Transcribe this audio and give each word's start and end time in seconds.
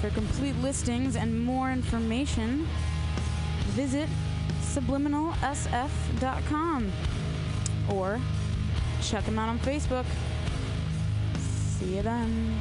For 0.00 0.10
complete 0.10 0.54
listings 0.62 1.16
and 1.16 1.44
more 1.44 1.72
information, 1.72 2.68
visit 3.70 4.08
subliminalsf.com 4.60 6.92
or 7.92 8.20
check 9.02 9.24
them 9.24 9.36
out 9.38 9.48
on 9.48 9.58
Facebook. 9.58 10.04
See 11.38 11.96
you 11.96 12.02
then. 12.02 12.60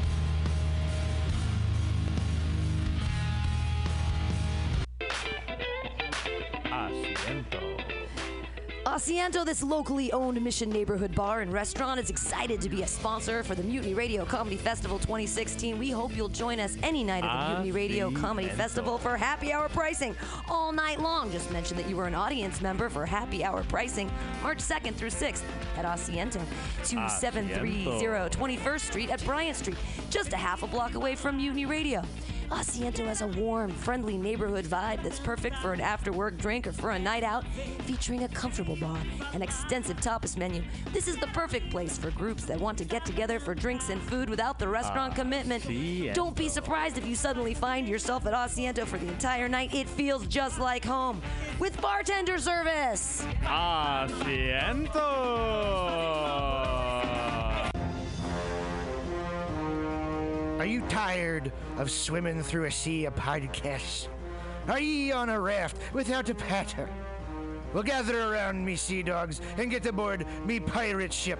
Asiento, 8.98 9.46
this 9.46 9.62
locally 9.62 10.12
owned 10.12 10.42
Mission 10.42 10.72
neighborhood 10.72 11.14
bar 11.14 11.42
and 11.42 11.54
restaurant, 11.54 12.00
is 12.00 12.10
excited 12.10 12.60
to 12.60 12.68
be 12.68 12.82
a 12.82 12.88
sponsor 12.88 13.44
for 13.44 13.54
the 13.54 13.62
Mutiny 13.62 13.94
Radio 13.94 14.26
Comedy 14.26 14.56
Festival 14.56 14.98
2016. 14.98 15.78
We 15.78 15.92
hope 15.92 16.18
you'll 16.18 16.30
join 16.30 16.60
us 16.60 16.78
any 16.82 17.04
night 17.04 17.24
at 17.24 17.44
the 17.44 17.50
Mutiny 17.50 17.72
Radio 17.74 18.10
Comedy 18.10 18.48
Festival 18.48 18.98
for 18.98 19.16
happy 19.16 19.54
hour 19.54 19.70
pricing 19.70 20.16
all 20.50 20.72
night 20.72 21.00
long. 21.00 21.32
Just 21.32 21.52
mention 21.52 21.78
that 21.78 21.88
you 21.88 21.96
were 21.96 22.08
an 22.08 22.16
audience 22.16 22.60
member 22.60 22.90
for 22.90 23.06
happy 23.06 23.44
hour 23.44 23.64
pricing 23.66 24.10
March 24.42 24.58
2nd 24.58 24.96
through 24.96 25.12
6th 25.12 25.44
at 25.78 25.86
Asiento, 25.86 26.42
2730 26.84 27.86
21st 28.36 28.80
Street 28.80 29.12
at 29.12 29.24
Bryant 29.24 29.58
Street, 29.58 29.78
just 30.10 30.34
a 30.34 30.38
half 30.38 30.64
a 30.64 30.68
block 30.68 30.96
away 30.96 31.14
from 31.14 31.38
Mutiny 31.38 31.68
Radio. 31.68 32.02
Asiento 32.50 33.06
has 33.06 33.22
a 33.22 33.28
warm, 33.28 33.72
friendly 33.72 34.18
neighborhood 34.18 34.66
vibe 34.66 35.04
that's 35.04 35.20
perfect 35.20 35.58
for 35.58 35.74
an 35.74 35.82
after 35.82 36.14
work 36.14 36.38
drink 36.38 36.66
or 36.68 36.72
for 36.72 36.92
a 36.92 37.00
night 37.00 37.24
out, 37.24 37.46
featuring 37.86 38.24
a 38.24 38.28
comfortable 38.30 38.76
bar 38.78 38.98
and 39.34 39.44
extensive 39.44 39.98
tapas 39.98 40.38
menu. 40.38 40.64
This 40.94 41.08
is 41.08 41.18
the 41.18 41.28
perfect 41.28 41.70
place 41.70 41.98
for 41.98 42.12
groups 42.12 42.46
that 42.46 42.60
want 42.60 42.78
to 42.78 42.86
get 42.86 43.06
together 43.06 43.40
for 43.40 43.54
drinks 43.54 43.90
and 43.90 44.02
food 44.02 44.30
without 44.30 44.60
the 44.60 44.68
restaurant 44.68 45.14
ah, 45.14 45.16
commitment. 45.16 45.66
Don't 46.14 46.36
be 46.36 46.48
surprised 46.48 46.98
if 46.98 47.06
you 47.06 47.16
suddenly 47.16 47.54
find 47.54 47.88
yourself 47.88 48.26
at 48.26 48.34
Asiento 48.34 48.86
for 48.86 48.98
the 48.98 49.08
entire 49.08 49.50
night. 49.50 49.74
It 49.74 49.90
feels 49.90 50.26
just 50.28 50.60
like 50.60 50.86
home 50.86 51.22
with 51.60 51.80
bartender 51.82 52.38
service. 52.38 53.26
Asiento. 53.44 54.88
Are 60.60 60.66
you 60.66 60.82
tired 60.90 61.52
of 61.78 61.92
swimming 61.92 62.42
through 62.42 62.66
a 62.66 62.72
sea 62.72 63.06
of 63.06 63.14
podcasts? 63.16 64.08
Are 64.68 64.80
ye 64.80 65.12
on 65.12 65.30
a 65.30 65.40
raft 65.40 65.78
without 65.94 66.30
a 66.30 66.36
paddle? 66.36 66.88
Well, 67.74 67.84
gather 67.84 68.34
around 68.34 68.66
me, 68.66 68.76
sea 68.76 69.04
dogs, 69.04 69.40
and 69.58 69.70
get 69.70 69.86
aboard 69.86 70.26
me 70.46 70.60
pirate 70.60 71.14
ship 71.14 71.40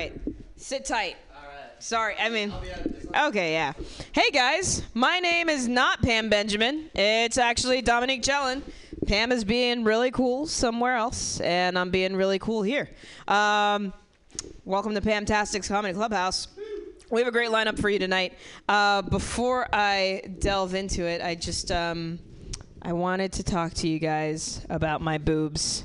right, 0.00 0.20
sit 0.56 0.84
tight. 0.86 1.16
All 1.36 1.42
right. 1.42 1.82
Sorry, 1.82 2.14
I 2.18 2.30
mean. 2.30 2.52
Okay, 3.14 3.52
yeah. 3.52 3.74
Hey 4.12 4.30
guys, 4.32 4.82
my 4.94 5.18
name 5.18 5.50
is 5.50 5.68
not 5.68 6.00
Pam 6.00 6.30
Benjamin. 6.30 6.88
It's 6.94 7.36
actually 7.36 7.82
Dominique 7.82 8.22
Jellin. 8.22 8.62
Pam 9.06 9.30
is 9.30 9.44
being 9.44 9.84
really 9.84 10.10
cool 10.10 10.46
somewhere 10.46 10.96
else, 10.96 11.40
and 11.40 11.78
I'm 11.78 11.90
being 11.90 12.16
really 12.16 12.38
cool 12.38 12.62
here. 12.62 12.88
Um, 13.28 13.92
welcome 14.64 14.94
to 14.94 15.02
Pamtastic's 15.02 15.68
Comedy 15.68 15.92
Clubhouse. 15.92 16.48
We 17.10 17.20
have 17.20 17.28
a 17.28 17.32
great 17.32 17.50
lineup 17.50 17.78
for 17.78 17.90
you 17.90 17.98
tonight. 17.98 18.38
Uh, 18.68 19.02
before 19.02 19.68
I 19.70 20.22
delve 20.38 20.74
into 20.74 21.04
it, 21.04 21.20
I 21.20 21.34
just 21.34 21.70
um, 21.70 22.20
I 22.80 22.94
wanted 22.94 23.32
to 23.32 23.42
talk 23.42 23.74
to 23.74 23.88
you 23.88 23.98
guys 23.98 24.64
about 24.70 25.02
my 25.02 25.18
boobs. 25.18 25.84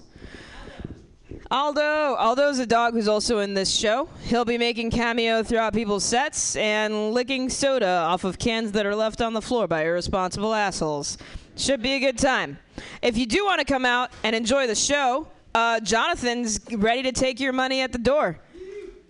Aldo. 1.51 2.15
Aldo's 2.15 2.57
a 2.59 2.65
dog 2.65 2.93
who's 2.93 3.07
also 3.07 3.39
in 3.39 3.53
this 3.53 3.73
show. 3.73 4.09
He'll 4.23 4.45
be 4.45 4.57
making 4.57 4.89
cameo 4.89 5.43
throughout 5.43 5.73
people's 5.73 6.03
sets 6.03 6.55
and 6.55 7.13
licking 7.13 7.49
soda 7.49 7.87
off 7.87 8.23
of 8.23 8.39
cans 8.39 8.71
that 8.71 8.85
are 8.85 8.95
left 8.95 9.21
on 9.21 9.33
the 9.33 9.41
floor 9.41 9.67
by 9.67 9.83
irresponsible 9.83 10.53
assholes. 10.53 11.17
Should 11.55 11.81
be 11.81 11.93
a 11.93 11.99
good 11.99 12.17
time. 12.17 12.57
If 13.01 13.17
you 13.17 13.25
do 13.25 13.45
want 13.45 13.59
to 13.59 13.65
come 13.65 13.85
out 13.85 14.11
and 14.23 14.35
enjoy 14.35 14.67
the 14.67 14.75
show, 14.75 15.27
uh, 15.53 15.79
Jonathan's 15.81 16.59
ready 16.73 17.03
to 17.03 17.11
take 17.11 17.39
your 17.39 17.53
money 17.53 17.81
at 17.81 17.91
the 17.91 17.99
door, 17.99 18.39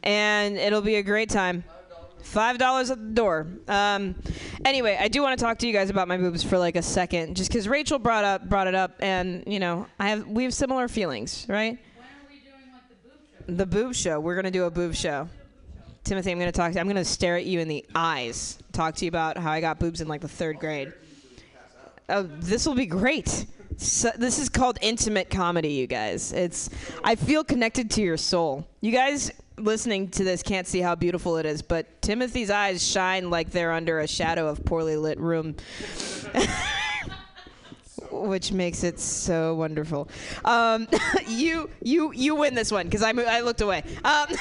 and 0.03 0.57
it'll 0.57 0.81
be 0.81 0.95
a 0.95 1.03
great 1.03 1.29
time. 1.29 1.63
Five 2.22 2.57
dollars 2.57 2.91
at 2.91 3.00
the 3.00 3.13
door. 3.13 3.47
Um, 3.68 4.16
anyway, 4.66 4.97
I 5.00 5.07
do 5.07 5.22
want 5.22 5.40
to 5.40 5.44
talk 5.44 5.57
to 5.59 5.68
you 5.68 5.74
guys 5.74 5.90
about 5.90 6.07
my 6.07 6.18
boobs 6.18 6.44
for 6.44 6.57
like 6.57 6.75
a 6.75 6.81
second, 6.81 7.35
just 7.35 7.50
because 7.50 7.68
Rachel 7.68 7.97
brought 7.97 8.25
up 8.25 8.50
brought 8.50 8.68
it 8.68 8.75
up, 8.75 8.95
and 9.00 9.44
you 9.47 9.59
know 9.59 9.88
I 10.00 10.09
have 10.09 10.28
we 10.28 10.44
have 10.44 10.53
similar 10.53 10.88
feelings, 10.88 11.45
right? 11.47 11.79
The 13.47 13.66
boob 13.66 13.94
show. 13.94 14.19
We're 14.19 14.35
gonna 14.35 14.50
do 14.50 14.66
a 14.66 14.72
boob 14.72 14.95
show. 14.95 15.29
Timothy, 16.03 16.31
I'm 16.31 16.39
gonna 16.39 16.51
talk. 16.51 16.72
To, 16.73 16.80
I'm 16.80 16.88
gonna 16.88 17.06
stare 17.06 17.38
at 17.38 17.45
you 17.45 17.59
in 17.59 17.68
the 17.68 17.86
eyes. 17.94 18.57
Talk 18.71 18.95
to 18.95 19.06
you 19.06 19.09
about 19.09 19.38
how 19.38 19.51
I 19.51 19.62
got 19.62 19.80
boobs 19.80 20.01
in 20.01 20.07
like 20.07 20.21
the 20.21 20.27
third 20.27 20.59
grade. 20.59 20.94
Oh, 22.09 22.24
this 22.24 22.65
will 22.65 22.75
be 22.75 22.86
great. 22.86 23.45
So, 23.77 24.12
this 24.15 24.39
is 24.39 24.50
called 24.50 24.80
intimate 24.81 25.30
comedy, 25.30 25.74
you 25.74 25.86
guys. 25.86 26.33
It's. 26.33 26.69
I 27.03 27.15
feel 27.15 27.44
connected 27.44 27.92
to 27.92 28.01
your 28.01 28.18
soul. 28.18 28.68
You 28.81 28.92
guys 28.92 29.31
listening 29.57 30.09
to 30.09 30.24
this 30.24 30.44
can't 30.44 30.68
see 30.68 30.80
how 30.81 30.95
beautiful 30.95 31.38
it 31.38 31.45
is, 31.45 31.62
but 31.62 32.01
Timothy's 32.01 32.50
eyes 32.50 32.86
shine 32.86 33.30
like 33.30 33.51
they're 33.51 33.71
under 33.71 34.00
a 34.00 34.07
shadow 34.07 34.48
of 34.48 34.65
poorly 34.65 34.98
lit 34.98 35.19
room. 35.19 35.56
which 38.23 38.51
makes 38.51 38.83
it 38.83 39.00
so 39.00 39.56
wonderful. 39.56 40.09
Um, 40.44 40.88
you 41.27 41.69
you 41.81 42.12
you 42.13 42.35
win 42.35 42.56
this 42.56 42.71
one 42.71 42.85
because 42.85 43.03
I 43.03 43.09
I 43.12 43.41
looked 43.41 43.62
away. 43.62 43.83
Um, 44.03 44.27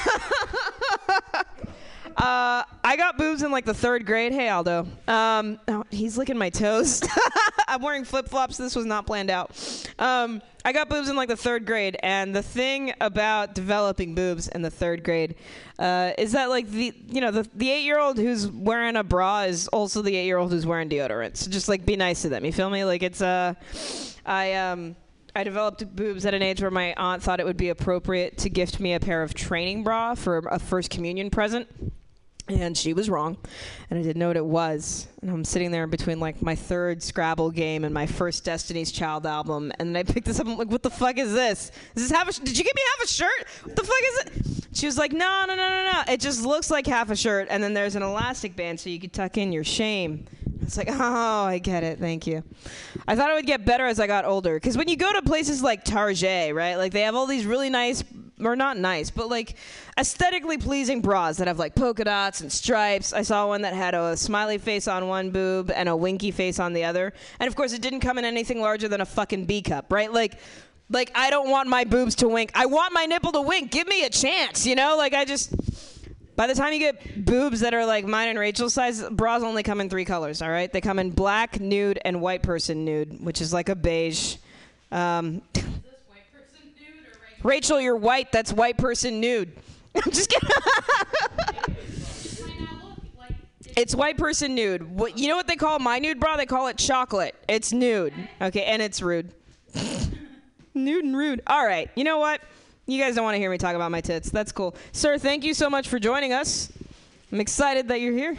uh, 2.17 2.63
I 2.83 2.95
got 2.95 3.17
boobs 3.17 3.43
in 3.43 3.51
like 3.51 3.65
the 3.65 3.73
third 3.73 4.05
grade. 4.05 4.31
Hey 4.31 4.47
Aldo, 4.47 4.87
um, 5.07 5.59
oh, 5.67 5.83
he's 5.91 6.17
licking 6.17 6.37
my 6.37 6.49
toes. 6.49 7.03
I'm 7.67 7.81
wearing 7.81 8.05
flip 8.05 8.29
flops. 8.29 8.55
This 8.55 8.73
was 8.73 8.85
not 8.85 9.05
planned 9.05 9.29
out. 9.29 9.51
Um, 9.99 10.41
I 10.63 10.71
got 10.71 10.87
boobs 10.87 11.09
in 11.09 11.17
like 11.17 11.27
the 11.27 11.35
third 11.35 11.65
grade, 11.65 11.97
and 12.01 12.33
the 12.33 12.41
thing 12.41 12.93
about 13.01 13.53
developing 13.53 14.15
boobs 14.15 14.47
in 14.47 14.61
the 14.61 14.69
third 14.69 15.03
grade 15.03 15.35
uh, 15.77 16.13
is 16.17 16.31
that 16.31 16.49
like 16.49 16.69
the 16.69 16.93
you 17.09 17.19
know 17.19 17.31
the 17.31 17.47
the 17.53 17.69
eight 17.69 17.83
year 17.83 17.99
old 17.99 18.17
who's 18.17 18.47
wearing 18.47 18.95
a 18.95 19.03
bra 19.03 19.41
is 19.41 19.67
also 19.67 20.01
the 20.01 20.15
eight 20.15 20.25
year 20.25 20.37
old 20.37 20.51
who's 20.51 20.65
wearing 20.65 20.87
deodorant. 20.87 21.35
So 21.35 21.51
just 21.51 21.67
like 21.67 21.85
be 21.85 21.97
nice 21.97 22.21
to 22.21 22.29
them. 22.29 22.45
You 22.45 22.53
feel 22.53 22.69
me? 22.69 22.85
Like 22.85 23.03
it's 23.03 23.21
uh, 23.21 23.55
I 24.25 24.53
um. 24.53 24.95
I 25.37 25.43
developed 25.43 25.93
boobs 25.93 26.25
at 26.25 26.33
an 26.33 26.41
age 26.41 26.61
where 26.61 26.71
my 26.71 26.93
aunt 26.95 27.21
thought 27.21 27.41
it 27.41 27.45
would 27.45 27.57
be 27.57 27.67
appropriate 27.67 28.37
to 28.37 28.49
gift 28.49 28.79
me 28.79 28.93
a 28.93 29.01
pair 29.01 29.21
of 29.21 29.33
training 29.33 29.83
bra 29.83 30.15
for 30.15 30.37
a 30.49 30.59
first 30.59 30.89
communion 30.89 31.29
present. 31.29 31.67
And 32.47 32.77
she 32.77 32.93
was 32.93 33.09
wrong, 33.09 33.37
and 33.89 33.97
I 33.97 34.03
didn't 34.03 34.19
know 34.19 34.27
what 34.27 34.37
it 34.37 34.45
was. 34.45 35.07
And 35.23 35.31
I'm 35.31 35.43
sitting 35.43 35.71
there 35.71 35.87
between 35.87 36.19
like 36.19 36.43
my 36.43 36.53
third 36.53 37.01
Scrabble 37.01 37.49
game 37.49 37.83
and 37.83 37.91
my 37.91 38.05
first 38.05 38.43
Destiny's 38.43 38.91
Child 38.91 39.25
album, 39.25 39.71
and 39.79 39.97
I 39.97 40.03
picked 40.03 40.27
this 40.27 40.39
up. 40.39 40.45
And 40.45 40.53
I'm 40.53 40.59
like, 40.59 40.69
"What 40.69 40.83
the 40.83 40.91
fuck 40.91 41.17
is 41.17 41.33
this? 41.33 41.71
Is 41.95 42.03
this 42.07 42.11
half 42.11 42.27
a? 42.29 42.33
Sh- 42.33 42.37
Did 42.39 42.55
you 42.55 42.63
get 42.63 42.75
me 42.75 42.81
half 42.97 43.05
a 43.05 43.11
shirt? 43.11 43.47
What 43.63 43.75
the 43.75 43.83
fuck 43.83 44.01
is 44.11 44.19
it?" 44.19 44.67
She 44.73 44.85
was 44.85 44.95
like, 44.95 45.11
"No, 45.11 45.45
no, 45.47 45.55
no, 45.55 45.69
no, 45.69 45.91
no. 45.91 46.13
It 46.13 46.19
just 46.19 46.45
looks 46.45 46.69
like 46.69 46.85
half 46.85 47.09
a 47.09 47.15
shirt, 47.15 47.47
and 47.49 47.63
then 47.63 47.73
there's 47.73 47.95
an 47.95 48.03
elastic 48.03 48.55
band 48.55 48.79
so 48.79 48.91
you 48.91 48.99
could 48.99 49.11
tuck 49.13 49.37
in 49.39 49.51
your 49.51 49.63
shame." 49.63 50.25
It's 50.61 50.77
like, 50.77 50.87
oh, 50.91 51.45
I 51.45 51.59
get 51.59 51.83
it. 51.83 51.99
Thank 51.99 52.27
you. 52.27 52.43
I 53.07 53.15
thought 53.15 53.29
it 53.29 53.33
would 53.33 53.45
get 53.45 53.65
better 53.65 53.85
as 53.85 53.99
I 53.99 54.07
got 54.07 54.25
older. 54.25 54.55
Because 54.55 54.77
when 54.77 54.87
you 54.87 54.97
go 54.97 55.11
to 55.13 55.21
places 55.21 55.61
like 55.61 55.83
Target, 55.83 56.55
right, 56.55 56.75
like 56.75 56.91
they 56.91 57.01
have 57.01 57.15
all 57.15 57.25
these 57.25 57.45
really 57.45 57.69
nice, 57.69 58.03
or 58.43 58.55
not 58.55 58.77
nice, 58.77 59.09
but 59.09 59.29
like 59.29 59.55
aesthetically 59.97 60.57
pleasing 60.57 61.01
bras 61.01 61.37
that 61.37 61.47
have 61.47 61.59
like 61.59 61.75
polka 61.75 62.03
dots 62.03 62.41
and 62.41 62.51
stripes. 62.51 63.13
I 63.13 63.21
saw 63.21 63.47
one 63.47 63.61
that 63.61 63.73
had 63.73 63.93
a 63.93 64.17
smiley 64.17 64.57
face 64.57 64.87
on 64.87 65.07
one 65.07 65.31
boob 65.31 65.71
and 65.71 65.87
a 65.87 65.95
winky 65.95 66.31
face 66.31 66.59
on 66.59 66.73
the 66.73 66.83
other. 66.83 67.13
And 67.39 67.47
of 67.47 67.55
course, 67.55 67.73
it 67.73 67.81
didn't 67.81 68.01
come 68.01 68.17
in 68.17 68.25
anything 68.25 68.61
larger 68.61 68.87
than 68.87 69.01
a 69.01 69.05
fucking 69.05 69.45
B 69.45 69.61
cup, 69.61 69.91
right? 69.91 70.11
Like, 70.11 70.39
like 70.89 71.11
I 71.15 71.29
don't 71.29 71.49
want 71.49 71.69
my 71.69 71.83
boobs 71.83 72.15
to 72.15 72.27
wink. 72.27 72.51
I 72.53 72.65
want 72.65 72.93
my 72.93 73.05
nipple 73.05 73.31
to 73.31 73.41
wink. 73.41 73.71
Give 73.71 73.87
me 73.87 74.05
a 74.05 74.09
chance, 74.09 74.67
you 74.67 74.75
know? 74.75 74.95
Like 74.97 75.13
I 75.13 75.25
just 75.25 75.53
by 76.35 76.47
the 76.47 76.53
time 76.53 76.73
you 76.73 76.79
get 76.79 77.25
boobs 77.25 77.61
that 77.61 77.73
are 77.73 77.85
like 77.85 78.05
mine 78.05 78.29
and 78.29 78.37
Rachel's 78.39 78.73
size, 78.73 79.03
bras 79.09 79.41
only 79.41 79.63
come 79.63 79.79
in 79.79 79.89
three 79.89 80.05
colors. 80.05 80.41
All 80.41 80.49
right, 80.49 80.71
they 80.71 80.81
come 80.81 80.99
in 80.99 81.11
black, 81.11 81.59
nude, 81.59 81.99
and 82.03 82.21
white 82.21 82.43
person 82.43 82.83
nude, 82.83 83.23
which 83.23 83.41
is 83.41 83.53
like 83.53 83.69
a 83.69 83.75
beige. 83.75 84.37
Um, 84.91 85.41
is 85.53 85.63
this 85.63 85.63
white 86.07 86.31
person 86.33 86.73
nude 86.77 87.05
or 87.05 87.19
white? 87.19 87.43
Rachel, 87.43 87.79
you're 87.79 87.95
white. 87.95 88.31
That's 88.31 88.51
white 88.51 88.77
person 88.77 89.21
nude. 89.21 89.55
I'm 89.95 90.11
just 90.11 90.29
kidding. 90.29 90.49
it's 93.77 93.95
white 93.95 94.17
person 94.17 94.55
nude. 94.55 94.83
What 94.83 95.17
you 95.17 95.29
know 95.29 95.37
what 95.37 95.47
they 95.47 95.55
call 95.55 95.79
my 95.79 95.99
nude 95.99 96.19
bra? 96.19 96.35
They 96.35 96.45
call 96.45 96.67
it 96.67 96.77
chocolate. 96.77 97.35
It's 97.47 97.71
nude. 97.71 98.13
Okay, 98.41 98.63
and 98.65 98.81
it's 98.81 99.01
rude. 99.01 99.31
nude 100.73 101.05
and 101.05 101.15
rude. 101.15 101.41
All 101.47 101.65
right. 101.65 101.89
You 101.95 102.03
know 102.03 102.17
what? 102.17 102.41
You 102.87 102.99
guys 103.01 103.15
don't 103.15 103.23
want 103.23 103.35
to 103.35 103.39
hear 103.39 103.49
me 103.49 103.57
talk 103.57 103.75
about 103.75 103.91
my 103.91 104.01
tits. 104.01 104.29
That's 104.29 104.51
cool. 104.51 104.75
Sir, 104.91 105.17
thank 105.17 105.43
you 105.43 105.53
so 105.53 105.69
much 105.69 105.87
for 105.87 105.99
joining 105.99 106.33
us. 106.33 106.71
I'm 107.31 107.39
excited 107.39 107.87
that 107.87 107.99
you're 108.01 108.13
here. 108.13 108.37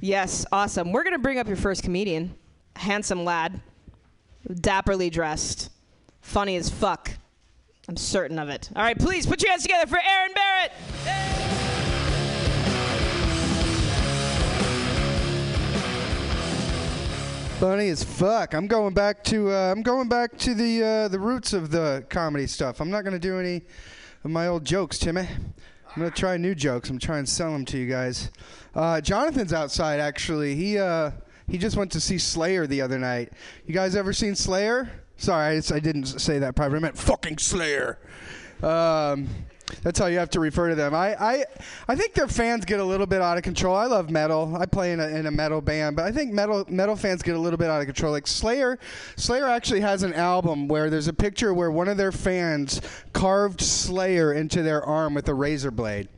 Yes, 0.00 0.46
awesome. 0.52 0.92
We're 0.92 1.02
going 1.02 1.14
to 1.14 1.18
bring 1.18 1.38
up 1.38 1.48
your 1.48 1.56
first 1.56 1.82
comedian. 1.82 2.34
Handsome 2.76 3.24
lad. 3.24 3.60
Dapperly 4.48 5.10
dressed. 5.10 5.70
Funny 6.20 6.56
as 6.56 6.70
fuck. 6.70 7.10
I'm 7.88 7.96
certain 7.96 8.38
of 8.38 8.48
it. 8.48 8.70
All 8.76 8.82
right, 8.82 8.98
please 8.98 9.26
put 9.26 9.42
your 9.42 9.50
hands 9.50 9.62
together 9.62 9.86
for 9.86 9.98
Aaron 9.98 10.32
Barrett. 10.34 11.67
Funny 17.58 17.88
as 17.88 18.04
fuck. 18.04 18.54
I'm 18.54 18.68
going 18.68 18.94
back 18.94 19.24
to 19.24 19.50
uh, 19.50 19.72
I'm 19.72 19.82
going 19.82 20.08
back 20.08 20.38
to 20.38 20.54
the 20.54 20.80
uh, 20.80 21.08
the 21.08 21.18
roots 21.18 21.52
of 21.52 21.72
the 21.72 22.06
comedy 22.08 22.46
stuff. 22.46 22.80
I'm 22.80 22.88
not 22.88 23.02
gonna 23.02 23.18
do 23.18 23.40
any 23.40 23.62
of 24.22 24.30
my 24.30 24.46
old 24.46 24.64
jokes, 24.64 24.96
Timmy. 24.96 25.22
I'm 25.22 25.94
gonna 25.96 26.12
try 26.12 26.36
new 26.36 26.54
jokes. 26.54 26.88
I'm 26.88 27.00
trying 27.00 27.24
to 27.24 27.30
sell 27.30 27.50
them 27.50 27.64
to 27.64 27.76
you 27.76 27.90
guys. 27.90 28.30
Uh, 28.76 29.00
Jonathan's 29.00 29.52
outside 29.52 29.98
actually. 29.98 30.54
He 30.54 30.78
uh, 30.78 31.10
he 31.48 31.58
just 31.58 31.76
went 31.76 31.90
to 31.92 32.00
see 32.00 32.16
Slayer 32.16 32.68
the 32.68 32.80
other 32.80 32.96
night. 32.96 33.32
You 33.66 33.74
guys 33.74 33.96
ever 33.96 34.12
seen 34.12 34.36
Slayer? 34.36 34.88
Sorry, 35.16 35.56
I, 35.56 35.74
I 35.74 35.80
didn't 35.80 36.06
say 36.06 36.38
that 36.38 36.54
properly. 36.54 36.76
I 36.76 36.80
meant 36.82 36.96
fucking 36.96 37.38
Slayer. 37.38 37.98
Um, 38.62 39.28
that's 39.82 39.98
how 39.98 40.06
you 40.06 40.18
have 40.18 40.30
to 40.30 40.40
refer 40.40 40.68
to 40.68 40.74
them. 40.74 40.94
I, 40.94 41.14
I, 41.14 41.44
I 41.88 41.94
think 41.94 42.14
their 42.14 42.28
fans 42.28 42.64
get 42.64 42.80
a 42.80 42.84
little 42.84 43.06
bit 43.06 43.20
out 43.20 43.36
of 43.36 43.42
control. 43.42 43.76
I 43.76 43.86
love 43.86 44.10
metal. 44.10 44.56
I 44.56 44.66
play 44.66 44.92
in 44.92 45.00
a, 45.00 45.08
in 45.08 45.26
a 45.26 45.30
metal 45.30 45.60
band, 45.60 45.96
but 45.96 46.04
I 46.04 46.12
think 46.12 46.32
metal 46.32 46.64
metal 46.68 46.96
fans 46.96 47.22
get 47.22 47.36
a 47.36 47.38
little 47.38 47.58
bit 47.58 47.68
out 47.68 47.80
of 47.80 47.86
control. 47.86 48.12
Like 48.12 48.26
Slayer, 48.26 48.78
Slayer 49.16 49.46
actually 49.46 49.80
has 49.80 50.02
an 50.02 50.14
album 50.14 50.68
where 50.68 50.90
there's 50.90 51.08
a 51.08 51.12
picture 51.12 51.52
where 51.52 51.70
one 51.70 51.88
of 51.88 51.96
their 51.96 52.12
fans 52.12 52.80
carved 53.12 53.60
Slayer 53.60 54.32
into 54.32 54.62
their 54.62 54.82
arm 54.82 55.14
with 55.14 55.28
a 55.28 55.34
razor 55.34 55.70
blade. 55.70 56.08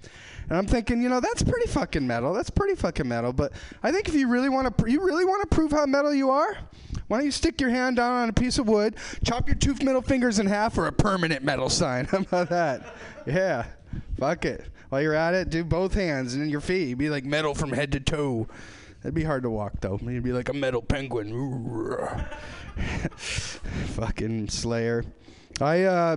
And 0.48 0.58
I'm 0.58 0.66
thinking, 0.66 1.00
you 1.00 1.08
know, 1.08 1.20
that's 1.20 1.44
pretty 1.44 1.68
fucking 1.68 2.04
metal. 2.04 2.32
That's 2.32 2.50
pretty 2.50 2.74
fucking 2.74 3.06
metal. 3.06 3.32
But 3.32 3.52
I 3.84 3.92
think 3.92 4.08
if 4.08 4.14
you 4.14 4.28
really 4.28 4.48
want 4.48 4.66
to, 4.66 4.82
pr- 4.82 4.88
you 4.88 5.00
really 5.00 5.24
want 5.24 5.48
to 5.48 5.54
prove 5.54 5.70
how 5.70 5.86
metal 5.86 6.12
you 6.12 6.30
are, 6.30 6.58
why 7.10 7.16
don't 7.16 7.26
you 7.26 7.32
stick 7.32 7.60
your 7.60 7.70
hand 7.70 7.96
down 7.96 8.12
on 8.12 8.28
a 8.28 8.32
piece 8.32 8.58
of 8.58 8.68
wood, 8.68 8.94
chop 9.24 9.48
your 9.48 9.56
two 9.56 9.74
middle 9.82 10.00
fingers 10.00 10.38
in 10.38 10.46
half 10.46 10.74
for 10.76 10.86
a 10.86 10.92
permanent 10.92 11.42
metal 11.42 11.68
sign? 11.68 12.04
How 12.10 12.18
about 12.18 12.50
that? 12.50 12.94
Yeah, 13.26 13.66
fuck 14.16 14.44
it. 14.44 14.64
While 14.90 15.02
you're 15.02 15.16
at 15.16 15.34
it, 15.34 15.50
do 15.50 15.64
both 15.64 15.92
hands 15.92 16.34
and 16.34 16.48
your 16.48 16.60
feet. 16.60 16.86
You'd 16.86 16.98
be 16.98 17.10
like 17.10 17.24
metal 17.24 17.52
from 17.52 17.72
head 17.72 17.90
to 17.92 18.00
toe. 18.00 18.46
That'd 19.02 19.16
be 19.16 19.24
hard 19.24 19.42
to 19.42 19.50
walk 19.50 19.80
though. 19.80 19.98
You'd 20.00 20.22
be 20.22 20.32
like 20.32 20.50
a 20.50 20.52
metal 20.52 20.82
penguin. 20.82 21.32
fucking 23.16 24.48
Slayer. 24.48 25.04
I 25.60 25.82
uh 25.82 26.16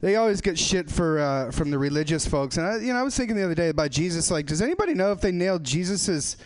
they 0.00 0.16
always 0.16 0.40
get 0.40 0.58
shit 0.58 0.90
for 0.90 1.18
uh, 1.20 1.50
from 1.50 1.70
the 1.70 1.78
religious 1.78 2.26
folks, 2.26 2.56
and 2.56 2.66
I, 2.66 2.78
you 2.78 2.92
know, 2.92 2.98
I 2.98 3.02
was 3.02 3.16
thinking 3.16 3.36
the 3.36 3.44
other 3.44 3.54
day 3.54 3.68
about 3.68 3.92
Jesus. 3.92 4.32
Like, 4.32 4.46
does 4.46 4.60
anybody 4.60 4.94
know 4.94 5.12
if 5.12 5.20
they 5.20 5.30
nailed 5.30 5.62
Jesus's 5.62 6.38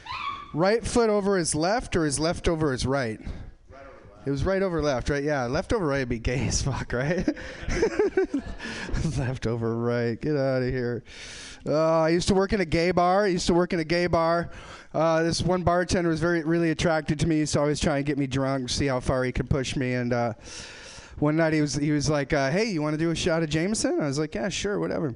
right 0.57 0.85
foot 0.85 1.11
over 1.11 1.37
his 1.37 1.55
left 1.55 1.95
or 1.97 2.05
his 2.05 2.19
left 2.19 2.49
over 2.49 2.73
his 2.73 2.87
right? 2.87 3.21
It 4.25 4.31
was 4.31 4.43
right 4.43 4.61
over 4.61 4.83
left, 4.83 5.09
right? 5.09 5.23
Yeah, 5.23 5.45
left 5.45 5.73
over 5.73 5.87
right 5.87 6.01
would 6.01 6.09
be 6.09 6.19
gay 6.19 6.49
as 6.49 6.61
fuck, 6.61 6.93
right? 6.93 7.25
left 9.17 9.47
over 9.47 9.77
right, 9.77 10.21
get 10.21 10.37
out 10.37 10.63
of 10.63 10.69
here. 10.69 11.05
Uh, 11.65 12.01
I 12.01 12.09
used 12.09 12.27
to 12.29 12.35
work 12.35 12.53
in 12.53 12.61
a 12.61 12.65
gay 12.65 12.91
bar. 12.91 13.25
I 13.25 13.29
used 13.29 13.47
to 13.47 13.55
work 13.55 13.73
in 13.73 13.79
a 13.79 13.85
gay 13.85 14.09
bar. 14.09 14.51
Uh, 14.93 15.23
this 15.23 15.43
one 15.43 15.63
bartender 15.63 16.09
was 16.09 16.19
very, 16.19 16.43
really 16.43 16.71
attracted 16.71 17.21
to 17.21 17.29
me. 17.29 17.47
To 17.47 17.61
always 17.61 17.79
try 17.79 17.99
and 17.99 18.07
get 18.07 18.19
me 18.19 18.27
drunk, 18.27 18.69
see 18.69 18.87
how 18.87 18.99
far 18.99 19.23
he 19.25 19.33
could 19.33 19.49
push 19.51 19.77
me, 19.77 19.95
and. 19.95 20.13
Uh, 20.13 20.33
one 21.19 21.35
night 21.35 21.55
he 21.55 21.63
was 21.63 21.75
he 21.75 21.93
was 21.93 22.11
like, 22.11 22.35
uh, 22.35 22.51
"Hey, 22.51 22.67
you 22.67 22.83
want 22.83 22.93
to 22.93 22.99
do 22.99 23.11
a 23.11 23.15
shot 23.15 23.43
of 23.43 23.49
Jameson?" 23.49 24.01
I 24.03 24.07
was 24.07 24.19
like, 24.19 24.35
"Yeah, 24.35 24.51
sure, 24.51 24.79
whatever." 24.79 25.15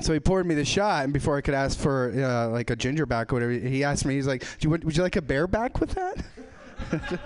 So 0.00 0.12
he 0.12 0.20
poured 0.20 0.46
me 0.46 0.54
the 0.54 0.64
shot, 0.64 1.04
and 1.04 1.12
before 1.12 1.36
I 1.36 1.42
could 1.42 1.54
ask 1.54 1.78
for 1.78 2.12
uh, 2.16 2.48
like 2.48 2.70
a 2.70 2.76
ginger 2.76 3.04
back 3.06 3.32
or 3.32 3.36
whatever, 3.36 3.52
he 3.52 3.84
asked 3.84 4.04
me, 4.06 4.14
he's 4.14 4.26
like, 4.26 4.40
Do 4.40 4.46
you, 4.60 4.70
want- 4.70 4.84
"Would 4.84 4.96
you 4.96 5.02
like 5.02 5.16
a 5.16 5.22
bear 5.22 5.46
back 5.46 5.80
with 5.80 5.90
that?" 5.90 6.24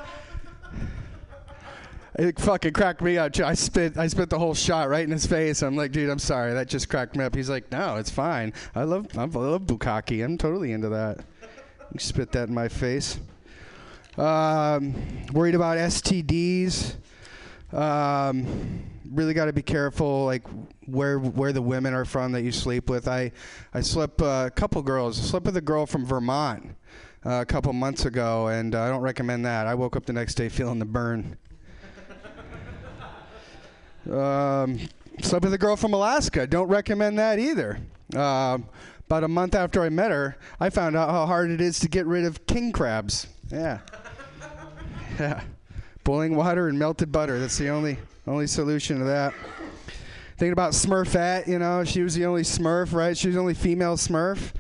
It 2.19 2.41
fucking 2.41 2.73
cracked 2.73 3.03
me 3.03 3.19
up. 3.19 3.39
I 3.41 3.53
spit, 3.53 3.99
I 3.99 4.07
spit 4.07 4.31
the 4.31 4.39
whole 4.39 4.55
shot 4.55 4.89
right 4.89 5.05
in 5.05 5.11
his 5.11 5.27
face. 5.27 5.63
I'm 5.63 5.77
like, 5.77 5.93
dude, 5.93 6.09
I'm 6.09 6.19
sorry. 6.19 6.55
That 6.55 6.67
just 6.67 6.89
cracked 6.89 7.15
me 7.15 7.23
up. 7.23 7.35
He's 7.35 7.51
like, 7.51 7.71
no, 7.71 7.97
it's 7.97 8.09
fine. 8.09 8.55
I 8.75 8.85
love, 8.85 9.07
I 9.19 9.25
love 9.25 9.63
bukkake. 9.67 10.25
I'm 10.25 10.39
totally 10.39 10.73
into 10.73 10.89
that. 10.89 11.19
You 11.93 12.01
spit 12.01 12.33
that 12.33 12.49
in 12.49 12.55
my 12.55 12.69
face. 12.69 13.19
Um, 14.17 14.95
worried 15.35 15.55
about 15.55 15.77
STDs. 15.77 16.95
Um, 17.71 18.83
really 19.13 19.35
got 19.35 19.45
to 19.45 19.53
be 19.53 19.61
careful, 19.61 20.25
like 20.25 20.43
where 20.87 21.19
where 21.19 21.53
the 21.53 21.63
women 21.63 21.95
are 21.95 22.05
from 22.05 22.33
that 22.33 22.43
you 22.43 22.53
sleep 22.53 22.89
with. 22.89 23.09
I 23.09 23.33
I 23.75 23.81
slept 23.81 24.23
uh, 24.23 24.45
a 24.47 24.51
couple 24.51 24.83
girls. 24.83 25.17
Slept 25.17 25.47
with 25.47 25.57
a 25.57 25.61
girl 25.61 25.87
from 25.87 26.05
Vermont 26.07 26.77
uh, 27.25 27.41
a 27.41 27.47
couple 27.47 27.73
months 27.73 28.05
ago, 28.05 28.49
and 28.49 28.75
uh, 28.75 28.83
I 28.83 28.89
don't 28.89 29.03
recommend 29.03 29.45
that. 29.47 29.67
I 29.67 29.75
woke 29.75 29.97
up 29.97 30.07
the 30.07 30.13
next 30.13 30.35
day 30.35 30.49
feeling 30.49 30.79
the 30.79 30.85
burn. 30.85 31.37
Um, 34.07 34.79
slept 35.21 35.45
with 35.45 35.53
a 35.53 35.59
girl 35.59 35.75
from 35.75 35.93
Alaska. 35.93 36.47
Don't 36.47 36.69
recommend 36.69 37.19
that 37.19 37.41
either. 37.41 37.81
Um, 38.15 38.69
about 39.07 39.25
a 39.25 39.29
month 39.29 39.57
after 39.57 39.83
I 39.83 39.89
met 39.89 40.13
her, 40.13 40.37
I 40.61 40.71
found 40.71 40.97
out 40.97 41.11
how 41.11 41.27
hard 41.27 41.51
it 41.51 41.61
is 41.61 41.81
to 41.81 41.89
get 41.89 42.07
rid 42.07 42.25
of 42.25 42.47
king 42.47 42.71
crabs. 42.71 43.27
Yeah. 43.51 43.81
Yeah. 45.19 45.41
Boiling 46.05 46.37
water 46.37 46.69
and 46.69 46.79
melted 46.79 47.11
butter. 47.11 47.41
That's 47.41 47.57
the 47.57 47.71
only 47.71 47.97
only 48.27 48.47
solution 48.47 48.99
to 48.99 49.05
that. 49.07 49.33
Thinking 50.37 50.53
about 50.53 50.73
Smurfette, 50.73 51.47
you 51.47 51.59
know, 51.59 51.83
she 51.83 52.03
was 52.03 52.15
the 52.15 52.27
only 52.27 52.43
Smurf, 52.43 52.93
right? 52.93 53.17
She 53.17 53.29
was 53.29 53.37
the 53.37 53.41
only 53.41 53.55
female 53.55 53.97
Smurf. 53.97 54.53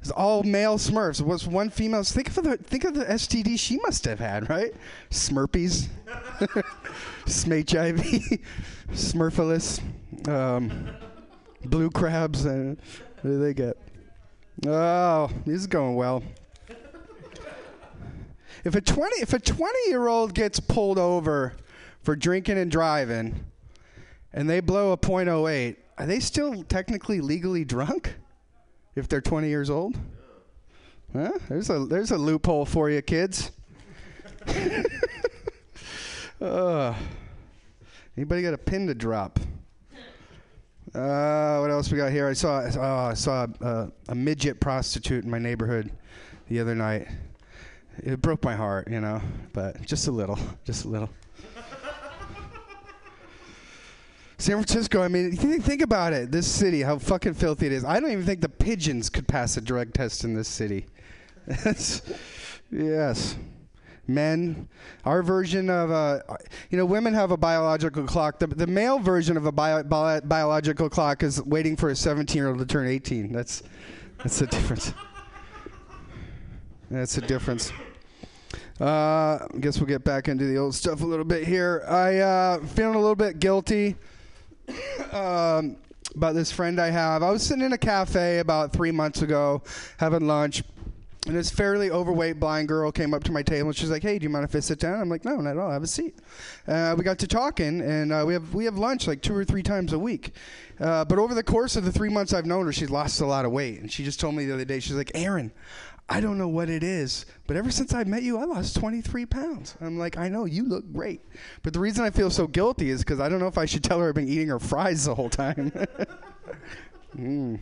It's 0.00 0.10
all 0.10 0.42
male 0.42 0.78
Smurfs. 0.78 1.20
Was 1.20 1.46
one 1.46 1.68
female? 1.68 2.02
Think 2.02 2.34
of 2.34 2.44
the 2.44 2.56
think 2.56 2.84
of 2.84 2.94
the 2.94 3.04
STD 3.04 3.58
she 3.58 3.78
must 3.78 4.04
have 4.06 4.20
had, 4.20 4.48
right? 4.48 4.72
Smurpies, 5.10 5.88
Sm 7.26 7.50
HIV, 7.50 8.38
Smurfilus, 8.92 9.80
um, 10.28 10.88
blue 11.64 11.90
crabs. 11.90 12.46
and 12.46 12.78
what 13.20 13.30
do 13.30 13.38
they 13.38 13.52
get? 13.52 13.76
Oh, 14.66 15.30
this 15.44 15.56
is 15.56 15.66
going 15.66 15.96
well. 15.96 16.22
If 18.64 18.74
a 18.74 18.80
twenty 18.80 19.20
if 19.20 19.32
a 19.34 19.38
twenty 19.38 19.88
year 19.88 20.08
old 20.08 20.32
gets 20.32 20.58
pulled 20.58 20.98
over 20.98 21.54
for 22.02 22.16
drinking 22.16 22.56
and 22.56 22.70
driving, 22.70 23.44
and 24.32 24.48
they 24.48 24.60
blow 24.60 24.92
a 24.92 24.96
.08, 24.96 25.76
are 25.96 26.06
they 26.06 26.20
still 26.20 26.62
technically 26.64 27.20
legally 27.20 27.64
drunk 27.64 28.14
if 28.94 29.08
they're 29.08 29.20
20 29.20 29.48
years 29.48 29.70
old? 29.70 29.96
Huh? 31.12 31.32
There's 31.48 31.70
a 31.70 31.86
there's 31.86 32.10
a 32.10 32.18
loophole 32.18 32.66
for 32.66 32.90
you, 32.90 33.00
kids. 33.00 33.50
uh, 36.40 36.94
anybody 38.16 38.42
got 38.42 38.52
a 38.52 38.58
pin 38.58 38.86
to 38.86 38.94
drop? 38.94 39.40
Uh, 40.94 41.58
what 41.58 41.70
else 41.70 41.90
we 41.90 41.96
got 41.98 42.12
here? 42.12 42.28
I 42.28 42.34
saw 42.34 42.62
oh, 42.76 43.10
I 43.10 43.14
saw 43.14 43.46
a, 43.60 43.90
a 44.08 44.14
midget 44.14 44.60
prostitute 44.60 45.24
in 45.24 45.30
my 45.30 45.38
neighborhood 45.38 45.90
the 46.48 46.60
other 46.60 46.74
night. 46.74 47.08
It 47.98 48.20
broke 48.20 48.44
my 48.44 48.54
heart, 48.54 48.88
you 48.90 49.00
know, 49.00 49.20
but 49.52 49.80
just 49.82 50.08
a 50.08 50.10
little, 50.10 50.38
just 50.64 50.84
a 50.84 50.88
little. 50.88 51.10
San 54.38 54.54
Francisco, 54.54 55.02
I 55.02 55.08
mean, 55.08 55.36
think, 55.36 55.64
think 55.64 55.82
about 55.82 56.12
it. 56.12 56.30
This 56.30 56.46
city, 56.46 56.82
how 56.82 56.98
fucking 56.98 57.34
filthy 57.34 57.66
it 57.66 57.72
is. 57.72 57.84
I 57.84 57.98
don't 57.98 58.12
even 58.12 58.24
think 58.24 58.40
the 58.40 58.48
pigeons 58.48 59.10
could 59.10 59.26
pass 59.26 59.56
a 59.56 59.60
drug 59.60 59.92
test 59.92 60.24
in 60.24 60.34
this 60.34 60.48
city. 60.48 60.86
Yes. 62.70 63.36
Men, 64.06 64.68
our 65.04 65.22
version 65.22 65.68
of 65.68 65.90
a, 65.90 66.38
you 66.70 66.78
know, 66.78 66.86
women 66.86 67.14
have 67.14 67.30
a 67.30 67.36
biological 67.36 68.04
clock. 68.04 68.38
The, 68.38 68.46
the 68.46 68.66
male 68.66 68.98
version 68.98 69.36
of 69.36 69.46
a 69.46 69.52
bio, 69.52 69.82
bio, 69.82 70.20
biological 70.22 70.88
clock 70.88 71.22
is 71.22 71.42
waiting 71.42 71.76
for 71.76 71.90
a 71.90 71.96
17 71.96 72.36
year 72.36 72.48
old 72.48 72.58
to 72.58 72.66
turn 72.66 72.86
18. 72.86 73.32
That's, 73.32 73.62
that's 74.18 74.38
the 74.38 74.46
difference. 74.46 74.92
That's 76.90 77.14
the 77.14 77.22
difference. 77.22 77.72
Uh, 78.80 78.84
I 78.84 79.58
guess 79.60 79.78
we'll 79.78 79.88
get 79.88 80.04
back 80.04 80.28
into 80.28 80.44
the 80.44 80.56
old 80.56 80.74
stuff 80.74 81.02
a 81.02 81.06
little 81.06 81.24
bit 81.24 81.46
here. 81.46 81.84
I 81.86 82.18
uh, 82.18 82.64
feeling 82.66 82.94
a 82.94 83.00
little 83.00 83.16
bit 83.16 83.40
guilty 83.40 83.96
um, 85.12 85.76
about 86.14 86.34
this 86.34 86.50
friend 86.50 86.80
I 86.80 86.90
have. 86.90 87.22
I 87.22 87.30
was 87.30 87.42
sitting 87.42 87.64
in 87.64 87.72
a 87.72 87.78
cafe 87.78 88.38
about 88.38 88.72
three 88.72 88.90
months 88.90 89.22
ago, 89.22 89.62
having 89.98 90.26
lunch, 90.26 90.62
and 91.26 91.36
this 91.36 91.50
fairly 91.50 91.90
overweight 91.90 92.40
blind 92.40 92.68
girl 92.68 92.90
came 92.90 93.12
up 93.12 93.22
to 93.24 93.32
my 93.32 93.42
table 93.42 93.68
and 93.68 93.76
she's 93.76 93.90
like, 93.90 94.02
"Hey, 94.02 94.18
do 94.18 94.22
you 94.24 94.30
mind 94.30 94.44
if 94.44 94.54
I 94.56 94.60
sit 94.60 94.78
down?" 94.78 95.00
I'm 95.00 95.08
like, 95.08 95.24
"No, 95.24 95.36
not 95.36 95.50
at 95.50 95.58
all. 95.58 95.70
Have 95.70 95.82
a 95.82 95.86
seat." 95.86 96.16
Uh, 96.66 96.94
we 96.96 97.04
got 97.04 97.18
to 97.18 97.26
talking, 97.26 97.80
and 97.80 98.12
uh, 98.12 98.24
we 98.26 98.32
have 98.32 98.54
we 98.54 98.64
have 98.64 98.78
lunch 98.78 99.06
like 99.06 99.20
two 99.20 99.36
or 99.36 99.44
three 99.44 99.62
times 99.62 99.92
a 99.92 99.98
week. 99.98 100.32
Uh, 100.80 101.04
but 101.04 101.18
over 101.18 101.34
the 101.34 101.42
course 101.42 101.76
of 101.76 101.84
the 101.84 101.92
three 101.92 102.08
months 102.08 102.32
I've 102.32 102.46
known 102.46 102.64
her, 102.66 102.72
she's 102.72 102.90
lost 102.90 103.20
a 103.20 103.26
lot 103.26 103.44
of 103.44 103.52
weight, 103.52 103.80
and 103.80 103.92
she 103.92 104.04
just 104.04 104.20
told 104.20 104.36
me 104.36 104.46
the 104.46 104.54
other 104.54 104.64
day, 104.64 104.80
she's 104.80 104.94
like, 104.94 105.10
"Aaron, 105.14 105.52
I 106.10 106.20
don't 106.20 106.38
know 106.38 106.48
what 106.48 106.70
it 106.70 106.82
is, 106.82 107.26
but 107.46 107.56
ever 107.56 107.70
since 107.70 107.92
I 107.92 108.02
met 108.04 108.22
you, 108.22 108.38
I 108.38 108.44
lost 108.44 108.76
23 108.76 109.26
pounds. 109.26 109.76
I'm 109.80 109.98
like, 109.98 110.16
I 110.16 110.28
know, 110.28 110.46
you 110.46 110.64
look 110.64 110.90
great. 110.90 111.20
But 111.62 111.74
the 111.74 111.80
reason 111.80 112.02
I 112.02 112.10
feel 112.10 112.30
so 112.30 112.46
guilty 112.46 112.88
is 112.88 113.00
because 113.00 113.20
I 113.20 113.28
don't 113.28 113.40
know 113.40 113.46
if 113.46 113.58
I 113.58 113.66
should 113.66 113.84
tell 113.84 114.00
her 114.00 114.08
I've 114.08 114.14
been 114.14 114.28
eating 114.28 114.48
her 114.48 114.58
fries 114.58 115.04
the 115.04 115.14
whole 115.14 115.28
time. 115.28 115.70
mm. 117.16 117.60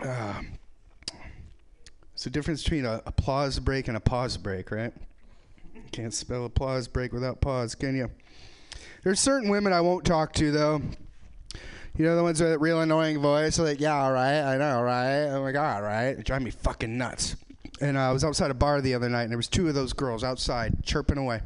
Uh, 0.00 0.42
it's 2.12 2.24
the 2.24 2.30
difference 2.30 2.62
between 2.62 2.84
a 2.84 3.02
applause 3.06 3.58
break 3.58 3.88
and 3.88 3.96
a 3.96 4.00
pause 4.00 4.36
break, 4.36 4.70
right? 4.70 4.92
Can't 5.90 6.14
spell 6.14 6.44
applause 6.44 6.86
break 6.86 7.12
without 7.12 7.40
pause, 7.40 7.74
can 7.74 7.96
you? 7.96 8.10
There's 9.02 9.18
certain 9.18 9.48
women 9.48 9.72
I 9.72 9.80
won't 9.80 10.04
talk 10.04 10.32
to, 10.34 10.52
though. 10.52 10.80
You 11.98 12.04
know 12.04 12.14
the 12.14 12.22
ones 12.22 12.42
with 12.42 12.50
that 12.50 12.58
real 12.58 12.82
annoying 12.82 13.20
voice, 13.20 13.58
like, 13.58 13.80
yeah, 13.80 13.94
all 13.94 14.12
right, 14.12 14.42
I 14.42 14.58
know, 14.58 14.82
right? 14.82 15.28
Oh 15.28 15.42
my 15.42 15.50
god, 15.50 15.82
right? 15.82 16.22
Drive 16.22 16.42
me 16.42 16.50
fucking 16.50 16.98
nuts. 16.98 17.36
And 17.80 17.96
uh, 17.96 18.00
I 18.00 18.12
was 18.12 18.22
outside 18.22 18.50
a 18.50 18.54
bar 18.54 18.82
the 18.82 18.92
other 18.92 19.08
night, 19.08 19.22
and 19.22 19.30
there 19.30 19.38
was 19.38 19.48
two 19.48 19.66
of 19.68 19.74
those 19.74 19.94
girls 19.94 20.22
outside 20.22 20.84
chirping 20.84 21.16
away. 21.16 21.40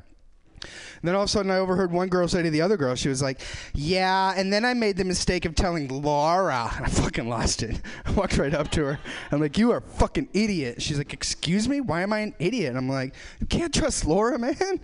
And 0.62 1.09
then 1.09 1.14
all 1.14 1.23
of 1.23 1.28
a 1.28 1.30
sudden, 1.30 1.52
I 1.52 1.59
overheard 1.59 1.92
one 1.92 2.09
girl 2.09 2.26
say 2.28 2.42
to 2.42 2.50
the 2.50 2.61
other 2.62 2.76
girl, 2.76 2.95
she 2.95 3.09
was 3.09 3.23
like, 3.23 3.40
Yeah, 3.75 4.35
and 4.37 4.52
then 4.52 4.64
I 4.64 4.75
made 4.75 4.97
the 4.97 5.04
mistake 5.04 5.45
of 5.45 5.54
telling 5.54 5.88
Laura. 5.88 6.71
And 6.76 6.85
I 6.85 6.88
fucking 6.88 7.28
lost 7.28 7.62
it. 7.62 7.80
I 8.04 8.11
walked 8.11 8.37
right 8.37 8.52
up 8.52 8.71
to 8.73 8.85
her. 8.85 9.00
I'm 9.30 9.40
like, 9.40 9.57
You 9.57 9.71
are 9.71 9.78
a 9.78 9.83
fucking 9.83 10.28
idiot. 10.35 10.83
She's 10.83 10.99
like, 10.99 11.14
Excuse 11.14 11.69
me? 11.69 11.80
Why 11.80 12.02
am 12.02 12.12
I 12.12 12.19
an 12.19 12.35
idiot? 12.38 12.76
I'm 12.76 12.88
like, 12.88 13.14
You 13.40 13.47
can't 13.47 13.73
trust 13.73 14.04
Laura, 14.04 14.38
man. 14.38 14.57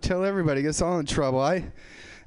Tell 0.00 0.24
everybody, 0.24 0.62
gets 0.62 0.80
all 0.80 0.98
in 0.98 1.04
trouble. 1.04 1.40
I 1.40 1.64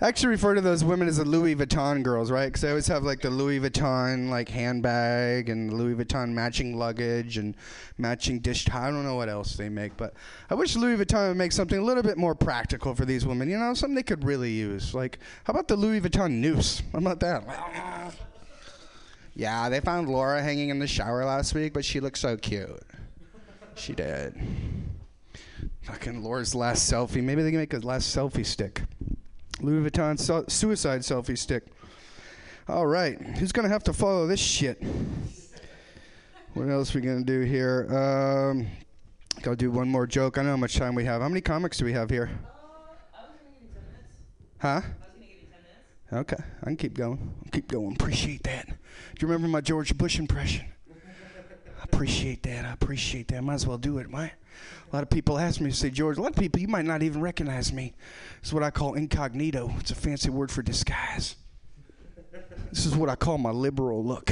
I 0.02 0.10
actually 0.10 0.30
refer 0.30 0.56
to 0.56 0.62
those 0.62 0.84
women 0.84 1.08
as 1.08 1.18
the 1.18 1.26
Louis 1.26 1.56
Vuitton 1.56 2.04
girls, 2.04 2.30
right? 2.30 2.48
Because 2.48 2.62
they 2.62 2.70
always 2.70 2.88
have 2.88 3.04
like 3.04 3.22
the 3.22 3.30
Louis 3.30 3.62
Vuitton 3.62 4.30
like 4.30 4.50
handbag 4.50 5.48
and 5.48 5.74
Louis 5.74 5.96
Vuitton 5.96 6.32
matching 6.32 6.78
luggage 6.78 7.38
and 7.38 7.56
matching 7.98 8.40
dish. 8.40 8.70
I 8.70 8.92
don't 8.92 9.06
know 9.06 9.16
what 9.16 9.30
else 9.30 9.56
they 9.56 9.70
make, 9.70 9.96
but 9.96 10.14
I 10.50 10.56
wish 10.56 10.76
Louis 10.76 10.98
Vuitton 10.98 11.30
would 11.30 11.38
make 11.38 11.54
something 11.54 11.78
a 11.78 11.84
little 11.84 12.04
bit 12.04 12.18
more 12.18 12.36
practical 12.36 12.94
for 12.94 13.06
these 13.06 13.26
women. 13.26 13.50
You 13.50 13.58
know, 13.58 13.74
something 13.74 13.96
they 13.96 14.04
could 14.04 14.26
really 14.26 14.52
use. 14.52 14.94
Like, 14.94 15.20
how 15.46 15.52
about 15.52 15.70
the 15.70 15.78
Louis 15.78 16.02
Vuitton 16.02 16.32
noose? 16.34 16.84
How 16.92 17.00
about 17.00 17.22
that? 17.22 18.14
Yeah, 19.34 19.70
they 19.70 19.80
found 19.80 20.10
Laura 20.10 20.42
hanging 20.42 20.70
in 20.70 20.80
the 20.80 20.88
shower 20.88 21.24
last 21.24 21.54
week, 21.54 21.74
but 21.74 21.86
she 21.86 22.02
looked 22.02 22.18
so 22.18 22.36
cute. 22.36 22.84
She 23.76 23.94
did. 23.94 24.36
Fucking 25.84 26.22
Laura's 26.22 26.54
last 26.54 26.92
selfie. 26.92 27.24
Maybe 27.24 27.44
they 27.44 27.52
can 27.52 27.60
make 27.60 27.74
a 27.74 27.80
last 27.80 28.16
selfie 28.16 28.46
stick. 28.46 28.82
Louis 29.62 29.90
Vuitton 29.90 30.20
su- 30.20 30.46
suicide 30.48 31.02
selfie 31.02 31.38
stick. 31.38 31.64
All 32.68 32.88
right, 32.88 33.20
who's 33.22 33.52
gonna 33.52 33.70
have 33.70 33.84
to 33.84 33.94
follow 33.94 34.28
this 34.28 34.40
shit? 34.40 34.82
What 36.54 36.70
else 36.70 36.94
we 36.94 37.02
gonna 37.02 37.24
do 37.24 37.42
here? 37.42 37.88
Um, 37.90 38.68
I'll 39.46 39.56
do 39.56 39.70
one 39.70 39.88
more 39.90 40.08
joke. 40.08 40.38
I 40.38 40.42
know 40.42 40.52
how 40.52 40.58
much 40.58 40.76
time 40.76 40.96
we 40.96 41.06
have. 41.06 41.22
How 41.22 41.28
many 41.30 41.42
comics 41.42 41.78
do 41.78 41.86
we 41.86 41.94
have 41.94 42.10
here? 42.10 42.30
Huh? 44.60 44.82
Okay, 46.14 46.38
I 46.62 46.66
can 46.66 46.78
keep 46.78 46.94
going. 46.94 47.34
I'll 47.46 47.52
keep 47.52 47.68
going. 47.68 47.94
Appreciate 47.94 48.44
that. 48.44 48.68
Do 48.68 48.74
you 49.20 49.28
remember 49.28 49.48
my 49.48 49.62
George 49.62 49.98
Bush 49.98 50.18
impression? 50.18 50.66
I 50.90 51.84
appreciate 51.84 52.44
that. 52.44 52.66
I 52.66 52.72
appreciate 52.74 53.28
that. 53.30 53.44
Might 53.44 53.56
as 53.56 53.68
well 53.68 53.78
do 53.78 53.98
it, 53.98 54.10
right? 54.12 54.32
A 54.92 54.96
lot 54.96 55.04
of 55.04 55.10
people 55.10 55.38
ask 55.38 55.60
me, 55.60 55.72
say, 55.72 55.90
George, 55.90 56.18
a 56.18 56.22
lot 56.22 56.32
of 56.32 56.38
people, 56.38 56.62
you 56.62 56.68
might 56.68 56.86
not 56.86 57.04
even 57.04 57.22
recognize 57.22 57.74
me. 57.74 57.94
It's 58.40 58.54
what 58.54 58.64
I 58.64 58.70
call 58.70 58.94
incognito. 58.94 59.74
It's 59.80 59.92
a 59.92 59.96
fancy 59.96 60.30
word 60.30 60.52
for 60.52 60.62
disguise. 60.62 61.36
This 62.70 62.86
is 62.86 62.96
what 62.96 63.10
I 63.10 63.16
call 63.16 63.38
my 63.38 63.52
liberal 63.52 64.04
look. 64.04 64.32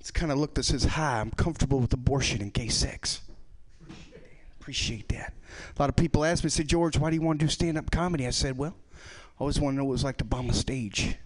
It's 0.00 0.10
kind 0.10 0.32
of 0.32 0.38
look 0.38 0.54
that 0.54 0.64
says, 0.64 0.84
hi, 0.84 1.20
I'm 1.20 1.30
comfortable 1.30 1.80
with 1.80 1.92
abortion 1.92 2.40
and 2.40 2.52
gay 2.52 2.68
sex. 2.68 3.20
Appreciate 4.60 5.08
that. 5.10 5.34
A 5.76 5.80
lot 5.80 5.88
of 5.88 5.96
people 5.96 6.24
ask 6.24 6.44
me, 6.44 6.50
say, 6.50 6.62
George, 6.64 6.98
why 6.98 7.10
do 7.10 7.16
you 7.16 7.22
want 7.22 7.40
to 7.40 7.46
do 7.46 7.50
stand 7.50 7.78
up 7.78 7.90
comedy? 7.90 8.26
I 8.26 8.30
said, 8.30 8.58
well, 8.58 8.74
I 8.94 9.40
always 9.40 9.58
want 9.60 9.74
to 9.74 9.78
know 9.78 9.84
what 9.84 9.90
it 9.90 9.92
was 9.92 10.04
like 10.04 10.18
to 10.18 10.24
bomb 10.24 10.50
a 10.50 10.52
stage. 10.52 11.16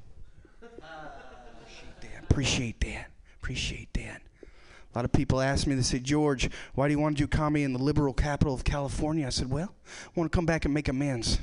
Appreciate 0.60 2.00
that. 2.00 2.22
Appreciate 2.30 2.80
that. 2.80 3.10
Appreciate 3.40 3.92
that. 3.94 4.21
A 4.94 4.98
lot 4.98 5.04
of 5.04 5.12
people 5.12 5.40
ask 5.40 5.66
me, 5.66 5.74
they 5.74 5.82
say, 5.82 5.98
George, 5.98 6.50
why 6.74 6.86
do 6.86 6.92
you 6.92 6.98
want 6.98 7.16
to 7.16 7.22
do 7.22 7.26
comedy 7.26 7.64
in 7.64 7.72
the 7.72 7.82
liberal 7.82 8.12
capital 8.12 8.52
of 8.52 8.62
California? 8.62 9.26
I 9.26 9.30
said, 9.30 9.50
well, 9.50 9.74
I 9.86 10.10
want 10.14 10.30
to 10.30 10.36
come 10.36 10.44
back 10.44 10.66
and 10.66 10.74
make 10.74 10.88
amends. 10.88 11.38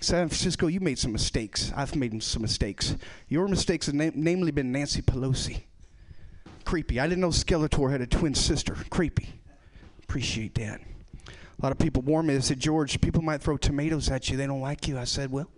San 0.00 0.28
Francisco, 0.28 0.66
you 0.66 0.80
made 0.80 0.98
some 0.98 1.12
mistakes. 1.12 1.70
I've 1.76 1.94
made 1.94 2.22
some 2.22 2.42
mistakes. 2.42 2.96
Your 3.28 3.46
mistakes 3.46 3.86
have 3.86 3.94
na- 3.94 4.10
namely 4.14 4.50
been 4.50 4.72
Nancy 4.72 5.02
Pelosi. 5.02 5.62
Creepy. 6.64 6.98
I 6.98 7.06
didn't 7.06 7.20
know 7.20 7.28
Skeletor 7.28 7.90
had 7.90 8.00
a 8.00 8.06
twin 8.06 8.34
sister. 8.34 8.74
Creepy. 8.90 9.28
Appreciate 10.02 10.54
that. 10.56 10.80
A 10.80 11.62
lot 11.62 11.72
of 11.72 11.78
people 11.78 12.02
warn 12.02 12.26
me. 12.26 12.34
They 12.34 12.40
said, 12.40 12.58
George, 12.58 13.00
people 13.00 13.22
might 13.22 13.42
throw 13.42 13.56
tomatoes 13.56 14.10
at 14.10 14.28
you. 14.28 14.36
They 14.36 14.46
don't 14.46 14.60
like 14.60 14.88
you. 14.88 14.98
I 14.98 15.04
said, 15.04 15.30
well, 15.30 15.48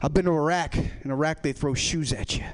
I've 0.00 0.14
been 0.14 0.24
to 0.26 0.30
Iraq. 0.30 0.76
In 0.76 1.10
Iraq, 1.10 1.42
they 1.42 1.52
throw 1.52 1.74
shoes 1.74 2.12
at 2.12 2.36
you. 2.36 2.44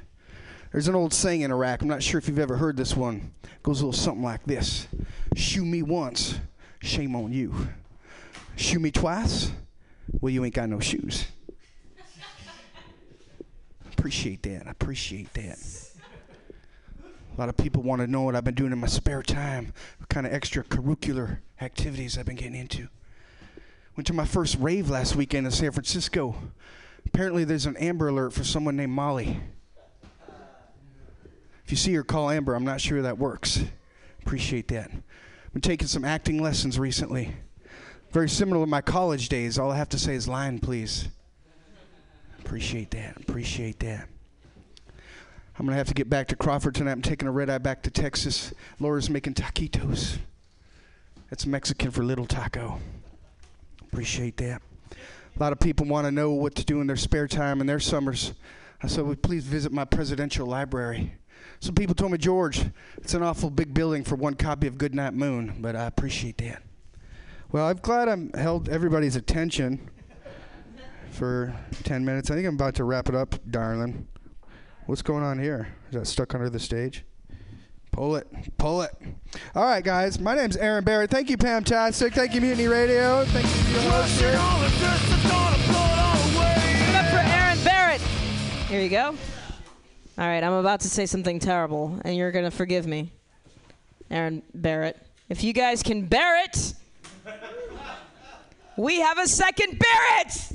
There's 0.72 0.86
an 0.86 0.94
old 0.94 1.12
saying 1.12 1.40
in 1.40 1.50
Iraq. 1.50 1.82
I'm 1.82 1.88
not 1.88 2.02
sure 2.02 2.18
if 2.18 2.28
you've 2.28 2.38
ever 2.38 2.56
heard 2.56 2.76
this 2.76 2.96
one. 2.96 3.32
It 3.42 3.62
goes 3.62 3.80
a 3.80 3.86
little 3.86 3.98
something 4.00 4.22
like 4.22 4.44
this 4.44 4.86
Shoe 5.34 5.64
me 5.64 5.82
once, 5.82 6.38
shame 6.80 7.16
on 7.16 7.32
you. 7.32 7.54
Shoe 8.56 8.78
me 8.78 8.90
twice, 8.90 9.52
well, 10.20 10.30
you 10.30 10.44
ain't 10.44 10.54
got 10.54 10.68
no 10.68 10.80
shoes. 10.80 11.26
appreciate 13.90 14.42
that. 14.42 14.66
I 14.66 14.70
appreciate 14.70 15.32
that. 15.34 15.58
A 17.36 17.40
lot 17.40 17.48
of 17.48 17.56
people 17.56 17.82
want 17.82 18.00
to 18.00 18.06
know 18.06 18.22
what 18.22 18.36
I've 18.36 18.44
been 18.44 18.54
doing 18.54 18.72
in 18.72 18.78
my 18.78 18.86
spare 18.86 19.22
time, 19.22 19.72
what 19.98 20.08
kind 20.08 20.26
of 20.26 20.32
extracurricular 20.32 21.38
activities 21.60 22.18
I've 22.18 22.26
been 22.26 22.36
getting 22.36 22.54
into. 22.54 22.88
Went 23.96 24.06
to 24.08 24.12
my 24.12 24.24
first 24.24 24.56
rave 24.58 24.90
last 24.90 25.16
weekend 25.16 25.46
in 25.46 25.52
San 25.52 25.72
Francisco. 25.72 26.34
Apparently, 27.06 27.44
there's 27.44 27.66
an 27.66 27.76
Amber 27.76 28.08
Alert 28.08 28.32
for 28.32 28.44
someone 28.44 28.76
named 28.76 28.92
Molly. 28.92 29.40
If 31.70 31.74
you 31.74 31.76
see 31.76 31.94
her, 31.94 32.02
call 32.02 32.30
Amber. 32.30 32.56
I'm 32.56 32.64
not 32.64 32.80
sure 32.80 33.00
that 33.02 33.16
works. 33.16 33.62
Appreciate 34.22 34.66
that. 34.68 34.90
I've 34.90 35.52
been 35.52 35.62
taking 35.62 35.86
some 35.86 36.04
acting 36.04 36.42
lessons 36.42 36.80
recently. 36.80 37.32
Very 38.10 38.28
similar 38.28 38.64
to 38.64 38.66
my 38.66 38.80
college 38.80 39.28
days. 39.28 39.56
All 39.56 39.70
I 39.70 39.76
have 39.76 39.88
to 39.90 39.98
say 39.98 40.16
is 40.16 40.26
line, 40.26 40.58
please. 40.58 41.06
Appreciate 42.40 42.90
that. 42.90 43.18
Appreciate 43.18 43.78
that. 43.78 44.08
I'm 45.56 45.64
going 45.64 45.68
to 45.68 45.76
have 45.76 45.86
to 45.86 45.94
get 45.94 46.10
back 46.10 46.26
to 46.26 46.34
Crawford 46.34 46.74
tonight. 46.74 46.90
I'm 46.90 47.02
taking 47.02 47.28
a 47.28 47.30
red 47.30 47.48
eye 47.48 47.58
back 47.58 47.84
to 47.84 47.90
Texas. 47.92 48.52
Laura's 48.80 49.08
making 49.08 49.34
taquitos. 49.34 50.18
That's 51.30 51.46
Mexican 51.46 51.92
for 51.92 52.02
little 52.02 52.26
taco. 52.26 52.80
Appreciate 53.80 54.38
that. 54.38 54.60
A 54.90 55.38
lot 55.38 55.52
of 55.52 55.60
people 55.60 55.86
want 55.86 56.08
to 56.08 56.10
know 56.10 56.32
what 56.32 56.56
to 56.56 56.64
do 56.64 56.80
in 56.80 56.88
their 56.88 56.96
spare 56.96 57.28
time 57.28 57.60
and 57.60 57.68
their 57.68 57.78
summers. 57.78 58.32
I 58.82 58.88
said, 58.88 59.04
well, 59.04 59.14
please 59.14 59.44
visit 59.44 59.70
my 59.70 59.84
presidential 59.84 60.48
library. 60.48 61.14
Some 61.61 61.75
people 61.75 61.94
told 61.94 62.12
me, 62.12 62.18
George, 62.18 62.64
it's 62.99 63.14
an 63.14 63.23
awful 63.23 63.50
big 63.50 63.75
building 63.75 64.04
for 64.04 64.14
one 64.14 64.35
copy 64.35 64.66
of 64.66 64.78
Goodnight 64.78 65.14
Moon, 65.14 65.56
but 65.61 65.76
I 65.76 65.85
appreciate 65.85 66.38
that. 66.38 66.62
Well, 67.52 67.66
I'm 67.66 67.78
glad 67.78 68.09
I 68.09 68.38
held 68.38 68.68
everybody's 68.68 69.16
attention 69.16 69.90
for 71.11 71.54
10 71.85 72.04
minutes. 72.04 72.30
I 72.30 72.35
think 72.35 72.47
I'm 72.47 72.54
about 72.54 72.76
to 72.76 72.85
wrap 72.85 73.09
it 73.09 73.14
up, 73.14 73.35
darling. 73.50 74.06
What's 74.87 75.02
going 75.02 75.23
on 75.23 75.38
here? 75.38 75.68
Is 75.90 75.94
that 75.97 76.06
stuck 76.06 76.35
under 76.35 76.49
the 76.49 76.61
stage? 76.61 77.04
Pull 77.92 78.16
it. 78.16 78.26
Pull 78.56 78.82
it. 78.82 78.92
All 79.54 79.64
right, 79.64 79.82
guys. 79.85 80.20
My 80.20 80.35
name's 80.35 80.56
Aaron 80.56 80.85
Barrett. 80.85 81.11
Thank 81.11 81.28
you, 81.28 81.37
Pamtastic. 81.37 82.12
Thank 82.12 82.35
you, 82.35 82.40
Mutiny 82.40 82.68
Radio. 82.68 83.25
Thank 83.26 83.47
you 83.47 83.62
to 83.64 83.70
your 83.70 83.92
host 83.92 84.20
here. 84.20 84.30
Give 86.78 86.88
it 86.88 86.94
up 86.94 87.06
for 87.11 87.18
Aaron 87.18 87.59
Barrett. 87.64 88.00
Here 88.68 88.80
you 88.80 88.88
go. 88.88 89.16
All 90.20 90.26
right, 90.26 90.44
I'm 90.44 90.52
about 90.52 90.80
to 90.80 90.88
say 90.90 91.06
something 91.06 91.38
terrible, 91.38 91.98
and 92.04 92.14
you're 92.14 92.30
going 92.30 92.44
to 92.44 92.50
forgive 92.50 92.86
me. 92.86 93.10
Aaron 94.10 94.42
Barrett. 94.52 94.98
If 95.30 95.42
you 95.42 95.54
guys 95.54 95.82
can 95.82 96.04
bear 96.04 96.44
it, 96.44 96.74
we 98.76 99.00
have 99.00 99.16
a 99.16 99.26
second 99.26 99.78
Barrett. 99.78 100.52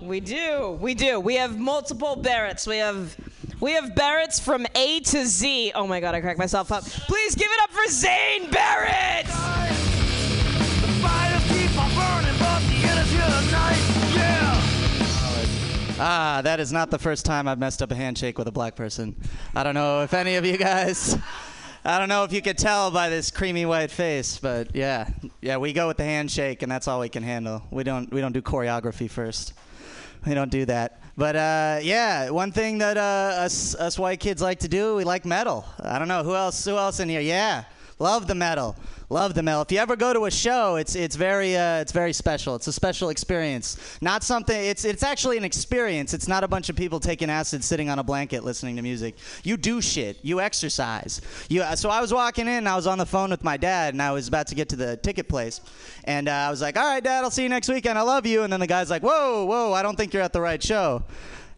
We 0.00 0.20
do. 0.20 0.78
We 0.80 0.94
do. 0.94 1.20
We 1.20 1.34
have 1.34 1.58
multiple 1.58 2.16
Barretts. 2.16 2.66
We 2.66 2.78
have 2.78 3.14
we 3.60 3.72
have 3.72 3.90
Barretts 3.90 4.40
from 4.40 4.66
A 4.74 5.00
to 5.00 5.26
Z. 5.26 5.72
Oh 5.74 5.86
my 5.86 6.00
god, 6.00 6.14
I 6.14 6.22
cracked 6.22 6.38
myself 6.38 6.72
up. 6.72 6.84
Please 6.84 7.34
give 7.34 7.50
it 7.50 7.62
up 7.64 7.70
for 7.70 7.86
Zane 7.90 8.50
Barrett. 8.50 9.26
Ah, 15.96 16.40
that 16.42 16.58
is 16.58 16.72
not 16.72 16.90
the 16.90 16.98
first 16.98 17.24
time 17.24 17.46
I've 17.46 17.60
messed 17.60 17.80
up 17.80 17.92
a 17.92 17.94
handshake 17.94 18.36
with 18.36 18.48
a 18.48 18.52
black 18.52 18.74
person. 18.74 19.14
I 19.54 19.62
don't 19.62 19.74
know 19.74 20.02
if 20.02 20.12
any 20.12 20.34
of 20.34 20.44
you 20.44 20.56
guys. 20.56 21.16
I 21.84 22.00
don't 22.00 22.08
know 22.08 22.24
if 22.24 22.32
you 22.32 22.42
could 22.42 22.58
tell 22.58 22.90
by 22.90 23.08
this 23.10 23.30
creamy 23.30 23.64
white 23.64 23.92
face, 23.92 24.38
but 24.38 24.74
yeah, 24.74 25.08
yeah, 25.40 25.58
we 25.58 25.72
go 25.72 25.86
with 25.86 25.96
the 25.96 26.04
handshake, 26.04 26.62
and 26.62 26.72
that's 26.72 26.88
all 26.88 26.98
we 26.98 27.08
can 27.08 27.22
handle. 27.22 27.62
We 27.70 27.84
don't 27.84 28.12
we 28.12 28.20
don't 28.20 28.32
do 28.32 28.42
choreography 28.42 29.08
first. 29.08 29.52
We 30.26 30.34
don't 30.34 30.50
do 30.50 30.64
that. 30.64 31.00
But 31.16 31.36
uh, 31.36 31.78
yeah, 31.82 32.30
one 32.30 32.50
thing 32.50 32.78
that 32.78 32.96
uh, 32.96 33.42
us 33.42 33.76
us 33.76 33.96
white 33.96 34.18
kids 34.18 34.42
like 34.42 34.60
to 34.60 34.68
do, 34.68 34.96
we 34.96 35.04
like 35.04 35.24
metal. 35.24 35.64
I 35.78 36.00
don't 36.00 36.08
know 36.08 36.24
who 36.24 36.34
else 36.34 36.64
who 36.64 36.76
else 36.76 36.98
in 36.98 37.08
here. 37.08 37.20
Yeah, 37.20 37.64
love 38.00 38.26
the 38.26 38.34
metal. 38.34 38.74
Love 39.10 39.34
the 39.34 39.42
Mel. 39.42 39.60
If 39.62 39.70
you 39.70 39.78
ever 39.78 39.96
go 39.96 40.12
to 40.14 40.24
a 40.24 40.30
show, 40.30 40.76
it's 40.76 40.94
it's 40.96 41.14
very 41.14 41.56
uh, 41.56 41.76
it's 41.80 41.92
very 41.92 42.12
special. 42.12 42.56
It's 42.56 42.66
a 42.66 42.72
special 42.72 43.10
experience. 43.10 43.76
Not 44.00 44.24
something. 44.24 44.58
It's 44.58 44.84
it's 44.84 45.02
actually 45.02 45.36
an 45.36 45.44
experience. 45.44 46.14
It's 46.14 46.26
not 46.26 46.42
a 46.42 46.48
bunch 46.48 46.70
of 46.70 46.76
people 46.76 46.98
taking 47.00 47.28
acid, 47.28 47.62
sitting 47.62 47.90
on 47.90 47.98
a 47.98 48.02
blanket, 48.02 48.44
listening 48.44 48.76
to 48.76 48.82
music. 48.82 49.16
You 49.42 49.56
do 49.58 49.80
shit. 49.82 50.18
You 50.22 50.40
exercise. 50.40 51.20
You. 51.50 51.62
uh, 51.62 51.76
So 51.76 51.90
I 51.90 52.00
was 52.00 52.14
walking 52.14 52.48
in. 52.48 52.66
I 52.66 52.76
was 52.76 52.86
on 52.86 52.96
the 52.98 53.06
phone 53.06 53.30
with 53.30 53.44
my 53.44 53.58
dad, 53.58 53.92
and 53.92 54.00
I 54.02 54.10
was 54.12 54.26
about 54.26 54.46
to 54.48 54.54
get 54.54 54.70
to 54.70 54.76
the 54.76 54.96
ticket 54.96 55.28
place, 55.28 55.60
and 56.04 56.26
uh, 56.28 56.32
I 56.32 56.50
was 56.50 56.62
like, 56.62 56.78
"All 56.78 56.84
right, 56.84 57.04
Dad, 57.04 57.24
I'll 57.24 57.30
see 57.30 57.42
you 57.42 57.50
next 57.50 57.68
weekend. 57.68 57.98
I 57.98 58.02
love 58.02 58.24
you." 58.26 58.42
And 58.42 58.52
then 58.52 58.60
the 58.60 58.66
guy's 58.66 58.88
like, 58.90 59.02
"Whoa, 59.02 59.44
whoa, 59.44 59.72
I 59.74 59.82
don't 59.82 59.96
think 59.96 60.14
you're 60.14 60.22
at 60.22 60.32
the 60.32 60.40
right 60.40 60.62
show." 60.62 61.02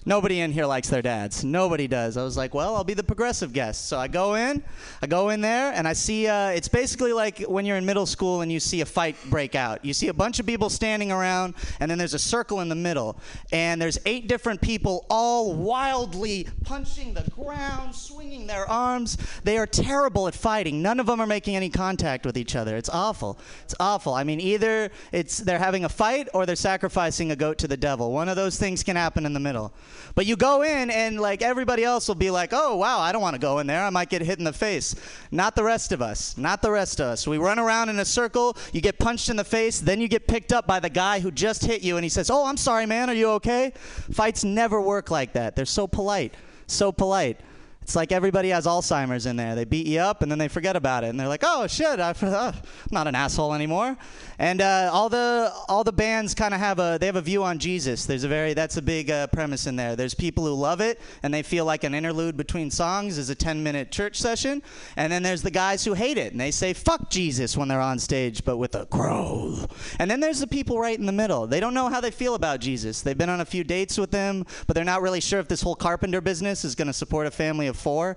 Nobody 0.08 0.38
in 0.38 0.52
here 0.52 0.66
likes 0.66 0.88
their 0.88 1.02
dads. 1.02 1.42
Nobody 1.42 1.88
does. 1.88 2.16
I 2.16 2.22
was 2.22 2.36
like, 2.36 2.54
well, 2.54 2.76
I'll 2.76 2.84
be 2.84 2.94
the 2.94 3.02
progressive 3.02 3.52
guest. 3.52 3.88
So 3.88 3.98
I 3.98 4.06
go 4.06 4.36
in, 4.36 4.62
I 5.02 5.08
go 5.08 5.30
in 5.30 5.40
there, 5.40 5.72
and 5.72 5.88
I 5.88 5.94
see. 5.94 6.28
Uh, 6.28 6.50
it's 6.50 6.68
basically 6.68 7.12
like 7.12 7.40
when 7.40 7.66
you're 7.66 7.76
in 7.76 7.84
middle 7.84 8.06
school 8.06 8.42
and 8.42 8.52
you 8.52 8.60
see 8.60 8.82
a 8.82 8.86
fight 8.86 9.16
break 9.28 9.56
out. 9.56 9.84
You 9.84 9.92
see 9.92 10.06
a 10.06 10.14
bunch 10.14 10.38
of 10.38 10.46
people 10.46 10.70
standing 10.70 11.10
around, 11.10 11.54
and 11.80 11.90
then 11.90 11.98
there's 11.98 12.14
a 12.14 12.20
circle 12.20 12.60
in 12.60 12.68
the 12.68 12.76
middle, 12.76 13.18
and 13.50 13.82
there's 13.82 13.98
eight 14.06 14.28
different 14.28 14.60
people 14.60 15.06
all 15.10 15.54
wildly 15.54 16.46
punching 16.62 17.12
the 17.12 17.28
ground, 17.32 17.92
swinging 17.92 18.46
their 18.46 18.70
arms. 18.70 19.18
They 19.42 19.58
are 19.58 19.66
terrible 19.66 20.28
at 20.28 20.37
fighting. 20.37 20.83
None 20.83 21.00
of 21.00 21.07
them 21.07 21.18
are 21.18 21.26
making 21.26 21.57
any 21.57 21.68
contact 21.68 22.24
with 22.24 22.38
each 22.38 22.54
other. 22.54 22.76
It's 22.76 22.88
awful. 22.90 23.40
It's 23.64 23.74
awful. 23.81 24.14
I 24.14 24.22
mean, 24.22 24.38
either 24.38 24.92
it's 25.11 25.38
they're 25.38 25.59
having 25.59 25.85
a 25.85 25.88
fight 25.88 26.28
or 26.33 26.46
they're 26.46 26.54
sacrificing 26.54 27.33
a 27.33 27.37
goat 27.37 27.59
to 27.59 27.66
the 27.66 27.76
devil. 27.76 28.12
One 28.12 28.28
of 28.28 28.37
those 28.37 28.57
things 28.57 28.85
can 28.85 28.94
happen 28.94 29.26
in 29.26 29.33
the 29.33 29.40
middle. 29.40 29.74
But 30.14 30.26
you 30.26 30.37
go 30.37 30.62
in 30.62 30.90
and 30.90 31.20
like 31.20 31.42
everybody 31.42 31.85
else 31.85 32.09
will 32.09 32.14
be 32.14 32.30
like, 32.30 32.50
"Oh, 32.52 32.76
wow, 32.76 33.00
I 33.00 33.12
don't 33.12 33.22
want 33.22 33.35
to 33.35 33.40
go 33.40 33.59
in 33.59 33.66
there. 33.66 33.85
I 33.85 33.90
might 33.90 34.09
get 34.09 34.22
hit 34.22 34.38
in 34.38 34.44
the 34.44 34.52
face." 34.52 34.94
Not 35.30 35.56
the 35.56 35.64
rest 35.64 35.92
of 35.92 36.02
us. 36.02 36.37
Not 36.37 36.62
the 36.62 36.70
rest 36.70 37.00
of 37.00 37.06
us. 37.06 37.26
We 37.26 37.38
run 37.38 37.59
around 37.59 37.88
in 37.88 37.98
a 37.98 38.04
circle, 38.04 38.56
you 38.72 38.80
get 38.80 38.98
punched 38.98 39.28
in 39.28 39.37
the 39.37 39.44
face, 39.44 39.80
then 39.80 40.00
you 40.00 40.09
get 40.09 40.26
picked 40.26 40.52
up 40.52 40.66
by 40.66 40.80
the 40.80 40.90
guy 40.90 41.20
who 41.20 41.30
just 41.30 41.64
hit 41.64 41.82
you 41.82 41.96
and 41.96 42.04
he 42.04 42.09
says, 42.09 42.30
"Oh, 42.30 42.46
I'm 42.46 42.56
sorry, 42.56 42.87
man. 42.87 43.11
Are 43.11 43.14
you 43.14 43.30
okay?" 43.32 43.72
Fights 44.12 44.44
never 44.44 44.80
work 44.80 45.11
like 45.11 45.32
that. 45.35 45.56
They're 45.56 45.64
so 45.64 45.87
polite. 45.87 46.35
So 46.66 46.92
polite. 46.92 47.40
It's 47.87 47.94
like 47.94 48.11
everybody 48.11 48.49
has 48.49 48.66
Alzheimer's 48.66 49.27
in 49.27 49.37
there. 49.37 49.55
They 49.55 49.64
beat 49.64 49.87
you 49.87 50.01
up 50.01 50.22
and 50.22 50.29
then 50.29 50.40
they 50.40 50.49
forget 50.49 50.75
about 50.75 51.05
it, 51.05 51.11
and 51.11 51.20
they're 51.20 51.29
like, 51.29 51.44
"Oh 51.44 51.68
shit, 51.68 52.01
I, 52.01 52.11
uh, 52.11 52.53
I'm 52.53 52.62
not 52.90 53.07
an 53.07 53.14
asshole 53.14 53.55
anymore." 53.55 53.96
And 54.40 54.61
uh, 54.61 54.90
all 54.92 55.09
the 55.09 55.53
all 55.68 55.85
the 55.85 55.92
bands 55.92 56.35
kind 56.35 56.53
of 56.53 56.59
have 56.59 56.81
a 56.81 56.99
they 57.01 57.07
have 57.07 57.14
a 57.14 57.22
view 57.22 57.44
on 57.44 57.61
Jesus. 57.61 58.05
There's 58.05 58.25
a 58.25 58.29
very 58.29 58.55
that's 58.55 58.77
a 58.77 58.83
big 58.83 59.09
uh, 59.09 59.29
premise 59.29 59.68
in 59.68 59.77
there. 59.77 59.94
There's 59.94 60.14
people 60.14 60.44
who 60.44 60.55
love 60.55 60.81
it 60.81 61.01
and 61.22 61.33
they 61.33 61.44
feel 61.44 61.64
like 61.64 61.85
an 61.85 61.94
interlude 61.94 62.37
between 62.37 62.72
songs 62.72 63.18
is 63.18 63.31
a 63.31 63.37
10 63.37 63.62
minute 63.62 63.92
church 63.92 64.16
session, 64.16 64.64
and 64.96 65.12
then 65.12 65.22
there's 65.22 65.42
the 65.42 65.53
guys 65.53 65.85
who 65.85 65.94
hate 65.94 66.18
it 66.18 66.33
and 66.33 66.40
they 66.40 66.51
say 66.51 66.72
"fuck 66.72 67.09
Jesus" 67.09 67.57
when 67.57 67.68
they're 67.68 67.81
on 67.81 68.01
stage, 68.01 68.44
but 68.44 68.57
with 68.57 68.75
a 68.75 68.87
growl. 68.87 69.70
And 70.01 70.11
then 70.11 70.18
there's 70.18 70.40
the 70.40 70.49
people 70.49 70.81
right 70.81 70.99
in 70.99 71.07
the 71.07 71.12
middle. 71.12 71.46
They 71.46 71.61
don't 71.61 71.72
know 71.72 71.88
how 71.88 72.01
they 72.01 72.11
feel 72.11 72.35
about 72.35 72.59
Jesus. 72.59 73.03
They've 73.03 73.16
been 73.16 73.31
on 73.31 73.42
a 73.42 73.46
few 73.46 73.62
dates 73.62 73.96
with 73.96 74.12
him, 74.12 74.44
but 74.66 74.75
they're 74.75 74.85
not 74.85 75.03
really 75.03 75.20
sure 75.20 75.38
if 75.38 75.46
this 75.46 75.62
whole 75.62 75.77
carpenter 75.77 76.20
business 76.20 76.64
is 76.64 76.75
going 76.75 76.88
to 76.88 76.92
support 76.92 77.29
a 77.29 77.31
family 77.31 77.68
of 77.68 77.75
four. 77.76 78.16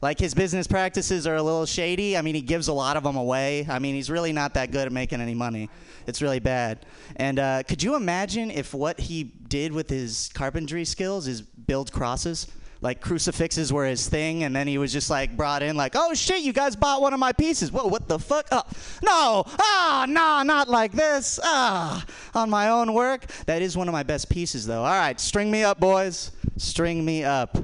Like 0.00 0.18
his 0.18 0.32
business 0.32 0.66
practices 0.66 1.26
are 1.26 1.36
a 1.36 1.42
little 1.42 1.66
shady. 1.66 2.16
I 2.16 2.22
mean, 2.22 2.34
he 2.34 2.40
gives 2.40 2.68
a 2.68 2.72
lot 2.72 2.96
of 2.96 3.02
them 3.02 3.16
away. 3.16 3.66
I 3.68 3.78
mean, 3.78 3.94
he's 3.94 4.10
really 4.10 4.32
not 4.32 4.54
that 4.54 4.70
good 4.70 4.86
at 4.86 4.92
making 4.92 5.20
any 5.20 5.34
money. 5.34 5.68
It's 6.06 6.22
really 6.22 6.40
bad. 6.40 6.86
And 7.16 7.38
uh, 7.38 7.62
could 7.64 7.82
you 7.82 7.96
imagine 7.96 8.50
if 8.50 8.72
what 8.72 8.98
he 8.98 9.24
did 9.24 9.72
with 9.72 9.90
his 9.90 10.30
carpentry 10.32 10.84
skills 10.84 11.26
is 11.26 11.42
build 11.42 11.92
crosses? 11.92 12.46
Like 12.82 13.02
crucifixes 13.02 13.70
were 13.74 13.84
his 13.84 14.08
thing, 14.08 14.44
and 14.44 14.56
then 14.56 14.66
he 14.66 14.78
was 14.78 14.90
just 14.90 15.10
like 15.10 15.36
brought 15.36 15.62
in, 15.62 15.76
like, 15.76 15.92
oh 15.94 16.14
shit, 16.14 16.40
you 16.40 16.54
guys 16.54 16.74
bought 16.76 17.02
one 17.02 17.12
of 17.12 17.20
my 17.20 17.32
pieces. 17.32 17.70
Whoa, 17.70 17.86
what 17.86 18.08
the 18.08 18.18
fuck? 18.18 18.46
Oh, 18.50 18.62
no, 19.02 19.44
ah, 19.46 20.06
nah, 20.08 20.42
not 20.42 20.70
like 20.70 20.92
this. 20.92 21.38
Ah, 21.42 22.02
on 22.34 22.48
my 22.48 22.70
own 22.70 22.94
work. 22.94 23.26
That 23.44 23.60
is 23.60 23.76
one 23.76 23.86
of 23.86 23.92
my 23.92 24.02
best 24.02 24.30
pieces, 24.30 24.64
though. 24.64 24.82
All 24.82 24.98
right, 24.98 25.20
string 25.20 25.50
me 25.50 25.62
up, 25.62 25.78
boys. 25.78 26.32
String 26.56 27.04
me 27.04 27.22
up. 27.22 27.58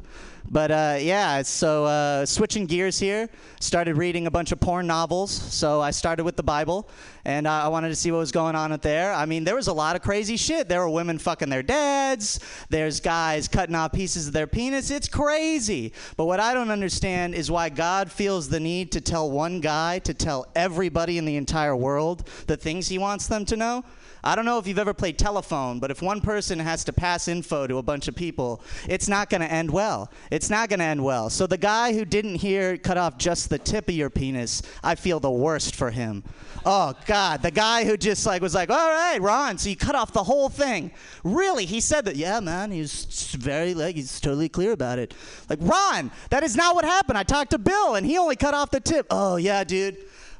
But 0.50 0.70
uh, 0.70 0.96
yeah, 1.00 1.42
so 1.42 1.84
uh, 1.86 2.26
switching 2.26 2.66
gears 2.66 2.98
here, 2.98 3.28
started 3.60 3.96
reading 3.96 4.26
a 4.26 4.30
bunch 4.30 4.52
of 4.52 4.60
porn 4.60 4.86
novels. 4.86 5.30
So 5.30 5.80
I 5.80 5.90
started 5.90 6.24
with 6.24 6.36
the 6.36 6.42
Bible, 6.42 6.88
and 7.26 7.48
uh, 7.48 7.50
I 7.50 7.66
wanted 7.66 7.88
to 7.88 7.96
see 7.96 8.12
what 8.12 8.18
was 8.18 8.30
going 8.30 8.54
on 8.54 8.70
up 8.70 8.82
there. 8.82 9.12
I 9.12 9.26
mean, 9.26 9.42
there 9.42 9.56
was 9.56 9.66
a 9.66 9.72
lot 9.72 9.96
of 9.96 10.02
crazy 10.02 10.36
shit. 10.36 10.68
There 10.68 10.78
were 10.78 10.88
women 10.88 11.18
fucking 11.18 11.48
their 11.48 11.62
dads. 11.62 12.38
There's 12.68 13.00
guys 13.00 13.48
cutting 13.48 13.74
off 13.74 13.92
pieces 13.92 14.28
of 14.28 14.32
their 14.32 14.46
penis. 14.46 14.92
It's 14.92 15.08
crazy. 15.08 15.92
But 16.16 16.26
what 16.26 16.38
I 16.38 16.54
don't 16.54 16.70
understand 16.70 17.34
is 17.34 17.50
why 17.50 17.68
God 17.68 18.12
feels 18.12 18.48
the 18.48 18.60
need 18.60 18.92
to 18.92 19.00
tell 19.00 19.28
one 19.28 19.60
guy 19.60 19.98
to 20.00 20.14
tell 20.14 20.46
everybody 20.54 21.18
in 21.18 21.24
the 21.24 21.34
entire 21.34 21.74
world 21.74 22.28
the 22.46 22.56
things 22.56 22.86
he 22.86 22.96
wants 22.96 23.26
them 23.26 23.44
to 23.46 23.56
know. 23.56 23.82
I 24.26 24.34
don't 24.34 24.44
know 24.44 24.58
if 24.58 24.66
you've 24.66 24.78
ever 24.78 24.92
played 24.94 25.18
telephone, 25.18 25.78
but 25.78 25.92
if 25.92 26.02
one 26.02 26.20
person 26.20 26.58
has 26.58 26.82
to 26.84 26.92
pass 26.92 27.28
info 27.28 27.68
to 27.68 27.78
a 27.78 27.82
bunch 27.82 28.08
of 28.08 28.16
people, 28.16 28.60
it's 28.88 29.08
not 29.08 29.30
going 29.30 29.40
to 29.40 29.50
end 29.50 29.70
well. 29.70 30.10
It's 30.32 30.50
not 30.50 30.68
going 30.68 30.80
to 30.80 30.84
end 30.84 31.04
well. 31.04 31.30
So 31.30 31.46
the 31.46 31.56
guy 31.56 31.92
who 31.92 32.04
didn't 32.04 32.36
hear 32.36 32.76
cut 32.76 32.98
off 32.98 33.18
just 33.18 33.50
the 33.50 33.58
tip 33.58 33.88
of 33.88 33.94
your 33.94 34.10
penis, 34.10 34.62
I 34.82 34.96
feel 34.96 35.20
the 35.20 35.30
worst 35.30 35.76
for 35.76 35.92
him. 35.92 36.24
Oh 36.64 36.94
God, 37.06 37.15
the 37.40 37.50
guy 37.50 37.84
who 37.84 37.96
just 37.96 38.26
like 38.26 38.42
was 38.42 38.54
like, 38.54 38.70
all 38.70 38.90
right, 38.90 39.20
Ron, 39.20 39.58
so 39.58 39.68
you 39.68 39.76
cut 39.76 39.94
off 39.94 40.12
the 40.12 40.22
whole 40.22 40.48
thing. 40.48 40.90
Really? 41.24 41.66
He 41.66 41.80
said 41.80 42.04
that? 42.04 42.16
Yeah, 42.16 42.40
man. 42.40 42.70
He's 42.70 43.04
very 43.32 43.74
like 43.74 43.96
he's 43.96 44.20
totally 44.20 44.48
clear 44.48 44.72
about 44.72 44.98
it. 44.98 45.14
Like 45.48 45.58
Ron, 45.62 46.10
that 46.30 46.42
is 46.42 46.56
not 46.56 46.74
what 46.74 46.84
happened. 46.84 47.18
I 47.18 47.22
talked 47.22 47.50
to 47.50 47.58
Bill, 47.58 47.94
and 47.94 48.06
he 48.06 48.18
only 48.18 48.36
cut 48.36 48.54
off 48.54 48.70
the 48.70 48.80
tip. 48.80 49.06
Oh 49.10 49.36
yeah, 49.36 49.64
dude. 49.64 49.96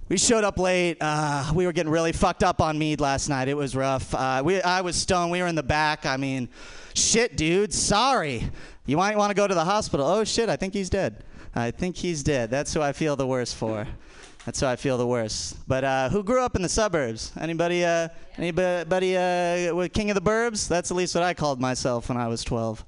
We 0.08 0.18
showed 0.18 0.44
up 0.44 0.58
late. 0.58 0.98
Uh, 1.00 1.50
we 1.52 1.66
were 1.66 1.72
getting 1.72 1.90
really 1.90 2.12
fucked 2.12 2.44
up 2.44 2.60
on 2.60 2.78
mead 2.78 3.00
last 3.00 3.28
night. 3.28 3.48
It 3.48 3.56
was 3.56 3.74
rough. 3.74 4.14
Uh, 4.14 4.40
we, 4.44 4.62
I 4.62 4.80
was 4.82 4.94
stoned. 4.94 5.32
We 5.32 5.40
were 5.42 5.48
in 5.48 5.56
the 5.56 5.64
back. 5.64 6.06
I 6.06 6.16
mean, 6.16 6.48
shit, 6.94 7.36
dude. 7.36 7.74
Sorry. 7.74 8.48
You 8.86 8.96
might 8.96 9.16
want 9.16 9.30
to 9.30 9.34
go 9.34 9.48
to 9.48 9.54
the 9.54 9.64
hospital. 9.64 10.06
Oh 10.06 10.22
shit, 10.22 10.48
I 10.48 10.54
think 10.54 10.74
he's 10.74 10.88
dead. 10.90 11.24
I 11.56 11.70
think 11.72 11.96
he's 11.96 12.22
dead. 12.22 12.50
That's 12.50 12.72
who 12.72 12.82
I 12.82 12.92
feel 12.92 13.16
the 13.16 13.26
worst 13.26 13.56
for. 13.56 13.86
That's 14.46 14.60
how 14.60 14.68
I 14.68 14.76
feel 14.76 14.96
the 14.96 15.06
worst. 15.08 15.56
But 15.66 15.82
uh, 15.82 16.08
who 16.08 16.22
grew 16.22 16.40
up 16.40 16.54
in 16.54 16.62
the 16.62 16.68
suburbs? 16.68 17.32
Anybody? 17.36 17.84
Uh, 17.84 18.08
anybody? 18.38 19.16
Uh, 19.16 19.88
King 19.88 20.08
of 20.10 20.14
the 20.14 20.20
Burbs? 20.20 20.68
That's 20.68 20.92
at 20.92 20.96
least 20.96 21.16
what 21.16 21.24
I 21.24 21.34
called 21.34 21.60
myself 21.60 22.08
when 22.08 22.16
I 22.16 22.28
was 22.28 22.44
12. 22.44 22.84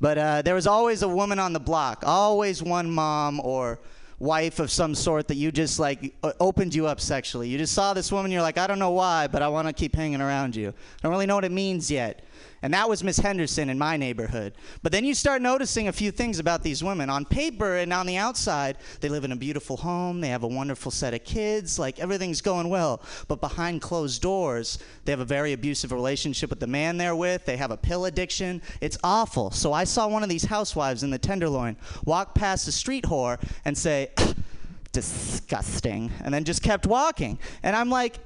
But 0.00 0.16
uh, 0.16 0.40
there 0.40 0.54
was 0.54 0.66
always 0.66 1.02
a 1.02 1.08
woman 1.08 1.38
on 1.38 1.52
the 1.52 1.60
block. 1.60 2.02
Always 2.06 2.62
one 2.62 2.90
mom 2.90 3.40
or 3.40 3.78
wife 4.20 4.58
of 4.58 4.70
some 4.70 4.94
sort 4.94 5.28
that 5.28 5.34
you 5.34 5.52
just 5.52 5.78
like 5.78 6.14
opened 6.40 6.74
you 6.74 6.86
up 6.86 6.98
sexually. 6.98 7.46
You 7.46 7.58
just 7.58 7.74
saw 7.74 7.92
this 7.92 8.10
woman, 8.10 8.30
you're 8.30 8.40
like, 8.40 8.56
I 8.56 8.66
don't 8.66 8.78
know 8.78 8.92
why, 8.92 9.26
but 9.26 9.42
I 9.42 9.48
want 9.48 9.68
to 9.68 9.74
keep 9.74 9.94
hanging 9.94 10.22
around 10.22 10.56
you. 10.56 10.68
I 10.70 10.72
don't 11.02 11.12
really 11.12 11.26
know 11.26 11.34
what 11.34 11.44
it 11.44 11.52
means 11.52 11.90
yet. 11.90 12.24
And 12.62 12.72
that 12.74 12.88
was 12.88 13.02
Miss 13.02 13.18
Henderson 13.18 13.68
in 13.68 13.78
my 13.78 13.96
neighborhood. 13.96 14.54
But 14.82 14.92
then 14.92 15.04
you 15.04 15.14
start 15.14 15.42
noticing 15.42 15.88
a 15.88 15.92
few 15.92 16.12
things 16.12 16.38
about 16.38 16.62
these 16.62 16.82
women. 16.82 17.10
On 17.10 17.24
paper 17.24 17.76
and 17.76 17.92
on 17.92 18.06
the 18.06 18.16
outside, 18.16 18.78
they 19.00 19.08
live 19.08 19.24
in 19.24 19.32
a 19.32 19.36
beautiful 19.36 19.76
home, 19.76 20.20
they 20.20 20.28
have 20.28 20.44
a 20.44 20.48
wonderful 20.48 20.92
set 20.92 21.12
of 21.12 21.24
kids, 21.24 21.78
like 21.78 21.98
everything's 21.98 22.40
going 22.40 22.68
well. 22.68 23.02
But 23.26 23.40
behind 23.40 23.82
closed 23.82 24.22
doors, 24.22 24.78
they 25.04 25.10
have 25.10 25.20
a 25.20 25.24
very 25.24 25.52
abusive 25.52 25.90
relationship 25.90 26.50
with 26.50 26.60
the 26.60 26.68
man 26.68 26.96
they're 26.96 27.16
with, 27.16 27.44
they 27.44 27.56
have 27.56 27.72
a 27.72 27.76
pill 27.76 28.04
addiction. 28.04 28.62
It's 28.80 28.98
awful. 29.02 29.50
So 29.50 29.72
I 29.72 29.82
saw 29.82 30.06
one 30.06 30.22
of 30.22 30.28
these 30.28 30.44
housewives 30.44 31.02
in 31.02 31.10
the 31.10 31.18
Tenderloin 31.18 31.76
walk 32.04 32.34
past 32.34 32.68
a 32.68 32.72
street 32.72 33.04
whore 33.04 33.42
and 33.64 33.76
say, 33.76 34.10
disgusting, 34.92 36.12
and 36.22 36.32
then 36.32 36.44
just 36.44 36.62
kept 36.62 36.86
walking. 36.86 37.38
And 37.62 37.74
I'm 37.74 37.90
like, 37.90 38.18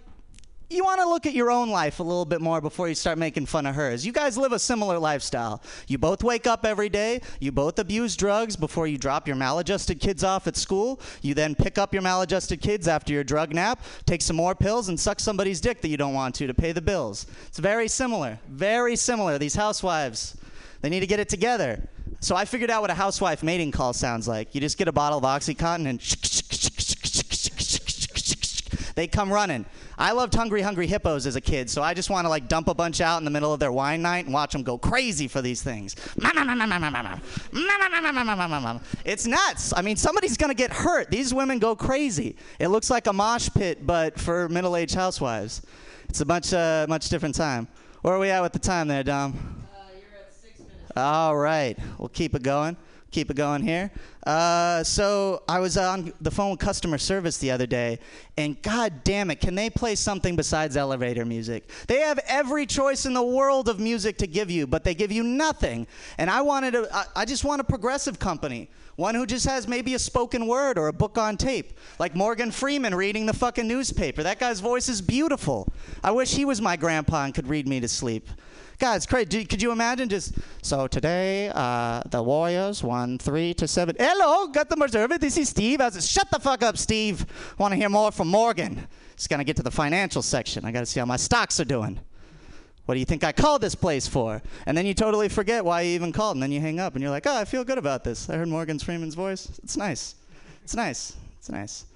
you 0.69 0.83
want 0.83 1.01
to 1.01 1.09
look 1.09 1.27
at 1.27 1.33
your 1.33 1.51
own 1.51 1.71
life 1.71 2.01
a 2.01 2.03
little 2.03 2.25
bit 2.25 2.41
more 2.41 2.61
before 2.61 2.89
you 2.89 2.95
start 2.95 3.19
making 3.19 3.47
fun 3.47 3.67
of 3.67 3.75
hers. 3.75 4.05
You 4.05 4.13
guys 4.13 4.37
live 4.37 4.51
a 4.53 4.59
similar 4.59 4.99
lifestyle. 4.99 5.63
You 5.87 5.99
both 5.99 6.25
wake 6.25 6.47
up 6.47 6.67
every 6.67 6.89
day. 6.89 7.21
You 7.39 7.53
both 7.53 7.79
abuse 7.79 8.17
drugs 8.17 8.57
before 8.57 8.89
you 8.89 8.99
drop 8.99 9.29
your 9.29 9.37
maladjusted 9.37 10.01
kids 10.01 10.25
off 10.25 10.49
at 10.49 10.57
school. 10.57 11.01
You 11.23 11.35
then 11.35 11.55
pick 11.55 11.79
up 11.79 11.93
your 11.93 12.03
maladjusted 12.03 12.61
kids 12.61 12.89
after 12.89 13.13
your 13.13 13.23
drug 13.23 13.55
nap, 13.55 13.81
take 14.07 14.23
some 14.23 14.37
more 14.37 14.57
pills, 14.57 14.89
and 14.89 14.99
suck 14.99 15.21
somebody's 15.21 15.61
dick 15.61 15.81
that 15.83 15.89
you 15.89 15.97
don't 15.97 16.15
want 16.15 16.35
to 16.37 16.49
to 16.49 16.55
pay 16.55 16.73
the 16.73 16.83
bills. 16.83 17.27
It's 17.47 17.59
very 17.59 17.87
similar. 17.87 18.39
Very 18.49 18.97
similar. 18.97 19.39
These 19.39 19.55
housewives, 19.55 20.37
they 20.81 20.89
need 20.89 21.01
to 21.01 21.07
get 21.07 21.21
it 21.21 21.29
together. 21.29 21.89
So 22.19 22.35
I 22.35 22.45
figured 22.45 22.71
out 22.71 22.81
what 22.81 22.91
a 22.91 22.95
housewife 22.95 23.45
mating 23.45 23.71
call 23.71 23.93
sounds 23.93 24.27
like. 24.27 24.53
You 24.55 24.61
just 24.61 24.79
get 24.79 24.89
a 24.89 24.93
bottle 24.93 25.19
of 25.19 25.25
Oxycontin 25.25 25.87
and 25.87 26.01
they 28.97 29.07
come 29.07 29.33
running. 29.33 29.65
I 29.99 30.13
loved 30.13 30.35
Hungry 30.35 30.61
Hungry 30.61 30.87
Hippos 30.87 31.27
as 31.27 31.37
a 31.37 31.41
kid, 31.41 31.71
so 31.71 31.83
I 31.83 31.95
just 31.95 32.11
want 32.11 32.27
to 32.27 32.29
like 32.29 32.49
dump 32.49 32.69
a 32.69 32.75
bunch 32.75 33.01
out 33.01 33.19
in 33.19 33.25
the 33.25 33.31
middle 33.31 33.53
of 33.53 33.61
their 33.61 33.73
wine 33.73 34.03
night 34.03 34.27
and 34.27 34.35
watch 34.35 34.53
them 34.53 34.63
go 34.63 34.77
crazy 34.77 35.27
for 35.27 35.41
these 35.41 35.63
things. 35.63 35.97
It's 39.05 39.27
nuts. 39.27 39.73
I 39.75 39.81
mean, 39.81 39.97
somebody's 39.97 40.37
gonna 40.37 40.55
get 40.55 40.71
hurt. 40.73 41.11
These 41.11 41.33
women 41.33 41.59
go 41.59 41.75
crazy. 41.75 42.37
It 42.59 42.69
looks 42.69 42.91
like 42.91 43.07
a 43.07 43.13
mosh 43.13 43.49
pit, 43.55 43.87
but 43.87 44.21
for 44.21 44.49
middle-aged 44.51 44.95
housewives. 44.95 45.63
It's 46.09 46.21
a 46.21 46.25
much, 46.25 46.53
uh, 46.53 46.87
much 46.89 47.09
different 47.09 47.35
time. 47.35 47.67
Where 48.03 48.15
are 48.15 48.19
we 48.19 48.31
at 48.31 48.43
with 48.43 48.53
the 48.53 48.59
time 48.59 48.89
there, 48.89 49.03
Dom? 49.03 49.33
All 50.97 51.37
right, 51.37 51.77
we'll 51.99 52.09
keep 52.09 52.35
it 52.35 52.43
going. 52.43 52.77
Keep 53.17 53.31
it 53.31 53.37
going 53.39 53.63
here. 53.63 53.91
Uh, 54.27 54.85
so 54.85 55.43
I 55.49 55.59
was 55.59 55.79
on 55.79 56.13
the 56.21 56.31
phone 56.31 56.51
with 56.51 56.61
customer 56.61 56.99
service 56.99 57.39
the 57.39 57.51
other 57.51 57.65
day, 57.65 57.99
and 58.37 58.61
god 58.61 59.05
damn 59.05 59.31
it, 59.31 59.41
can 59.41 59.55
they 59.55 59.71
play 59.71 59.95
something 59.95 60.37
besides 60.37 60.77
elevator 60.77 61.25
music? 61.25 61.71
They 61.87 62.01
have 62.01 62.21
every 62.27 62.67
choice 62.67 63.07
in 63.07 63.15
the 63.15 63.23
world 63.23 63.71
of 63.71 63.81
music 63.81 64.19
to 64.19 64.27
give 64.27 64.51
you, 64.51 64.67
but 64.67 64.85
they 64.85 64.95
give 64.95 65.11
you 65.11 65.23
nothing. 65.23 65.87
And 66.19 66.29
I 66.29 66.43
wanted 66.43 66.77
I, 66.77 67.05
I 67.17 67.25
just 67.25 67.43
want 67.43 67.63
a 67.63 67.65
progressive 67.65 68.19
company. 68.19 68.69
One 68.97 69.15
who 69.15 69.25
just 69.25 69.47
has 69.47 69.67
maybe 69.67 69.95
a 69.95 69.99
spoken 69.99 70.47
word 70.47 70.77
or 70.77 70.89
a 70.89 70.93
book 70.93 71.17
on 71.17 71.39
tape. 71.39 71.73
Like 71.99 72.15
Morgan 72.15 72.51
Freeman 72.51 72.95
reading 72.95 73.25
the 73.25 73.33
fucking 73.33 73.67
newspaper. 73.67 74.25
That 74.25 74.39
guy's 74.39 74.61
voice 74.61 74.91
is 74.91 75.01
beautiful. 75.01 75.73
I 76.05 76.11
wish 76.11 76.35
he 76.35 76.45
was 76.45 76.61
my 76.61 76.77
grandpa 76.77 77.25
and 77.25 77.35
could 77.35 77.49
read 77.49 77.67
me 77.67 77.81
to 77.81 77.89
sleep. 77.89 78.29
God, 78.79 78.97
it's 78.97 79.07
crazy. 79.07 79.45
Could 79.47 79.63
you 79.63 79.73
imagine 79.73 80.09
just 80.09 80.35
so 80.61 80.87
today 80.87 81.51
uh, 81.55 82.03
the 82.11 82.23
Warriors 82.23 82.83
won 82.85 83.19
three 83.19 83.55
to 83.55 83.67
seven. 83.67 83.97
Hello, 83.99 84.49
got 84.49 84.69
the 84.69 84.77
observer. 84.77 85.17
This 85.17 85.39
is 85.39 85.49
Steve. 85.49 85.81
I 85.81 85.87
was 85.87 86.11
shut 86.11 86.31
the 86.31 86.39
fuck 86.39 86.63
up, 86.63 86.77
Steve. 86.77 87.25
Want 87.57 87.73
to 87.73 87.77
hear 87.77 87.89
more 87.89 88.13
from 88.13 88.29
Morgan? 88.29 88.87
Just 89.17 89.31
gonna 89.31 89.45
get 89.45 89.57
to 89.57 89.63
the 89.63 89.71
financial 89.71 90.21
section. 90.21 90.67
I 90.67 90.73
gotta 90.73 90.85
see 90.85 91.01
how 91.01 91.07
my 91.07 91.17
stocks 91.17 91.59
are 91.59 91.65
doing. 91.65 91.99
What 92.85 92.95
do 92.95 93.01
you 93.01 93.07
think 93.07 93.25
I 93.25 93.33
called 93.33 93.63
this 93.63 93.75
place 93.75 94.07
for? 94.07 94.43
And 94.67 94.77
then 94.77 94.85
you 94.85 94.93
totally 94.93 95.31
forget 95.31 95.65
why 95.65 95.81
you 95.81 95.95
even 95.95 96.13
called, 96.13 96.37
and 96.37 96.43
then 96.43 96.53
you 96.53 96.61
hang 96.61 96.79
up, 96.79 96.95
and 96.95 97.03
you're 97.03 97.11
like, 97.11 97.27
oh, 97.27 97.35
I 97.35 97.47
feel 97.47 97.65
good 97.65 97.79
about 97.79 98.05
this. 98.05 98.29
I 98.29 98.37
heard 98.37 98.49
Morgan 98.49 98.79
Freeman's 98.79 99.15
voice. 99.15 99.51
It's 99.65 99.77
nice. 99.77 100.17
It's 100.63 100.77
nice. 100.77 101.17
It's 101.39 101.49
nice. 101.49 101.87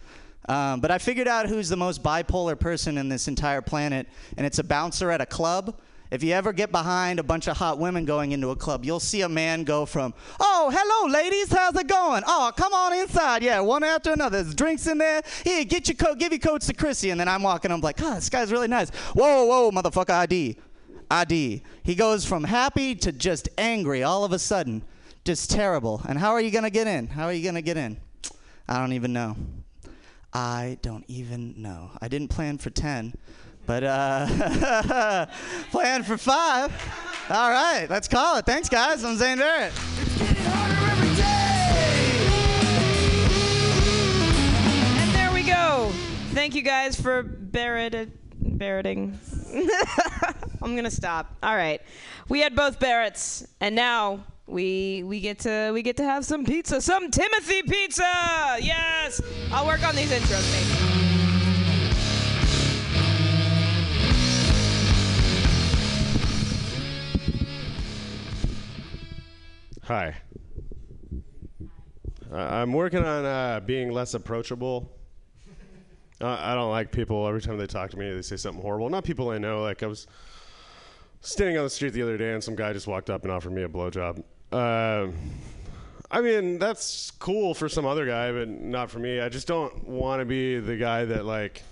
Um, 0.48 0.80
but 0.80 0.90
I 0.90 0.98
figured 0.98 1.28
out 1.28 1.46
who's 1.46 1.68
the 1.68 1.76
most 1.76 2.02
bipolar 2.02 2.58
person 2.58 2.96
in 2.96 3.08
this 3.08 3.28
entire 3.28 3.60
planet, 3.60 4.08
and 4.38 4.46
it's 4.46 4.58
a 4.58 4.64
bouncer 4.64 5.10
at 5.10 5.20
a 5.20 5.26
club. 5.26 5.78
If 6.10 6.24
you 6.24 6.32
ever 6.32 6.52
get 6.52 6.72
behind 6.72 7.20
a 7.20 7.22
bunch 7.22 7.46
of 7.46 7.56
hot 7.56 7.78
women 7.78 8.04
going 8.04 8.32
into 8.32 8.50
a 8.50 8.56
club, 8.56 8.84
you'll 8.84 8.98
see 8.98 9.20
a 9.20 9.28
man 9.28 9.62
go 9.62 9.86
from, 9.86 10.12
"Oh, 10.40 10.70
hello, 10.74 11.12
ladies, 11.12 11.52
how's 11.52 11.76
it 11.76 11.86
going? 11.86 12.24
Oh, 12.26 12.50
come 12.56 12.74
on 12.74 12.92
inside, 12.92 13.44
yeah, 13.44 13.60
one 13.60 13.84
after 13.84 14.12
another. 14.12 14.42
There's 14.42 14.54
drinks 14.54 14.88
in 14.88 14.98
there. 14.98 15.22
Here, 15.44 15.64
get 15.64 15.86
your 15.86 15.94
coat, 15.94 16.18
give 16.18 16.32
your 16.32 16.40
coats 16.40 16.66
to 16.66 16.74
Chrissy." 16.74 17.10
And 17.10 17.20
then 17.20 17.28
I'm 17.28 17.44
walking, 17.44 17.70
I'm 17.70 17.80
like, 17.80 18.02
"Oh, 18.02 18.14
this 18.16 18.28
guy's 18.28 18.50
really 18.50 18.66
nice." 18.66 18.90
Whoa, 19.14 19.44
whoa, 19.44 19.70
motherfucker, 19.70 20.10
ID, 20.10 20.56
ID. 21.10 21.62
He 21.84 21.94
goes 21.94 22.24
from 22.24 22.42
happy 22.42 22.96
to 22.96 23.12
just 23.12 23.48
angry 23.56 24.02
all 24.02 24.24
of 24.24 24.32
a 24.32 24.38
sudden, 24.40 24.82
just 25.24 25.48
terrible. 25.48 26.02
And 26.08 26.18
how 26.18 26.32
are 26.32 26.40
you 26.40 26.50
gonna 26.50 26.70
get 26.70 26.88
in? 26.88 27.06
How 27.06 27.26
are 27.26 27.32
you 27.32 27.44
gonna 27.44 27.62
get 27.62 27.76
in? 27.76 27.98
I 28.68 28.78
don't 28.78 28.94
even 28.94 29.12
know. 29.12 29.36
I 30.32 30.78
don't 30.82 31.04
even 31.08 31.60
know. 31.60 31.90
I 32.00 32.08
didn't 32.08 32.28
plan 32.28 32.58
for 32.58 32.70
ten. 32.70 33.14
But 33.70 33.84
uh, 33.84 35.26
plan 35.70 36.02
for 36.02 36.18
five. 36.18 36.72
All 37.30 37.50
right, 37.50 37.86
let's 37.88 38.08
call 38.08 38.36
it. 38.38 38.44
Thanks, 38.44 38.68
guys. 38.68 39.04
I'm 39.04 39.16
Zane 39.16 39.38
Barrett. 39.38 39.72
And 44.98 45.14
there 45.14 45.30
we 45.30 45.44
go. 45.44 45.92
Thank 46.34 46.56
you 46.56 46.62
guys 46.62 47.00
for 47.00 47.22
Barrett 47.22 48.10
Barretting. 48.58 49.14
I'm 50.62 50.74
gonna 50.74 50.90
stop. 50.90 51.36
All 51.40 51.54
right, 51.54 51.80
we 52.28 52.40
had 52.40 52.56
both 52.56 52.80
Barretts, 52.80 53.46
and 53.60 53.76
now 53.76 54.24
we 54.48 55.04
we 55.04 55.20
get 55.20 55.38
to 55.40 55.70
we 55.70 55.82
get 55.82 55.96
to 55.98 56.02
have 56.02 56.24
some 56.24 56.44
pizza, 56.44 56.80
some 56.80 57.08
Timothy 57.12 57.62
pizza. 57.62 58.56
Yes, 58.58 59.20
I'll 59.52 59.64
work 59.64 59.86
on 59.86 59.94
these 59.94 60.10
intros. 60.10 60.80
Maybe. 60.80 60.89
Hi. 69.90 70.14
Uh, 72.30 72.36
I'm 72.36 72.72
working 72.72 73.00
on 73.00 73.24
uh, 73.24 73.58
being 73.58 73.90
less 73.90 74.14
approachable. 74.14 74.88
Uh, 76.22 76.36
I 76.38 76.54
don't 76.54 76.70
like 76.70 76.92
people 76.92 77.26
every 77.26 77.40
time 77.40 77.56
they 77.56 77.66
talk 77.66 77.90
to 77.92 77.96
me, 77.96 78.12
they 78.12 78.20
say 78.20 78.36
something 78.36 78.60
horrible. 78.60 78.90
Not 78.90 79.04
people 79.04 79.30
I 79.30 79.38
know. 79.38 79.62
Like 79.62 79.82
I 79.82 79.86
was 79.86 80.06
standing 81.22 81.56
on 81.56 81.64
the 81.64 81.70
street 81.70 81.94
the 81.94 82.02
other 82.02 82.18
day, 82.18 82.34
and 82.34 82.44
some 82.44 82.54
guy 82.54 82.74
just 82.74 82.86
walked 82.86 83.08
up 83.08 83.22
and 83.22 83.32
offered 83.32 83.52
me 83.52 83.62
a 83.62 83.68
blowjob. 83.70 84.22
Um 84.52 85.14
I 86.10 86.20
mean, 86.20 86.58
that's 86.58 87.10
cool 87.12 87.54
for 87.54 87.70
some 87.70 87.86
other 87.86 88.04
guy, 88.04 88.32
but 88.32 88.50
not 88.50 88.90
for 88.90 88.98
me. 88.98 89.18
I 89.18 89.30
just 89.30 89.46
don't 89.46 89.88
want 89.88 90.20
to 90.20 90.26
be 90.26 90.58
the 90.58 90.76
guy 90.76 91.06
that 91.06 91.24
like 91.24 91.62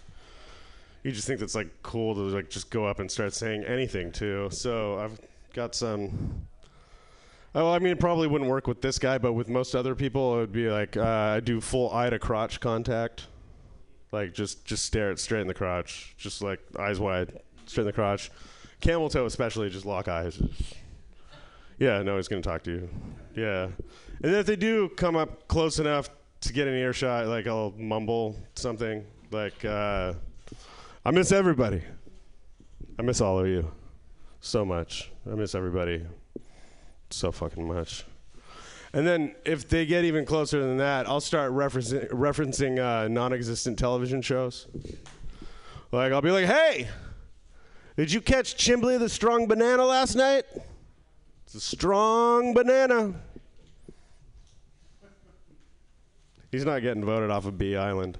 you 1.02 1.12
just 1.12 1.26
think 1.26 1.40
that's 1.40 1.54
like 1.54 1.68
cool 1.82 2.14
to 2.14 2.20
like 2.22 2.48
just 2.48 2.70
go 2.70 2.86
up 2.86 3.00
and 3.00 3.10
start 3.10 3.34
saying 3.34 3.64
anything 3.64 4.10
to. 4.12 4.48
So 4.50 4.98
I've 4.98 5.20
got 5.52 5.74
some. 5.74 6.47
Oh, 7.58 7.72
I 7.72 7.80
mean, 7.80 7.90
it 7.90 7.98
probably 7.98 8.28
wouldn't 8.28 8.48
work 8.48 8.68
with 8.68 8.80
this 8.80 9.00
guy, 9.00 9.18
but 9.18 9.32
with 9.32 9.48
most 9.48 9.74
other 9.74 9.96
people, 9.96 10.36
it 10.36 10.38
would 10.38 10.52
be 10.52 10.70
like 10.70 10.96
uh, 10.96 11.02
I 11.02 11.40
do 11.40 11.60
full 11.60 11.92
eye 11.92 12.08
to 12.08 12.16
crotch 12.16 12.60
contact, 12.60 13.26
like 14.12 14.32
just 14.32 14.64
just 14.64 14.84
stare 14.84 15.10
it 15.10 15.18
straight 15.18 15.40
in 15.40 15.48
the 15.48 15.54
crotch, 15.54 16.14
just 16.16 16.40
like 16.40 16.60
eyes 16.78 17.00
wide, 17.00 17.40
straight 17.66 17.82
in 17.82 17.86
the 17.88 17.92
crotch. 17.92 18.30
Camel 18.80 19.08
toe, 19.08 19.26
especially, 19.26 19.70
just 19.70 19.84
lock 19.84 20.06
eyes. 20.06 20.40
Yeah, 21.80 22.00
no, 22.02 22.14
he's 22.14 22.28
gonna 22.28 22.42
talk 22.42 22.62
to 22.62 22.70
you. 22.70 22.88
Yeah, 23.34 23.70
and 24.22 24.36
if 24.36 24.46
they 24.46 24.54
do 24.54 24.88
come 24.90 25.16
up 25.16 25.48
close 25.48 25.80
enough 25.80 26.10
to 26.42 26.52
get 26.52 26.68
an 26.68 26.74
earshot, 26.74 27.26
like 27.26 27.48
I'll 27.48 27.74
mumble 27.76 28.36
something 28.54 29.04
like, 29.32 29.64
uh, 29.64 30.14
"I 31.04 31.10
miss 31.10 31.32
everybody. 31.32 31.82
I 33.00 33.02
miss 33.02 33.20
all 33.20 33.40
of 33.40 33.48
you 33.48 33.68
so 34.38 34.64
much. 34.64 35.10
I 35.28 35.34
miss 35.34 35.56
everybody 35.56 36.04
so 37.10 37.32
fucking 37.32 37.66
much." 37.66 38.04
And 38.92 39.06
then 39.06 39.34
if 39.44 39.68
they 39.68 39.84
get 39.84 40.04
even 40.04 40.24
closer 40.24 40.60
than 40.60 40.78
that, 40.78 41.06
I'll 41.08 41.20
start 41.20 41.52
referencing 41.52 42.08
referencing 42.10 42.78
uh, 42.78 43.08
non-existent 43.08 43.78
television 43.78 44.22
shows. 44.22 44.66
Like 45.92 46.12
I'll 46.12 46.22
be 46.22 46.30
like, 46.30 46.46
"Hey, 46.46 46.88
did 47.96 48.12
you 48.12 48.20
catch 48.20 48.56
Chimbley 48.56 48.98
the 48.98 49.08
Strong 49.08 49.46
Banana 49.46 49.84
last 49.84 50.14
night? 50.14 50.44
It's 51.44 51.54
a 51.54 51.60
strong 51.60 52.54
banana." 52.54 53.14
He's 56.50 56.64
not 56.64 56.80
getting 56.80 57.04
voted 57.04 57.30
off 57.30 57.44
of 57.44 57.58
B 57.58 57.76
Island. 57.76 58.16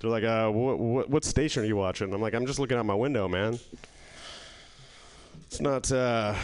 They're 0.00 0.10
like, 0.10 0.24
uh, 0.24 0.50
wh- 0.50 0.76
wh- 1.04 1.08
what 1.08 1.24
station 1.24 1.62
are 1.62 1.66
you 1.66 1.76
watching? 1.76 2.12
I'm 2.12 2.20
like, 2.20 2.34
I'm 2.34 2.44
just 2.44 2.58
looking 2.58 2.76
out 2.76 2.84
my 2.84 2.94
window, 2.94 3.28
man. 3.28 3.60
It's 5.52 5.60
not, 5.60 5.92
uh, 5.92 6.34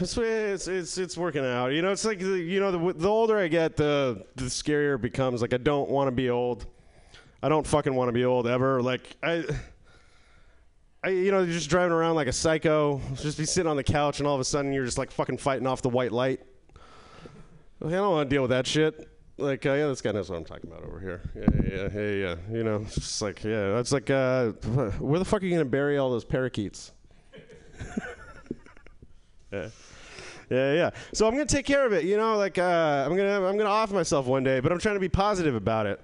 it's, 0.00 0.16
it's 0.16 0.66
it's 0.66 0.96
it's 0.96 1.18
working 1.18 1.44
out. 1.44 1.74
You 1.74 1.82
know, 1.82 1.92
it's 1.92 2.06
like 2.06 2.22
you 2.22 2.58
know 2.58 2.72
the 2.72 2.98
the 2.98 3.06
older 3.06 3.36
I 3.36 3.48
get, 3.48 3.76
the 3.76 4.24
the 4.34 4.44
scarier 4.44 4.94
it 4.94 5.02
becomes. 5.02 5.42
Like 5.42 5.52
I 5.52 5.58
don't 5.58 5.90
want 5.90 6.08
to 6.08 6.10
be 6.10 6.30
old. 6.30 6.64
I 7.42 7.50
don't 7.50 7.66
fucking 7.66 7.94
want 7.94 8.08
to 8.08 8.14
be 8.14 8.24
old 8.24 8.46
ever. 8.46 8.80
Like 8.80 9.14
I. 9.22 9.44
I, 11.04 11.10
you 11.10 11.30
know, 11.30 11.42
you're 11.42 11.52
just 11.52 11.68
driving 11.68 11.92
around 11.92 12.14
like 12.14 12.28
a 12.28 12.32
psycho, 12.32 13.02
just 13.16 13.36
be 13.36 13.44
sitting 13.44 13.68
on 13.68 13.76
the 13.76 13.84
couch, 13.84 14.20
and 14.20 14.26
all 14.26 14.34
of 14.34 14.40
a 14.40 14.44
sudden 14.44 14.72
you're 14.72 14.86
just 14.86 14.96
like 14.96 15.10
fucking 15.10 15.36
fighting 15.36 15.66
off 15.66 15.82
the 15.82 15.90
white 15.90 16.12
light. 16.12 16.40
Like, 17.78 17.92
I 17.92 17.96
don't 17.96 18.10
want 18.10 18.30
to 18.30 18.34
deal 18.34 18.42
with 18.42 18.52
that 18.52 18.66
shit. 18.66 19.06
Like, 19.36 19.66
uh, 19.66 19.72
yeah, 19.72 19.86
this 19.86 20.00
guy 20.00 20.12
knows 20.12 20.30
what 20.30 20.36
I'm 20.36 20.44
talking 20.44 20.70
about 20.70 20.82
over 20.84 21.00
here. 21.00 21.22
Yeah, 21.34 21.46
yeah, 21.54 21.72
yeah, 21.72 22.00
yeah, 22.00 22.10
yeah. 22.12 22.56
You 22.56 22.64
know, 22.64 22.76
it's 22.86 22.94
just 22.94 23.20
like, 23.20 23.44
yeah, 23.44 23.72
that's 23.72 23.92
like, 23.92 24.08
uh, 24.08 24.52
where 24.98 25.18
the 25.18 25.26
fuck 25.26 25.42
are 25.42 25.46
you 25.46 25.52
gonna 25.52 25.64
bury 25.66 25.98
all 25.98 26.10
those 26.10 26.24
parakeets? 26.24 26.92
yeah. 29.52 29.68
Yeah, 30.50 30.72
yeah. 30.74 30.90
So 31.12 31.26
I'm 31.28 31.34
gonna 31.34 31.46
take 31.46 31.64
care 31.64 31.86
of 31.86 31.92
it. 31.92 32.04
You 32.04 32.16
know, 32.16 32.36
like 32.36 32.58
uh, 32.58 33.04
I'm 33.06 33.16
gonna 33.16 33.46
I'm 33.46 33.56
gonna 33.56 33.70
off 33.70 33.92
myself 33.92 34.26
one 34.26 34.42
day, 34.42 34.58
but 34.58 34.72
I'm 34.72 34.78
trying 34.80 34.96
to 34.96 35.00
be 35.00 35.08
positive 35.08 35.54
about 35.54 35.86
it. 35.86 36.00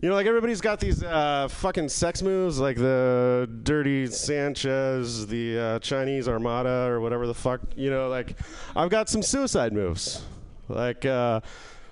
You 0.00 0.08
know, 0.08 0.14
like 0.14 0.26
everybody's 0.26 0.62
got 0.62 0.80
these 0.80 1.02
uh, 1.02 1.48
fucking 1.48 1.90
sex 1.90 2.22
moves, 2.22 2.58
like 2.58 2.76
the 2.76 3.48
dirty 3.62 4.06
Sanchez, 4.06 5.26
the 5.26 5.58
uh, 5.58 5.78
Chinese 5.80 6.28
Armada, 6.28 6.86
or 6.88 7.00
whatever 7.00 7.26
the 7.26 7.34
fuck. 7.34 7.60
You 7.76 7.90
know, 7.90 8.08
like 8.08 8.38
I've 8.74 8.88
got 8.88 9.10
some 9.10 9.22
suicide 9.22 9.74
moves. 9.74 10.24
Like 10.68 11.04
uh, 11.04 11.40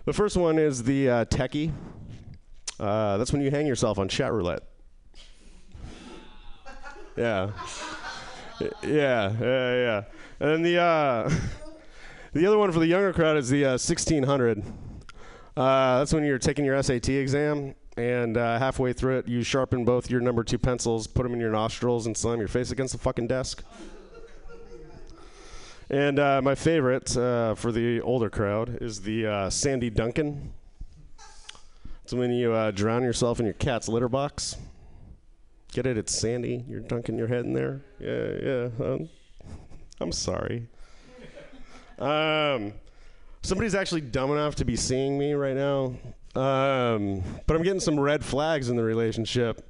the 0.07 0.13
first 0.15 0.37
one 0.37 0.59
is 0.59 0.83
the 0.83 1.11
uh, 1.11 1.25
techie. 1.27 1.73
Uh, 2.81 3.19
that's 3.19 3.33
when 3.33 3.43
you 3.43 3.51
hang 3.51 3.67
yourself 3.67 3.99
on 3.99 4.09
chat 4.09 4.33
roulette. 4.33 4.63
Yeah. 7.17 7.51
Yeah, 8.83 9.35
yeah, 9.39 9.75
yeah. 9.75 10.03
And 10.39 10.51
then 10.51 10.63
the 10.63 10.79
uh, 10.79 11.31
the 12.33 12.47
other 12.47 12.59
one 12.59 12.71
for 12.73 12.79
the 12.79 12.87
younger 12.87 13.13
crowd 13.13 13.37
is 13.37 13.49
the 13.49 13.65
uh, 13.65 13.71
1600. 13.71 14.63
Uh, 15.57 15.99
that's 15.99 16.13
when 16.13 16.25
you're 16.25 16.39
taking 16.39 16.65
your 16.65 16.81
SAT 16.83 17.09
exam, 17.09 17.75
and 17.97 18.37
uh, 18.37 18.59
halfway 18.59 18.93
through 18.93 19.19
it, 19.19 19.29
you 19.29 19.43
sharpen 19.43 19.87
both 19.87 20.11
your 20.11 20.21
number 20.21 20.45
two 20.45 20.59
pencils, 20.59 21.07
put 21.07 21.23
them 21.23 21.33
in 21.33 21.41
your 21.41 21.51
nostrils, 21.51 22.07
and 22.07 22.15
slam 22.15 22.39
your 22.39 22.49
face 22.49 22.71
against 22.71 22.93
the 22.93 22.99
fucking 22.99 23.27
desk. 23.27 23.65
And 25.89 26.19
uh, 26.19 26.43
my 26.43 26.55
favorite 26.55 27.17
uh, 27.17 27.55
for 27.55 27.73
the 27.73 28.01
older 28.03 28.29
crowd 28.29 28.79
is 28.83 29.01
the 29.03 29.49
Sandy 29.51 29.89
Duncan. 29.89 30.53
It's 32.05 32.13
when 32.13 32.33
you 32.33 32.73
drown 32.73 33.03
yourself 33.03 33.41
in 33.41 33.47
your 33.47 33.55
cat's 33.55 33.89
litter 33.89 34.09
box. 34.09 34.57
Get 35.73 35.87
it? 35.87 35.97
It's 35.97 36.13
Sandy. 36.15 36.65
You're 36.69 36.81
dunking 36.81 37.17
your 37.17 37.29
head 37.29 37.45
in 37.45 37.53
there. 37.53 37.83
Yeah, 37.99 38.31
yeah. 38.43 38.85
Um, 38.85 39.09
I'm 40.01 40.13
sorry. 40.13 40.69
Um, 41.99 42.73
somebody's 43.43 43.75
actually 43.75 44.03
dumb 44.03 44.31
enough 44.31 44.57
to 44.57 44.65
be 44.65 44.77
seeing 44.77 45.19
me 45.19 45.33
right 45.33 45.57
now. 45.57 45.95
Um, 46.35 47.23
but 47.47 47.57
I'm 47.57 47.63
getting 47.63 47.81
some 47.81 47.99
red 47.99 48.25
flags 48.25 48.69
in 48.69 48.77
the 48.77 48.85
relationship. 48.85 49.67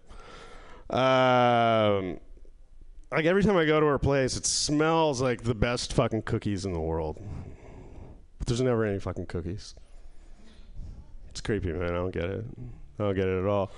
Um, 0.91 2.19
like 3.13 3.25
every 3.25 3.43
time 3.43 3.57
I 3.57 3.65
go 3.65 3.79
to 3.79 3.87
her 3.87 3.99
place, 3.99 4.37
it 4.37 4.47
smells 4.47 5.23
like 5.23 5.43
the 5.43 5.55
best 5.55 5.93
fucking 5.93 6.23
cookies 6.23 6.65
in 6.65 6.73
the 6.73 6.81
world. 6.81 7.21
But 8.39 8.49
there's 8.49 8.61
never 8.61 8.85
any 8.85 8.99
fucking 8.99 9.27
cookies. 9.27 9.75
It's 11.31 11.41
creepy, 11.41 11.73
man. 11.73 11.91
I 11.91 11.93
don't 11.93 12.11
get 12.11 12.25
it. 12.25 12.45
I 12.99 13.03
don't 13.03 13.15
get 13.15 13.29
it 13.29 13.39
at 13.39 13.47
all. 13.47 13.71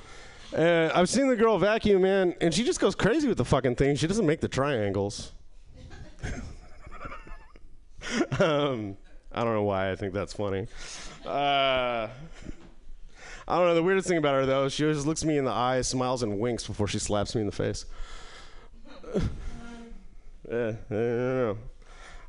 Uh, 0.57 0.91
I've 0.95 1.11
seen 1.11 1.29
the 1.29 1.37
girl 1.37 1.59
vacuum, 1.59 2.03
man, 2.03 2.35
and 2.41 2.55
she 2.55 2.65
just 2.65 2.81
goes 2.81 2.95
crazy 2.95 3.29
with 3.29 3.37
the 3.37 3.45
fucking 3.45 3.77
thing. 3.77 3.97
She 3.97 4.07
doesn't 4.07 4.25
make 4.25 4.41
the 4.41 4.49
triangles. 4.49 5.33
Um, 8.41 8.97
I 9.33 9.45
don't 9.45 9.55
know 9.55 9.63
why 9.63 9.91
I 9.91 9.97
think 9.97 10.13
that's 10.15 10.33
funny. 10.33 10.67
Uh, 11.27 12.09
I 13.47 13.57
don't 13.57 13.67
know. 13.67 13.75
The 13.75 13.83
weirdest 13.83 14.09
thing 14.09 14.19
about 14.19 14.35
her, 14.35 14.47
though, 14.47 14.69
she 14.69 14.85
always 14.85 15.07
looks 15.07 15.25
me 15.25 15.39
in 15.39 15.45
the 15.45 15.51
eye, 15.51 15.81
smiles, 15.83 16.23
and 16.23 16.39
winks 16.39 16.67
before 16.67 16.87
she 16.87 16.99
slaps 16.99 17.35
me 17.35 17.41
in 17.43 17.47
the 17.47 17.53
face. 17.53 17.87
yeah, 20.51 20.73
I 20.91 20.95
know. 20.95 21.59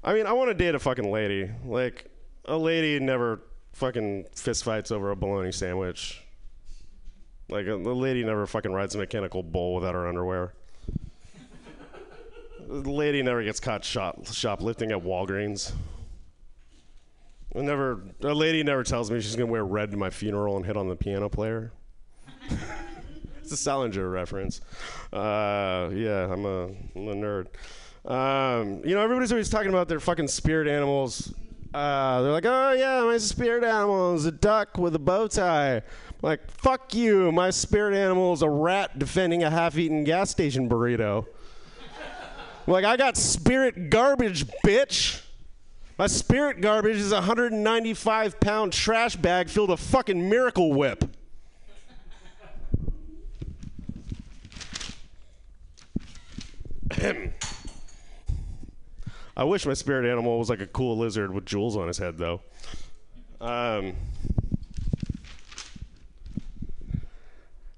I 0.03 0.13
mean, 0.13 0.25
I 0.25 0.33
want 0.33 0.49
to 0.49 0.53
date 0.53 0.75
a 0.75 0.79
fucking 0.79 1.11
lady. 1.11 1.49
Like, 1.65 2.05
a 2.45 2.57
lady 2.57 2.99
never 3.03 3.41
fucking 3.73 4.27
fist 4.33 4.63
fights 4.63 4.91
over 4.91 5.11
a 5.11 5.15
bologna 5.15 5.51
sandwich. 5.51 6.23
Like, 7.49 7.65
a, 7.65 7.77
the 7.77 7.95
lady 7.95 8.23
never 8.23 8.45
fucking 8.45 8.71
rides 8.71 8.95
a 8.95 8.97
mechanical 8.97 9.43
bull 9.43 9.75
without 9.75 9.95
her 9.95 10.07
underwear. 10.07 10.53
Lady 12.69 13.21
never 13.23 13.43
gets 13.43 13.59
caught 13.59 13.83
shop, 13.83 14.25
shoplifting 14.27 14.91
at 14.91 14.99
Walgreens. 14.99 15.71
I 17.55 17.61
never, 17.61 18.03
a 18.21 18.33
lady 18.33 18.61
never 18.61 18.83
tells 18.83 19.09
me 19.09 19.19
she's 19.19 19.35
gonna 19.35 19.51
wear 19.51 19.65
red 19.65 19.91
to 19.91 19.97
my 19.97 20.11
funeral 20.11 20.55
and 20.55 20.65
hit 20.65 20.77
on 20.77 20.87
the 20.87 20.95
piano 20.95 21.29
player. 21.29 21.71
it's 23.41 23.51
a 23.51 23.57
Salinger 23.57 24.07
reference. 24.07 24.61
Uh, 25.11 25.89
yeah, 25.93 26.31
I'm 26.31 26.45
a, 26.45 26.65
I'm 26.65 27.07
a 27.07 27.15
nerd. 27.15 27.47
Um, 28.05 28.81
you 28.85 28.93
know, 28.93 29.01
everybody's 29.01 29.31
always 29.31 29.49
talking 29.49 29.69
about 29.69 29.87
their 29.87 29.99
fucking 29.99 30.27
spirit 30.27 30.67
animals. 30.67 31.33
Uh, 31.73 32.21
they're 32.21 32.31
like, 32.31 32.45
oh 32.45 32.71
yeah, 32.71 33.01
my 33.03 33.17
spirit 33.17 33.63
animal 33.63 34.15
is 34.15 34.25
a 34.25 34.31
duck 34.31 34.77
with 34.77 34.95
a 34.95 34.99
bow 34.99 35.27
tie. 35.27 35.77
I'm 35.77 35.83
like, 36.21 36.49
fuck 36.49 36.93
you. 36.93 37.31
My 37.31 37.49
spirit 37.49 37.95
animal 37.95 38.33
is 38.33 38.41
a 38.43 38.49
rat 38.49 38.97
defending 38.99 39.43
a 39.43 39.49
half-eaten 39.49 40.03
gas 40.03 40.29
station 40.29 40.69
burrito. 40.69 41.25
Like, 42.67 42.85
I 42.85 42.97
got 42.97 43.17
spirit 43.17 43.89
garbage, 43.89 44.45
bitch. 44.65 45.21
My 45.97 46.07
spirit 46.07 46.61
garbage 46.61 46.97
is 46.97 47.11
a 47.11 47.15
195 47.15 48.39
pound 48.39 48.71
trash 48.71 49.15
bag 49.15 49.49
filled 49.49 49.69
with 49.69 49.79
fucking 49.79 50.29
Miracle 50.29 50.71
Whip. 50.71 51.03
I 59.35 59.43
wish 59.43 59.65
my 59.65 59.73
spirit 59.73 60.09
animal 60.09 60.37
was 60.39 60.49
like 60.49 60.61
a 60.61 60.67
cool 60.67 60.97
lizard 60.97 61.33
with 61.33 61.45
jewels 61.45 61.77
on 61.77 61.87
his 61.87 61.97
head, 61.97 62.17
though. 62.17 62.41
Um, 63.41 63.95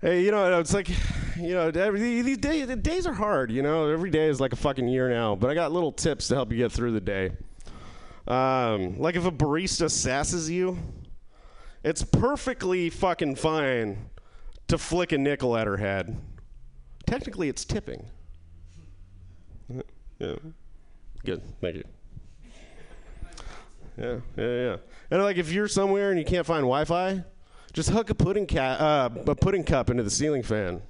hey, 0.01 0.23
you 0.23 0.31
know, 0.31 0.59
it's 0.59 0.73
like, 0.73 0.89
you 1.37 1.53
know, 1.53 1.69
every, 1.69 2.21
these 2.21 2.37
days, 2.37 2.67
the 2.67 2.75
days 2.75 3.05
are 3.07 3.13
hard. 3.13 3.51
You 3.51 3.61
know, 3.61 3.89
every 3.89 4.09
day 4.09 4.27
is 4.27 4.39
like 4.41 4.53
a 4.53 4.57
fucking 4.57 4.87
year 4.87 5.09
now. 5.09 5.35
But 5.35 5.49
I 5.49 5.53
got 5.53 5.71
little 5.71 5.91
tips 5.91 6.27
to 6.29 6.35
help 6.35 6.51
you 6.51 6.57
get 6.57 6.71
through 6.71 6.91
the 6.91 7.01
day. 7.01 7.31
Um, 8.27 8.99
like 8.99 9.15
if 9.15 9.25
a 9.25 9.31
barista 9.31 9.89
sasses 9.89 10.49
you, 10.49 10.77
it's 11.83 12.03
perfectly 12.03 12.89
fucking 12.89 13.35
fine 13.35 14.09
to 14.67 14.77
flick 14.77 15.11
a 15.11 15.17
nickel 15.17 15.57
at 15.57 15.67
her 15.67 15.77
head. 15.77 16.17
Technically, 17.05 17.49
it's 17.49 17.65
tipping. 17.65 18.05
Yeah. 20.19 20.35
Good. 21.25 21.41
Thank 21.59 21.77
you. 21.77 21.83
Yeah, 23.97 24.17
yeah, 24.37 24.45
yeah. 24.45 24.75
And 25.09 25.21
like, 25.21 25.37
if 25.37 25.51
you're 25.51 25.67
somewhere 25.67 26.11
and 26.11 26.19
you 26.19 26.25
can't 26.25 26.45
find 26.45 26.61
Wi-Fi, 26.61 27.23
just 27.73 27.89
hook 27.89 28.09
a 28.09 28.15
pudding 28.15 28.47
uh, 28.57 29.09
a 29.27 29.35
pudding 29.35 29.63
cup 29.63 29.89
into 29.89 30.03
the 30.03 30.09
ceiling 30.09 30.43
fan. 30.43 30.81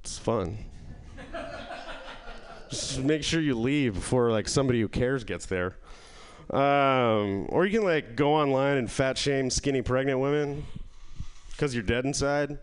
It's 0.00 0.18
fun. 0.18 0.58
just 2.70 2.98
make 3.00 3.22
sure 3.22 3.40
you 3.40 3.54
leave 3.54 3.94
before 3.94 4.30
like 4.30 4.48
somebody 4.48 4.80
who 4.80 4.88
cares 4.88 5.24
gets 5.24 5.46
there. 5.46 5.76
Um, 6.50 7.46
or 7.48 7.64
you 7.64 7.78
can 7.78 7.86
like 7.86 8.16
go 8.16 8.34
online 8.34 8.76
and 8.76 8.90
fat 8.90 9.16
shame 9.16 9.48
skinny 9.48 9.80
pregnant 9.80 10.18
women 10.18 10.66
because 11.50 11.74
you're 11.74 11.84
dead 11.84 12.04
inside. 12.04 12.58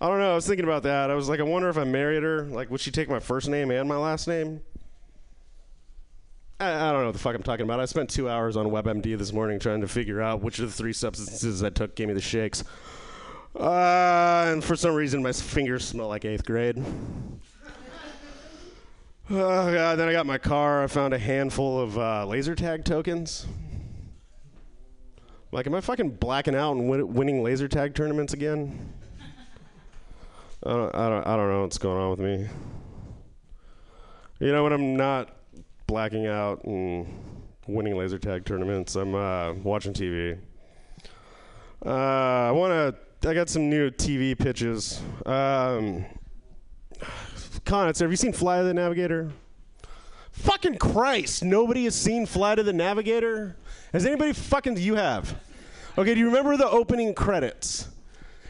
I 0.00 0.08
don't 0.08 0.18
know. 0.18 0.32
I 0.32 0.34
was 0.34 0.46
thinking 0.46 0.64
about 0.64 0.82
that. 0.82 1.10
I 1.10 1.14
was 1.14 1.28
like, 1.28 1.40
I 1.40 1.42
wonder 1.42 1.68
if 1.68 1.78
I 1.78 1.84
married 1.84 2.22
her, 2.22 2.42
like, 2.44 2.70
would 2.70 2.80
she 2.80 2.90
take 2.90 3.08
my 3.08 3.20
first 3.20 3.48
name 3.48 3.70
and 3.70 3.88
my 3.88 3.96
last 3.96 4.28
name? 4.28 4.60
I, 6.58 6.90
don't 6.90 7.00
know 7.00 7.06
what 7.06 7.12
the 7.12 7.18
fuck 7.18 7.34
I'm 7.34 7.42
talking 7.42 7.64
about. 7.64 7.80
I 7.80 7.84
spent 7.84 8.08
two 8.08 8.30
hours 8.30 8.56
on 8.56 8.66
WebMD 8.66 9.18
this 9.18 9.32
morning 9.32 9.58
trying 9.58 9.82
to 9.82 9.88
figure 9.88 10.22
out 10.22 10.40
which 10.40 10.58
of 10.58 10.66
the 10.70 10.72
three 10.72 10.94
substances 10.94 11.62
I 11.62 11.68
took 11.68 11.94
gave 11.94 12.08
me 12.08 12.14
the 12.14 12.20
shakes. 12.20 12.64
Uh, 13.54 14.46
and 14.48 14.64
for 14.64 14.74
some 14.74 14.94
reason, 14.94 15.22
my 15.22 15.32
fingers 15.32 15.84
smell 15.84 16.08
like 16.08 16.24
eighth 16.24 16.44
grade. 16.46 16.82
Oh 19.28 19.72
god! 19.72 19.98
Then 19.98 20.08
I 20.08 20.12
got 20.12 20.24
my 20.24 20.38
car. 20.38 20.84
I 20.84 20.86
found 20.86 21.12
a 21.12 21.18
handful 21.18 21.80
of 21.80 21.98
uh, 21.98 22.24
laser 22.26 22.54
tag 22.54 22.84
tokens. 22.84 23.46
Like, 25.50 25.66
am 25.66 25.74
I 25.74 25.80
fucking 25.80 26.10
blacking 26.10 26.54
out 26.54 26.72
and 26.76 26.88
win- 26.88 27.12
winning 27.12 27.42
laser 27.42 27.66
tag 27.66 27.94
tournaments 27.94 28.34
again? 28.34 28.92
I 30.64 30.70
don't, 30.70 30.94
I 30.94 31.08
don't, 31.08 31.26
I 31.26 31.36
don't 31.36 31.50
know 31.50 31.62
what's 31.62 31.78
going 31.78 32.00
on 32.00 32.10
with 32.10 32.20
me. 32.20 32.48
You 34.38 34.52
know, 34.52 34.62
when 34.64 34.72
I'm 34.72 34.96
not 34.96 35.30
blacking 35.86 36.26
out 36.26 36.64
and 36.64 37.06
winning 37.66 37.96
laser 37.96 38.18
tag 38.18 38.44
tournaments, 38.44 38.96
I'm 38.96 39.14
uh, 39.14 39.52
watching 39.54 39.92
TV. 39.92 40.38
Uh, 41.84 41.90
I 41.90 42.50
want 42.50 42.72
to. 43.22 43.28
I 43.28 43.34
got 43.34 43.48
some 43.48 43.68
new 43.68 43.90
TV 43.90 44.38
pitches. 44.38 45.00
Um, 45.24 46.04
Connets, 47.64 47.98
have 48.00 48.10
you 48.10 48.16
seen 48.16 48.32
Flight 48.32 48.60
of 48.60 48.66
the 48.66 48.74
Navigator? 48.74 49.30
Fucking 50.32 50.78
Christ! 50.78 51.42
Nobody 51.42 51.84
has 51.84 51.94
seen 51.94 52.26
Flight 52.26 52.58
of 52.58 52.66
the 52.66 52.72
Navigator. 52.72 53.56
Has 53.92 54.06
anybody 54.06 54.32
fucking? 54.32 54.76
You 54.76 54.94
have. 54.96 55.34
Okay. 55.98 56.14
Do 56.14 56.20
you 56.20 56.26
remember 56.26 56.56
the 56.56 56.68
opening 56.68 57.14
credits? 57.14 57.88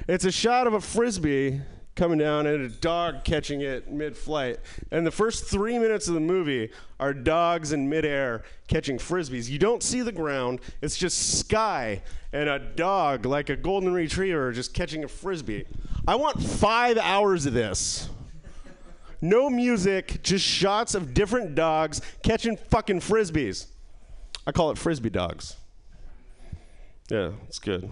It's 0.09 0.25
a 0.25 0.33
shot 0.33 0.67
of 0.67 0.75
a 0.75 0.81
frisbee 0.81 1.61
coming 1.97 2.19
down 2.19 2.47
and 2.47 2.65
a 2.65 2.69
dog 2.69 3.25
catching 3.25 3.63
it 3.63 3.91
mid-flight. 3.91 4.59
And 4.91 5.07
the 5.07 5.11
first 5.11 5.47
three 5.47 5.79
minutes 5.79 6.07
of 6.09 6.15
the 6.15 6.21
movie 6.21 6.71
are 7.01 7.13
dogs 7.13 7.73
in 7.73 7.89
midair 7.89 8.45
catching 8.69 8.99
frisbees. 8.99 9.49
You 9.49 9.59
don't 9.59 9.83
see 9.83 10.03
the 10.03 10.13
ground. 10.13 10.61
It's 10.83 10.97
just 10.97 11.39
sky 11.39 12.03
and 12.33 12.49
a 12.49 12.59
dog 12.59 13.25
like 13.25 13.49
a 13.49 13.57
golden 13.57 13.93
retriever 13.93 14.53
just 14.53 14.75
catching 14.75 15.05
a 15.05 15.09
frisbee. 15.09 15.65
I 16.07 16.15
want 16.17 16.43
five 16.43 16.99
hours 16.99 17.47
of 17.47 17.55
this. 17.55 18.11
No 19.23 19.49
music, 19.49 20.23
just 20.23 20.45
shots 20.45 20.95
of 20.95 21.15
different 21.15 21.55
dogs 21.55 22.03
catching 22.23 22.57
fucking 22.57 23.01
frisbees. 23.01 23.67
I 24.47 24.53
call 24.53 24.71
it 24.71 24.79
frisbee 24.79 25.11
dogs. 25.11 25.57
Yeah, 27.09 27.33
it's 27.49 27.59
good. 27.59 27.91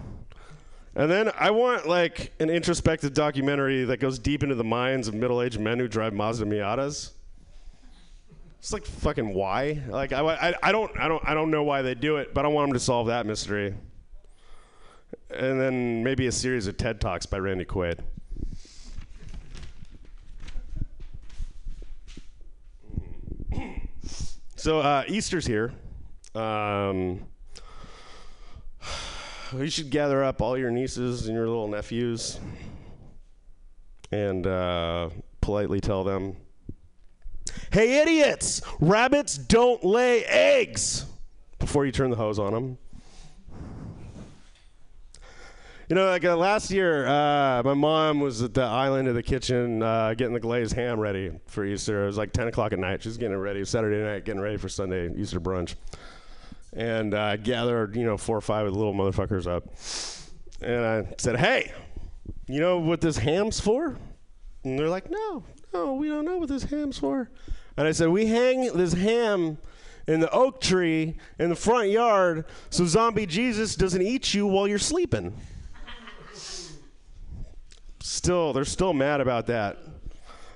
And 0.95 1.11
then 1.11 1.29
I 1.37 1.51
want 1.51 1.87
like 1.87 2.31
an 2.39 2.49
introspective 2.49 3.13
documentary 3.13 3.83
that 3.83 3.97
goes 3.97 4.17
deep 4.17 4.43
into 4.43 4.55
the 4.55 4.63
minds 4.63 5.09
of 5.09 5.13
middle-aged 5.13 5.59
men 5.59 5.77
who 5.79 5.89
drive 5.89 6.13
Mazda 6.13 6.45
Miatas. 6.45 7.11
It's 8.59 8.71
like 8.71 8.85
fucking 8.85 9.33
why? 9.33 9.81
Like 9.89 10.13
I, 10.13 10.21
I, 10.21 10.53
I 10.63 10.71
don't 10.71 10.91
I 10.97 11.07
don't 11.07 11.23
I 11.23 11.33
don't 11.33 11.51
know 11.51 11.63
why 11.63 11.81
they 11.81 11.93
do 11.93 12.17
it, 12.17 12.33
but 12.33 12.45
I 12.45 12.47
want 12.47 12.69
them 12.69 12.73
to 12.73 12.79
solve 12.79 13.07
that 13.07 13.25
mystery. 13.25 13.75
And 15.29 15.59
then 15.59 16.03
maybe 16.03 16.27
a 16.27 16.31
series 16.31 16.65
of 16.65 16.77
TED 16.77 17.01
Talks 17.01 17.25
by 17.25 17.39
Randy 17.39 17.65
Quaid. 17.65 17.99
So 24.55 24.79
uh, 24.79 25.03
Easter's 25.07 25.45
here. 25.45 25.73
Um, 26.33 27.19
you 29.57 29.69
should 29.69 29.89
gather 29.89 30.23
up 30.23 30.41
all 30.41 30.57
your 30.57 30.71
nieces 30.71 31.27
and 31.27 31.35
your 31.35 31.47
little 31.47 31.67
nephews 31.67 32.39
and 34.11 34.45
uh, 34.47 35.09
politely 35.41 35.79
tell 35.79 36.03
them, 36.03 36.35
"Hey, 37.71 38.01
idiots! 38.01 38.61
Rabbits 38.79 39.37
don't 39.37 39.83
lay 39.83 40.23
eggs." 40.25 41.05
Before 41.59 41.85
you 41.85 41.91
turn 41.91 42.09
the 42.11 42.15
hose 42.15 42.37
on 42.37 42.53
them. 42.53 42.77
You 45.89 45.95
know, 45.95 46.07
like 46.07 46.25
uh, 46.25 46.35
last 46.35 46.71
year, 46.71 47.07
uh, 47.07 47.61
my 47.63 47.75
mom 47.75 48.19
was 48.19 48.41
at 48.41 48.55
the 48.55 48.63
island 48.63 49.07
of 49.07 49.13
the 49.13 49.21
kitchen 49.21 49.83
uh, 49.83 50.15
getting 50.15 50.33
the 50.33 50.39
glazed 50.39 50.73
ham 50.73 50.99
ready 50.99 51.31
for 51.45 51.63
Easter. 51.63 52.03
It 52.03 52.07
was 52.07 52.17
like 52.17 52.33
10 52.33 52.47
o'clock 52.47 52.73
at 52.73 52.79
night. 52.79 53.03
She 53.03 53.09
was 53.09 53.17
getting 53.17 53.35
it 53.35 53.39
ready 53.39 53.63
Saturday 53.65 54.03
night, 54.03 54.25
getting 54.25 54.41
ready 54.41 54.57
for 54.57 54.67
Sunday 54.67 55.13
Easter 55.15 55.39
brunch. 55.39 55.75
And 56.75 57.13
I 57.13 57.37
gathered, 57.37 57.95
you 57.95 58.05
know, 58.05 58.17
four 58.17 58.37
or 58.37 58.41
five 58.41 58.65
of 58.65 58.73
the 58.73 58.77
little 58.77 58.93
motherfuckers 58.93 59.47
up. 59.47 59.63
And 60.61 60.85
I 60.85 61.15
said, 61.17 61.37
hey, 61.37 61.71
you 62.47 62.59
know 62.59 62.79
what 62.79 63.01
this 63.01 63.17
ham's 63.17 63.59
for? 63.59 63.97
And 64.63 64.77
they're 64.77 64.89
like, 64.89 65.09
no, 65.09 65.43
no, 65.73 65.93
we 65.93 66.07
don't 66.07 66.25
know 66.25 66.37
what 66.37 66.49
this 66.49 66.63
ham's 66.63 66.97
for. 66.97 67.29
And 67.77 67.87
I 67.87 67.91
said, 67.91 68.09
we 68.09 68.25
hang 68.25 68.71
this 68.73 68.93
ham 68.93 69.57
in 70.07 70.19
the 70.19 70.29
oak 70.31 70.61
tree 70.61 71.17
in 71.39 71.49
the 71.49 71.55
front 71.55 71.89
yard 71.89 72.45
so 72.69 72.85
zombie 72.85 73.25
Jesus 73.25 73.75
doesn't 73.75 74.03
eat 74.03 74.35
you 74.35 74.45
while 74.45 74.67
you're 74.67 74.77
sleeping 74.77 75.33
still 78.05 78.53
they're 78.53 78.65
still 78.65 78.93
mad 78.93 79.21
about 79.21 79.47
that. 79.47 79.77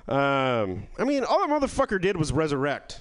Um, 0.07 0.87
I 0.97 1.03
mean, 1.03 1.23
all 1.23 1.45
that 1.45 1.49
motherfucker 1.49 2.01
did 2.01 2.17
was 2.17 2.31
resurrect. 2.31 2.99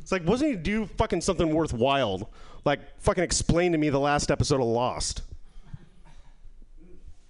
It's 0.00 0.10
like, 0.10 0.26
wasn't 0.26 0.50
he 0.50 0.56
do 0.56 0.86
fucking 0.86 1.20
something 1.20 1.54
worthwhile? 1.54 2.30
Like, 2.64 2.80
fucking 3.00 3.24
explain 3.24 3.72
to 3.72 3.78
me 3.78 3.90
the 3.90 4.00
last 4.00 4.30
episode 4.30 4.60
of 4.60 4.66
Lost. 4.66 5.22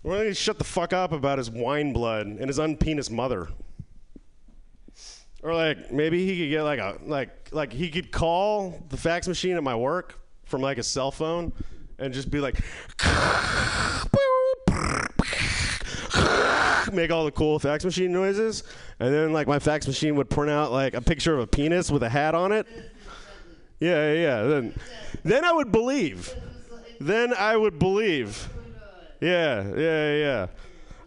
Why 0.03 0.17
don't 0.17 0.27
he 0.27 0.35
shut 0.35 0.59
the 0.59 0.65
fuck 0.65 0.93
up 0.93 1.13
about 1.13 1.39
his 1.39 1.51
wine 1.51 1.93
blood 1.93 2.27
and 2.27 2.49
his 2.49 2.59
unpenis 2.59 3.11
mother? 3.11 3.49
Or 5.43 5.55
like 5.55 5.91
maybe 5.91 6.27
he 6.27 6.39
could 6.39 6.51
get 6.51 6.63
like 6.63 6.79
a 6.79 6.99
like 7.07 7.49
like 7.51 7.73
he 7.73 7.91
could 7.91 8.13
call 8.13 8.83
the 8.91 8.97
fax 8.97 9.27
machine 9.27 9.57
at 9.57 9.63
my 9.63 9.75
work 9.75 10.21
from 10.45 10.61
like 10.61 10.77
a 10.77 10.83
cell 10.83 11.11
phone 11.11 11.53
and 11.99 12.13
just 12.13 12.31
be 12.31 12.41
like 12.41 12.61
make 16.93 17.11
all 17.11 17.25
the 17.25 17.31
cool 17.31 17.59
fax 17.59 17.85
machine 17.85 18.13
noises, 18.13 18.65
and 18.99 19.13
then 19.13 19.33
like 19.33 19.47
my 19.47 19.59
fax 19.59 19.87
machine 19.87 20.17
would 20.17 20.29
print 20.29 20.51
out 20.51 20.73
like 20.73 20.95
a 20.95 21.01
picture 21.01 21.35
of 21.35 21.41
a 21.41 21.47
penis 21.47 21.91
with 21.91 22.03
a 22.03 22.09
hat 22.09 22.35
on 22.35 22.53
it. 22.53 22.67
Yeah, 23.81 24.13
yeah. 24.13 24.43
Then, 24.43 24.75
then 25.25 25.45
I 25.45 25.53
would 25.53 25.73
believe. 25.73 26.35
Then 27.01 27.35
I 27.35 27.57
would 27.57 27.79
believe. 27.79 28.49
Yeah, 29.21 29.75
yeah, 29.77 30.15
yeah. 30.15 30.47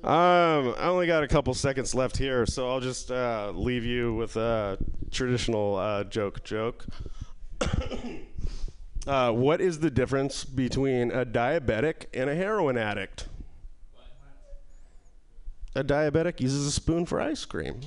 Um, 0.04 0.76
I 0.78 0.88
only 0.88 1.08
got 1.08 1.24
a 1.24 1.28
couple 1.28 1.54
seconds 1.54 1.96
left 1.96 2.18
here, 2.18 2.46
so 2.46 2.70
I'll 2.70 2.82
just 2.82 3.10
uh, 3.12 3.52
leave 3.56 3.86
you 3.86 4.14
with 4.16 4.36
a 4.36 4.78
traditional 5.12 5.78
uh, 5.78 6.04
joke. 6.04 6.44
Joke. 6.44 6.86
uh, 9.08 9.32
what 9.32 9.62
is 9.62 9.80
the 9.80 9.90
difference 9.90 10.44
between 10.44 11.12
a 11.12 11.26
diabetic 11.26 12.08
and 12.14 12.30
a 12.30 12.36
heroin 12.36 12.78
addict? 12.78 13.28
a 15.76 15.84
diabetic 15.84 16.40
uses 16.40 16.68
a 16.68 16.72
spoon 16.72 17.06
for 17.06 17.20
ice 17.20 17.46
cream. 17.46 17.82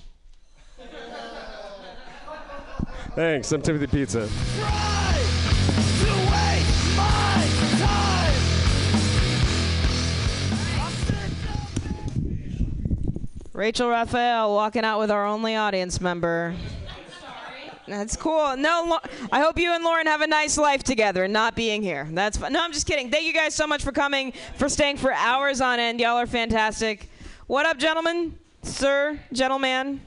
Thanks. 3.17 3.51
I'm 3.51 3.63
Timothy 3.63 3.87
Pizza. 3.87 4.29
Rachel 13.55 13.89
Raphael 13.89 14.55
walking 14.55 14.85
out 14.85 14.99
with 14.99 15.11
our 15.11 15.25
only 15.25 15.57
audience 15.57 15.99
member. 15.99 16.55
That's 17.89 18.17
cool. 18.19 18.55
No, 18.59 19.01
I 19.33 19.41
hope 19.41 19.59
you 19.59 19.73
and 19.73 19.83
Lauren 19.83 20.07
have 20.07 20.21
a 20.21 20.27
nice 20.27 20.59
life 20.59 20.83
together 20.83 21.25
and 21.25 21.33
not 21.33 21.57
being 21.57 21.83
here. 21.83 22.07
That's 22.13 22.37
fun. 22.37 22.53
No, 22.53 22.63
I'm 22.63 22.73
just 22.73 22.87
kidding. 22.87 23.11
Thank 23.11 23.25
you 23.25 23.33
guys 23.33 23.55
so 23.55 23.67
much 23.67 23.83
for 23.83 23.93
coming, 23.93 24.35
for 24.57 24.69
staying 24.69 24.99
for 24.99 25.11
hours 25.11 25.63
on 25.63 25.79
end. 25.79 26.01
Y'all 26.01 26.19
are 26.19 26.27
fantastic. 26.27 27.09
What 27.47 27.65
up, 27.65 27.79
gentlemen? 27.79 28.39
Sir, 28.63 29.19
gentleman? 29.33 30.03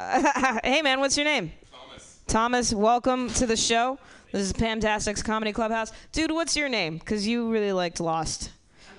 Hey, 0.64 0.80
man, 0.82 1.00
what's 1.00 1.16
your 1.16 1.24
name? 1.24 1.52
Thomas. 1.70 2.20
Thomas, 2.26 2.72
welcome 2.72 3.28
to 3.34 3.46
the 3.46 3.56
show. 3.56 3.98
This 4.32 4.42
is 4.42 4.52
Pamtastic's 4.52 5.22
Comedy 5.22 5.52
Clubhouse. 5.52 5.92
Dude, 6.12 6.30
what's 6.30 6.56
your 6.56 6.68
name? 6.68 6.96
Because 6.96 7.26
you 7.26 7.50
really 7.50 7.72
liked 7.72 8.00
Lost. 8.00 8.50
I'm 8.88 8.96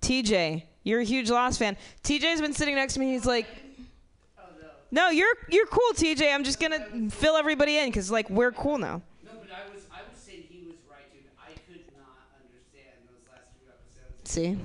TJ. 0.00 0.24
TJ. 0.24 0.62
You're 0.82 1.00
a 1.00 1.04
huge 1.04 1.30
Lost 1.30 1.58
fan. 1.58 1.76
TJ's 2.02 2.40
been 2.40 2.54
sitting 2.54 2.74
next 2.74 2.94
to 2.94 3.00
me. 3.00 3.12
He's 3.12 3.26
like, 3.26 3.46
oh, 4.38 4.42
no, 4.90 5.10
you're 5.10 5.34
you're 5.50 5.66
cool, 5.66 5.92
TJ. 5.94 6.32
I'm 6.32 6.44
just 6.44 6.58
gonna 6.58 7.10
fill 7.10 7.36
everybody 7.36 7.76
in 7.76 7.88
because 7.90 8.10
like 8.10 8.30
we're 8.30 8.52
cool 8.52 8.78
now. 8.78 9.02
No, 9.24 9.32
but 9.40 9.50
I 9.50 9.72
was 9.74 9.84
I 9.92 10.00
was 10.08 10.18
saying 10.18 10.44
he 10.48 10.64
was 10.66 10.76
right, 10.90 11.12
dude. 11.12 11.22
I 11.38 11.52
could 11.70 11.84
not 11.96 12.30
understand 12.40 12.96
those 13.08 13.28
last 13.30 13.52
two 13.60 13.68
episodes. 13.68 14.30
See, 14.30 14.56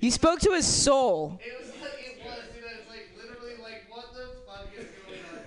you 0.00 0.10
spoke 0.12 0.38
to 0.40 0.52
his 0.52 0.66
soul. 0.66 1.40
It 1.44 1.58
was 1.58 1.70
like 1.80 1.92
it 2.06 2.24
was, 2.24 2.38
dude. 2.54 2.64
It's 2.78 2.88
like 2.88 3.08
literally 3.16 3.62
like 3.62 3.86
what 3.88 4.12
the 4.14 4.36
fuck 4.46 4.66
is 4.76 4.86
going 5.06 5.18
on? 5.38 5.41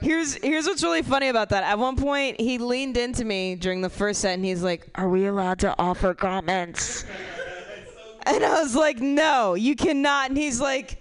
Here's 0.00 0.34
here's 0.34 0.66
what's 0.66 0.82
really 0.82 1.00
funny 1.00 1.28
about 1.28 1.48
that. 1.48 1.64
At 1.64 1.78
one 1.78 1.96
point, 1.96 2.38
he 2.38 2.58
leaned 2.58 2.98
into 2.98 3.24
me 3.24 3.54
during 3.54 3.80
the 3.80 3.88
first 3.88 4.20
set, 4.20 4.34
and 4.34 4.44
he's 4.44 4.62
like, 4.62 4.86
"Are 4.96 5.08
we 5.08 5.26
allowed 5.26 5.60
to 5.60 5.74
offer 5.78 6.12
comments?" 6.12 7.06
and 8.26 8.44
I 8.44 8.60
was 8.60 8.74
like, 8.74 8.98
"No, 8.98 9.54
you 9.54 9.74
cannot." 9.74 10.28
And 10.28 10.36
he's 10.36 10.60
like, 10.60 11.00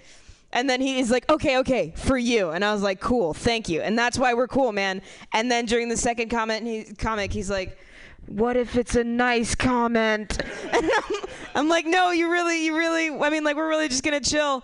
and 0.53 0.69
then 0.69 0.79
he's 0.79 1.11
like, 1.11 1.29
"Okay, 1.29 1.57
okay, 1.57 1.93
for 1.97 2.17
you." 2.17 2.51
And 2.51 2.63
I 2.63 2.71
was 2.71 2.81
like, 2.81 3.01
"Cool, 3.01 3.33
thank 3.33 3.67
you." 3.67 3.81
And 3.81 3.97
that's 3.97 4.17
why 4.17 4.33
we're 4.33 4.47
cool, 4.47 4.71
man. 4.71 5.01
And 5.33 5.51
then 5.51 5.65
during 5.65 5.89
the 5.89 5.97
second 5.97 6.29
comment, 6.29 6.65
he, 6.65 6.83
comic, 6.95 7.33
he's 7.33 7.49
like, 7.49 7.77
"What 8.27 8.55
if 8.55 8.77
it's 8.77 8.95
a 8.95 9.03
nice 9.03 9.53
comment?" 9.55 10.41
And 10.71 10.89
I'm, 10.89 11.15
I'm 11.55 11.69
like, 11.69 11.85
"No, 11.85 12.11
you 12.11 12.31
really, 12.31 12.65
you 12.65 12.77
really. 12.77 13.09
I 13.09 13.29
mean, 13.29 13.43
like, 13.43 13.55
we're 13.55 13.69
really 13.69 13.89
just 13.89 14.03
gonna 14.03 14.21
chill." 14.21 14.63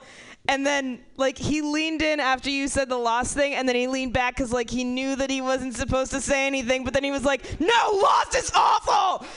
And 0.49 0.65
then, 0.65 0.99
like, 1.15 1.37
he 1.37 1.61
leaned 1.61 2.01
in 2.01 2.19
after 2.19 2.49
you 2.49 2.67
said 2.67 2.89
the 2.89 2.97
Lost 2.97 3.35
thing, 3.35 3.53
and 3.53 3.69
then 3.69 3.75
he 3.75 3.85
leaned 3.85 4.13
back 4.13 4.35
because, 4.35 4.51
like, 4.51 4.67
he 4.67 4.83
knew 4.83 5.15
that 5.15 5.29
he 5.29 5.41
wasn't 5.41 5.75
supposed 5.75 6.11
to 6.11 6.19
say 6.19 6.47
anything. 6.47 6.83
But 6.83 6.95
then 6.95 7.03
he 7.03 7.11
was 7.11 7.23
like, 7.23 7.59
"No, 7.59 7.91
Lost 7.93 8.35
is 8.35 8.51
awful." 8.55 9.27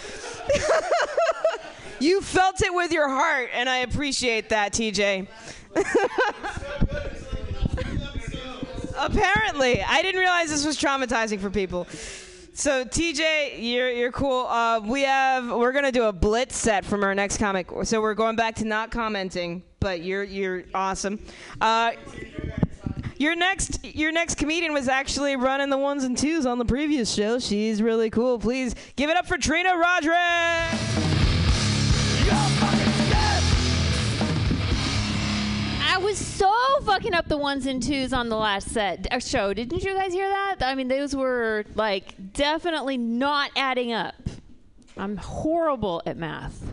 you 2.01 2.23
felt 2.23 2.63
it 2.63 2.73
with 2.73 2.93
your 2.93 3.11
heart, 3.11 3.51
and 3.53 3.69
I 3.69 3.79
appreciate 3.79 4.49
that, 4.49 4.73
TJ. 4.73 5.27
Apparently, 8.97 9.83
I 9.83 10.01
didn't 10.01 10.19
realize 10.19 10.49
this 10.49 10.65
was 10.65 10.79
traumatizing 10.79 11.41
for 11.41 11.51
people. 11.51 11.87
So 12.55 12.84
TJ, 12.84 13.55
you're 13.59 13.90
you're 13.90 14.12
cool. 14.12 14.46
Uh, 14.46 14.80
we 14.84 15.03
have 15.03 15.48
we're 15.50 15.72
gonna 15.72 15.90
do 15.92 16.05
a 16.05 16.12
blitz 16.12 16.57
set 16.57 16.84
from 16.84 17.03
our 17.03 17.14
next 17.14 17.38
comic. 17.38 17.68
So 17.84 18.00
we're 18.03 18.14
going 18.14 18.36
back 18.36 18.57
to 18.57 18.64
not 18.66 18.90
commenting, 18.90 19.62
but 19.80 20.03
you're 20.03 20.24
you're 20.24 20.64
awesome. 20.74 21.18
Uh, 21.61 21.92
Your 23.16 23.34
next 23.36 23.82
your 23.84 24.12
next 24.12 24.34
comedian 24.36 24.72
was 24.74 24.88
actually 24.88 25.36
running 25.36 25.70
the 25.70 25.78
ones 25.78 26.05
and 26.05 26.18
twos 26.18 26.44
on 26.44 26.59
the 26.59 26.64
previous 26.64 27.12
show. 27.14 27.38
She's 27.38 27.80
really 27.80 28.11
cool. 28.11 28.38
Please 28.38 28.74
give 28.96 29.09
it 29.09 29.16
up 29.16 29.26
for 29.26 29.38
Trina 29.38 29.74
Roderick. 29.76 30.78
I 35.93 35.99
was 35.99 36.16
so 36.16 36.51
fucking 36.86 37.12
up 37.12 37.28
the 37.28 37.36
ones 37.36 37.66
and 37.66 37.82
twos 37.82 38.14
on 38.14 38.30
the 38.30 38.36
last 38.36 38.70
set 38.70 39.07
uh, 39.12 39.18
show. 39.18 39.53
Didn't 39.53 39.84
you 39.84 39.93
guys 39.93 40.14
hear 40.14 40.26
that? 40.26 40.57
I 40.62 40.74
mean, 40.74 40.88
those 40.88 41.14
were 41.14 41.66
like 41.74 42.32
definitely 42.32 42.97
not 42.97 43.51
adding 43.57 43.93
up. 43.93 44.14
I'm 44.97 45.18
horrible 45.18 46.01
at 46.07 46.16
math. 46.16 46.72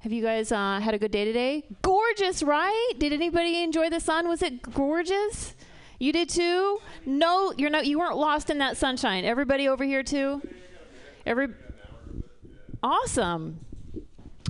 Have 0.00 0.12
you 0.12 0.22
guys 0.22 0.52
uh, 0.52 0.78
had 0.78 0.92
a 0.92 0.98
good 0.98 1.10
day 1.10 1.24
today? 1.24 1.64
Gorgeous, 1.80 2.42
right? 2.42 2.92
Did 2.98 3.14
anybody 3.14 3.62
enjoy 3.62 3.88
the 3.88 3.98
sun? 3.98 4.28
Was 4.28 4.42
it 4.42 4.60
gorgeous? 4.74 5.54
You 5.98 6.12
did 6.12 6.28
too? 6.28 6.80
No, 7.06 7.54
you're 7.56 7.70
not. 7.70 7.86
You 7.86 7.98
weren't 7.98 8.18
lost 8.18 8.50
in 8.50 8.58
that 8.58 8.76
sunshine. 8.76 9.24
Everybody 9.24 9.68
over 9.68 9.84
here 9.84 10.02
too. 10.02 10.42
Every 11.24 11.48
awesome. 12.82 13.64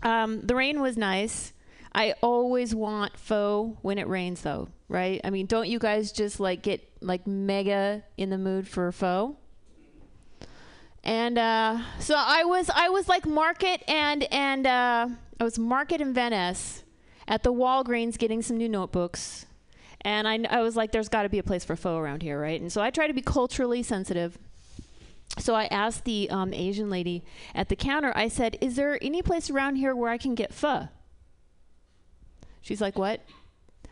Um, 0.02 0.40
the 0.40 0.56
rain 0.56 0.80
was 0.80 0.96
nice. 0.96 1.52
I 1.94 2.14
always 2.22 2.74
want 2.74 3.16
faux 3.16 3.78
when 3.82 3.98
it 3.98 4.08
rains, 4.08 4.42
though, 4.42 4.68
right? 4.88 5.20
I 5.22 5.30
mean, 5.30 5.46
don't 5.46 5.68
you 5.68 5.78
guys 5.78 6.10
just 6.10 6.40
like 6.40 6.62
get 6.62 6.82
like 7.00 7.26
mega 7.26 8.02
in 8.16 8.30
the 8.30 8.38
mood 8.38 8.66
for 8.66 8.90
faux? 8.90 9.38
And 11.04 11.38
uh, 11.38 11.78
so 12.00 12.14
I 12.16 12.44
was, 12.44 12.68
I 12.74 12.88
was 12.88 13.08
like 13.08 13.26
Market 13.26 13.82
and 13.86 14.24
and 14.32 14.66
uh, 14.66 15.08
I 15.38 15.44
was 15.44 15.58
Market 15.58 16.00
in 16.00 16.12
Van 16.14 16.30
Ness 16.30 16.82
at 17.28 17.42
the 17.42 17.52
Walgreens 17.52 18.18
getting 18.18 18.42
some 18.42 18.56
new 18.56 18.68
notebooks, 18.68 19.46
and 20.00 20.26
I, 20.26 20.40
I 20.50 20.62
was 20.62 20.76
like, 20.76 20.92
there's 20.92 21.08
got 21.08 21.22
to 21.22 21.28
be 21.28 21.38
a 21.38 21.42
place 21.42 21.64
for 21.64 21.76
faux 21.76 22.02
around 22.02 22.22
here, 22.22 22.40
right? 22.40 22.60
And 22.60 22.72
so 22.72 22.80
I 22.82 22.90
try 22.90 23.06
to 23.06 23.12
be 23.12 23.22
culturally 23.22 23.82
sensitive. 23.82 24.38
So 25.38 25.54
I 25.54 25.66
asked 25.66 26.04
the 26.04 26.28
um, 26.30 26.52
Asian 26.54 26.90
lady 26.90 27.22
at 27.54 27.68
the 27.68 27.76
counter. 27.76 28.12
I 28.16 28.28
said, 28.28 28.56
"Is 28.60 28.76
there 28.76 28.98
any 29.00 29.22
place 29.22 29.50
around 29.50 29.76
here 29.76 29.94
where 29.94 30.10
I 30.10 30.18
can 30.18 30.34
get 30.34 30.52
pho?" 30.52 30.88
She's 32.64 32.80
like, 32.80 32.98
"What?" 32.98 33.20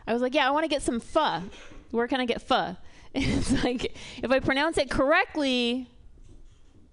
I 0.05 0.11
was 0.11 0.21
like, 0.21 0.33
"Yeah, 0.33 0.47
I 0.47 0.51
want 0.51 0.65
to 0.65 0.67
get 0.67 0.81
some 0.81 0.99
pho. 0.99 1.43
Where 1.91 2.07
can 2.07 2.19
I 2.19 2.25
get 2.25 2.41
pho?" 2.41 2.75
And 3.15 3.23
it's 3.25 3.63
like, 3.63 3.95
if 4.23 4.31
I 4.31 4.39
pronounce 4.39 4.79
it 4.79 4.89
correctly, 4.89 5.87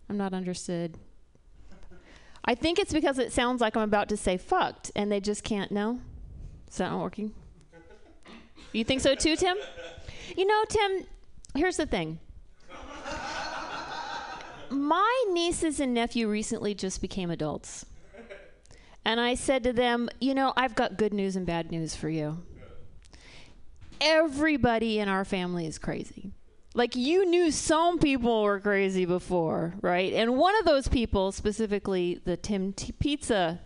I'm 0.07 0.19
not 0.19 0.35
understood. 0.35 0.99
I 2.45 2.55
think 2.55 2.79
it's 2.79 2.93
because 2.93 3.19
it 3.19 3.33
sounds 3.33 3.63
like 3.63 3.75
I'm 3.75 3.85
about 3.85 4.11
to 4.11 4.19
say 4.19 4.37
fucked, 4.37 4.91
and 4.95 5.11
they 5.11 5.19
just 5.19 5.43
can't 5.45 5.73
know. 5.73 5.99
Is 6.71 6.77
that 6.77 6.91
not 6.91 7.01
working? 7.01 7.33
You 8.73 8.85
think 8.85 9.01
so 9.01 9.15
too, 9.15 9.35
Tim? 9.35 9.57
You 10.37 10.47
know, 10.47 10.65
Tim, 10.69 11.07
here's 11.55 11.79
the 11.79 11.87
thing. 11.87 12.19
My 14.69 15.25
nieces 15.33 15.81
and 15.81 15.95
nephew 15.95 16.29
recently 16.29 16.75
just 16.75 17.01
became 17.01 17.31
adults. 17.31 17.87
And 19.05 19.21
I 19.21 19.35
said 19.35 19.63
to 19.65 19.73
them, 19.73 20.09
you 20.21 20.35
know, 20.35 20.53
I've 20.57 20.75
got 20.75 20.97
good 20.97 21.15
news 21.15 21.37
and 21.37 21.47
bad 21.47 21.71
news 21.71 21.97
for 21.97 22.09
you. 22.09 22.43
Everybody 24.01 24.99
in 24.99 25.09
our 25.09 25.25
family 25.25 25.67
is 25.67 25.79
crazy. 25.79 26.33
Like 26.75 26.95
you 26.95 27.27
knew 27.27 27.51
some 27.51 27.99
people 27.99 28.43
were 28.43 28.61
crazy 28.61 29.05
before, 29.05 29.75
right? 29.81 30.13
And 30.13 30.37
one 30.37 30.57
of 30.59 30.65
those 30.65 30.87
people, 30.87 31.33
specifically 31.33 32.21
the 32.25 32.37
Tim 32.37 32.73
T- 32.73 32.93
Pizza 32.93 33.61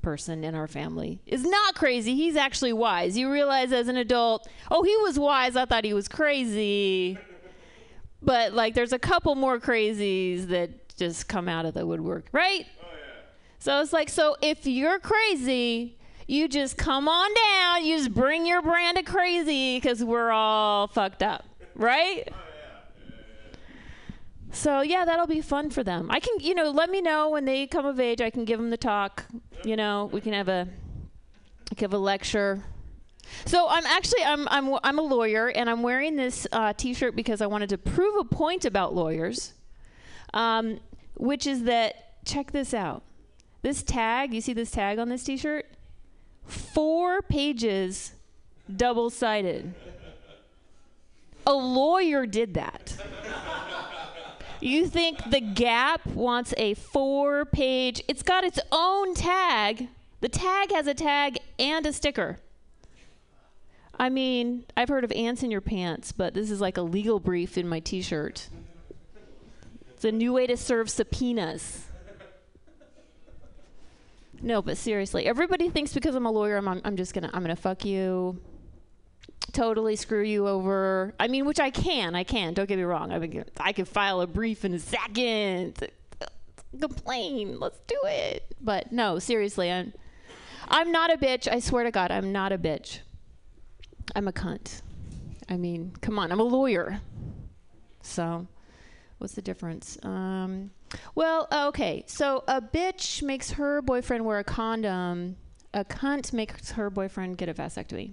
person 0.00 0.44
in 0.44 0.54
our 0.54 0.68
family, 0.68 1.20
is 1.26 1.42
not 1.44 1.74
crazy. 1.74 2.14
He's 2.14 2.36
actually 2.36 2.72
wise. 2.72 3.18
You 3.18 3.32
realize 3.32 3.72
as 3.72 3.88
an 3.88 3.96
adult, 3.96 4.48
oh, 4.70 4.82
he 4.84 4.96
was 4.98 5.18
wise. 5.18 5.56
I 5.56 5.64
thought 5.64 5.84
he 5.84 5.94
was 5.94 6.06
crazy. 6.06 7.18
But 8.22 8.52
like 8.52 8.74
there's 8.74 8.92
a 8.92 8.98
couple 8.98 9.34
more 9.34 9.58
crazies 9.58 10.46
that 10.48 10.96
just 10.96 11.28
come 11.28 11.48
out 11.48 11.66
of 11.66 11.74
the 11.74 11.84
woodwork, 11.84 12.28
right? 12.32 12.66
So 13.64 13.80
it's 13.80 13.94
like, 13.94 14.10
so 14.10 14.36
if 14.42 14.66
you're 14.66 14.98
crazy, 14.98 15.96
you 16.26 16.48
just 16.48 16.76
come 16.76 17.08
on 17.08 17.30
down. 17.34 17.82
You 17.82 17.96
just 17.96 18.12
bring 18.12 18.44
your 18.44 18.60
brand 18.60 18.98
of 18.98 19.06
crazy 19.06 19.78
because 19.78 20.04
we're 20.04 20.30
all 20.30 20.86
fucked 20.86 21.22
up, 21.22 21.46
right? 21.74 22.28
So 24.52 24.82
yeah, 24.82 25.06
that'll 25.06 25.26
be 25.26 25.40
fun 25.40 25.70
for 25.70 25.82
them. 25.82 26.10
I 26.10 26.20
can, 26.20 26.40
you 26.40 26.54
know, 26.54 26.72
let 26.72 26.90
me 26.90 27.00
know 27.00 27.30
when 27.30 27.46
they 27.46 27.66
come 27.66 27.86
of 27.86 27.98
age. 27.98 28.20
I 28.20 28.28
can 28.28 28.44
give 28.44 28.60
them 28.60 28.68
the 28.68 28.76
talk. 28.76 29.24
You 29.64 29.76
know, 29.76 30.10
we 30.12 30.20
can 30.20 30.34
have 30.34 30.50
a, 30.50 30.68
give 31.74 31.94
a 31.94 31.98
lecture. 31.98 32.62
So 33.46 33.66
I'm 33.70 33.86
actually 33.86 34.24
I'm 34.24 34.46
I'm 34.48 34.78
I'm 34.84 34.98
a 34.98 35.02
lawyer 35.02 35.48
and 35.48 35.70
I'm 35.70 35.82
wearing 35.82 36.16
this 36.16 36.46
uh, 36.52 36.74
T-shirt 36.74 37.16
because 37.16 37.40
I 37.40 37.46
wanted 37.46 37.70
to 37.70 37.78
prove 37.78 38.14
a 38.20 38.24
point 38.24 38.66
about 38.66 38.94
lawyers, 38.94 39.54
um, 40.34 40.80
which 41.16 41.46
is 41.46 41.62
that 41.62 42.22
check 42.26 42.52
this 42.52 42.74
out. 42.74 43.02
This 43.64 43.82
tag, 43.82 44.34
you 44.34 44.42
see 44.42 44.52
this 44.52 44.70
tag 44.70 44.98
on 44.98 45.08
this 45.08 45.24
T-shirt? 45.24 45.64
Four 46.44 47.22
pages, 47.22 48.12
double-sided. 48.76 49.72
A 51.46 51.52
lawyer 51.54 52.26
did 52.26 52.52
that. 52.52 52.94
You 54.60 54.86
think 54.86 55.30
the 55.30 55.40
Gap 55.40 56.06
wants 56.06 56.52
a 56.58 56.74
four 56.74 57.46
page, 57.46 58.02
it's 58.06 58.22
got 58.22 58.44
its 58.44 58.60
own 58.70 59.14
tag. 59.14 59.88
The 60.20 60.28
tag 60.28 60.70
has 60.70 60.86
a 60.86 60.92
tag 60.92 61.38
and 61.58 61.86
a 61.86 61.92
sticker. 61.94 62.40
I 63.98 64.10
mean, 64.10 64.66
I've 64.76 64.90
heard 64.90 65.04
of 65.04 65.12
ants 65.12 65.42
in 65.42 65.50
your 65.50 65.62
pants, 65.62 66.12
but 66.12 66.34
this 66.34 66.50
is 66.50 66.60
like 66.60 66.76
a 66.76 66.82
legal 66.82 67.18
brief 67.18 67.56
in 67.56 67.66
my 67.66 67.80
t 67.80 68.02
shirt. 68.02 68.50
It's 69.94 70.04
a 70.04 70.12
new 70.12 70.34
way 70.34 70.46
to 70.48 70.56
serve 70.58 70.90
subpoenas. 70.90 71.86
No, 74.44 74.60
but 74.60 74.76
seriously, 74.76 75.24
everybody 75.24 75.70
thinks 75.70 75.94
because 75.94 76.14
I'm 76.14 76.26
a 76.26 76.30
lawyer, 76.30 76.58
I'm, 76.58 76.68
I'm 76.68 76.96
just 76.96 77.14
gonna, 77.14 77.30
I'm 77.32 77.40
gonna 77.40 77.56
fuck 77.56 77.82
you, 77.82 78.38
totally 79.52 79.96
screw 79.96 80.22
you 80.22 80.46
over. 80.46 81.14
I 81.18 81.28
mean, 81.28 81.46
which 81.46 81.58
I 81.58 81.70
can, 81.70 82.14
I 82.14 82.24
can. 82.24 82.52
Don't 82.52 82.68
get 82.68 82.76
me 82.76 82.84
wrong. 82.84 83.10
I 83.10 83.18
mean, 83.18 83.42
I 83.58 83.72
can 83.72 83.86
file 83.86 84.20
a 84.20 84.26
brief 84.26 84.66
in 84.66 84.74
a 84.74 84.78
second. 84.78 85.88
Complain, 86.78 87.58
let's 87.58 87.78
do 87.86 87.98
it. 88.04 88.44
But 88.60 88.92
no, 88.92 89.18
seriously, 89.18 89.72
I'm, 89.72 89.94
I'm 90.68 90.92
not 90.92 91.10
a 91.10 91.16
bitch. 91.16 91.50
I 91.50 91.58
swear 91.60 91.84
to 91.84 91.90
God, 91.90 92.10
I'm 92.10 92.30
not 92.30 92.52
a 92.52 92.58
bitch. 92.58 92.98
I'm 94.14 94.28
a 94.28 94.32
cunt. 94.32 94.82
I 95.48 95.56
mean, 95.56 95.94
come 96.02 96.18
on, 96.18 96.30
I'm 96.30 96.40
a 96.40 96.44
lawyer. 96.44 97.00
So, 98.02 98.46
what's 99.16 99.32
the 99.32 99.42
difference? 99.42 99.96
Um, 100.02 100.70
well, 101.14 101.48
okay. 101.52 102.04
So 102.06 102.44
a 102.48 102.60
bitch 102.60 103.22
makes 103.22 103.52
her 103.52 103.82
boyfriend 103.82 104.24
wear 104.24 104.38
a 104.38 104.44
condom. 104.44 105.36
A 105.72 105.84
cunt 105.84 106.32
makes 106.32 106.72
her 106.72 106.90
boyfriend 106.90 107.38
get 107.38 107.48
a 107.48 107.54
vasectomy. 107.54 108.12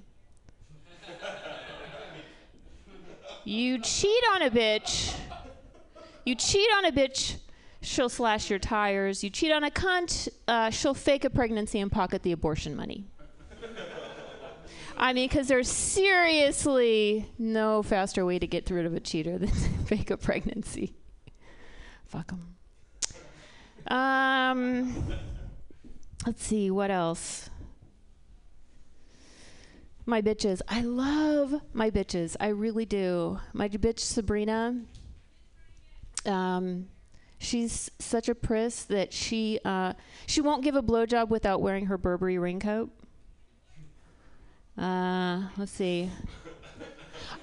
you 3.44 3.80
cheat 3.80 4.24
on 4.34 4.44
a 4.44 4.50
bitch. 4.50 5.16
You 6.26 6.36
cheat 6.36 6.68
on 6.78 6.86
a 6.86 6.92
bitch. 6.92 7.38
She'll 7.82 8.10
slash 8.10 8.50
your 8.50 8.60
tires. 8.60 9.24
You 9.24 9.30
cheat 9.30 9.52
on 9.52 9.64
a 9.64 9.72
cunt. 9.72 10.28
Uh, 10.48 10.70
she'll 10.70 10.94
fake 10.94 11.26
a 11.26 11.30
pregnancy 11.30 11.80
and 11.80 11.92
pocket 11.92 12.22
the 12.24 12.32
abortion 12.32 12.76
money. 12.76 13.06
I 14.98 15.14
mean, 15.14 15.28
because 15.28 15.48
there's 15.48 15.68
seriously 15.68 17.26
no 17.40 17.82
faster 17.82 18.24
way 18.24 18.38
to 18.38 18.46
get 18.46 18.70
rid 18.70 18.86
of 18.86 18.94
a 18.94 19.00
cheater 19.00 19.40
than 19.40 19.50
fake 19.86 20.12
a 20.12 20.18
pregnancy. 20.18 20.94
Fuck 22.06 22.28
them. 22.28 22.56
Um, 23.88 25.06
let's 26.26 26.44
see 26.44 26.70
what 26.70 26.92
else. 26.92 27.50
My 30.06 30.22
bitches. 30.22 30.62
I 30.68 30.82
love 30.82 31.62
my 31.74 31.90
bitches. 31.90 32.36
I 32.40 32.48
really 32.48 32.86
do. 32.86 33.40
My 33.54 33.70
bitch 33.70 34.00
Sabrina. 34.00 34.82
Um, 36.26 36.88
she's 37.40 37.90
such 38.00 38.30
a 38.30 38.36
priss 38.36 38.84
that 38.84 39.14
she 39.14 39.60
uh, 39.66 39.94
she 40.26 40.42
won't 40.42 40.64
give 40.64 40.76
a 40.76 40.84
blowjob 40.84 41.30
without 41.30 41.62
wearing 41.62 41.86
her 41.88 41.98
Burberry 41.98 42.38
raincoat. 42.38 42.90
Uh, 44.78 45.44
let's 45.58 45.72
see. 45.72 46.10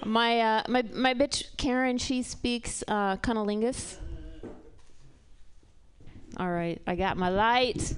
My 0.04 0.40
uh, 0.40 0.62
my 0.68 0.82
my 0.92 1.14
bitch 1.14 1.56
Karen. 1.56 1.98
She 1.98 2.22
speaks 2.22 2.84
uh, 2.88 3.16
cunnilingus. 3.16 3.98
All 6.38 6.48
right, 6.50 6.80
I 6.86 6.94
got 6.94 7.16
my 7.16 7.30
light, 7.30 7.94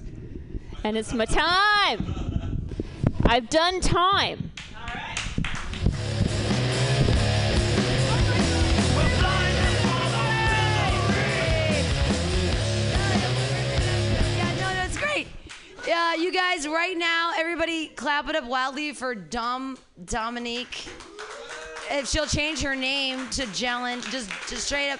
and 0.83 0.97
it's 0.97 1.13
my 1.13 1.25
time. 1.25 2.67
I've 3.23 3.49
done 3.49 3.81
time. 3.81 4.51
Yeah. 14.37 14.55
Yeah, 15.87 16.15
you 16.15 16.31
guys, 16.31 16.67
right 16.67 16.97
now, 16.97 17.31
everybody 17.37 17.87
clap 17.89 18.27
it 18.29 18.35
up 18.35 18.45
wildly 18.45 18.93
for 18.93 19.13
Dom 19.13 19.77
Dominique. 20.05 20.87
if 21.91 22.07
she'll 22.07 22.25
change 22.25 22.61
her 22.61 22.75
name 22.75 23.27
to 23.29 23.43
Jelen, 23.47 24.01
just 24.11 24.29
just 24.47 24.65
straight 24.65 24.91
up. 24.91 24.99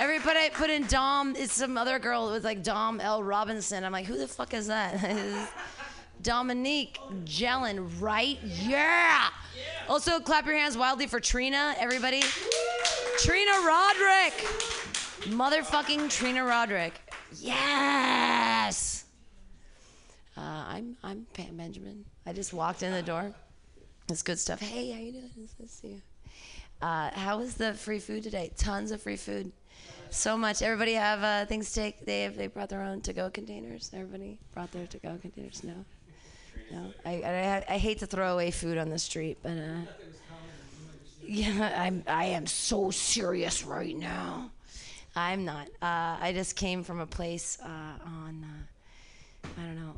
Everybody 0.00 0.48
put 0.54 0.70
in 0.70 0.86
Dom. 0.86 1.36
It's 1.36 1.52
some 1.52 1.76
other 1.76 1.98
girl 1.98 2.30
It 2.30 2.32
was 2.32 2.42
like 2.42 2.62
Dom 2.62 3.00
L. 3.00 3.22
Robinson. 3.22 3.84
I'm 3.84 3.92
like, 3.92 4.06
who 4.06 4.16
the 4.16 4.26
fuck 4.26 4.54
is 4.54 4.66
that? 4.68 4.98
Dominique 6.22 6.98
Jelen, 7.24 7.86
right? 8.00 8.38
Yeah. 8.42 9.28
Also, 9.90 10.18
clap 10.18 10.46
your 10.46 10.56
hands 10.56 10.78
wildly 10.78 11.06
for 11.06 11.20
Trina, 11.20 11.74
everybody. 11.78 12.22
Trina 13.18 13.50
Roderick. 13.50 14.32
Motherfucking 15.28 16.08
Trina 16.10 16.44
Roderick. 16.46 16.94
Yes. 17.36 19.04
Uh, 20.34 20.40
I'm 20.40 20.96
I'm 21.04 21.26
Pam 21.34 21.58
Benjamin. 21.58 22.06
I 22.24 22.32
just 22.32 22.54
walked 22.54 22.82
in 22.82 22.92
the 22.92 23.02
door. 23.02 23.34
It's 24.08 24.22
good 24.22 24.38
stuff. 24.38 24.60
Hey, 24.60 24.92
how 24.92 24.98
you 24.98 25.12
doing? 25.12 25.30
Nice 25.36 25.54
to 25.60 25.68
see 25.68 25.88
you. 25.88 26.02
Uh, 26.80 27.10
how 27.12 27.36
was 27.36 27.56
the 27.56 27.74
free 27.74 27.98
food 27.98 28.22
today? 28.22 28.50
Tons 28.56 28.92
of 28.92 29.02
free 29.02 29.16
food. 29.16 29.52
So 30.10 30.36
much. 30.36 30.60
Everybody 30.60 30.94
have 30.94 31.22
uh, 31.22 31.46
things 31.46 31.72
to 31.72 31.80
take. 31.80 32.04
They 32.04 32.22
have, 32.22 32.36
they 32.36 32.48
brought 32.48 32.68
their 32.68 32.82
own 32.82 33.00
to-go 33.02 33.30
containers. 33.30 33.90
Everybody 33.94 34.38
brought 34.52 34.72
their 34.72 34.86
to-go 34.86 35.18
containers. 35.22 35.62
No, 35.62 35.84
no. 36.72 36.92
I, 37.06 37.10
I 37.22 37.64
I 37.74 37.78
hate 37.78 38.00
to 38.00 38.06
throw 38.06 38.34
away 38.34 38.50
food 38.50 38.76
on 38.76 38.88
the 38.88 38.98
street, 38.98 39.38
but 39.42 39.52
uh, 39.52 39.80
yeah, 41.22 41.72
I'm 41.76 42.02
I 42.06 42.24
am 42.26 42.46
so 42.46 42.90
serious 42.90 43.64
right 43.64 43.96
now. 43.96 44.50
I'm 45.16 45.44
not. 45.44 45.68
Uh, 45.82 46.16
I 46.20 46.32
just 46.34 46.56
came 46.56 46.82
from 46.82 47.00
a 47.00 47.06
place 47.06 47.58
uh, 47.62 47.66
on, 48.04 48.44
uh, 48.44 49.48
I 49.60 49.66
don't 49.66 49.76
know, 49.76 49.96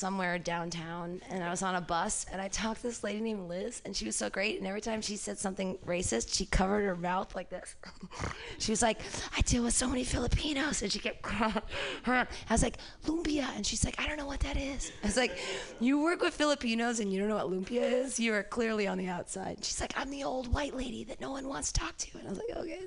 somewhere 0.00 0.38
downtown, 0.38 1.20
and 1.28 1.44
I 1.44 1.50
was 1.50 1.62
on 1.62 1.74
a 1.74 1.80
bus, 1.80 2.24
and 2.32 2.40
I 2.40 2.48
talked 2.48 2.80
to 2.80 2.86
this 2.88 3.04
lady 3.04 3.20
named 3.20 3.48
Liz, 3.48 3.82
and 3.84 3.94
she 3.94 4.06
was 4.06 4.16
so 4.16 4.30
great. 4.30 4.58
And 4.58 4.66
every 4.66 4.80
time 4.80 5.02
she 5.02 5.16
said 5.16 5.38
something 5.38 5.76
racist, 5.86 6.34
she 6.34 6.46
covered 6.46 6.84
her 6.86 6.96
mouth 6.96 7.34
like 7.34 7.50
this. 7.50 7.76
she 8.58 8.72
was 8.72 8.80
like, 8.80 9.00
"I 9.36 9.42
deal 9.42 9.62
with 9.62 9.74
so 9.74 9.86
many 9.86 10.04
Filipinos," 10.04 10.80
and 10.82 10.90
she 10.90 10.98
kept. 10.98 11.24
I 12.06 12.26
was 12.50 12.62
like, 12.62 12.78
"Lumpia," 13.06 13.54
and 13.54 13.66
she's 13.66 13.84
like, 13.84 14.00
"I 14.00 14.08
don't 14.08 14.16
know 14.16 14.26
what 14.26 14.40
that 14.40 14.56
is." 14.56 14.90
I 15.02 15.06
was 15.06 15.16
like, 15.18 15.36
"You 15.78 16.02
work 16.02 16.22
with 16.22 16.34
Filipinos, 16.34 17.00
and 17.00 17.12
you 17.12 17.20
don't 17.20 17.28
know 17.28 17.36
what 17.36 17.50
lumpia 17.50 17.82
is? 17.82 18.18
You 18.18 18.32
are 18.34 18.42
clearly 18.42 18.86
on 18.86 18.96
the 18.96 19.08
outside." 19.08 19.58
She's 19.62 19.80
like, 19.80 19.92
"I'm 19.96 20.10
the 20.10 20.24
old 20.24 20.52
white 20.52 20.74
lady 20.74 21.04
that 21.04 21.20
no 21.20 21.30
one 21.30 21.46
wants 21.46 21.70
to 21.72 21.80
talk 21.80 21.96
to," 21.98 22.18
and 22.18 22.26
I 22.26 22.30
was 22.30 22.38
like, 22.38 22.56
"Okay." 22.56 22.86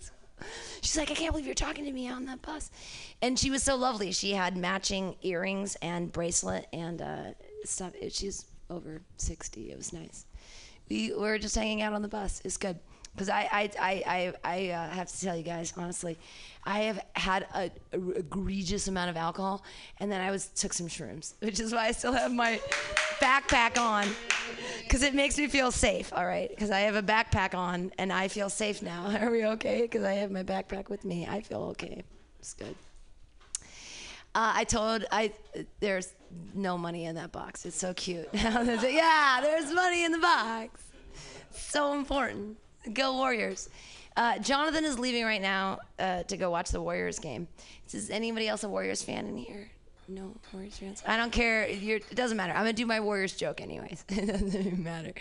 She's 0.82 0.98
like, 0.98 1.12
I 1.12 1.14
can't 1.14 1.32
believe 1.32 1.46
you're 1.46 1.56
talking 1.56 1.86
to 1.86 1.92
me 1.92 2.10
on 2.10 2.26
that 2.26 2.42
bus. 2.42 2.72
And 3.22 3.38
she 3.38 3.50
was 3.50 3.64
so 3.64 3.76
lovely. 3.76 4.12
She 4.12 4.32
had 4.34 4.58
matching 4.58 5.16
earrings 5.22 5.76
and 5.82 6.12
bracelet 6.12 6.68
and 6.74 7.02
uh, 7.02 7.24
stuff. 7.64 7.94
She's 8.10 8.46
over 8.70 9.02
60. 9.18 9.72
It 9.72 9.78
was 9.78 9.94
nice. 9.94 10.26
We 10.90 11.14
were 11.14 11.38
just 11.38 11.56
hanging 11.56 11.82
out 11.82 11.94
on 11.94 12.02
the 12.02 12.08
bus. 12.08 12.42
It's 12.44 12.58
good. 12.58 12.80
Because 13.14 13.30
I, 13.30 13.48
I, 13.52 13.72
I, 13.80 14.04
I, 14.08 14.34
I 14.44 14.70
uh, 14.70 14.90
have 14.90 15.08
to 15.08 15.22
tell 15.22 15.38
you 15.38 15.44
guys, 15.44 15.72
honestly, 15.78 16.18
I 16.64 16.80
have 16.80 17.06
had 17.16 17.46
a, 17.54 17.70
egregious 17.92 18.88
amount 18.88 19.12
of 19.12 19.18
alcohol, 19.18 19.64
and 20.00 20.12
then 20.12 20.20
I 20.20 20.32
was 20.32 20.48
took 20.48 20.74
some 20.74 20.88
shrooms, 20.88 21.34
which 21.40 21.60
is 21.60 21.74
why 21.74 21.88
I 21.88 21.92
still 21.92 22.14
have 22.14 22.32
my 22.32 22.60
backpack 23.20 23.78
on, 23.80 24.08
because 24.84 25.04
it 25.04 25.14
makes 25.14 25.38
me 25.38 25.48
feel 25.48 25.72
safe. 25.72 26.12
All 26.14 26.26
right, 26.26 26.50
because 26.50 26.72
I 26.72 26.82
have 26.82 26.96
a 26.96 27.04
backpack 27.04 27.54
on, 27.54 27.92
and 28.00 28.12
I 28.12 28.30
feel 28.30 28.50
safe 28.50 28.82
now. 28.82 29.16
Are 29.22 29.30
we 29.30 29.46
okay? 29.46 29.84
Because 29.84 30.04
I 30.04 30.14
have 30.14 30.32
my 30.32 30.44
backpack 30.44 30.90
with 30.90 31.06
me. 31.06 31.28
I 31.28 31.42
feel 31.42 31.62
okay. 31.72 32.04
It's 32.40 32.54
good. 32.54 32.76
Uh, 34.36 34.52
I 34.56 34.64
told 34.64 35.06
I 35.12 35.32
there's 35.80 36.14
no 36.56 36.76
money 36.78 37.06
in 37.06 37.16
that 37.16 37.32
box. 37.32 37.66
It's 37.66 37.78
so 37.78 37.94
cute. 37.94 38.28
yeah, 38.34 39.40
there's 39.42 39.72
money 39.72 40.04
in 40.04 40.12
the 40.12 40.18
box. 40.18 40.82
So 41.52 41.94
important. 41.94 42.58
Go 42.92 43.14
Warriors. 43.14 43.70
Uh, 44.16 44.38
Jonathan 44.40 44.84
is 44.86 45.00
leaving 45.00 45.24
right 45.24 45.42
now 45.42 45.80
uh, 46.00 46.24
to 46.24 46.38
go 46.38 46.50
watch 46.50 46.70
the 46.70 46.82
Warriors 46.82 47.20
game. 47.20 47.48
Is 47.92 48.10
anybody 48.10 48.48
else 48.48 48.64
a 48.64 48.70
Warriors 48.70 49.02
fan 49.02 49.26
in 49.28 49.38
here? 49.38 49.70
No 50.08 50.36
Warriors 50.52 50.78
fans. 50.78 51.04
I 51.08 51.18
don't 51.18 51.32
care. 51.32 51.70
You're, 51.70 51.98
it 51.98 52.16
doesn't 52.16 52.38
matter. 52.38 52.54
I'm 52.54 52.60
gonna 52.60 52.74
do 52.74 52.86
my 52.86 53.00
Warriors 53.00 53.34
joke 53.36 53.62
anyways. 53.62 54.04
it 54.10 54.28
doesn't 54.28 54.84
matter. 54.84 55.14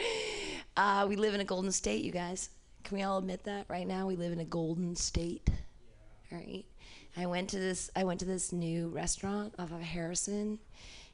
Uh, 0.76 1.06
we 1.08 1.16
live 1.16 1.34
in 1.34 1.40
a 1.40 1.44
golden 1.44 1.70
state, 1.70 2.04
you 2.04 2.12
guys. 2.12 2.50
Can 2.84 2.96
we 2.96 3.02
all 3.04 3.18
admit 3.18 3.44
that 3.44 3.66
right 3.68 3.86
now? 3.86 4.06
We 4.06 4.16
live 4.16 4.32
in 4.32 4.40
a 4.40 4.44
golden 4.44 4.96
state. 4.96 5.48
All 6.30 6.38
right. 6.38 6.64
I 7.16 7.26
went 7.26 7.50
to 7.50 7.58
this. 7.58 7.90
I 7.94 8.04
went 8.04 8.20
to 8.20 8.26
this 8.26 8.52
new 8.52 8.88
restaurant 8.88 9.54
off 9.58 9.70
of 9.70 9.80
Harrison, 9.80 10.58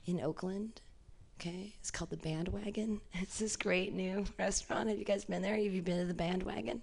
in 0.08 0.20
Oakland. 0.20 0.80
Okay, 1.40 1.72
it's 1.78 1.92
called 1.92 2.10
the 2.10 2.16
Bandwagon. 2.16 3.00
It's 3.14 3.38
this 3.38 3.56
great 3.56 3.94
new 3.94 4.24
restaurant. 4.38 4.88
Have 4.88 4.98
you 4.98 5.04
guys 5.04 5.24
been 5.24 5.40
there? 5.40 5.54
Have 5.54 5.72
you 5.72 5.82
been 5.82 5.98
to 5.98 6.04
the 6.04 6.14
Bandwagon? 6.14 6.82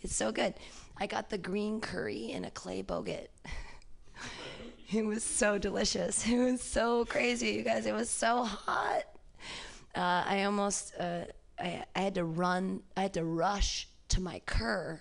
It's 0.00 0.16
so 0.16 0.32
good. 0.32 0.54
I 0.96 1.06
got 1.06 1.30
the 1.30 1.38
green 1.38 1.80
curry 1.80 2.32
in 2.32 2.44
a 2.44 2.50
clay 2.50 2.82
bogut. 2.82 3.28
it 4.92 5.06
was 5.06 5.22
so 5.22 5.56
delicious. 5.56 6.26
It 6.26 6.36
was 6.36 6.60
so 6.60 7.04
crazy, 7.04 7.50
you 7.50 7.62
guys. 7.62 7.86
It 7.86 7.94
was 7.94 8.10
so 8.10 8.42
hot. 8.42 9.04
Uh, 9.94 10.24
I 10.26 10.44
almost, 10.44 10.94
uh, 10.98 11.26
I, 11.60 11.84
I 11.94 12.00
had 12.00 12.16
to 12.16 12.24
run. 12.24 12.82
I 12.96 13.02
had 13.02 13.14
to 13.14 13.24
rush 13.24 13.86
to 14.08 14.20
my 14.20 14.40
cur 14.46 15.00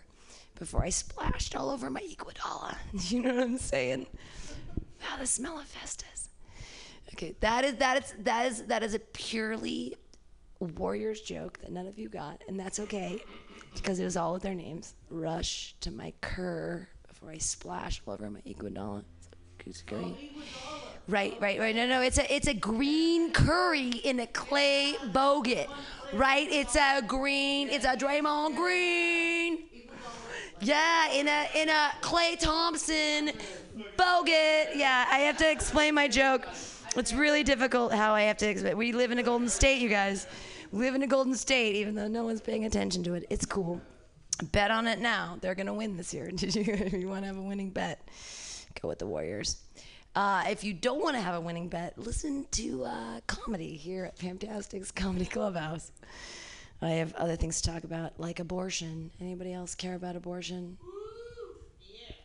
before 0.59 0.83
I 0.83 0.89
splashed 0.89 1.55
all 1.55 1.71
over 1.71 1.89
my 1.89 2.01
Iguodala. 2.01 2.77
you 3.11 3.23
know 3.23 3.33
what 3.33 3.43
I'm 3.43 3.57
saying? 3.57 4.05
Wow, 4.77 5.17
the 5.19 5.25
smell 5.25 5.57
of 5.57 5.65
Festus. 5.65 6.20
Okay, 7.13 7.35
that 7.39 7.65
is 7.65 7.75
that 7.75 8.03
is 8.03 8.13
that 8.19 8.45
is 8.45 8.63
that 8.63 8.83
is 8.83 8.93
a 8.93 8.99
purely 8.99 9.95
Warriors 10.59 11.21
joke 11.21 11.57
that 11.59 11.71
none 11.71 11.87
of 11.87 11.97
you 11.97 12.07
got, 12.07 12.41
and 12.47 12.59
that's 12.59 12.79
okay 12.79 13.23
because 13.75 13.99
it 13.99 14.03
was 14.03 14.17
all 14.17 14.33
with 14.33 14.43
their 14.43 14.55
names. 14.55 14.95
Rush 15.09 15.75
to 15.81 15.91
my 15.91 16.13
cur 16.21 16.87
before 17.07 17.31
I 17.31 17.37
splash 17.37 18.01
all 18.05 18.13
over 18.13 18.29
my 18.29 18.41
Iguodala. 18.41 19.03
It's 19.65 19.83
green. 19.83 20.15
Right, 21.07 21.37
right, 21.39 21.59
right. 21.59 21.75
No, 21.75 21.87
no, 21.87 22.01
it's 22.01 22.17
a 22.17 22.33
it's 22.33 22.47
a 22.47 22.53
green 22.53 23.31
curry 23.31 23.89
in 23.89 24.19
a 24.19 24.27
clay 24.27 24.95
bogut. 25.11 25.67
Right? 26.13 26.47
It's 26.49 26.75
a 26.75 27.01
green. 27.05 27.69
It's 27.69 27.85
a 27.85 27.95
Draymond 27.95 28.55
Green. 28.55 29.59
Yeah, 30.61 31.11
in 31.11 31.27
a 31.27 31.47
in 31.55 31.69
a 31.69 31.91
Klay 32.01 32.39
Thompson 32.39 33.31
bogut. 33.97 34.75
Yeah, 34.75 35.05
I 35.09 35.19
have 35.19 35.37
to 35.37 35.49
explain 35.49 35.95
my 35.95 36.07
joke. 36.07 36.47
It's 36.97 37.13
really 37.13 37.43
difficult 37.43 37.93
how 37.93 38.13
I 38.13 38.23
have 38.23 38.37
to 38.37 38.49
explain. 38.49 38.75
We 38.75 38.91
live 38.91 39.11
in 39.11 39.19
a 39.19 39.23
golden 39.23 39.47
state, 39.47 39.81
you 39.81 39.87
guys. 39.87 40.27
We 40.71 40.79
live 40.79 40.95
in 40.95 41.03
a 41.03 41.07
golden 41.07 41.35
state, 41.35 41.75
even 41.75 41.95
though 41.95 42.09
no 42.09 42.25
one's 42.25 42.41
paying 42.41 42.65
attention 42.65 43.01
to 43.03 43.13
it. 43.13 43.25
It's 43.29 43.45
cool. 43.45 43.81
Bet 44.51 44.71
on 44.71 44.87
it 44.87 44.99
now. 44.99 45.37
They're 45.39 45.55
gonna 45.55 45.73
win 45.73 45.95
this 45.95 46.13
year. 46.13 46.29
Did 46.35 46.53
you? 46.53 46.63
If 46.67 46.93
you 46.93 47.07
want 47.07 47.21
to 47.21 47.27
have 47.27 47.37
a 47.37 47.41
winning 47.41 47.69
bet, 47.69 48.09
go 48.81 48.89
with 48.89 48.99
the 48.99 49.07
Warriors. 49.07 49.61
Uh, 50.15 50.43
if 50.49 50.65
you 50.65 50.73
don't 50.73 51.01
want 51.01 51.15
to 51.15 51.21
have 51.21 51.35
a 51.35 51.39
winning 51.39 51.69
bet, 51.69 51.97
listen 51.97 52.45
to 52.51 52.83
uh, 52.83 53.21
comedy 53.27 53.77
here 53.77 54.05
at 54.05 54.17
Fantastic's 54.17 54.91
Comedy 54.91 55.25
Clubhouse. 55.25 55.93
I 56.81 56.89
have 56.89 57.13
other 57.15 57.37
things 57.37 57.61
to 57.61 57.71
talk 57.71 57.85
about, 57.85 58.19
like 58.19 58.39
abortion. 58.41 59.11
Anybody 59.21 59.53
else 59.53 59.75
care 59.75 59.95
about 59.95 60.17
abortion? 60.17 60.77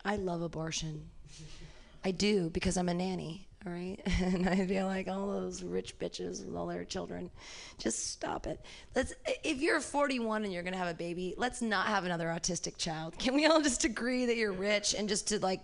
I 0.04 0.16
love 0.16 0.42
abortion. 0.42 1.08
I 2.04 2.10
do 2.10 2.50
because 2.50 2.76
I'm 2.76 2.88
a 2.88 2.94
nanny, 2.94 3.45
all 3.66 3.72
right? 3.72 4.00
And 4.20 4.48
I 4.48 4.66
feel 4.66 4.86
like 4.86 5.08
all 5.08 5.28
those 5.28 5.62
rich 5.62 5.98
bitches 5.98 6.44
with 6.44 6.56
all 6.56 6.66
their 6.66 6.84
children, 6.84 7.30
just 7.78 8.10
stop 8.12 8.46
it. 8.46 8.60
Let's. 8.94 9.14
If 9.44 9.60
you're 9.60 9.80
41 9.80 10.44
and 10.44 10.52
you're 10.52 10.62
gonna 10.62 10.76
have 10.76 10.88
a 10.88 10.94
baby, 10.94 11.34
let's 11.36 11.62
not 11.62 11.86
have 11.86 12.04
another 12.04 12.26
autistic 12.26 12.76
child. 12.76 13.18
Can 13.18 13.34
we 13.34 13.46
all 13.46 13.60
just 13.60 13.84
agree 13.84 14.26
that 14.26 14.36
you're 14.36 14.52
rich 14.52 14.94
and 14.94 15.08
just 15.08 15.28
to 15.28 15.38
like 15.40 15.60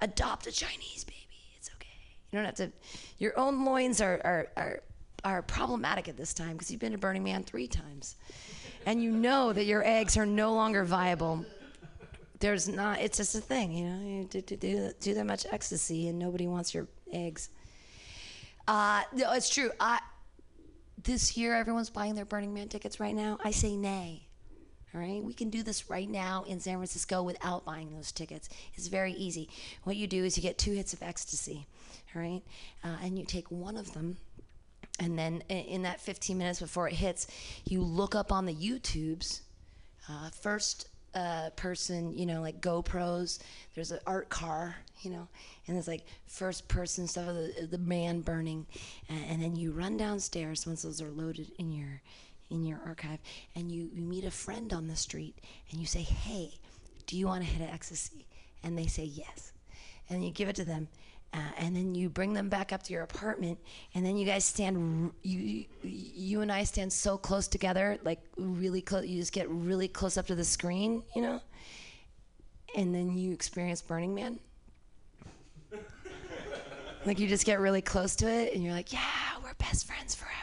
adopt 0.00 0.46
a 0.46 0.52
Chinese 0.52 1.04
baby? 1.04 1.26
It's 1.56 1.70
okay. 1.76 1.88
You 2.30 2.38
don't 2.38 2.44
have 2.44 2.54
to. 2.56 2.72
Your 3.18 3.38
own 3.38 3.64
loins 3.64 4.00
are 4.00 4.20
are 4.24 4.48
are, 4.56 4.80
are 5.24 5.42
problematic 5.42 6.08
at 6.08 6.16
this 6.16 6.34
time 6.34 6.52
because 6.52 6.70
you've 6.70 6.80
been 6.80 6.92
to 6.92 6.98
Burning 6.98 7.24
Man 7.24 7.42
three 7.42 7.68
times, 7.68 8.16
and 8.86 9.02
you 9.02 9.10
know 9.10 9.52
that 9.52 9.64
your 9.64 9.84
eggs 9.84 10.16
are 10.16 10.26
no 10.26 10.52
longer 10.54 10.84
viable 10.84 11.44
there's 12.40 12.68
not 12.68 13.00
it's 13.00 13.16
just 13.16 13.34
a 13.34 13.40
thing 13.40 13.72
you 13.72 13.84
know 13.84 14.08
you 14.08 14.24
do, 14.24 14.40
do, 14.40 14.56
do, 14.56 14.92
do 15.00 15.14
that 15.14 15.26
much 15.26 15.44
ecstasy 15.50 16.06
and 16.06 16.16
nobody 16.16 16.46
wants 16.46 16.72
your 16.72 16.86
eggs. 17.12 17.50
Uh 18.66 19.02
no 19.12 19.32
it's 19.32 19.48
true. 19.48 19.70
I 19.80 20.00
this 21.02 21.36
year 21.36 21.54
everyone's 21.54 21.90
buying 21.90 22.14
their 22.14 22.24
burning 22.24 22.54
man 22.54 22.68
tickets 22.68 23.00
right 23.00 23.14
now. 23.14 23.38
I 23.42 23.50
say 23.50 23.76
nay. 23.76 24.22
All 24.94 25.00
right? 25.00 25.22
We 25.22 25.34
can 25.34 25.50
do 25.50 25.62
this 25.62 25.90
right 25.90 26.08
now 26.08 26.44
in 26.48 26.60
san 26.60 26.74
francisco 26.74 27.22
without 27.22 27.64
buying 27.64 27.94
those 27.94 28.12
tickets. 28.12 28.48
It's 28.74 28.88
very 28.88 29.12
easy. 29.12 29.48
What 29.84 29.96
you 29.96 30.06
do 30.06 30.24
is 30.24 30.36
you 30.36 30.42
get 30.42 30.58
two 30.58 30.72
hits 30.72 30.92
of 30.92 31.02
ecstasy. 31.02 31.66
All 32.14 32.22
right? 32.22 32.42
Uh, 32.82 32.96
and 33.02 33.18
you 33.18 33.24
take 33.24 33.50
one 33.50 33.76
of 33.76 33.92
them 33.92 34.16
and 35.00 35.18
then 35.18 35.42
in 35.48 35.82
that 35.82 36.00
15 36.00 36.36
minutes 36.36 36.60
before 36.60 36.88
it 36.88 36.94
hits 36.94 37.28
you 37.64 37.80
look 37.80 38.14
up 38.14 38.32
on 38.32 38.46
the 38.46 38.54
youtubes 38.54 39.42
uh, 40.08 40.30
first 40.30 40.88
uh, 41.14 41.50
person, 41.50 42.16
you 42.16 42.26
know, 42.26 42.40
like 42.40 42.60
GoPros. 42.60 43.38
There's 43.74 43.90
an 43.90 44.00
art 44.06 44.28
car, 44.28 44.76
you 45.02 45.10
know, 45.10 45.28
and 45.66 45.76
it's 45.76 45.88
like 45.88 46.04
first 46.26 46.68
person 46.68 47.06
stuff 47.06 47.28
of 47.28 47.34
the, 47.34 47.68
the 47.70 47.78
man 47.78 48.20
burning, 48.20 48.66
and, 49.08 49.24
and 49.28 49.42
then 49.42 49.56
you 49.56 49.72
run 49.72 49.96
downstairs 49.96 50.66
once 50.66 50.82
those 50.82 51.00
are 51.00 51.10
loaded 51.10 51.50
in 51.58 51.72
your 51.72 52.02
in 52.50 52.64
your 52.64 52.80
archive, 52.86 53.18
and 53.54 53.70
you, 53.70 53.90
you 53.92 54.02
meet 54.02 54.24
a 54.24 54.30
friend 54.30 54.72
on 54.72 54.88
the 54.88 54.96
street, 54.96 55.36
and 55.70 55.80
you 55.80 55.86
say, 55.86 56.02
"Hey, 56.02 56.52
do 57.06 57.16
you 57.16 57.26
want 57.26 57.44
to 57.44 57.50
hit 57.50 57.68
ecstasy?" 57.68 58.26
And 58.62 58.76
they 58.76 58.86
say 58.86 59.04
yes, 59.04 59.52
and 60.08 60.24
you 60.24 60.30
give 60.30 60.48
it 60.48 60.56
to 60.56 60.64
them, 60.64 60.88
uh, 61.32 61.38
and 61.58 61.76
then 61.76 61.94
you 61.94 62.08
bring 62.08 62.32
them 62.32 62.48
back 62.48 62.72
up 62.72 62.82
to 62.84 62.92
your 62.92 63.02
apartment, 63.02 63.58
and 63.94 64.04
then 64.04 64.16
you 64.16 64.26
guys 64.26 64.44
stand, 64.44 65.12
you, 65.22 65.38
you, 65.38 65.64
you 65.82 66.40
and 66.40 66.50
I 66.50 66.64
stand 66.64 66.92
so 66.92 67.18
close 67.18 67.48
together, 67.48 67.98
like 68.02 68.20
really 68.36 68.80
close. 68.80 69.06
You 69.06 69.20
just 69.20 69.32
get 69.32 69.48
really 69.48 69.88
close 69.88 70.16
up 70.16 70.26
to 70.28 70.34
the 70.34 70.44
screen, 70.44 71.02
you 71.14 71.22
know, 71.22 71.40
and 72.76 72.94
then 72.94 73.16
you 73.16 73.32
experience 73.32 73.82
Burning 73.82 74.14
Man. 74.14 74.40
Like 77.06 77.18
you 77.18 77.28
just 77.28 77.46
get 77.46 77.60
really 77.60 77.82
close 77.82 78.16
to 78.16 78.28
it, 78.28 78.54
and 78.54 78.62
you're 78.62 78.74
like, 78.74 78.92
yeah, 78.92 79.00
we're 79.42 79.54
best 79.54 79.86
friends 79.86 80.14
forever. 80.14 80.34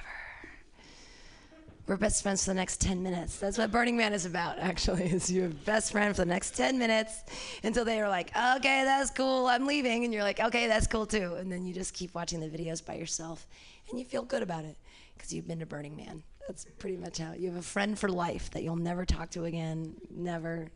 We're 1.88 1.98
best 1.98 2.24
friends 2.24 2.44
for 2.44 2.50
the 2.50 2.56
next 2.56 2.82
10 2.82 3.04
minutes. 3.04 3.38
That's 3.38 3.60
what 3.60 3.72
Burning 3.72 3.96
Man 3.96 4.12
is 4.12 4.26
about, 4.26 4.58
actually, 4.58 5.04
is 5.12 5.32
you're 5.32 5.50
best 5.50 5.92
friend 5.92 6.16
for 6.16 6.24
the 6.24 6.30
next 6.30 6.56
10 6.58 6.80
minutes 6.80 7.24
until 7.64 7.86
they 7.86 8.02
are 8.02 8.10
like, 8.10 8.30
okay, 8.36 8.84
that's 8.84 9.12
cool, 9.12 9.46
I'm 9.46 9.68
leaving. 9.68 10.04
And 10.04 10.12
you're 10.12 10.24
like, 10.24 10.40
okay, 10.40 10.66
that's 10.66 10.88
cool 10.88 11.06
too. 11.06 11.36
And 11.36 11.52
then 11.52 11.64
you 11.64 11.76
just 11.76 11.94
keep 11.94 12.16
watching 12.16 12.40
the 12.40 12.48
videos 12.50 12.84
by 12.84 12.96
yourself 12.96 13.46
and 13.90 14.00
you 14.00 14.06
feel 14.06 14.24
good 14.24 14.42
about 14.42 14.66
it 14.66 14.78
because 15.16 15.32
you've 15.32 15.48
been 15.48 15.60
to 15.60 15.68
Burning 15.68 15.96
Man. 15.96 16.24
That's 16.48 16.66
pretty 16.80 16.98
much 16.98 17.20
how 17.20 17.34
you 17.34 17.50
have 17.50 17.58
a 17.58 17.62
friend 17.62 17.98
for 17.98 18.10
life 18.10 18.50
that 18.52 18.64
you'll 18.64 18.76
never 18.76 19.06
talk 19.06 19.30
to 19.32 19.46
again, 19.46 19.96
never. 20.10 20.70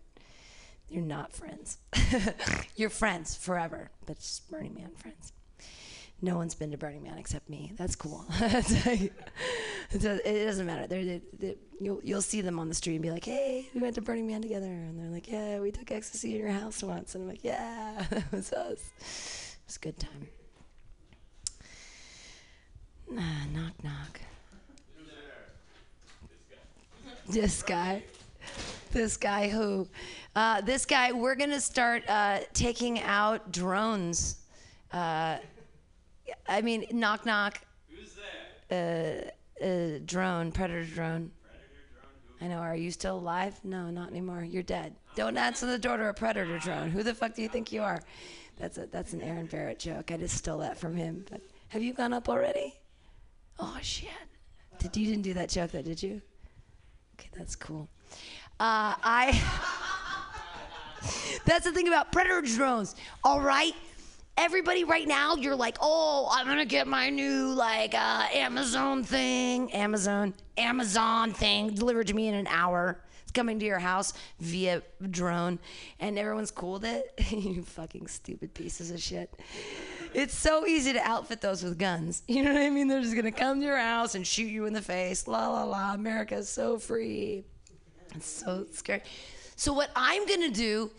You're 0.90 1.04
not 1.04 1.34
friends. 1.34 1.78
you're 2.76 2.90
friends 2.90 3.36
forever, 3.36 3.90
but 4.06 4.18
just 4.18 4.50
Burning 4.50 4.76
Man 4.76 4.92
friends. 4.96 5.34
No 6.22 6.36
one's 6.36 6.54
been 6.54 6.72
to 6.72 6.78
Burning 6.78 7.04
Man 7.04 7.18
except 7.18 7.50
me. 7.50 7.72
That's 7.78 7.96
cool. 7.96 8.26
it 8.42 9.14
doesn't 10.02 10.66
matter. 10.66 10.86
They're, 10.86 11.06
they 11.06 11.22
they 11.38 11.56
you'll 11.80 12.02
you'll 12.04 12.22
see 12.22 12.42
them 12.42 12.60
on 12.60 12.68
the 12.68 12.76
street 12.76 12.96
and 12.96 13.02
be 13.02 13.10
like, 13.10 13.24
"Hey, 13.24 13.70
we 13.74 13.80
went 13.80 13.96
to 13.96 14.02
Burning 14.02 14.28
Man 14.28 14.42
together," 14.42 14.66
and 14.66 15.00
they're 15.00 15.10
like, 15.10 15.30
"Yeah, 15.30 15.60
we 15.62 15.72
took 15.72 15.92
ecstasy 15.92 16.36
in 16.36 16.42
your 16.42 16.52
house 16.52 16.84
once," 16.84 17.16
and 17.16 17.24
I'm 17.24 17.30
like, 17.30 17.44
"Yeah, 17.44 18.06
it 18.12 18.24
was 18.34 18.52
us. 18.52 18.92
It 19.00 19.60
was 19.68 19.76
a 19.78 19.80
good 19.80 20.00
time." 20.00 20.28
Ah, 23.18 23.46
knock 23.54 23.82
knock. 23.82 24.20
This 27.30 27.64
guy. 27.64 28.04
This 28.92 29.18
guy 29.18 29.50
who, 29.50 29.88
uh, 30.36 30.62
this 30.62 30.86
guy. 30.86 31.14
We're 31.14 31.36
gonna 31.36 31.62
start 31.62 32.04
uh, 32.10 32.40
taking 32.54 33.00
out 33.02 33.54
drones. 33.54 34.38
Uh, 34.92 35.38
I 36.48 36.62
mean, 36.62 36.86
knock 36.92 37.26
knock. 37.26 37.62
Who's 37.90 38.16
there? 38.70 39.32
Uh, 39.62 39.66
uh, 39.66 40.00
drone, 40.06 40.52
predator 40.52 40.86
drone. 40.86 41.32
I 42.42 42.48
know. 42.48 42.60
Are 42.60 42.76
you 42.76 42.92
still 42.92 43.18
alive? 43.18 43.60
No, 43.64 43.90
not 43.90 44.10
anymore. 44.10 44.44
You're 44.44 44.64
dead. 44.64 44.96
Don't 45.16 45.38
answer 45.38 45.66
the 45.66 45.78
door 45.78 45.98
to 45.98 46.08
a 46.08 46.14
predator 46.14 46.58
drone. 46.60 46.90
Who 46.90 47.04
the 47.04 47.14
fuck 47.14 47.36
do 47.36 47.42
you 47.42 47.50
think 47.50 47.72
you 47.72 47.82
are? 47.82 48.00
That's 48.58 48.78
a 48.78 48.88
that's 48.88 49.14
an 49.14 49.22
Aaron 49.22 49.46
Barrett 49.46 49.80
joke. 49.80 50.12
I 50.12 50.18
just 50.18 50.38
stole 50.38 50.60
that 50.60 50.78
from 50.78 50.96
him. 50.96 51.26
But 51.30 51.42
have 51.70 51.82
you 51.82 51.94
gone 51.94 52.14
up 52.14 52.30
already? 52.30 52.76
Oh 53.60 53.78
shit! 53.82 54.10
Did 54.80 54.96
you 54.96 55.08
didn't 55.08 55.24
do 55.24 55.34
that 55.34 55.50
joke, 55.50 55.72
though, 55.72 55.82
did 55.82 56.02
you? 56.02 56.22
Okay, 57.16 57.30
that's 57.38 57.56
cool. 57.56 57.90
Uh, 58.60 58.96
I. 59.04 59.42
that's 61.46 61.66
the 61.66 61.72
thing 61.72 61.88
about 61.88 62.12
predator 62.12 62.42
drones. 62.42 62.96
All 63.24 63.42
right, 63.42 63.74
everybody 64.40 64.86
right 64.86 65.08
now, 65.08 65.36
you're 65.36 65.56
like, 65.56 65.78
oh, 65.82 66.30
I'm 66.32 66.48
gonna 66.48 66.66
get 66.66 66.88
my 66.88 67.10
new 67.10 67.50
like 67.50 67.94
uh, 67.94 68.26
Amazon 68.34 69.04
thing, 69.04 69.72
Amazon, 69.74 70.34
Amazon 70.58 71.34
thing 71.34 71.72
delivered 71.72 72.08
to 72.08 72.14
me 72.14 72.30
in 72.30 72.34
an 72.34 72.48
hour. 72.48 73.04
It's 73.22 73.32
coming 73.34 73.60
to 73.60 73.66
your 73.66 73.80
house 73.80 74.14
via 74.40 74.82
drone, 75.12 75.60
and 76.00 76.18
everyone's 76.18 76.52
cool 76.52 76.74
with 76.74 76.86
it. 76.86 77.14
you 77.32 77.64
fucking 77.64 78.08
stupid 78.08 78.54
pieces 78.54 78.92
of 78.92 79.02
shit. 79.02 79.32
It's 80.14 80.36
so 80.36 80.66
easy 80.66 80.94
to 80.94 81.00
outfit 81.02 81.42
those 81.42 81.62
with 81.62 81.78
guns. 81.78 82.24
You 82.28 82.44
know 82.44 82.54
what 82.54 82.62
I 82.62 82.70
mean? 82.70 82.88
They're 82.88 83.02
just 83.02 83.16
gonna 83.16 83.32
come 83.32 83.60
to 83.60 83.66
your 83.66 83.78
house 83.78 84.16
and 84.16 84.26
shoot 84.26 84.48
you 84.48 84.66
in 84.66 84.74
the 84.74 84.82
face. 84.82 85.28
La 85.28 85.50
la 85.50 85.66
la. 85.66 85.94
America's 85.94 86.48
so 86.48 86.80
free. 86.80 87.44
It's 88.16 88.26
so 88.26 88.66
scary. 88.72 89.02
So 89.58 89.74
what 89.74 89.92
I'm 89.96 90.26
gonna 90.26 90.50
do 90.50 90.90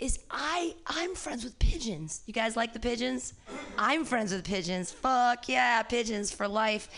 is 0.00 0.18
I 0.30 0.74
I'm 0.86 1.14
friends 1.14 1.44
with 1.44 1.58
pigeons. 1.58 2.22
You 2.26 2.32
guys 2.32 2.56
like 2.56 2.72
the 2.72 2.80
pigeons? 2.80 3.34
I'm 3.78 4.04
friends 4.04 4.32
with 4.32 4.44
pigeons. 4.44 4.90
Fuck 4.90 5.48
yeah, 5.48 5.82
pigeons 5.82 6.32
for 6.32 6.48
life. 6.48 6.88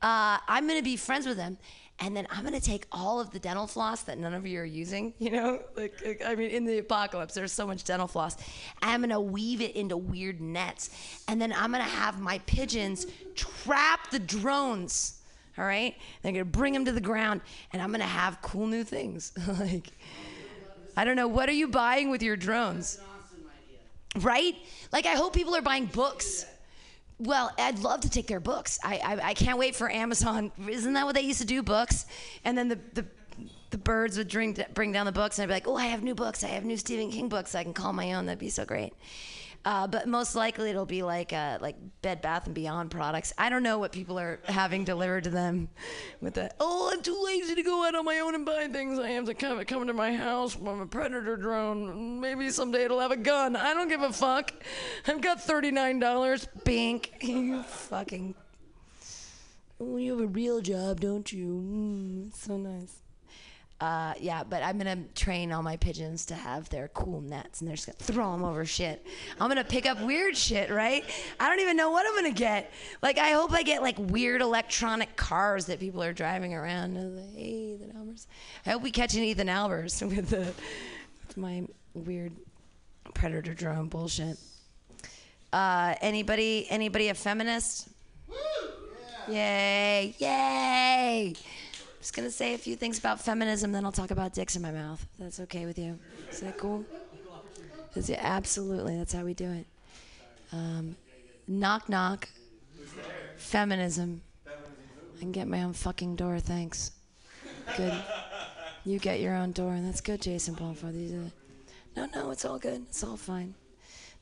Uh, 0.00 0.38
I'm 0.48 0.66
gonna 0.68 0.82
be 0.82 0.96
friends 0.96 1.26
with 1.26 1.36
them, 1.36 1.58
and 1.98 2.16
then 2.16 2.26
I'm 2.30 2.44
gonna 2.44 2.60
take 2.60 2.86
all 2.92 3.20
of 3.20 3.30
the 3.30 3.38
dental 3.38 3.66
floss 3.66 4.02
that 4.02 4.18
none 4.18 4.34
of 4.34 4.46
you 4.46 4.60
are 4.60 4.64
using. 4.64 5.14
You 5.18 5.30
know, 5.30 5.62
like, 5.76 5.94
like, 6.04 6.22
I 6.24 6.34
mean, 6.34 6.50
in 6.50 6.64
the 6.64 6.78
apocalypse, 6.78 7.34
there's 7.34 7.52
so 7.52 7.66
much 7.66 7.84
dental 7.84 8.06
floss. 8.06 8.36
I'm 8.82 9.00
gonna 9.00 9.20
weave 9.20 9.60
it 9.60 9.74
into 9.74 9.96
weird 9.96 10.40
nets, 10.40 10.90
and 11.28 11.40
then 11.40 11.52
I'm 11.52 11.72
gonna 11.72 11.84
have 11.84 12.20
my 12.20 12.38
pigeons 12.46 13.06
trap 13.34 14.10
the 14.10 14.18
drones. 14.20 15.20
All 15.56 15.64
right, 15.64 15.94
they're 16.22 16.32
gonna 16.32 16.44
bring 16.44 16.72
them 16.72 16.84
to 16.84 16.92
the 16.92 17.00
ground, 17.00 17.40
and 17.72 17.80
I'm 17.82 17.90
gonna 17.90 18.04
have 18.04 18.40
cool 18.42 18.66
new 18.66 18.84
things 18.84 19.32
like. 19.58 19.90
I 20.96 21.04
don't 21.04 21.16
know. 21.16 21.28
What 21.28 21.48
are 21.48 21.52
you 21.52 21.68
buying 21.68 22.10
with 22.10 22.22
your 22.22 22.36
drones? 22.36 22.98
Right? 24.20 24.54
Like, 24.92 25.06
I 25.06 25.14
hope 25.14 25.34
people 25.34 25.56
are 25.56 25.62
buying 25.62 25.86
books. 25.86 26.46
Well, 27.18 27.52
I'd 27.58 27.78
love 27.80 28.00
to 28.02 28.10
take 28.10 28.26
their 28.26 28.40
books. 28.40 28.78
I, 28.82 28.96
I, 28.98 29.28
I 29.28 29.34
can't 29.34 29.58
wait 29.58 29.76
for 29.76 29.90
Amazon. 29.90 30.52
Isn't 30.68 30.92
that 30.94 31.04
what 31.04 31.14
they 31.14 31.22
used 31.22 31.40
to 31.40 31.46
do? 31.46 31.62
Books, 31.62 32.06
and 32.44 32.58
then 32.58 32.68
the 32.68 32.78
the, 32.92 33.06
the 33.70 33.78
birds 33.78 34.18
would 34.18 34.28
bring 34.28 34.56
bring 34.74 34.92
down 34.92 35.06
the 35.06 35.12
books, 35.12 35.38
and 35.38 35.44
I'd 35.44 35.46
be 35.46 35.54
like, 35.54 35.68
oh, 35.68 35.76
I 35.76 35.86
have 35.86 36.02
new 36.02 36.14
books. 36.14 36.42
I 36.42 36.48
have 36.48 36.64
new 36.64 36.76
Stephen 36.76 37.10
King 37.10 37.28
books. 37.28 37.54
I 37.54 37.62
can 37.62 37.72
call 37.72 37.92
my 37.92 38.14
own. 38.14 38.26
That'd 38.26 38.40
be 38.40 38.50
so 38.50 38.64
great. 38.64 38.92
Uh, 39.64 39.86
but 39.86 40.06
most 40.06 40.34
likely 40.34 40.68
it'll 40.68 40.84
be 40.84 41.02
like 41.02 41.32
uh, 41.32 41.56
like 41.60 41.76
Bed 42.02 42.20
Bath 42.20 42.44
and 42.46 42.54
Beyond 42.54 42.90
products. 42.90 43.32
I 43.38 43.48
don't 43.48 43.62
know 43.62 43.78
what 43.78 43.92
people 43.92 44.18
are 44.18 44.40
having 44.44 44.84
delivered 44.84 45.24
to 45.24 45.30
them 45.30 45.68
with 46.20 46.34
the 46.34 46.50
oh 46.60 46.90
I'm 46.92 47.02
too 47.02 47.18
lazy 47.24 47.54
to 47.54 47.62
go 47.62 47.86
out 47.86 47.94
on 47.94 48.04
my 48.04 48.18
own 48.18 48.34
and 48.34 48.44
buy 48.44 48.68
things. 48.68 48.98
I 48.98 49.08
have 49.10 49.24
to 49.24 49.34
come 49.34 49.64
coming 49.64 49.86
to 49.86 49.94
my 49.94 50.14
house 50.14 50.54
from 50.54 50.80
a 50.80 50.86
predator 50.86 51.36
drone. 51.36 52.20
Maybe 52.20 52.50
someday 52.50 52.84
it'll 52.84 53.00
have 53.00 53.10
a 53.10 53.16
gun. 53.16 53.56
I 53.56 53.72
don't 53.72 53.88
give 53.88 54.02
a 54.02 54.12
fuck. 54.12 54.52
I've 55.06 55.22
got 55.22 55.40
thirty 55.40 55.70
nine 55.70 55.98
dollars. 55.98 56.46
Bink. 56.64 57.14
you 57.22 57.62
fucking. 57.62 58.34
Oh, 59.80 59.96
you 59.96 60.12
have 60.12 60.20
a 60.20 60.26
real 60.26 60.60
job, 60.60 61.00
don't 61.00 61.30
you? 61.32 61.46
Mm, 61.46 62.34
so 62.34 62.56
nice. 62.56 63.03
Uh, 63.84 64.14
yeah, 64.18 64.42
but 64.42 64.62
I'm 64.62 64.78
gonna 64.78 65.04
train 65.14 65.52
all 65.52 65.62
my 65.62 65.76
pigeons 65.76 66.24
to 66.26 66.34
have 66.34 66.70
their 66.70 66.88
cool 66.94 67.20
nets, 67.20 67.60
and 67.60 67.68
they're 67.68 67.76
just 67.76 67.86
gonna 67.86 67.98
throw 67.98 68.32
them 68.32 68.42
over 68.42 68.64
shit. 68.64 69.06
I'm 69.38 69.46
gonna 69.46 69.62
pick 69.62 69.84
up 69.84 70.00
weird 70.00 70.34
shit, 70.38 70.70
right? 70.70 71.04
I 71.38 71.50
don't 71.50 71.60
even 71.60 71.76
know 71.76 71.90
what 71.90 72.06
I'm 72.06 72.14
gonna 72.14 72.32
get. 72.32 72.72
Like, 73.02 73.18
I 73.18 73.32
hope 73.32 73.52
I 73.52 73.62
get 73.62 73.82
like 73.82 73.96
weird 73.98 74.40
electronic 74.40 75.16
cars 75.16 75.66
that 75.66 75.80
people 75.80 76.02
are 76.02 76.14
driving 76.14 76.54
around. 76.54 76.94
Like, 76.94 77.34
hey, 77.34 77.74
Ethan 77.74 77.92
Albers. 77.94 78.26
I 78.64 78.70
hope 78.70 78.80
we 78.80 78.90
catch 78.90 79.16
an 79.16 79.22
Ethan 79.22 79.48
Albers 79.48 80.00
with 80.16 80.30
the 80.30 80.54
with 81.26 81.36
my 81.36 81.66
weird 81.92 82.32
predator 83.12 83.52
drone 83.52 83.88
bullshit. 83.88 84.38
Uh, 85.52 85.94
anybody? 86.00 86.66
Anybody 86.70 87.10
a 87.10 87.14
feminist? 87.14 87.90
Yay! 89.28 90.14
Yay! 90.18 91.34
Just 92.04 92.14
gonna 92.14 92.30
say 92.30 92.52
a 92.52 92.58
few 92.58 92.76
things 92.76 92.98
about 92.98 93.18
feminism, 93.18 93.72
then 93.72 93.82
I'll 93.82 93.90
talk 93.90 94.10
about 94.10 94.34
dicks 94.34 94.56
in 94.56 94.60
my 94.60 94.70
mouth. 94.70 95.06
That's 95.18 95.40
okay 95.40 95.64
with 95.64 95.78
you. 95.78 95.98
Is 96.30 96.40
that 96.40 96.58
cool? 96.58 96.84
Is 97.94 98.10
it 98.10 98.18
absolutely? 98.20 98.98
That's 98.98 99.14
how 99.14 99.24
we 99.24 99.32
do 99.32 99.50
it. 99.50 99.66
Um, 100.52 100.96
knock 101.48 101.88
knock. 101.88 102.28
Feminism. 103.38 104.20
I 104.46 105.18
can 105.18 105.32
get 105.32 105.48
my 105.48 105.62
own 105.62 105.72
fucking 105.72 106.16
door. 106.16 106.40
Thanks. 106.40 106.90
Good. 107.74 107.94
You 108.84 108.98
get 108.98 109.20
your 109.20 109.34
own 109.34 109.52
door, 109.52 109.72
and 109.72 109.88
that's 109.88 110.02
good, 110.02 110.20
Jason 110.20 110.52
Bonford. 110.52 110.92
These 110.92 111.14
are- 111.14 111.32
No, 111.96 112.04
no, 112.14 112.30
it's 112.32 112.44
all 112.44 112.58
good. 112.58 112.84
It's 112.90 113.02
all 113.02 113.16
fine. 113.16 113.54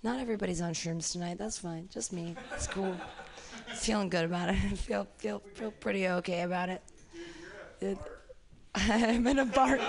Not 0.05 0.21
everybody's 0.21 0.61
on 0.61 0.73
shrooms 0.73 1.11
tonight. 1.11 1.37
That's 1.37 1.59
fine. 1.59 1.89
Just 1.93 2.13
me. 2.13 2.37
It's 2.55 2.69
cool. 2.69 2.95
Feeling 3.75 4.09
good 4.09 4.25
about 4.27 4.51
it. 4.51 4.55
feel 4.79 5.09
feel 5.19 5.43
feel 5.55 5.73
pretty 5.73 6.07
okay 6.07 6.43
about 6.43 6.69
it. 6.69 6.81
I'm 8.75 9.27
in 9.27 9.39
a 9.39 9.45
BART. 9.45 9.81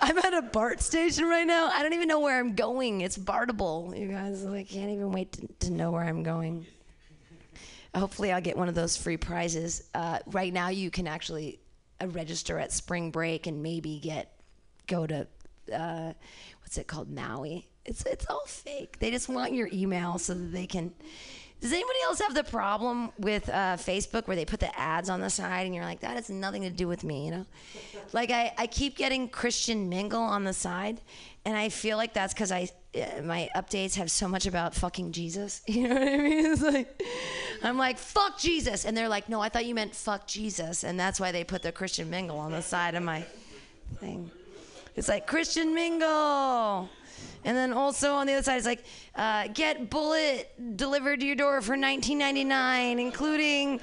I'm 0.00 0.18
at 0.18 0.34
a 0.34 0.42
BART 0.42 0.80
station 0.80 1.24
right 1.24 1.46
now. 1.46 1.68
I 1.72 1.82
don't 1.82 1.92
even 1.92 2.08
know 2.08 2.20
where 2.20 2.38
I'm 2.38 2.54
going. 2.54 3.00
It's 3.00 3.18
Bartable, 3.18 3.98
you 3.98 4.08
guys. 4.08 4.44
I 4.46 4.62
can't 4.62 4.90
even 4.90 5.10
wait 5.10 5.32
to, 5.32 5.48
to 5.66 5.72
know 5.72 5.90
where 5.90 6.04
I'm 6.04 6.22
going. 6.22 6.66
Hopefully, 7.94 8.30
I'll 8.30 8.40
get 8.40 8.56
one 8.56 8.68
of 8.68 8.74
those 8.74 8.96
free 8.96 9.16
prizes. 9.16 9.88
Uh, 9.94 10.18
right 10.26 10.52
now, 10.52 10.68
you 10.68 10.90
can 10.90 11.06
actually 11.06 11.60
uh, 12.00 12.06
register 12.08 12.58
at 12.58 12.72
spring 12.72 13.10
break 13.10 13.46
and 13.46 13.62
maybe 13.62 13.98
get 13.98 14.32
go 14.86 15.06
to 15.06 15.26
uh, 15.74 16.12
what's 16.60 16.78
it 16.78 16.86
called 16.86 17.10
Maui. 17.10 17.66
It's 17.84 18.04
it's 18.04 18.26
all 18.26 18.44
fake. 18.46 18.98
They 18.98 19.10
just 19.10 19.28
want 19.28 19.54
your 19.54 19.68
email 19.72 20.18
so 20.18 20.34
that 20.34 20.52
they 20.52 20.66
can 20.66 20.92
Does 21.60 21.72
anybody 21.72 21.98
else 22.04 22.20
have 22.20 22.34
the 22.34 22.44
problem 22.44 23.10
with 23.18 23.48
uh, 23.48 23.76
Facebook 23.76 24.26
where 24.26 24.36
they 24.36 24.44
put 24.44 24.60
the 24.60 24.78
ads 24.78 25.08
on 25.08 25.20
the 25.20 25.30
side 25.30 25.64
and 25.64 25.74
you're 25.74 25.84
like, 25.84 26.00
that 26.00 26.16
has 26.16 26.28
nothing 26.28 26.62
to 26.62 26.70
do 26.70 26.86
with 26.86 27.02
me, 27.02 27.24
you 27.26 27.30
know? 27.30 27.46
Like 28.12 28.30
I, 28.30 28.52
I 28.58 28.66
keep 28.66 28.96
getting 28.96 29.28
Christian 29.28 29.88
Mingle 29.88 30.22
on 30.22 30.44
the 30.44 30.52
side, 30.52 31.00
and 31.44 31.56
I 31.56 31.68
feel 31.70 31.96
like 31.96 32.14
that's 32.14 32.32
because 32.32 32.52
I 32.52 32.68
uh, 32.94 33.22
my 33.22 33.50
updates 33.56 33.94
have 33.96 34.10
so 34.10 34.28
much 34.28 34.46
about 34.46 34.74
fucking 34.74 35.12
Jesus. 35.12 35.62
You 35.68 35.88
know 35.88 35.94
what 35.94 36.08
I 36.08 36.16
mean? 36.16 36.46
It's 36.46 36.62
like 36.62 37.02
I'm 37.62 37.76
like 37.76 37.98
fuck 37.98 38.38
Jesus, 38.38 38.84
and 38.84 38.96
they're 38.96 39.08
like, 39.08 39.28
no, 39.28 39.40
I 39.40 39.48
thought 39.48 39.64
you 39.64 39.74
meant 39.74 39.94
fuck 39.94 40.26
Jesus, 40.26 40.84
and 40.84 40.98
that's 40.98 41.18
why 41.18 41.32
they 41.32 41.42
put 41.42 41.62
the 41.62 41.72
Christian 41.72 42.08
Mingle 42.10 42.38
on 42.38 42.52
the 42.52 42.62
side 42.62 42.94
of 42.94 43.02
my 43.02 43.24
thing. 43.98 44.30
It's 44.94 45.08
like 45.08 45.26
Christian 45.26 45.74
Mingle. 45.74 46.88
And 47.44 47.56
then 47.56 47.72
also 47.72 48.14
on 48.14 48.26
the 48.26 48.34
other 48.34 48.42
side, 48.42 48.56
it's 48.56 48.66
like, 48.66 48.84
uh, 49.16 49.48
get 49.48 49.90
Bulleit 49.90 50.44
delivered 50.76 51.20
to 51.20 51.26
your 51.26 51.36
door 51.36 51.62
for 51.62 51.76
19.99, 51.76 53.00
including. 53.00 53.80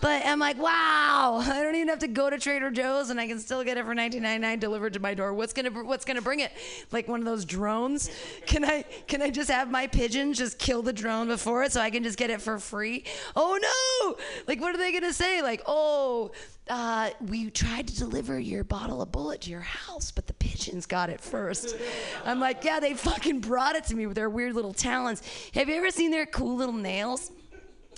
But 0.00 0.26
I'm 0.26 0.38
like, 0.38 0.58
wow, 0.58 1.42
I 1.42 1.62
don't 1.62 1.74
even 1.74 1.88
have 1.88 2.00
to 2.00 2.08
go 2.08 2.28
to 2.28 2.38
Trader 2.38 2.70
Joe's, 2.70 3.10
and 3.10 3.18
I 3.18 3.26
can 3.26 3.38
still 3.40 3.64
get 3.64 3.78
it 3.78 3.86
for 3.86 3.94
19.99 3.94 4.60
delivered 4.60 4.92
to 4.94 5.00
my 5.00 5.14
door. 5.14 5.32
What's 5.32 5.52
gonna 5.52 5.70
What's 5.70 6.04
gonna 6.04 6.20
bring 6.20 6.40
it? 6.40 6.52
Like 6.92 7.08
one 7.08 7.20
of 7.20 7.26
those 7.26 7.44
drones? 7.44 8.10
Can 8.46 8.64
I 8.64 8.82
Can 9.06 9.22
I 9.22 9.30
just 9.30 9.50
have 9.50 9.70
my 9.70 9.86
pigeon 9.86 10.34
just 10.34 10.58
kill 10.58 10.82
the 10.82 10.92
drone 10.92 11.28
before 11.28 11.62
it, 11.62 11.72
so 11.72 11.80
I 11.80 11.90
can 11.90 12.02
just 12.02 12.18
get 12.18 12.30
it 12.30 12.42
for 12.42 12.58
free? 12.58 13.04
Oh 13.34 13.58
no! 13.60 14.16
Like, 14.46 14.60
what 14.60 14.74
are 14.74 14.78
they 14.78 14.92
gonna 14.92 15.12
say? 15.12 15.42
Like, 15.42 15.62
oh, 15.66 16.32
uh, 16.68 17.10
we 17.28 17.50
tried 17.50 17.86
to 17.88 17.96
deliver 17.96 18.38
your 18.38 18.64
bottle 18.64 19.02
of 19.02 19.10
Bulleit 19.10 19.40
to 19.40 19.50
your 19.50 19.60
house, 19.60 20.10
but 20.10 20.26
the 20.26 20.32
pigeons 20.34 20.86
got 20.86 21.10
it 21.10 21.20
first. 21.20 21.76
I'm 22.24 22.40
like, 22.40 22.64
yeah, 22.64 22.80
they 22.80 22.94
fucking 22.94 23.40
brought 23.40 23.76
it 23.76 23.84
to 23.84 23.94
me 23.94 24.06
with 24.06 24.16
their 24.16 24.30
weird 24.30 24.54
little 24.54 24.72
talons. 24.74 25.22
Have 25.54 25.68
you 25.68 25.76
ever 25.76 25.90
seen 25.90 26.10
their 26.10 26.26
cool 26.26 26.56
little 26.56 26.74
nails? 26.74 27.30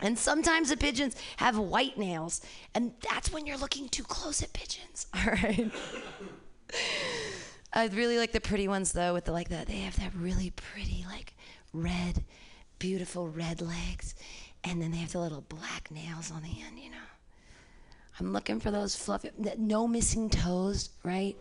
And 0.03 0.19
sometimes 0.19 0.69
the 0.69 0.77
pigeons 0.77 1.17
have 1.39 1.57
white 1.59 1.97
nails, 1.97 2.43
and 2.75 2.93
that's 3.01 3.33
when 3.33 3.47
you're 3.47 3.57
looking 3.57 3.89
too 3.89 4.03
close 4.03 4.43
at 4.43 4.53
pigeons. 4.53 5.07
All 5.15 5.33
right. 5.33 5.71
I 7.73 7.87
really 7.89 8.19
like 8.19 8.33
the 8.33 8.41
pretty 8.41 8.69
ones 8.69 8.93
though, 8.93 9.15
with 9.15 9.25
the 9.25 9.33
like 9.33 9.49
that. 9.49 9.67
They 9.69 9.79
have 9.79 9.99
that 10.01 10.15
really 10.15 10.51
pretty 10.51 11.07
like 11.09 11.35
red, 11.73 12.25
beautiful 12.79 13.29
red 13.29 13.63
legs, 13.63 14.15
and 14.65 14.83
then 14.83 14.91
they 14.91 14.99
have 14.99 15.13
the 15.13 15.21
little 15.21 15.43
black 15.43 15.91
nails 15.91 16.31
on 16.31 16.43
the 16.43 16.63
end. 16.67 16.79
You 16.79 16.91
know. 16.91 17.06
I'm 18.19 18.33
looking 18.33 18.61
for 18.61 18.71
those 18.71 18.97
fluffy, 18.97 19.31
no 19.59 19.87
missing 19.87 20.31
toes, 20.31 20.91
right? 21.03 21.37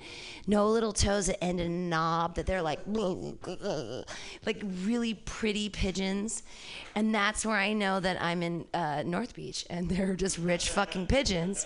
No 0.46 0.68
little 0.68 0.92
toes 0.92 1.28
that 1.28 1.42
end 1.42 1.62
in 1.62 1.72
a 1.72 1.76
knob 1.76 2.36
that 2.36 2.46
they're 2.46 2.62
like, 2.62 2.80
like 4.46 4.62
really 4.84 5.14
pretty 5.14 5.70
pigeons. 5.70 6.44
And 6.96 7.16
that's 7.16 7.46
where 7.46 7.56
I 7.56 7.72
know 7.72 8.02
that 8.02 8.22
I'm 8.22 8.44
in 8.44 8.66
uh, 8.74 9.04
North 9.06 9.36
Beach 9.36 9.66
and 9.70 9.90
they're 9.90 10.16
just 10.16 10.38
rich 10.38 10.70
fucking 10.70 11.08
pigeons. 11.08 11.66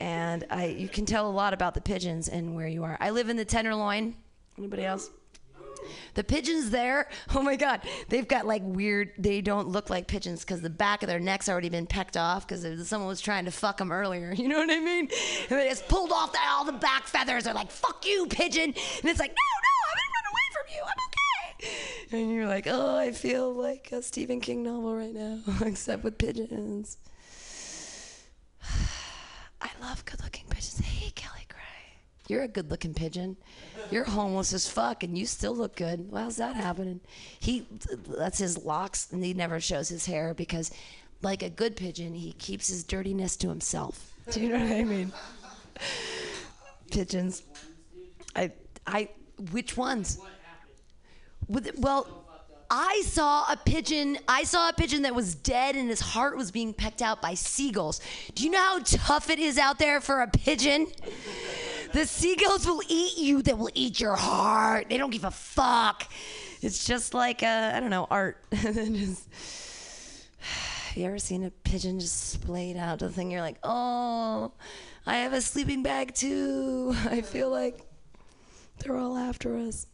And 0.00 0.44
I, 0.50 0.66
you 0.66 0.88
can 0.88 1.04
tell 1.04 1.28
a 1.28 1.32
lot 1.32 1.52
about 1.52 1.74
the 1.74 1.80
pigeons 1.80 2.28
and 2.28 2.54
where 2.54 2.68
you 2.68 2.84
are. 2.84 2.96
I 3.00 3.10
live 3.10 3.28
in 3.28 3.36
the 3.36 3.44
Tenderloin. 3.44 4.14
Anybody 4.56 4.84
else? 4.84 5.10
The 6.14 6.24
pigeons 6.24 6.70
there, 6.70 7.08
oh 7.34 7.42
my 7.42 7.56
God, 7.56 7.80
they've 8.08 8.26
got 8.26 8.46
like 8.46 8.62
weird, 8.64 9.12
they 9.18 9.40
don't 9.40 9.68
look 9.68 9.90
like 9.90 10.06
pigeons 10.06 10.40
because 10.40 10.60
the 10.60 10.70
back 10.70 11.02
of 11.02 11.08
their 11.08 11.20
neck's 11.20 11.48
already 11.48 11.68
been 11.68 11.86
pecked 11.86 12.16
off 12.16 12.46
because 12.46 12.88
someone 12.88 13.08
was 13.08 13.20
trying 13.20 13.44
to 13.44 13.50
fuck 13.50 13.78
them 13.78 13.92
earlier. 13.92 14.34
You 14.38 14.46
know 14.46 14.58
what 14.58 14.70
I 14.70 14.78
mean? 14.78 15.10
And 15.50 15.68
just 15.68 15.88
pulled 15.88 16.12
off 16.12 16.32
the, 16.32 16.38
all 16.48 16.64
the 16.64 16.72
back 16.72 17.06
feathers. 17.06 17.44
They're 17.44 17.52
like, 17.52 17.70
fuck 17.70 18.06
you, 18.06 18.26
pigeon. 18.30 18.62
And 18.62 18.74
it's 19.04 19.18
like, 19.20 19.30
no, 19.30 19.34
no, 19.34 19.74
I'm 19.90 19.96
going 19.98 20.08
to 20.08 20.14
run 20.14 20.26
away 20.32 20.46
from 20.54 20.66
you. 20.74 20.82
I'm 20.84 21.00
okay. 21.08 22.18
And 22.18 22.34
you're 22.34 22.46
like, 22.46 22.66
oh, 22.66 22.96
I 22.96 23.12
feel 23.12 23.52
like 23.52 23.90
a 23.92 24.00
Stephen 24.00 24.40
King 24.40 24.62
novel 24.62 24.94
right 24.94 25.12
now, 25.12 25.40
except 25.66 26.04
with 26.04 26.18
pigeons. 26.18 26.96
I 29.60 29.70
love 29.82 30.04
good 30.04 30.22
looking 30.22 30.46
pigeons. 30.48 30.78
Hey, 30.78 31.10
Kelly. 31.10 31.37
You're 32.28 32.42
a 32.42 32.48
good 32.48 32.70
looking 32.70 32.92
pigeon. 32.92 33.38
You're 33.90 34.04
homeless 34.04 34.52
as 34.52 34.68
fuck 34.68 35.02
and 35.02 35.16
you 35.16 35.24
still 35.24 35.56
look 35.56 35.76
good. 35.76 36.12
Well, 36.12 36.24
how's 36.24 36.36
that 36.36 36.54
happening? 36.54 37.00
He 37.40 37.66
that's 38.06 38.38
his 38.38 38.64
locks 38.64 39.08
and 39.10 39.24
he 39.24 39.32
never 39.32 39.60
shows 39.60 39.88
his 39.88 40.04
hair 40.04 40.34
because 40.34 40.70
like 41.22 41.42
a 41.42 41.48
good 41.48 41.74
pigeon, 41.74 42.14
he 42.14 42.32
keeps 42.32 42.68
his 42.68 42.84
dirtiness 42.84 43.34
to 43.38 43.48
himself. 43.48 44.12
Do 44.30 44.40
you 44.40 44.50
know 44.50 44.58
what 44.58 44.72
I 44.72 44.84
mean? 44.84 45.12
Pigeons. 46.90 47.42
I 48.36 48.52
I 48.86 49.08
which 49.50 49.78
ones? 49.78 50.18
Well, 51.48 52.24
I 52.70 53.02
saw 53.06 53.50
a 53.50 53.56
pigeon. 53.56 54.18
I 54.28 54.44
saw 54.44 54.68
a 54.68 54.72
pigeon 54.74 55.02
that 55.02 55.14
was 55.14 55.34
dead 55.34 55.76
and 55.76 55.88
his 55.88 56.00
heart 56.00 56.36
was 56.36 56.50
being 56.50 56.74
pecked 56.74 57.00
out 57.00 57.22
by 57.22 57.32
seagulls. 57.32 58.02
Do 58.34 58.44
you 58.44 58.50
know 58.50 58.58
how 58.58 58.80
tough 58.80 59.30
it 59.30 59.38
is 59.38 59.56
out 59.56 59.78
there 59.78 60.02
for 60.02 60.20
a 60.20 60.28
pigeon? 60.28 60.88
The 61.92 62.06
seagulls 62.06 62.66
will 62.66 62.82
eat 62.88 63.18
you. 63.18 63.42
They 63.42 63.54
will 63.54 63.70
eat 63.74 64.00
your 64.00 64.14
heart. 64.14 64.86
They 64.88 64.98
don't 64.98 65.10
give 65.10 65.24
a 65.24 65.30
fuck. 65.30 66.10
It's 66.60 66.86
just 66.86 67.14
like 67.14 67.42
uh, 67.42 67.72
I 67.74 67.80
don't 67.80 67.90
know 67.90 68.06
art. 68.10 68.38
Just- 68.52 69.28
you 70.94 71.04
ever 71.06 71.18
seen 71.18 71.44
a 71.44 71.50
pigeon 71.50 72.00
just 72.00 72.30
splayed 72.30 72.76
out 72.76 72.98
the 72.98 73.08
thing? 73.08 73.30
You're 73.30 73.40
like, 73.40 73.58
oh, 73.62 74.52
I 75.06 75.18
have 75.18 75.32
a 75.32 75.40
sleeping 75.40 75.82
bag 75.82 76.14
too. 76.14 76.94
I 77.10 77.20
feel 77.20 77.50
like 77.50 77.80
they're 78.78 78.96
all 78.96 79.16
after 79.16 79.56
us, 79.56 79.86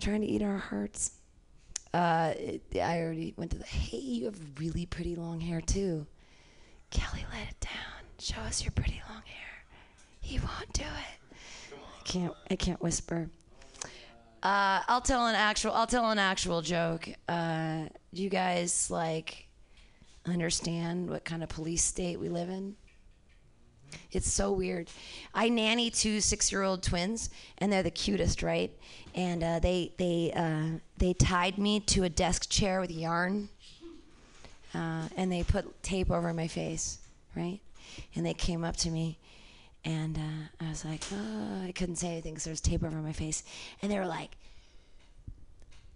trying 0.00 0.22
to 0.22 0.26
eat 0.26 0.42
our 0.42 0.58
hearts. 0.58 1.12
Uh, 1.92 2.34
I 2.74 3.00
already 3.00 3.34
went 3.36 3.52
to 3.52 3.58
the. 3.58 3.64
Hey, 3.66 3.98
you 3.98 4.24
have 4.24 4.38
really 4.58 4.86
pretty 4.86 5.14
long 5.14 5.40
hair 5.40 5.60
too. 5.60 6.06
Kelly, 6.90 7.24
let 7.32 7.48
it 7.50 7.60
down. 7.60 8.04
Show 8.18 8.40
us 8.40 8.64
your 8.64 8.72
pretty 8.72 9.00
long 9.08 9.22
hair. 9.26 9.43
He 10.24 10.38
won't 10.38 10.72
do 10.72 10.82
it. 10.82 11.76
I 11.76 12.02
can't. 12.02 12.34
I 12.50 12.56
can't 12.56 12.82
whisper. 12.82 13.28
Uh, 14.42 14.80
I'll 14.88 15.02
tell 15.02 15.26
an 15.26 15.34
actual. 15.34 15.72
I'll 15.72 15.86
tell 15.86 16.10
an 16.10 16.18
actual 16.18 16.62
joke. 16.62 17.08
Uh, 17.28 17.84
do 18.12 18.22
you 18.22 18.30
guys 18.30 18.90
like 18.90 19.46
understand 20.26 21.10
what 21.10 21.24
kind 21.26 21.42
of 21.42 21.50
police 21.50 21.84
state 21.84 22.18
we 22.18 22.30
live 22.30 22.48
in? 22.48 22.74
It's 24.12 24.32
so 24.32 24.50
weird. 24.50 24.88
I 25.34 25.50
nanny 25.50 25.90
two 25.90 26.20
six-year-old 26.20 26.82
twins, 26.82 27.28
and 27.58 27.70
they're 27.70 27.82
the 27.82 27.90
cutest, 27.90 28.42
right? 28.42 28.72
And 29.14 29.44
uh, 29.44 29.58
they 29.58 29.92
they 29.98 30.32
uh, 30.34 30.78
they 30.96 31.12
tied 31.12 31.58
me 31.58 31.80
to 31.80 32.04
a 32.04 32.08
desk 32.08 32.48
chair 32.48 32.80
with 32.80 32.90
yarn, 32.90 33.50
uh, 34.74 35.08
and 35.16 35.30
they 35.30 35.42
put 35.42 35.82
tape 35.82 36.10
over 36.10 36.32
my 36.32 36.48
face, 36.48 36.98
right? 37.36 37.60
And 38.16 38.24
they 38.24 38.34
came 38.34 38.64
up 38.64 38.76
to 38.78 38.90
me, 38.90 39.18
and 39.84 40.18
uh, 40.18 40.64
I 40.64 40.68
was 40.68 40.84
like, 40.84 41.02
oh, 41.12 41.62
I 41.66 41.72
couldn't 41.72 41.96
say 41.96 42.08
anything 42.08 42.34
because 42.34 42.44
there 42.44 42.52
was 42.52 42.60
tape 42.60 42.82
over 42.82 42.96
my 42.96 43.12
face, 43.12 43.42
and 43.82 43.90
they 43.90 43.98
were 43.98 44.06
like, 44.06 44.36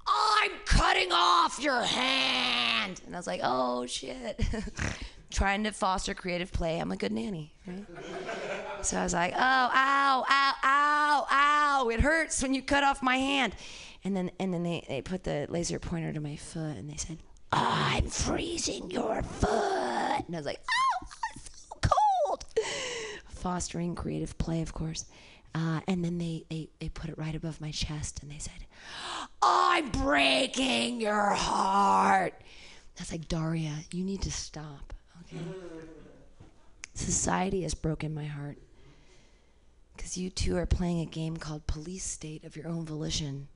I'm 0.09 0.53
cutting 0.64 1.12
off 1.12 1.59
your 1.61 1.82
hand. 1.82 3.01
And 3.07 3.14
I 3.14 3.18
was 3.18 3.26
like, 3.26 3.41
oh 3.43 3.86
shit. 3.86 4.41
Trying 5.30 5.64
to 5.64 5.72
foster 5.72 6.14
creative 6.14 6.51
play. 6.53 6.78
I'm 6.78 6.91
a 6.91 6.97
good 6.97 7.12
nanny, 7.12 7.53
right? 7.66 7.84
So 8.80 8.97
I 8.97 9.03
was 9.03 9.12
like, 9.12 9.34
oh, 9.34 9.39
ow, 9.39 10.24
ow, 10.26 10.55
ow, 10.64 11.26
ow. 11.30 11.89
It 11.91 12.01
hurts 12.01 12.43
when 12.43 12.55
you 12.55 12.62
cut 12.62 12.82
off 12.82 13.03
my 13.03 13.16
hand. 13.16 13.55
And 14.05 14.16
then 14.16 14.30
and 14.41 14.55
then 14.55 14.62
they, 14.62 14.84
they 14.89 15.03
put 15.03 15.24
the 15.24 15.47
laser 15.51 15.78
pointer 15.78 16.14
to 16.14 16.20
my 16.20 16.36
foot 16.36 16.76
and 16.76 16.89
they 16.89 16.97
said, 16.97 17.18
I'm 17.53 18.07
freezing 18.07 18.91
your 18.91 19.22
foot. 19.22 20.24
And 20.26 20.34
I 20.34 20.39
was 20.39 20.47
like, 20.47 20.61
oh. 20.70 21.17
Fostering 23.39 23.95
creative 23.95 24.36
play, 24.39 24.62
of 24.62 24.74
course. 24.74 25.05
Uh, 25.55 25.80
and 25.89 26.05
then 26.05 26.18
they, 26.18 26.45
they, 26.51 26.68
they 26.80 26.89
put 26.89 27.09
it 27.09 27.18
right 27.18 27.34
above 27.34 27.61
my 27.61 27.70
chest 27.70 28.22
and 28.22 28.30
they 28.30 28.39
said, 28.39 28.66
I'm 29.41 29.91
breaking 29.91 31.01
your 31.01 31.30
heart. 31.30 32.34
That's 32.97 33.12
like, 33.12 33.28
Daria, 33.28 33.74
you 33.93 34.05
need 34.05 34.22
to 34.22 34.32
stop, 34.32 34.93
okay? 35.22 35.45
Society 36.95 37.62
has 37.62 37.74
broken 37.74 38.14
my 38.14 38.24
heart. 38.24 38.59
Because 39.97 40.18
you 40.18 40.30
two 40.30 40.57
are 40.57 40.66
playing 40.66 41.01
a 41.01 41.07
game 41.07 41.36
called 41.36 41.66
Police 41.66 42.05
State 42.05 42.45
of 42.45 42.57
your 42.57 42.68
own 42.68 42.84
volition. 42.84 43.49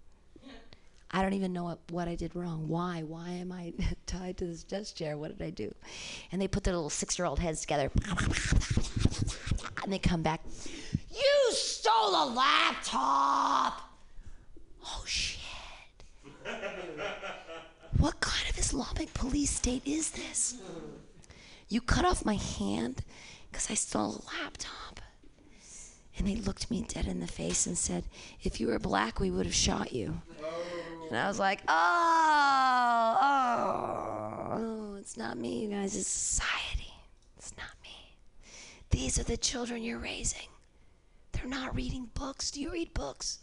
I 1.11 1.21
don't 1.23 1.35
even 1.35 1.53
know 1.53 1.65
what, 1.65 1.79
what 1.91 2.09
I 2.09 2.15
did 2.15 2.35
wrong. 2.35 2.69
Why? 2.69 3.03
Why 3.03 3.29
am 3.31 3.53
I 3.53 3.75
tied 4.07 4.39
to 4.39 4.47
this 4.47 4.65
desk 4.65 4.97
chair? 4.97 5.19
What 5.19 5.37
did 5.37 5.47
I 5.47 5.51
do? 5.51 5.75
And 6.31 6.41
they 6.41 6.49
put 6.49 6.65
their 6.65 6.75
little 6.75 6.91
six 6.91 7.19
year 7.19 7.27
old 7.27 7.39
heads 7.39 7.61
together. 7.61 7.91
And 9.83 9.93
they 9.93 9.99
come 9.99 10.23
back. 10.23 10.41
You 11.11 11.53
stole 11.53 12.15
a 12.15 12.27
laptop! 12.35 13.81
Oh 14.85 15.05
shit. 15.07 15.41
What 17.99 18.21
kind 18.21 18.49
of 18.51 18.59
Islamic 18.59 19.13
police 19.15 19.51
state 19.51 19.83
is 19.85 20.11
this? 20.11 20.57
You 21.69 21.81
cut 21.81 22.05
off 22.05 22.25
my 22.25 22.35
hand 22.35 23.03
because 23.51 23.71
I 23.71 23.75
stole 23.75 24.17
a 24.17 24.43
laptop. 24.43 25.01
And 26.19 26.27
they 26.27 26.37
looked 26.37 26.71
me 26.71 26.85
dead 26.87 27.07
in 27.07 27.21
the 27.21 27.27
face 27.27 27.67
and 27.67 27.77
said, 27.77 28.05
If 28.43 28.61
you 28.61 28.69
were 28.69 28.79
black, 28.79 29.19
we 29.19 29.31
would 29.31 29.47
have 29.47 29.55
shot 29.55 29.93
you. 29.93 30.21
And 31.09 31.17
I 31.19 31.27
was 31.27 31.39
like, 31.39 31.61
Oh, 31.67 33.17
oh, 33.21 34.49
oh, 34.53 34.95
it's 34.97 35.13
It's 35.13 35.17
not 35.19 35.37
me, 35.37 35.65
you 35.65 35.69
guys. 35.71 35.95
It's 35.97 36.09
society. 36.09 36.93
It's 37.37 37.53
not 37.59 37.69
me. 37.82 37.82
These 38.93 39.19
are 39.19 39.25
the 39.25 39.37
children 39.37 39.83
you're 39.83 39.99
raising. 39.99 40.49
They're 41.33 41.47
not 41.47 41.75
reading 41.75 42.11
books. 42.15 42.51
Do 42.51 42.61
you 42.61 42.71
read 42.71 42.95
books? 42.95 43.41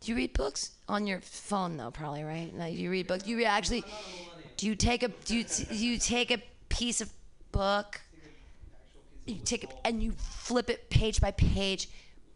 Do 0.00 0.10
you 0.10 0.16
read 0.16 0.32
books 0.32 0.72
on 0.88 1.06
your 1.06 1.20
phone 1.20 1.76
though? 1.76 1.90
Probably 1.90 2.24
right. 2.24 2.52
No, 2.52 2.66
you 2.66 2.90
read 2.90 3.06
books. 3.06 3.26
You 3.26 3.44
actually. 3.44 3.84
Do 4.56 4.66
you 4.66 4.74
take 4.74 5.02
a 5.02 5.08
do 5.08 5.36
you, 5.36 5.44
do 5.44 5.76
you 5.76 5.98
take 5.98 6.30
a 6.30 6.42
piece 6.68 7.00
of 7.00 7.10
book? 7.52 8.00
You 9.26 9.36
take 9.44 9.64
it 9.64 9.74
and 9.84 10.02
you 10.02 10.12
flip 10.12 10.68
it 10.68 10.90
page 10.90 11.20
by 11.20 11.30
page. 11.30 11.88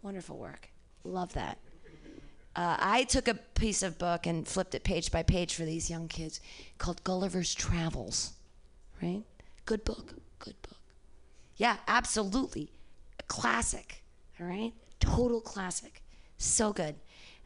Wonderful 0.03 0.39
work. 0.39 0.70
Love 1.05 1.32
that. 1.34 1.59
Uh, 2.57 2.76
I 2.78 3.05
took 3.05 3.28
a 3.28 3.34
piece 3.34 3.82
of 3.82 3.99
book 3.99 4.26
and 4.26 4.47
flipped 4.47 4.74
it 4.74 4.84
page 4.84 5.12
by 5.12 5.22
page 5.22 5.55
for 5.55 5.64
these 5.64 5.89
young 5.91 6.09
kids 6.09 6.41
called 6.78 7.05
Gulliver's 7.05 7.55
Travels. 7.55 8.32
Right? 9.03 9.22
Good 9.64 9.84
book. 9.84 10.14
Good 10.39 10.61
book. 10.62 10.78
Yeah, 11.59 11.76
absolutely. 11.86 12.70
A 13.18 13.22
classic. 13.24 14.02
All 14.40 14.46
right? 14.46 14.72
Total 15.00 15.40
classic. 15.40 16.02
So 16.38 16.72
good. 16.72 16.94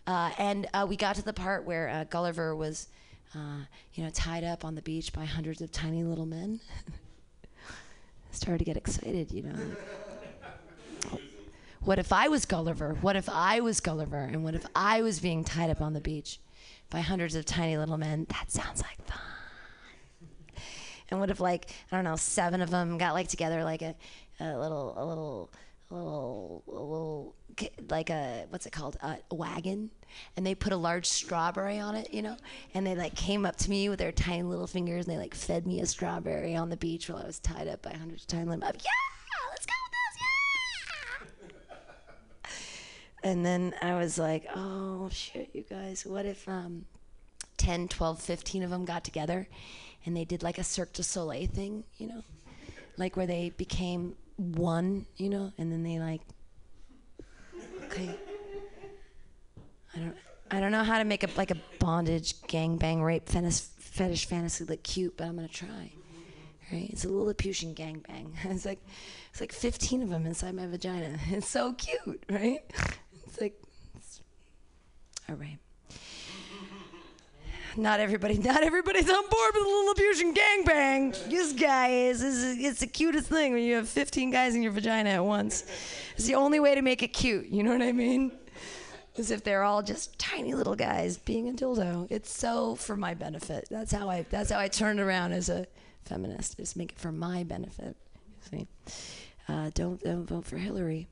Uh, 0.06 0.30
and 0.38 0.68
uh, 0.74 0.86
we 0.88 0.96
got 0.96 1.16
to 1.16 1.22
the 1.22 1.32
part 1.32 1.64
where 1.64 1.88
uh, 1.88 2.04
Gulliver 2.04 2.54
was, 2.54 2.88
uh, 3.34 3.64
you 3.94 4.04
know, 4.04 4.10
tied 4.10 4.44
up 4.44 4.64
on 4.64 4.74
the 4.74 4.82
beach 4.82 5.12
by 5.12 5.24
hundreds 5.24 5.60
of 5.62 5.72
tiny 5.72 6.04
little 6.04 6.26
men. 6.26 6.60
Started 8.30 8.58
to 8.58 8.64
get 8.64 8.76
excited, 8.76 9.32
you 9.32 9.42
know. 9.42 9.56
What 11.80 11.98
if 11.98 12.12
I 12.12 12.28
was 12.28 12.44
Gulliver? 12.44 12.94
What 13.00 13.16
if 13.16 13.28
I 13.28 13.60
was 13.60 13.80
Gulliver? 13.80 14.18
And 14.18 14.44
what 14.44 14.54
if 14.54 14.64
I 14.74 15.02
was 15.02 15.20
being 15.20 15.42
tied 15.42 15.70
up 15.70 15.80
on 15.80 15.94
the 15.94 16.00
beach 16.00 16.38
by 16.90 17.00
hundreds 17.00 17.34
of 17.34 17.44
tiny 17.44 17.76
little 17.76 17.98
men? 17.98 18.26
That 18.28 18.50
sounds 18.52 18.82
like 18.82 19.04
fun. 19.06 19.31
And 21.12 21.20
what 21.20 21.28
if 21.28 21.40
like 21.40 21.70
I 21.92 21.96
don't 21.96 22.04
know, 22.04 22.16
seven 22.16 22.62
of 22.62 22.70
them 22.70 22.96
got 22.96 23.12
like 23.12 23.28
together 23.28 23.62
like 23.64 23.82
a, 23.82 23.94
a 24.40 24.58
little 24.58 24.94
a 24.96 25.04
little 25.04 25.50
a 25.90 25.94
little 25.94 26.64
a 26.66 26.70
little 26.70 27.34
like 27.90 28.08
a 28.08 28.46
what's 28.48 28.64
it 28.64 28.72
called 28.72 28.96
a 29.02 29.18
wagon, 29.30 29.90
and 30.38 30.46
they 30.46 30.54
put 30.54 30.72
a 30.72 30.76
large 30.76 31.04
strawberry 31.04 31.78
on 31.78 31.96
it, 31.96 32.14
you 32.14 32.22
know, 32.22 32.38
and 32.72 32.86
they 32.86 32.94
like 32.94 33.14
came 33.14 33.44
up 33.44 33.56
to 33.56 33.68
me 33.68 33.90
with 33.90 33.98
their 33.98 34.10
tiny 34.10 34.42
little 34.42 34.66
fingers 34.66 35.06
and 35.06 35.14
they 35.14 35.18
like 35.18 35.34
fed 35.34 35.66
me 35.66 35.80
a 35.80 35.86
strawberry 35.86 36.56
on 36.56 36.70
the 36.70 36.78
beach 36.78 37.10
while 37.10 37.22
I 37.22 37.26
was 37.26 37.38
tied 37.40 37.68
up 37.68 37.82
by 37.82 37.92
hundreds 37.92 38.22
of 38.22 38.28
tiny 38.28 38.46
men. 38.46 38.60
Yeah, 38.62 38.68
let's 38.68 39.66
go 39.66 39.74
with 39.84 39.92
this. 39.92 40.16
Yeah. 43.22 43.30
And 43.30 43.44
then 43.44 43.74
I 43.82 43.98
was 43.98 44.18
like, 44.18 44.46
oh 44.56 45.10
shit, 45.12 45.50
you 45.52 45.62
guys, 45.68 46.06
what 46.06 46.24
if 46.24 46.48
um 46.48 46.86
10, 47.58 47.88
12, 47.88 48.18
15 48.18 48.62
of 48.62 48.70
them 48.70 48.86
got 48.86 49.04
together 49.04 49.46
and 50.04 50.16
they 50.16 50.24
did 50.24 50.42
like 50.42 50.58
a 50.58 50.64
Cirque 50.64 50.92
du 50.92 51.02
Soleil 51.02 51.46
thing, 51.46 51.84
you 51.96 52.08
know? 52.08 52.22
Like 52.96 53.16
where 53.16 53.26
they 53.26 53.50
became 53.56 54.16
one, 54.36 55.06
you 55.16 55.28
know, 55.28 55.52
and 55.58 55.72
then 55.72 55.82
they 55.82 55.98
like 55.98 56.20
okay. 57.84 58.10
I 59.94 59.98
don't 59.98 60.16
I 60.50 60.60
don't 60.60 60.72
know 60.72 60.84
how 60.84 60.98
to 60.98 61.04
make 61.04 61.22
a 61.22 61.28
like 61.36 61.50
a 61.50 61.56
bondage 61.78 62.40
gangbang 62.42 63.02
rape 63.02 63.28
fetish, 63.28 63.60
fetish 63.60 64.26
fantasy 64.26 64.64
look 64.64 64.82
cute, 64.82 65.16
but 65.16 65.26
I'm 65.26 65.36
gonna 65.36 65.48
try. 65.48 65.92
Right? 66.70 66.88
It's 66.90 67.04
a 67.04 67.08
Lilliputian 67.08 67.74
gangbang. 67.74 68.32
It's 68.44 68.64
like 68.64 68.80
it's 69.30 69.40
like 69.40 69.52
15 69.52 70.02
of 70.02 70.10
them 70.10 70.26
inside 70.26 70.54
my 70.54 70.66
vagina. 70.66 71.18
It's 71.30 71.48
so 71.48 71.72
cute, 71.72 72.24
right? 72.28 72.60
It's 73.26 73.40
like 73.40 73.58
it's, 73.96 74.20
all 75.28 75.36
right. 75.36 75.58
Not 77.76 78.00
everybody, 78.00 78.38
not 78.38 78.62
everybody's 78.62 79.08
on 79.08 79.22
board 79.22 79.52
with 79.54 79.62
the 79.64 79.68
Lilliputian 79.68 80.34
gangbang. 80.34 81.30
This 81.30 81.52
guy 81.52 81.88
is, 81.88 82.22
is 82.22 82.58
it's 82.58 82.80
the 82.80 82.86
cutest 82.86 83.28
thing 83.28 83.52
when 83.52 83.62
you 83.62 83.76
have 83.76 83.88
15 83.88 84.30
guys 84.30 84.54
in 84.54 84.62
your 84.62 84.72
vagina 84.72 85.10
at 85.10 85.24
once. 85.24 85.64
It's 86.16 86.26
the 86.26 86.34
only 86.34 86.60
way 86.60 86.74
to 86.74 86.82
make 86.82 87.02
it 87.02 87.08
cute. 87.08 87.46
You 87.46 87.62
know 87.62 87.72
what 87.72 87.82
I 87.82 87.92
mean? 87.92 88.32
As 89.18 89.30
if 89.30 89.44
they're 89.44 89.62
all 89.62 89.82
just 89.82 90.18
tiny 90.18 90.54
little 90.54 90.74
guys 90.74 91.18
being 91.18 91.48
a 91.48 91.52
dildo. 91.52 92.06
It's 92.10 92.30
so 92.30 92.74
for 92.76 92.96
my 92.96 93.14
benefit. 93.14 93.68
That's 93.70 93.92
how 93.92 94.08
I. 94.08 94.24
That's 94.30 94.50
how 94.50 94.58
I 94.58 94.68
turn 94.68 94.98
around 94.98 95.32
as 95.32 95.50
a 95.50 95.66
feminist. 96.04 96.56
Just 96.56 96.76
make 96.76 96.92
it 96.92 96.98
for 96.98 97.12
my 97.12 97.42
benefit. 97.42 97.94
See, 98.50 98.66
uh, 99.48 99.70
don't 99.74 100.02
don't 100.02 100.24
vote 100.24 100.46
for 100.46 100.56
Hillary. 100.56 101.08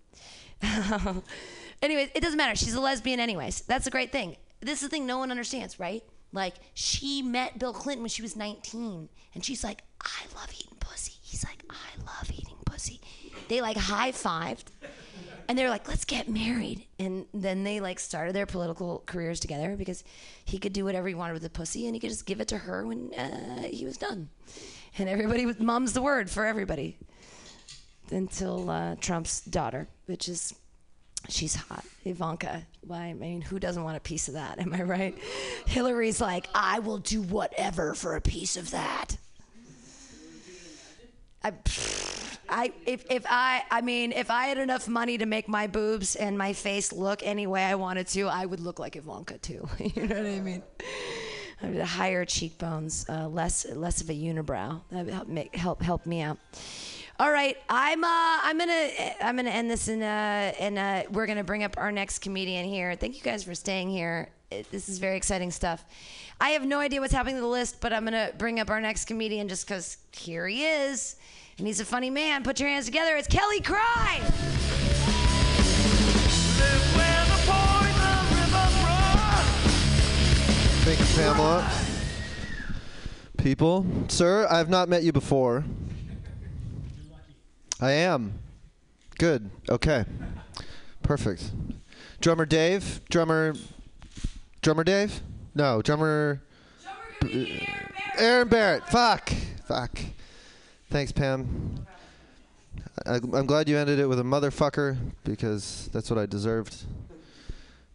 Anyways, 1.82 2.08
it 2.14 2.20
doesn't 2.22 2.38
matter. 2.38 2.56
She's 2.56 2.74
a 2.74 2.80
lesbian, 2.80 3.20
anyways. 3.20 3.62
That's 3.62 3.86
a 3.86 3.90
great 3.90 4.12
thing. 4.12 4.36
This 4.60 4.82
is 4.82 4.88
the 4.88 4.88
thing 4.88 5.06
no 5.06 5.18
one 5.18 5.30
understands, 5.30 5.78
right? 5.78 6.02
Like 6.32 6.54
she 6.74 7.22
met 7.22 7.58
Bill 7.58 7.72
Clinton 7.72 8.02
when 8.02 8.08
she 8.10 8.22
was 8.22 8.36
19, 8.36 9.08
and 9.34 9.44
she's 9.44 9.64
like, 9.64 9.82
"I 10.00 10.22
love 10.34 10.50
eating 10.54 10.76
pussy." 10.80 11.14
He's 11.22 11.44
like, 11.44 11.62
"I 11.70 12.02
love 12.04 12.30
eating 12.32 12.56
pussy." 12.66 13.00
They 13.48 13.60
like 13.60 13.76
high 13.76 14.12
fived, 14.12 14.66
and 15.48 15.58
they're 15.58 15.70
like, 15.70 15.88
"Let's 15.88 16.04
get 16.04 16.28
married." 16.28 16.84
And 17.00 17.26
then 17.34 17.64
they 17.64 17.80
like 17.80 17.98
started 17.98 18.34
their 18.34 18.46
political 18.46 19.02
careers 19.06 19.40
together 19.40 19.74
because 19.76 20.04
he 20.44 20.58
could 20.58 20.72
do 20.72 20.84
whatever 20.84 21.08
he 21.08 21.14
wanted 21.14 21.32
with 21.32 21.42
the 21.42 21.50
pussy, 21.50 21.86
and 21.86 21.94
he 21.96 22.00
could 22.00 22.10
just 22.10 22.26
give 22.26 22.40
it 22.40 22.48
to 22.48 22.58
her 22.58 22.86
when 22.86 23.12
uh, 23.14 23.62
he 23.64 23.84
was 23.84 23.96
done. 23.96 24.28
And 24.98 25.08
everybody, 25.08 25.46
was- 25.46 25.58
mom's 25.58 25.92
the 25.94 26.02
word 26.02 26.30
for 26.30 26.44
everybody 26.46 26.96
until 28.10 28.70
uh, 28.70 28.96
Trump's 28.96 29.40
daughter, 29.42 29.88
which 30.06 30.28
is 30.28 30.54
she's 31.28 31.54
hot, 31.54 31.84
Ivanka. 32.04 32.66
Why? 32.82 33.06
I 33.06 33.14
mean, 33.14 33.40
who 33.42 33.58
doesn't 33.58 33.82
want 33.82 33.96
a 33.96 34.00
piece 34.00 34.28
of 34.28 34.34
that? 34.34 34.58
Am 34.58 34.72
I 34.72 34.82
right? 34.82 35.18
Hillary's 35.66 36.20
like, 36.20 36.48
I 36.54 36.78
will 36.80 36.98
do 36.98 37.22
whatever 37.22 37.94
for 37.94 38.16
a 38.16 38.20
piece 38.20 38.56
of 38.56 38.70
that. 38.70 39.16
I, 41.42 41.52
I, 42.48 42.72
if, 42.86 43.04
if 43.10 43.24
I, 43.28 43.62
I 43.70 43.80
mean, 43.80 44.12
if 44.12 44.30
I 44.30 44.46
had 44.46 44.58
enough 44.58 44.88
money 44.88 45.18
to 45.18 45.26
make 45.26 45.48
my 45.48 45.66
boobs 45.66 46.16
and 46.16 46.36
my 46.36 46.52
face 46.52 46.92
look 46.92 47.22
any 47.22 47.46
way 47.46 47.64
I 47.64 47.76
wanted 47.76 48.08
to, 48.08 48.28
I 48.28 48.44
would 48.44 48.60
look 48.60 48.78
like 48.78 48.96
Ivanka 48.96 49.38
too. 49.38 49.68
you 49.78 50.06
know 50.06 50.16
what 50.16 50.26
I 50.26 50.40
mean? 50.40 50.62
I 51.62 51.66
higher 51.84 52.24
cheekbones, 52.24 53.06
uh, 53.08 53.28
less, 53.28 53.66
less 53.66 54.00
of 54.00 54.08
a 54.08 54.14
unibrow. 54.14 54.80
That 54.90 55.04
would 55.04 55.14
help 55.14 55.28
make, 55.28 55.54
help, 55.54 55.82
help 55.82 56.06
me 56.06 56.22
out. 56.22 56.38
All 57.20 57.30
right, 57.30 57.58
I'm 57.68 58.02
uh, 58.02 58.08
I'm 58.08 58.56
gonna 58.56 58.88
I'm 59.20 59.36
gonna 59.36 59.50
end 59.50 59.70
this 59.70 59.88
and 59.88 60.02
uh, 60.02 60.06
and 60.06 60.78
uh, 60.78 61.02
we're 61.10 61.26
gonna 61.26 61.44
bring 61.44 61.62
up 61.62 61.74
our 61.76 61.92
next 61.92 62.20
comedian 62.20 62.64
here. 62.64 62.94
Thank 62.94 63.14
you 63.14 63.22
guys 63.22 63.44
for 63.44 63.54
staying 63.54 63.90
here. 63.90 64.30
It, 64.50 64.70
this 64.70 64.88
is 64.88 64.96
very 64.96 65.18
exciting 65.18 65.50
stuff. 65.50 65.84
I 66.40 66.50
have 66.50 66.64
no 66.64 66.78
idea 66.78 66.98
what's 66.98 67.12
happening 67.12 67.34
to 67.34 67.42
the 67.42 67.46
list, 67.46 67.82
but 67.82 67.92
I'm 67.92 68.04
gonna 68.04 68.30
bring 68.38 68.58
up 68.58 68.70
our 68.70 68.80
next 68.80 69.04
comedian 69.04 69.48
just 69.48 69.66
because 69.66 69.98
here 70.12 70.48
he 70.48 70.64
is, 70.64 71.16
and 71.58 71.66
he's 71.66 71.78
a 71.78 71.84
funny 71.84 72.08
man. 72.08 72.42
Put 72.42 72.58
your 72.58 72.70
hands 72.70 72.86
together. 72.86 73.14
It's 73.18 73.28
Kelly 73.28 73.60
Cry. 73.60 74.20
Thank 80.84 80.98
you, 81.00 81.06
Pamela. 81.16 81.70
People, 83.36 83.84
sir, 84.08 84.46
I 84.50 84.56
have 84.56 84.70
not 84.70 84.88
met 84.88 85.02
you 85.02 85.12
before. 85.12 85.66
I 87.80 87.92
am. 87.92 88.34
Good. 89.18 89.50
Okay. 89.68 90.04
Perfect. 91.02 91.50
Drummer 92.20 92.44
Dave. 92.44 93.00
Drummer. 93.08 93.54
Drummer 94.60 94.84
Dave? 94.84 95.20
No, 95.54 95.80
drummer. 95.80 96.42
Aaron 98.18 98.48
Barrett. 98.48 98.86
Fuck. 98.88 99.30
Fuck. 99.66 99.98
Thanks, 100.90 101.12
Pam. 101.12 101.86
I, 103.06 103.14
I'm 103.14 103.46
glad 103.46 103.68
you 103.68 103.78
ended 103.78 103.98
it 103.98 104.06
with 104.06 104.20
a 104.20 104.24
motherfucker 104.24 104.98
because 105.24 105.88
that's 105.92 106.10
what 106.10 106.18
I 106.18 106.26
deserved 106.26 106.84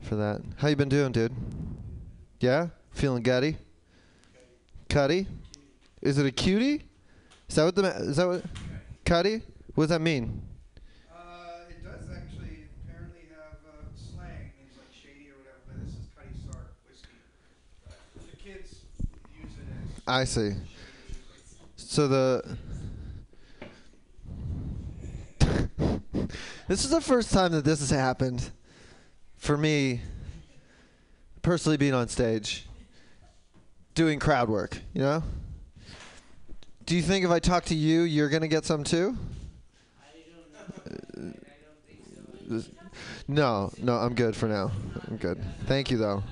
for 0.02 0.16
that. 0.16 0.42
How 0.58 0.68
you 0.68 0.76
been 0.76 0.90
doing, 0.90 1.12
dude? 1.12 1.34
Yeah? 2.40 2.70
Feeling 2.92 3.22
gutty? 3.22 3.58
Cuddy? 4.90 5.28
Is 6.02 6.18
it 6.18 6.26
a 6.26 6.32
cutie? 6.32 6.84
Is 7.50 7.56
that 7.56 7.66
what 7.66 7.76
the 7.76 7.84
ma- 7.84 7.90
is 7.90 8.18
that 8.18 8.28
what 8.28 8.44
Cuddy? 9.06 9.42
What 9.76 9.84
does 9.84 9.90
that 9.90 10.02
mean? 10.02 10.42
Uh, 11.14 11.70
it 11.70 11.84
does 11.84 12.10
actually 12.10 12.68
apparently 12.84 13.28
have 13.30 13.60
uh, 13.68 13.84
slang. 13.96 14.52
It's 14.66 14.78
like 14.78 14.88
shady 14.92 15.30
or 15.30 15.38
whatever, 15.38 15.60
but 15.68 15.86
this 15.86 15.94
is 15.94 16.08
Cutty 16.16 16.30
Sark 16.50 16.74
whiskey. 16.90 17.08
The 18.32 18.38
kids 18.38 18.82
use 19.40 19.52
it 19.52 19.68
as. 20.08 20.08
I 20.08 20.24
see. 20.24 20.52
So 21.76 22.08
the 22.08 22.58
This 26.68 26.84
is 26.84 26.90
the 26.90 27.02
first 27.02 27.32
time 27.32 27.52
that 27.52 27.64
this 27.64 27.80
has 27.80 27.92
happened 27.92 28.50
for 29.38 29.56
me 29.56 30.02
personally 31.44 31.78
being 31.78 31.94
on 31.94 32.08
stage 32.08 32.66
doing 33.94 34.20
crowd 34.20 34.50
work, 34.50 34.80
you 34.94 35.02
know? 35.02 35.24
Do 36.86 36.96
you 36.96 37.02
think 37.02 37.24
if 37.24 37.32
I 37.32 37.40
talk 37.40 37.66
to 37.66 37.76
you, 37.76 38.02
you're 38.02 38.30
going 38.30 38.42
to 38.42 38.48
get 38.48 38.66
some 38.66 38.84
too? 38.84 39.16
Uh, 40.86 41.32
No, 43.28 43.72
no, 43.82 43.96
I'm 43.96 44.14
good 44.14 44.36
for 44.36 44.48
now. 44.48 44.72
I'm 45.08 45.18
good. 45.18 45.44
Thank 45.66 45.92
you 45.92 45.98
though. 45.98 46.24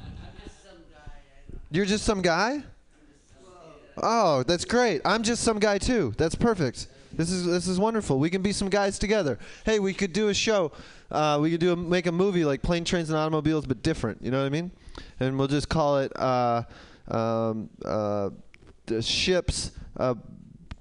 You're 1.72 1.86
just 1.86 2.06
some 2.06 2.22
guy? 2.22 2.64
Oh, 3.98 4.44
that's 4.44 4.66
great. 4.66 5.02
I'm 5.06 5.24
just 5.24 5.44
some 5.44 5.60
guy 5.60 5.78
too. 5.78 6.14
That's 6.18 6.36
perfect. 6.36 6.88
This 7.14 7.30
is 7.30 7.46
this 7.46 7.68
is 7.68 7.80
wonderful. 7.80 8.18
We 8.20 8.30
can 8.30 8.42
be 8.42 8.52
some 8.52 8.70
guys 8.70 8.98
together. 8.98 9.38
Hey, 9.66 9.80
we 9.80 9.94
could 9.94 10.14
do 10.14 10.30
a 10.30 10.34
show. 10.34 10.72
Uh, 11.12 11.38
we 11.40 11.52
could 11.52 11.60
do 11.60 11.74
a, 11.74 11.76
make 11.76 12.08
a 12.08 12.12
movie 12.12 12.44
like 12.44 12.64
Plane, 12.64 12.86
Trains, 12.86 13.10
and 13.10 13.18
Automobiles, 13.18 13.68
but 13.68 13.84
different. 13.84 14.24
You 14.24 14.32
know 14.32 14.40
what 14.40 14.48
I 14.48 14.50
mean? 14.50 14.72
And 15.20 15.38
we'll 15.38 15.48
just 15.48 15.70
call 15.70 16.00
it 16.00 16.12
uh, 16.20 16.64
um, 17.08 17.70
uh, 17.86 18.32
the 18.88 19.02
ships, 19.02 19.72
uh, 19.98 20.16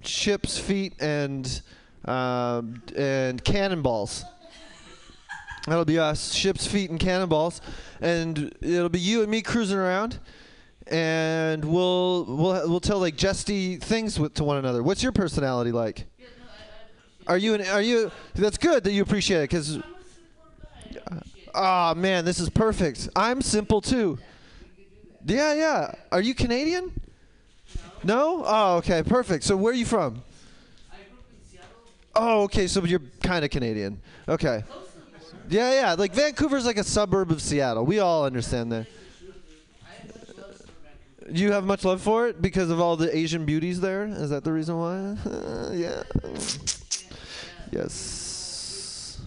ships, 0.02 0.58
feet, 0.58 0.94
and 1.00 1.60
um, 2.06 2.82
and 2.96 3.42
cannonballs. 3.44 4.24
That'll 5.66 5.84
be 5.84 5.98
us, 5.98 6.32
ships, 6.32 6.66
feet, 6.66 6.90
and 6.90 6.98
cannonballs, 6.98 7.60
and 8.00 8.52
it'll 8.60 8.88
be 8.88 8.98
you 8.98 9.22
and 9.22 9.30
me 9.30 9.42
cruising 9.42 9.78
around, 9.78 10.18
and 10.88 11.64
we'll 11.64 12.24
we'll 12.24 12.68
we'll 12.68 12.80
tell 12.80 12.98
like 12.98 13.16
jesty 13.16 13.76
things 13.76 14.18
with, 14.18 14.34
to 14.34 14.44
one 14.44 14.56
another. 14.56 14.82
What's 14.82 15.02
your 15.02 15.12
personality 15.12 15.72
like? 15.72 16.06
Are 17.26 17.38
you 17.38 17.54
an, 17.54 17.66
are 17.68 17.80
you? 17.82 18.10
That's 18.34 18.58
good 18.58 18.84
that 18.84 18.92
you 18.92 19.02
appreciate 19.02 19.38
it, 19.38 19.50
because. 19.50 19.78
Oh 21.54 21.94
man, 21.94 22.24
this 22.24 22.40
is 22.40 22.48
perfect. 22.48 23.10
I'm 23.14 23.42
simple 23.42 23.82
too. 23.82 24.18
Yeah, 25.26 25.52
yeah. 25.52 25.94
Are 26.10 26.22
you 26.22 26.34
Canadian? 26.34 26.98
No. 28.02 28.42
Oh, 28.46 28.76
okay, 28.78 29.02
perfect. 29.02 29.44
So 29.44 29.54
where 29.56 29.72
are 29.72 29.76
you 29.76 29.84
from? 29.84 30.22
I 30.90 30.96
from 30.96 31.18
Ciello. 31.52 31.62
Oh, 32.16 32.42
okay. 32.44 32.66
So 32.66 32.82
you're 32.84 33.02
kind 33.22 33.44
of 33.44 33.50
Canadian. 33.50 34.00
Okay. 34.28 34.64
Yeah, 35.52 35.72
yeah. 35.72 35.94
Like 35.94 36.14
Vancouver's 36.14 36.64
like 36.64 36.78
a 36.78 36.84
suburb 36.84 37.30
of 37.30 37.42
Seattle. 37.42 37.84
We 37.84 37.98
all 37.98 38.24
understand 38.24 38.72
that. 38.72 38.86
Do 41.30 41.40
you 41.40 41.52
have 41.52 41.64
much 41.64 41.84
love 41.84 42.00
for 42.00 42.26
it 42.26 42.42
because 42.42 42.70
of 42.70 42.80
all 42.80 42.96
the 42.96 43.14
Asian 43.16 43.44
beauties 43.44 43.80
there. 43.80 44.04
Is 44.06 44.30
that 44.30 44.44
the 44.44 44.52
reason 44.52 44.78
why? 44.78 45.16
yeah. 45.72 46.02
Yes. 47.70 49.20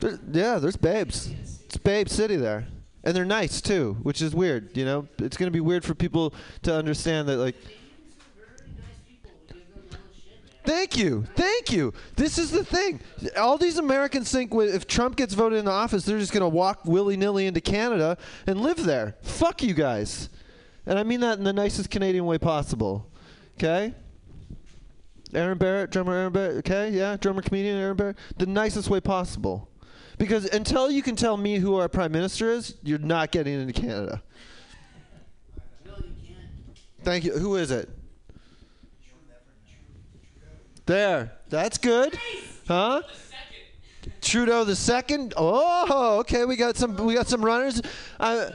There, 0.00 0.18
yeah, 0.32 0.58
there's 0.58 0.76
babes. 0.76 1.30
It's 1.66 1.76
Babe 1.76 2.08
City 2.08 2.36
there. 2.36 2.66
And 3.04 3.14
they're 3.14 3.26
nice 3.26 3.60
too, 3.60 3.98
which 4.02 4.22
is 4.22 4.34
weird, 4.34 4.76
you 4.76 4.86
know? 4.86 5.06
It's 5.18 5.36
to 5.36 5.50
be 5.50 5.60
weird 5.60 5.84
for 5.84 5.94
people 5.94 6.34
to 6.62 6.74
understand 6.74 7.28
that 7.28 7.36
like 7.36 7.56
Thank 10.64 10.96
you. 10.96 11.24
Thank 11.34 11.72
you. 11.72 11.94
This 12.16 12.38
is 12.38 12.50
the 12.50 12.64
thing. 12.64 13.00
All 13.36 13.56
these 13.56 13.78
Americans 13.78 14.30
think 14.30 14.52
if 14.54 14.86
Trump 14.86 15.16
gets 15.16 15.34
voted 15.34 15.58
into 15.58 15.70
office, 15.70 16.04
they're 16.04 16.18
just 16.18 16.32
going 16.32 16.42
to 16.42 16.48
walk 16.48 16.84
willy 16.84 17.16
nilly 17.16 17.46
into 17.46 17.60
Canada 17.60 18.18
and 18.46 18.60
live 18.60 18.84
there. 18.84 19.16
Fuck 19.22 19.62
you 19.62 19.74
guys. 19.74 20.28
And 20.86 20.98
I 20.98 21.02
mean 21.02 21.20
that 21.20 21.38
in 21.38 21.44
the 21.44 21.52
nicest 21.52 21.90
Canadian 21.90 22.26
way 22.26 22.38
possible. 22.38 23.10
Okay? 23.56 23.94
Aaron 25.32 25.58
Barrett, 25.58 25.90
drummer 25.90 26.14
Aaron 26.14 26.32
Barrett, 26.32 26.56
okay? 26.58 26.90
Yeah, 26.90 27.16
drummer 27.16 27.42
comedian 27.42 27.76
Aaron 27.76 27.96
Barrett. 27.96 28.16
The 28.36 28.46
nicest 28.46 28.90
way 28.90 29.00
possible. 29.00 29.68
Because 30.18 30.44
until 30.46 30.90
you 30.90 31.02
can 31.02 31.16
tell 31.16 31.36
me 31.36 31.58
who 31.58 31.76
our 31.76 31.88
prime 31.88 32.12
minister 32.12 32.50
is, 32.50 32.74
you're 32.82 32.98
not 32.98 33.30
getting 33.30 33.60
into 33.60 33.72
Canada. 33.72 34.22
Thank 37.02 37.24
you. 37.24 37.32
Who 37.38 37.56
is 37.56 37.70
it? 37.70 37.88
There. 40.90 41.30
That's 41.48 41.78
good. 41.78 42.18
Huh? 42.66 43.02
Trudeau 44.20 44.64
the 44.64 44.74
second. 44.74 45.34
Oh, 45.36 46.18
okay. 46.18 46.44
We 46.44 46.56
got 46.56 46.76
some. 46.76 46.96
We 46.96 47.14
got 47.14 47.28
some 47.28 47.44
runners. 47.44 47.80
Uh, 48.18 48.50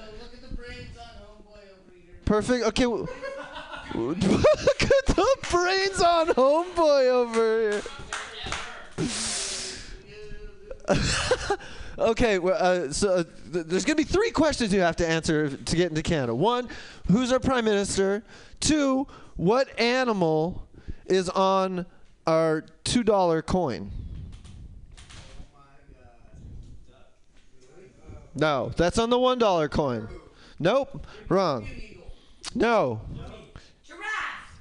perfect. 2.25 2.65
Okay. 2.65 2.85
Look 2.87 3.07
at 3.07 5.05
the 5.07 5.37
brains 5.49 6.01
on 6.01 6.27
homeboy 6.27 7.07
over 7.07 7.61
here. 7.61 7.81
okay, 11.97 12.37
well, 12.39 12.57
uh, 12.59 12.91
so 12.91 13.13
uh, 13.13 13.23
th- 13.53 13.65
there's 13.65 13.85
to 13.85 13.95
be 13.95 14.03
three 14.03 14.31
questions 14.31 14.73
you 14.73 14.81
have 14.81 14.97
to 14.97 15.07
answer 15.07 15.55
to 15.55 15.75
get 15.77 15.87
into 15.87 16.03
Canada. 16.03 16.35
One, 16.35 16.67
who's 17.09 17.31
our 17.31 17.39
prime 17.39 17.63
minister? 17.63 18.25
Two, 18.59 19.07
what 19.37 19.79
animal 19.79 20.67
is 21.05 21.29
on 21.29 21.85
our 22.27 22.65
two 22.83 23.03
dollar 23.03 23.41
coin? 23.41 23.91
No, 28.35 28.71
that's 28.75 28.97
on 28.97 29.09
the 29.09 29.19
one 29.19 29.39
dollar 29.39 29.69
coin. 29.69 30.09
Nope, 30.59 31.07
wrong. 31.29 31.67
No. 32.53 33.01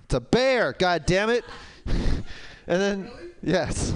It's 0.04 0.14
a 0.14 0.20
bear. 0.20 0.72
God 0.72 1.06
damn 1.06 1.30
it. 1.30 1.44
and 1.86 2.22
then 2.66 3.10
yes. 3.42 3.92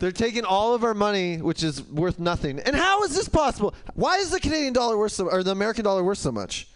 They're 0.02 0.10
taking 0.10 0.44
all 0.44 0.74
of 0.74 0.82
our 0.82 0.94
money, 0.94 1.36
which 1.36 1.62
is 1.62 1.80
worth 1.88 2.18
nothing. 2.18 2.58
And 2.58 2.74
how 2.74 3.04
is 3.04 3.14
this 3.14 3.28
possible? 3.28 3.72
Why 3.94 4.16
is 4.16 4.32
the 4.32 4.40
Canadian 4.40 4.72
dollar 4.72 4.98
worth 4.98 5.12
so, 5.12 5.30
or 5.30 5.44
the 5.44 5.52
American 5.52 5.84
dollar 5.84 6.02
worth 6.02 6.18
so 6.18 6.32
much? 6.32 6.66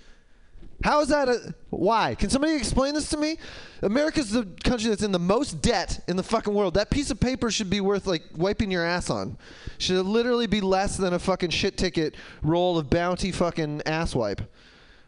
How 0.85 1.01
is 1.01 1.09
that? 1.09 1.29
A, 1.29 1.53
why? 1.71 2.15
Can 2.15 2.31
somebody 2.31 2.55
explain 2.55 2.95
this 2.95 3.11
to 3.11 3.17
me? 3.17 3.39
America's 3.83 4.31
the 4.31 4.47
country 4.63 4.91
that's 4.91 5.03
in 5.03 5.11
the 5.11 5.19
most 5.19 5.61
debt 5.61 6.05
in 6.07 6.17
the 6.17 6.23
fucking 6.23 6.55
world. 6.55 6.75
That 6.75 6.89
piece 6.89 7.11
of 7.11 7.19
paper 7.19 7.51
should 7.51 7.69
be 7.69 7.81
worth 7.81 8.07
like 8.07 8.23
wiping 8.37 8.71
your 8.71 8.85
ass 8.85 9.11
on. 9.11 9.37
Should 9.79 10.07
literally 10.07 10.47
be 10.47 10.61
less 10.61 10.97
than 10.97 11.13
a 11.13 11.19
fucking 11.19 11.51
shit 11.51 11.77
ticket 11.77 12.15
roll 12.43 12.79
of 12.79 12.89
bounty 12.89 13.33
fucking 13.33 13.83
ass 13.87 14.15
wipe, 14.15 14.41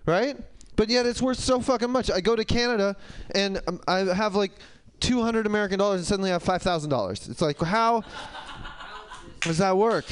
right? 0.06 0.36
But 0.74 0.88
yet 0.88 1.06
it's 1.06 1.22
worth 1.22 1.38
so 1.38 1.60
fucking 1.60 1.90
much. 1.90 2.10
I 2.10 2.20
go 2.20 2.34
to 2.34 2.44
Canada 2.44 2.96
and 3.32 3.60
um, 3.68 3.80
I 3.86 3.98
have 3.98 4.34
like 4.34 4.50
200 5.00 5.46
American 5.46 5.78
dollars 5.78 6.00
and 6.00 6.06
suddenly 6.06 6.30
I 6.30 6.34
have 6.34 6.42
five 6.42 6.62
thousand 6.62 6.90
dollars. 6.90 7.28
It's 7.28 7.40
like 7.40 7.58
how 7.58 8.02
does 9.40 9.58
that 9.58 9.76
work? 9.76 10.06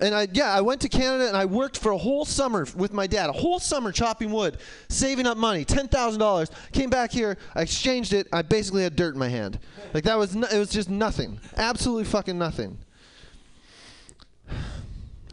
And 0.00 0.14
I, 0.14 0.28
yeah, 0.32 0.50
I 0.50 0.62
went 0.62 0.80
to 0.80 0.88
Canada 0.88 1.28
and 1.28 1.36
I 1.36 1.44
worked 1.44 1.76
for 1.78 1.92
a 1.92 1.98
whole 1.98 2.24
summer 2.24 2.66
with 2.74 2.92
my 2.92 3.06
dad, 3.06 3.28
a 3.28 3.32
whole 3.32 3.58
summer 3.58 3.92
chopping 3.92 4.32
wood, 4.32 4.56
saving 4.88 5.26
up 5.26 5.36
money, 5.36 5.64
ten 5.64 5.88
thousand 5.88 6.20
dollars. 6.20 6.50
Came 6.72 6.88
back 6.88 7.12
here, 7.12 7.36
I 7.54 7.62
exchanged 7.62 8.14
it. 8.14 8.26
I 8.32 8.42
basically 8.42 8.82
had 8.82 8.96
dirt 8.96 9.12
in 9.12 9.20
my 9.20 9.28
hand. 9.28 9.58
Like 9.92 10.04
that 10.04 10.16
was, 10.16 10.34
no, 10.34 10.46
it 10.50 10.58
was 10.58 10.70
just 10.70 10.88
nothing, 10.88 11.38
absolutely 11.56 12.04
fucking 12.04 12.38
nothing. 12.38 12.78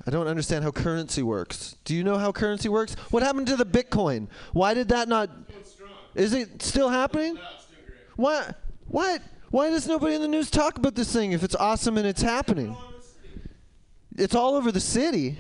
I 0.06 0.10
don't 0.10 0.28
understand 0.28 0.64
how 0.64 0.72
currency 0.72 1.22
works. 1.22 1.76
Do 1.84 1.94
you 1.94 2.04
know 2.04 2.18
how 2.18 2.32
currency 2.32 2.70
works? 2.70 2.96
What 3.10 3.24
happened 3.24 3.48
to 3.48 3.58
the 3.58 3.66
Bitcoin? 3.66 4.28
Why 4.54 4.74
did 4.74 4.90
that 4.90 5.08
not? 5.10 5.30
Is 6.16 6.34
it 6.34 6.62
still 6.62 6.90
happening? 6.90 7.38
Why? 8.18 8.54
What? 8.88 9.22
Why 9.50 9.70
does 9.70 9.88
nobody 9.88 10.16
in 10.16 10.22
the 10.22 10.28
news 10.28 10.52
talk 10.52 10.78
about 10.78 10.96
this 10.96 11.14
thing 11.14 11.32
if 11.32 11.44
it's 11.44 11.56
awesome 11.56 11.98
and 11.98 12.06
it's 12.06 12.22
happening? 12.22 12.76
It's 14.18 14.36
all 14.36 14.56
over 14.56 14.72
the 14.72 14.80
city. 14.82 15.38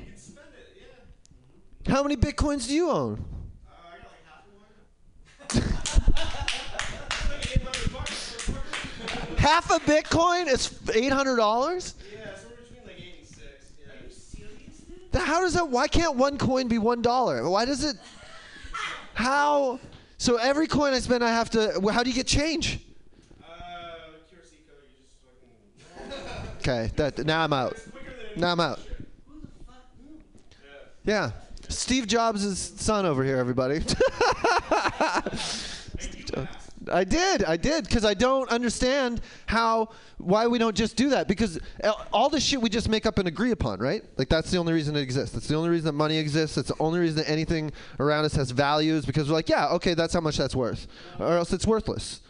How 1.87 2.03
many 2.03 2.15
bitcoins 2.15 2.67
do 2.67 2.73
you 2.73 2.89
own? 2.89 3.25
Half 9.37 9.69
a 9.71 9.79
bitcoin 9.79 10.47
is 10.47 10.77
eight 10.93 11.11
hundred 11.13 11.37
dollars. 11.37 11.95
yeah 12.11 12.35
somewhere 12.35 12.57
between 12.69 12.83
like 12.85 12.97
86 12.99 13.41
yeah 15.13 15.19
How 15.21 15.39
does 15.41 15.53
that? 15.53 15.69
Why 15.69 15.87
can't 15.87 16.15
one 16.15 16.37
coin 16.37 16.67
be 16.67 16.77
one 16.77 17.01
dollar? 17.01 17.49
Why 17.49 17.65
does 17.65 17.83
it? 17.83 17.95
How? 19.13 19.79
So 20.17 20.37
every 20.37 20.67
coin 20.67 20.93
I 20.93 20.99
spend, 20.99 21.23
I 21.23 21.29
have 21.29 21.49
to. 21.51 21.79
well, 21.79 21.93
How 21.93 22.03
do 22.03 22.09
you 22.09 22.15
get 22.15 22.27
change? 22.27 22.79
Okay, 26.59 26.91
that 26.95 27.25
now 27.25 27.43
I'm 27.43 27.53
out. 27.53 27.77
Now 28.35 28.51
I'm 28.51 28.59
out. 28.59 28.79
Yeah, 31.05 31.31
Steve 31.69 32.07
Jobs' 32.07 32.57
son 32.81 33.05
over 33.05 33.23
here, 33.23 33.37
everybody. 33.37 33.81
I 36.89 37.03
did, 37.03 37.43
I 37.43 37.57
did, 37.57 37.85
because 37.85 38.05
I 38.05 38.13
don't 38.13 38.49
understand 38.49 39.21
how 39.45 39.89
why 40.17 40.47
we 40.47 40.57
don't 40.57 40.75
just 40.75 40.95
do 40.95 41.09
that. 41.09 41.27
Because 41.27 41.59
all- 42.11 42.29
this 42.29 42.43
shit 42.43 42.61
we 42.61 42.69
just 42.69 42.89
make 42.89 43.05
up 43.05 43.17
and 43.19 43.27
agree 43.27 43.51
upon, 43.51 43.79
right? 43.79 44.03
Like 44.17 44.29
that's 44.29 44.51
the 44.51 44.57
only 44.57 44.73
reason 44.73 44.95
it 44.95 45.01
exists. 45.01 45.33
That's 45.33 45.47
the 45.47 45.55
only 45.55 45.69
reason 45.69 45.85
that 45.85 45.93
money 45.93 46.17
exists. 46.17 46.55
That's 46.55 46.67
the 46.69 46.75
only 46.79 46.99
reason 46.99 47.17
that 47.17 47.29
anything 47.29 47.71
around 47.99 48.25
us 48.25 48.35
has 48.35 48.51
values. 48.51 49.05
Because 49.05 49.27
we're 49.29 49.35
like, 49.35 49.49
yeah, 49.49 49.69
okay, 49.69 49.93
that's 49.93 50.13
how 50.13 50.21
much 50.21 50.37
that's 50.37 50.55
worth, 50.55 50.87
or 51.19 51.37
else 51.37 51.53
it's 51.53 51.65
worthless. 51.67 52.21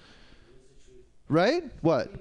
Right? 1.29 1.63
What? 1.81 2.11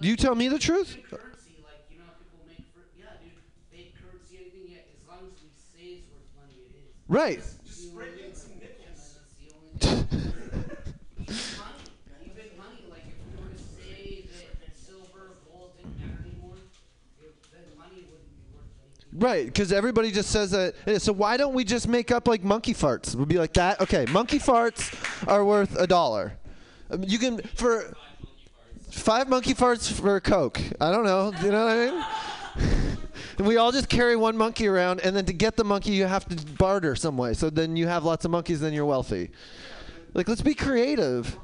Do 0.00 0.08
you 0.08 0.16
tell 0.16 0.34
me 0.34 0.48
the 0.48 0.58
truth. 0.58 0.96
Currency, 1.08 1.56
like, 1.64 1.86
you 1.90 1.98
know, 1.98 2.04
how 2.04 2.12
people 2.18 2.44
make, 2.48 2.66
fr- 2.74 2.80
yeah, 2.98 3.06
dude, 3.22 3.32
fake 3.70 3.94
currency, 3.96 4.36
anything, 4.40 4.72
yeah, 4.72 4.78
as 4.92 5.08
long 5.08 5.24
as 5.30 5.38
we 5.40 5.48
say 5.56 6.02
it's 6.02 6.08
worth 6.10 6.28
money, 6.36 6.58
it 6.68 6.74
is. 6.76 6.92
Right. 7.08 7.40
Just 7.64 7.92
spread 7.92 8.18
in 8.18 8.34
some 8.34 8.58
nickels. 8.60 9.16
That's 9.16 9.38
the 9.38 9.54
only 9.54 9.70
thing. 9.78 10.04
Even 11.16 11.32
money, 11.56 11.88
even 12.26 12.48
money, 12.58 12.82
like, 12.90 13.06
if 13.08 13.16
we 13.24 13.38
were 13.40 13.54
to 13.54 13.62
say 13.78 14.26
that 14.60 14.74
silver, 14.76 15.38
gold 15.48 15.78
didn't 15.78 15.94
matter 15.96 16.20
anymore, 16.26 16.58
if 17.22 17.32
Right, 19.18 19.46
because 19.46 19.72
everybody 19.72 20.10
just 20.10 20.30
says 20.30 20.50
that. 20.50 20.74
So 21.00 21.10
why 21.12 21.38
don't 21.38 21.54
we 21.54 21.64
just 21.64 21.88
make 21.88 22.10
up 22.12 22.28
like 22.28 22.44
monkey 22.44 22.74
farts? 22.74 23.14
We'll 23.14 23.24
be 23.24 23.38
like 23.38 23.54
that. 23.54 23.80
Okay, 23.80 24.04
monkey 24.10 24.38
farts 24.38 24.94
are 25.26 25.42
worth 25.42 25.74
a 25.76 25.86
dollar. 25.86 26.36
Um, 26.90 27.02
you 27.02 27.18
can 27.18 27.38
for 27.38 27.96
five 28.90 29.28
monkey 29.28 29.54
farts 29.54 29.90
for 29.90 30.16
a 30.16 30.20
coke. 30.20 30.60
I 30.80 30.90
don't 30.92 31.04
know. 31.04 31.32
You 31.42 31.50
know 31.50 31.64
what 31.64 31.72
I 31.72 31.90
mean? 31.90 32.96
We 33.38 33.58
all 33.58 33.70
just 33.70 33.90
carry 33.90 34.16
one 34.16 34.34
monkey 34.34 34.66
around, 34.66 35.00
and 35.00 35.14
then 35.14 35.26
to 35.26 35.34
get 35.34 35.56
the 35.56 35.64
monkey, 35.64 35.90
you 35.92 36.06
have 36.06 36.26
to 36.28 36.36
barter 36.54 36.96
some 36.96 37.18
way. 37.18 37.34
So 37.34 37.50
then 37.50 37.76
you 37.76 37.86
have 37.86 38.02
lots 38.02 38.24
of 38.24 38.30
monkeys, 38.30 38.60
then 38.60 38.72
you're 38.72 38.86
wealthy. 38.86 39.30
Like, 40.14 40.26
let's 40.26 40.40
be 40.40 40.54
creative. 40.54 41.38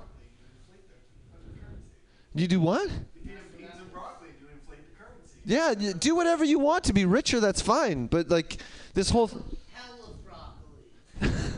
You 2.35 2.49
do 2.49 2.61
what? 2.61 2.89
Yeah, 5.45 5.75
do 5.75 6.15
whatever 6.15 6.45
you 6.45 6.59
want 6.59 6.85
to 6.85 6.93
be 6.93 7.05
richer. 7.05 7.41
That's 7.41 7.61
fine. 7.61 8.07
But 8.07 8.29
like 8.31 8.59
this 8.95 9.11
whole 9.11 9.29
broccoli 11.21 11.53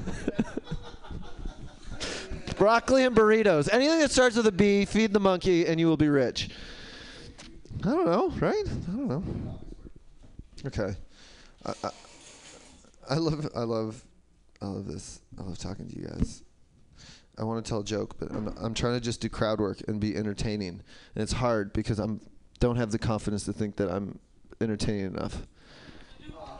Broccoli 2.56 3.04
and 3.04 3.14
burritos, 3.16 3.68
anything 3.72 3.98
that 3.98 4.10
starts 4.10 4.36
with 4.36 4.46
a 4.46 4.52
B, 4.52 4.84
feed 4.84 5.12
the 5.12 5.20
monkey, 5.20 5.66
and 5.66 5.78
you 5.80 5.86
will 5.86 5.96
be 5.96 6.08
rich. 6.08 6.50
I 7.80 7.88
don't 7.88 8.06
know, 8.06 8.30
right? 8.38 8.64
I 8.66 8.92
don't 8.92 9.08
know. 9.08 9.22
Okay, 10.66 10.94
I, 11.66 11.72
I, 11.82 11.90
I 13.10 13.14
love, 13.16 13.50
I 13.54 13.64
love, 13.64 14.02
I 14.62 14.66
love 14.66 14.86
this. 14.86 15.20
I 15.38 15.42
love 15.42 15.58
talking 15.58 15.88
to 15.88 15.96
you 15.98 16.06
guys. 16.06 16.42
I 17.36 17.44
want 17.44 17.62
to 17.64 17.68
tell 17.68 17.80
a 17.80 17.84
joke, 17.84 18.18
but 18.18 18.30
I'm, 18.30 18.46
I'm 18.58 18.72
trying 18.72 18.94
to 18.94 19.00
just 19.00 19.20
do 19.20 19.28
crowd 19.28 19.58
work 19.58 19.82
and 19.88 20.00
be 20.00 20.16
entertaining, 20.16 20.80
and 21.14 21.22
it's 21.22 21.32
hard 21.32 21.72
because 21.72 21.98
I'm 21.98 22.20
don't 22.60 22.76
have 22.76 22.90
the 22.90 22.98
confidence 22.98 23.44
to 23.44 23.52
think 23.52 23.76
that 23.76 23.90
I'm 23.90 24.18
entertaining 24.60 25.06
enough. 25.06 25.42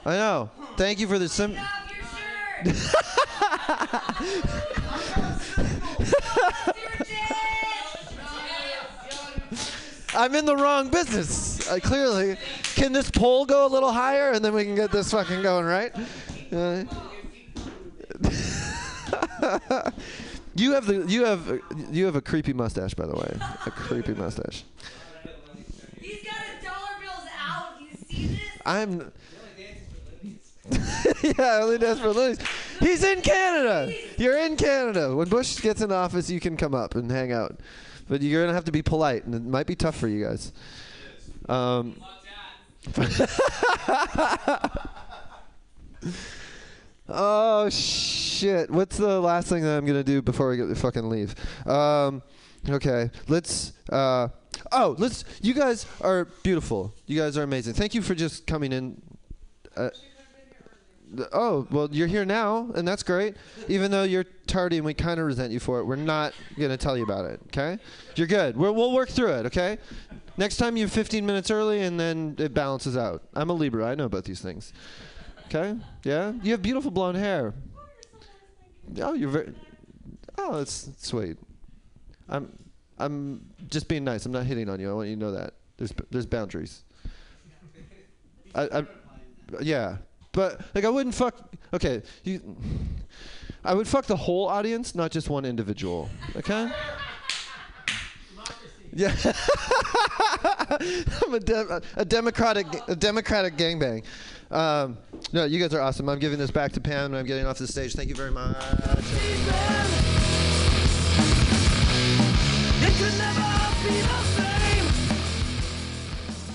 I 0.06 0.16
know. 0.16 0.50
Thank 0.76 1.00
you 1.00 1.06
for 1.06 1.18
the 1.18 1.28
sim. 1.28 1.56
I'm 10.16 10.34
in 10.34 10.44
the 10.44 10.56
wrong 10.56 10.90
business. 10.90 11.68
Uh, 11.68 11.78
clearly, 11.82 12.36
can 12.74 12.92
this 12.92 13.10
pole 13.10 13.44
go 13.46 13.66
a 13.66 13.68
little 13.68 13.90
higher, 13.90 14.30
and 14.32 14.44
then 14.44 14.54
we 14.54 14.64
can 14.64 14.74
get 14.76 14.92
this 14.92 15.10
fucking 15.10 15.42
going, 15.42 15.64
right? 15.64 15.92
Uh, 16.52 16.84
you 20.54 20.72
have 20.72 20.86
the 20.86 21.04
you 21.08 21.24
have 21.24 21.60
you 21.90 22.04
have 22.04 22.14
a 22.14 22.20
creepy 22.20 22.52
mustache, 22.52 22.94
by 22.94 23.06
the 23.06 23.16
way. 23.16 23.36
A 23.66 23.70
creepy 23.70 24.14
mustache. 24.14 24.64
I'm. 28.64 29.12
yeah, 31.22 31.60
only 31.62 31.78
dance 31.78 32.00
for 32.00 32.08
lilies. 32.08 32.38
He's 32.80 33.04
in 33.04 33.20
Canada. 33.20 33.94
You're 34.16 34.38
in 34.38 34.56
Canada. 34.56 35.14
When 35.14 35.28
Bush 35.28 35.60
gets 35.60 35.82
in 35.82 35.92
office, 35.92 36.30
you 36.30 36.40
can 36.40 36.56
come 36.56 36.74
up 36.74 36.94
and 36.94 37.10
hang 37.10 37.32
out, 37.32 37.60
but 38.08 38.22
you're 38.22 38.42
gonna 38.42 38.54
have 38.54 38.64
to 38.64 38.72
be 38.72 38.80
polite, 38.80 39.24
and 39.24 39.34
it 39.34 39.42
might 39.42 39.66
be 39.66 39.76
tough 39.76 39.96
for 39.96 40.08
you 40.08 40.24
guys. 40.24 40.52
Um, 41.48 42.00
oh 47.08 47.68
shit! 47.70 48.70
What's 48.70 48.96
the 48.96 49.20
last 49.20 49.48
thing 49.48 49.62
that 49.62 49.76
I'm 49.76 49.84
gonna 49.84 50.04
do 50.04 50.22
before 50.22 50.50
we 50.50 50.56
get 50.56 50.74
fucking 50.76 51.08
leave? 51.08 51.34
Um, 51.66 52.22
okay, 52.68 53.10
let's. 53.28 53.72
Uh, 53.90 54.28
oh, 54.72 54.94
let's. 54.98 55.24
You 55.40 55.54
guys 55.54 55.86
are 56.00 56.26
beautiful. 56.42 56.94
You 57.06 57.18
guys 57.20 57.36
are 57.36 57.42
amazing. 57.42 57.74
Thank 57.74 57.94
you 57.94 58.02
for 58.02 58.14
just 58.14 58.46
coming 58.46 58.72
in. 58.72 59.00
Uh, 59.76 59.90
oh 61.32 61.66
well, 61.70 61.88
you're 61.90 62.06
here 62.06 62.24
now, 62.24 62.70
and 62.74 62.86
that's 62.86 63.02
great. 63.02 63.36
Even 63.68 63.90
though 63.90 64.04
you're 64.04 64.24
tardy 64.46 64.76
and 64.76 64.86
we 64.86 64.94
kind 64.94 65.20
of 65.20 65.26
resent 65.26 65.52
you 65.52 65.60
for 65.60 65.80
it, 65.80 65.84
we're 65.84 65.96
not 65.96 66.34
gonna 66.58 66.76
tell 66.76 66.96
you 66.96 67.04
about 67.04 67.24
it. 67.26 67.40
Okay? 67.46 67.78
You're 68.16 68.26
good. 68.26 68.56
We're, 68.56 68.72
we'll 68.72 68.92
work 68.92 69.08
through 69.08 69.32
it. 69.32 69.46
Okay? 69.46 69.78
Next 70.36 70.56
time 70.56 70.76
you're 70.76 70.88
15 70.88 71.24
minutes 71.24 71.50
early, 71.50 71.80
and 71.80 71.98
then 71.98 72.36
it 72.38 72.54
balances 72.54 72.96
out. 72.96 73.22
I'm 73.34 73.50
a 73.50 73.52
Libra. 73.52 73.86
I 73.86 73.94
know 73.94 74.04
about 74.04 74.24
these 74.24 74.40
things. 74.40 74.72
Okay? 75.46 75.76
Yeah. 76.02 76.32
You 76.42 76.52
have 76.52 76.62
beautiful 76.62 76.90
blonde 76.90 77.18
hair. 77.18 77.54
Oh, 79.00 79.14
you're 79.14 79.30
very. 79.30 79.54
Oh, 80.36 80.58
that's 80.58 80.90
sweet. 80.98 81.38
I'm. 82.28 82.52
I'm 83.04 83.44
just 83.68 83.88
being 83.88 84.04
nice. 84.04 84.26
I'm 84.26 84.32
not 84.32 84.46
hitting 84.46 84.68
on 84.68 84.80
you. 84.80 84.90
I 84.90 84.94
want 84.94 85.08
you 85.08 85.16
to 85.16 85.20
know 85.20 85.32
that. 85.32 85.54
There's 85.76 85.92
there's 86.10 86.26
boundaries. 86.26 86.84
I, 88.54 88.80
I 88.80 88.86
yeah, 89.60 89.98
but 90.32 90.60
like 90.74 90.84
I 90.84 90.88
wouldn't 90.88 91.14
fuck. 91.14 91.54
Okay, 91.72 92.02
you. 92.22 92.56
I 93.64 93.74
would 93.74 93.88
fuck 93.88 94.04
the 94.04 94.16
whole 94.16 94.46
audience, 94.46 94.94
not 94.94 95.10
just 95.10 95.30
one 95.30 95.44
individual. 95.44 96.10
Okay. 96.36 96.70
Yeah. 98.92 99.14
I'm 101.26 101.34
a, 101.34 101.40
de- 101.40 101.82
a 101.96 102.04
democratic 102.04 102.66
a 102.86 102.94
democratic 102.94 103.56
gangbang. 103.56 104.04
Um, 104.50 104.98
no, 105.32 105.44
you 105.44 105.58
guys 105.58 105.74
are 105.74 105.80
awesome. 105.80 106.08
I'm 106.08 106.18
giving 106.20 106.38
this 106.38 106.50
back 106.50 106.72
to 106.72 106.80
Pam, 106.80 107.06
and 107.06 107.16
I'm 107.16 107.26
getting 107.26 107.46
off 107.46 107.58
the 107.58 107.66
stage. 107.66 107.94
Thank 107.94 108.08
you 108.08 108.14
very 108.14 108.30
much. 108.30 108.56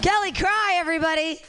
Kelly, 0.02 0.32
cry, 0.32 0.76
everybody. 0.76 1.42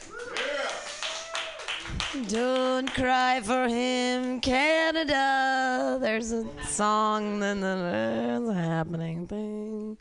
Don't 2.27 2.93
cry 2.93 3.39
for 3.41 3.69
him, 3.69 4.41
Canada. 4.41 5.97
There's 6.01 6.33
a 6.33 6.45
song, 6.65 7.41
and 7.41 7.41
then 7.41 7.61
there's 7.61 8.49
a 8.49 8.53
happening 8.53 9.27
thing. 9.27 9.97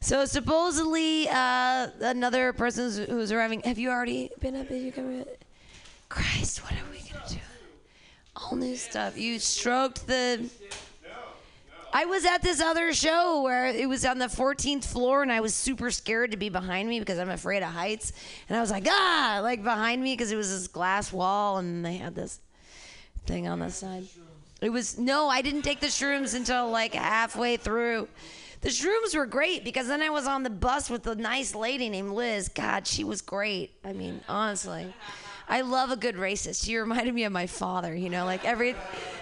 So 0.00 0.24
supposedly, 0.24 1.28
uh, 1.28 1.88
another 2.00 2.52
person 2.52 2.84
who's, 2.86 2.98
who's 2.98 3.32
arriving. 3.32 3.60
Have 3.60 3.78
you 3.78 3.90
already 3.90 4.30
been 4.40 4.56
up? 4.56 4.68
Did 4.68 4.82
you 4.82 4.90
come? 4.90 5.24
Christ, 6.08 6.64
what 6.64 6.72
are 6.72 6.90
we 6.90 7.08
gonna 7.08 7.24
do? 7.28 7.38
All 8.34 8.56
new 8.56 8.76
stuff. 8.76 9.16
You 9.16 9.38
stroked 9.38 10.08
the. 10.08 10.50
I 11.96 12.04
was 12.04 12.26
at 12.26 12.42
this 12.42 12.60
other 12.60 12.92
show 12.92 13.40
where 13.40 13.68
it 13.68 13.88
was 13.88 14.04
on 14.04 14.18
the 14.18 14.26
14th 14.26 14.84
floor, 14.84 15.22
and 15.22 15.32
I 15.32 15.40
was 15.40 15.54
super 15.54 15.90
scared 15.90 16.32
to 16.32 16.36
be 16.36 16.50
behind 16.50 16.90
me 16.90 17.00
because 17.00 17.18
I'm 17.18 17.30
afraid 17.30 17.62
of 17.62 17.70
heights. 17.70 18.12
And 18.50 18.58
I 18.58 18.60
was 18.60 18.70
like, 18.70 18.86
ah, 18.86 19.40
like 19.42 19.64
behind 19.64 20.02
me 20.02 20.12
because 20.12 20.30
it 20.30 20.36
was 20.36 20.50
this 20.50 20.68
glass 20.68 21.10
wall, 21.10 21.56
and 21.56 21.82
they 21.82 21.96
had 21.96 22.14
this 22.14 22.38
thing 23.24 23.48
on 23.48 23.60
the 23.60 23.70
side. 23.70 24.04
It 24.60 24.68
was 24.68 24.98
no, 24.98 25.30
I 25.30 25.40
didn't 25.40 25.62
take 25.62 25.80
the 25.80 25.86
shrooms 25.86 26.34
until 26.34 26.68
like 26.68 26.92
halfway 26.92 27.56
through. 27.56 28.08
The 28.60 28.68
shrooms 28.68 29.16
were 29.16 29.24
great 29.24 29.64
because 29.64 29.88
then 29.88 30.02
I 30.02 30.10
was 30.10 30.26
on 30.26 30.42
the 30.42 30.50
bus 30.50 30.90
with 30.90 31.06
a 31.06 31.14
nice 31.14 31.54
lady 31.54 31.88
named 31.88 32.10
Liz. 32.10 32.50
God, 32.50 32.86
she 32.86 33.04
was 33.04 33.22
great. 33.22 33.70
I 33.82 33.94
mean, 33.94 34.20
honestly. 34.28 34.92
I 35.48 35.60
love 35.60 35.90
a 35.90 35.96
good 35.96 36.16
racist. 36.16 36.64
She 36.64 36.76
reminded 36.76 37.14
me 37.14 37.24
of 37.24 37.32
my 37.32 37.46
father, 37.46 37.94
you 37.94 38.10
know, 38.10 38.24
like 38.24 38.44
every 38.44 38.74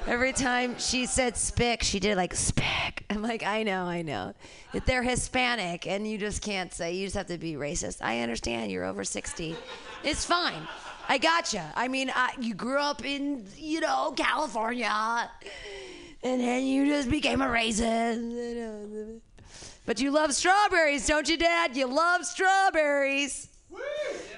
every 0.06 0.32
time 0.32 0.76
she 0.78 1.06
said 1.06 1.36
spick, 1.36 1.82
she 1.82 2.00
did 2.00 2.16
like 2.16 2.34
spick. 2.34 3.04
I'm 3.10 3.22
like, 3.22 3.42
I 3.42 3.62
know, 3.62 3.84
I 3.84 4.02
know. 4.02 4.32
If 4.72 4.86
they're 4.86 5.02
Hispanic 5.02 5.86
and 5.86 6.08
you 6.08 6.16
just 6.16 6.42
can't 6.42 6.72
say, 6.72 6.94
you 6.94 7.06
just 7.06 7.16
have 7.16 7.26
to 7.26 7.38
be 7.38 7.54
racist. 7.54 7.98
I 8.00 8.20
understand 8.20 8.72
you're 8.72 8.84
over 8.84 9.04
60. 9.04 9.54
It's 10.02 10.24
fine. 10.24 10.66
I 11.08 11.18
gotcha. 11.18 11.70
I 11.76 11.88
mean, 11.88 12.10
I, 12.14 12.32
you 12.40 12.54
grew 12.54 12.78
up 12.78 13.04
in, 13.04 13.44
you 13.58 13.80
know, 13.80 14.14
California, 14.16 15.30
and 16.22 16.40
then 16.40 16.64
you 16.64 16.86
just 16.86 17.10
became 17.10 17.42
a 17.42 17.46
racist. 17.46 19.20
But 19.86 20.00
you 20.00 20.12
love 20.12 20.32
strawberries, 20.32 21.06
don't 21.06 21.28
you, 21.28 21.36
Dad? 21.36 21.76
You 21.76 21.86
love 21.86 22.24
strawberries. 22.24 23.48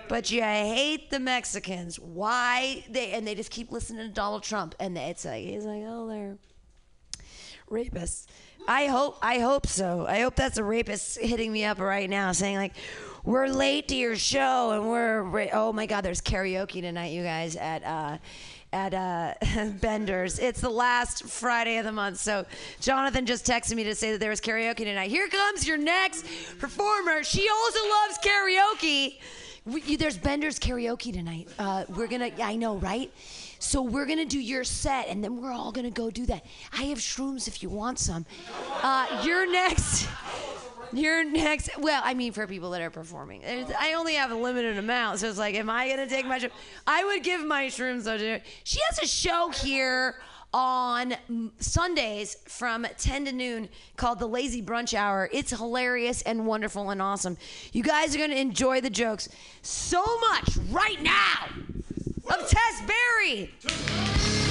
But 0.09 0.31
you 0.31 0.41
hate 0.43 1.11
the 1.11 1.19
Mexicans. 1.19 1.99
Why 1.99 2.85
they 2.89 3.13
and 3.13 3.27
they 3.27 3.35
just 3.35 3.51
keep 3.51 3.73
listening 3.73 4.07
to 4.07 4.13
Donald 4.13 4.43
Trump 4.45 4.75
and 4.79 4.97
it's 4.97 5.25
like 5.25 5.45
he's 5.45 5.65
like, 5.65 5.83
oh, 5.85 6.07
they're 6.09 6.37
rapists. 7.71 8.27
I 8.69 8.87
hope 8.87 9.19
I 9.23 9.39
hope 9.41 9.67
so. 9.67 10.07
I 10.09 10.21
hope 10.21 10.37
that's 10.37 10.59
a 10.59 10.65
rapist 10.65 11.19
hitting 11.19 11.53
me 11.53 11.65
up 11.65 11.81
right 11.81 12.09
now, 12.09 12.33
saying 12.33 12.57
like, 12.57 12.75
we're 13.25 13.49
late 13.49 13.89
to 13.89 13.97
your 13.97 14.17
show 14.17 14.71
and 14.73 14.89
we're 14.89 15.23
ra- 15.23 15.47
oh 15.53 15.73
my 15.73 15.87
god, 15.87 16.03
there's 16.03 16.21
karaoke 16.21 16.81
tonight, 16.81 17.13
you 17.13 17.23
guys 17.23 17.57
at. 17.57 17.83
uh 17.85 18.19
at 18.77 18.93
uh, 18.93 19.71
Bender's. 19.81 20.39
It's 20.39 20.61
the 20.61 20.71
last 20.71 21.25
Friday 21.25 21.79
of 21.79 21.85
the 21.87 21.93
month. 21.93 22.19
So 22.19 22.45
Jonathan 22.79 23.25
just 23.25 23.47
texted 23.47 23.75
me 23.75 23.85
to 23.85 23.95
say 23.95 24.13
that 24.13 24.21
there 24.21 24.29
was 24.29 24.41
karaoke 24.41 24.85
tonight. 24.85 25.11
Here 25.11 25.29
comes 25.29 25.67
your 25.67 25.79
next 25.79 26.27
performer. 26.59 27.25
She 27.25 27.49
also 27.49 27.79
loves 27.89 28.19
karaoke. 28.19 29.19
We, 29.65 29.97
there's 29.97 30.19
Bender's 30.19 30.59
karaoke 30.59 31.13
tonight. 31.13 31.49
Uh, 31.59 31.85
we're 31.89 32.07
gonna. 32.07 32.31
I 32.41 32.55
know, 32.55 32.77
right? 32.77 33.11
So 33.59 33.83
we're 33.83 34.07
gonna 34.07 34.27
do 34.27 34.39
your 34.39 34.63
set, 34.63 35.09
and 35.09 35.25
then 35.25 35.41
we're 35.41 35.53
all 35.53 35.73
gonna 35.73 35.91
go 35.91 36.11
do 36.11 36.27
that. 36.27 36.45
I 36.73 36.85
have 36.85 36.99
shrooms 36.99 37.49
if 37.49 37.63
you 37.63 37.71
want 37.71 37.99
some. 37.99 38.27
Uh, 38.83 39.23
you're 39.25 39.51
next. 39.51 40.07
You're 40.93 41.25
next. 41.25 41.71
Well, 41.79 42.01
I 42.05 42.15
mean, 42.15 42.33
for 42.33 42.47
people 42.47 42.71
that 42.71 42.83
are 42.83 42.91
performing, 42.91 43.43
I 43.45 43.95
only 43.95 44.15
have 44.15 44.31
a 44.31 44.35
limited 44.35 44.79
amount, 44.79 45.21
so 45.21 45.29
it's 45.29 45.39
like, 45.39 45.55
am 45.55 45.69
I 45.71 45.89
gonna 45.89 46.07
take 46.07 46.27
my? 46.27 46.41
I 46.87 47.05
would 47.05 47.23
give 47.23 47.45
my 47.45 47.67
shrooms 47.67 48.05
to- 48.05 48.41
She 48.65 48.81
has 48.91 48.99
a 49.01 49.07
show 49.07 49.51
here 49.51 50.21
on 50.55 51.15
Sundays 51.59 52.37
from 52.47 52.87
10 52.97 53.27
to 53.27 53.33
noon 53.33 53.69
called 53.97 54.19
the 54.19 54.27
Lazy 54.27 54.63
Brunch 54.63 54.95
Hour. 54.95 55.29
It's 55.33 55.51
hilarious 55.51 56.23
and 56.23 56.47
wonderful 56.47 56.89
and 56.91 57.03
awesome. 57.03 57.37
You 57.73 57.83
guys 57.83 58.15
are 58.15 58.19
gonna 58.19 58.35
enjoy 58.37 58.81
the 58.81 58.91
jokes 58.91 59.29
so 59.63 60.03
much 60.21 60.57
right 60.71 61.03
now. 61.03 61.49
Of 62.29 62.49
Tess 62.49 62.83
Berry. 62.87 64.46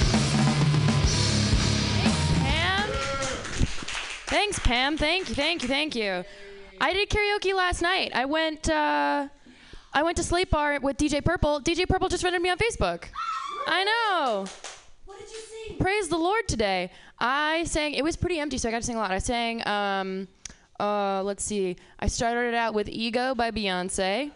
Thanks, 4.26 4.58
Pam. 4.58 4.96
Thank 4.96 5.28
you, 5.28 5.36
thank 5.36 5.62
you, 5.62 5.68
thank 5.68 5.94
you. 5.94 6.24
I 6.80 6.92
did 6.92 7.08
karaoke 7.08 7.54
last 7.54 7.80
night. 7.80 8.10
I 8.12 8.24
went. 8.24 8.68
Uh, 8.68 9.28
I 9.92 10.02
went 10.02 10.16
to 10.16 10.24
Sleep 10.24 10.50
Bar 10.50 10.80
with 10.80 10.96
DJ 10.96 11.24
Purple. 11.24 11.60
DJ 11.60 11.88
Purple 11.88 12.08
just 12.08 12.22
friended 12.22 12.42
me 12.42 12.50
on 12.50 12.58
Facebook. 12.58 13.04
I 13.68 13.84
know. 13.84 14.44
What 15.04 15.18
did 15.20 15.28
you 15.28 15.68
sing? 15.68 15.78
Praise 15.78 16.08
the 16.08 16.18
Lord 16.18 16.48
today. 16.48 16.90
I 17.20 17.64
sang. 17.64 17.94
It 17.94 18.02
was 18.02 18.16
pretty 18.16 18.40
empty, 18.40 18.58
so 18.58 18.68
I 18.68 18.72
got 18.72 18.80
to 18.80 18.86
sing 18.86 18.96
a 18.96 18.98
lot. 18.98 19.12
I 19.12 19.18
sang. 19.18 19.66
Um, 19.66 20.26
uh, 20.80 21.22
let's 21.22 21.44
see. 21.44 21.76
I 22.00 22.08
started 22.08 22.48
it 22.48 22.54
out 22.54 22.74
with 22.74 22.88
"Ego" 22.88 23.32
by 23.34 23.52
Beyonce. 23.52 24.32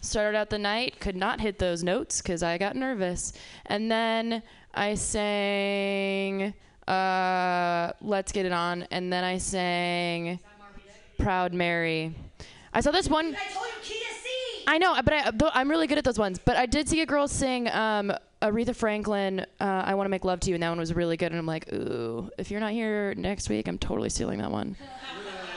Started 0.00 0.36
out 0.36 0.50
the 0.50 0.58
night, 0.58 0.98
could 0.98 1.14
not 1.14 1.40
hit 1.40 1.60
those 1.60 1.84
notes 1.84 2.20
because 2.20 2.42
I 2.42 2.58
got 2.58 2.74
nervous, 2.74 3.32
and 3.66 3.88
then 3.88 4.42
I 4.74 4.94
sang 4.96 6.54
uh, 6.88 7.92
"Let's 8.00 8.32
Get 8.32 8.46
It 8.46 8.52
On," 8.52 8.82
and 8.90 9.12
then 9.12 9.24
I 9.24 9.38
sang 9.38 10.38
"Proud 11.18 11.52
Mary." 11.52 12.14
I 12.74 12.80
saw 12.80 12.90
this 12.90 13.08
one. 13.08 13.36
I 14.66 14.78
know, 14.78 14.94
but 15.04 15.12
I, 15.12 15.30
I'm 15.54 15.68
really 15.68 15.86
good 15.86 15.98
at 15.98 16.04
those 16.04 16.18
ones. 16.18 16.38
But 16.38 16.56
I 16.56 16.66
did 16.66 16.88
see 16.88 17.00
a 17.00 17.06
girl 17.06 17.28
sing 17.28 17.68
um, 17.70 18.12
Aretha 18.40 18.74
Franklin, 18.74 19.40
uh, 19.60 19.82
"I 19.84 19.94
Want 19.94 20.06
to 20.06 20.10
Make 20.10 20.24
Love 20.24 20.40
to 20.40 20.50
You," 20.50 20.54
and 20.54 20.62
that 20.62 20.68
one 20.68 20.78
was 20.78 20.94
really 20.94 21.16
good. 21.16 21.32
And 21.32 21.38
I'm 21.38 21.46
like, 21.46 21.72
ooh, 21.72 22.30
if 22.38 22.50
you're 22.50 22.60
not 22.60 22.72
here 22.72 23.14
next 23.16 23.48
week, 23.48 23.68
I'm 23.68 23.78
totally 23.78 24.08
stealing 24.08 24.38
that 24.38 24.50
one. 24.50 24.76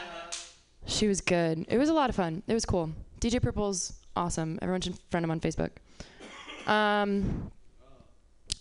she 0.85 1.07
was 1.07 1.21
good. 1.21 1.65
It 1.69 1.77
was 1.77 1.89
a 1.89 1.93
lot 1.93 2.09
of 2.09 2.15
fun. 2.15 2.43
It 2.47 2.53
was 2.53 2.65
cool. 2.65 2.91
DJ 3.19 3.41
Purple's 3.41 3.93
awesome. 4.15 4.59
Everyone 4.61 4.81
should 4.81 4.97
friend 5.09 5.23
him 5.23 5.31
on 5.31 5.39
Facebook. 5.39 5.71
Um, 6.67 7.51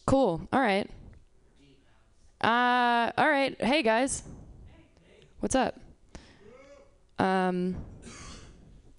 cool. 0.06 0.46
All 0.52 0.60
right. 0.60 0.88
Uh, 2.44 3.10
all 3.16 3.30
right. 3.30 3.58
Hey 3.58 3.82
guys, 3.82 4.22
what's 5.40 5.54
up? 5.54 5.80
Um, 7.18 7.74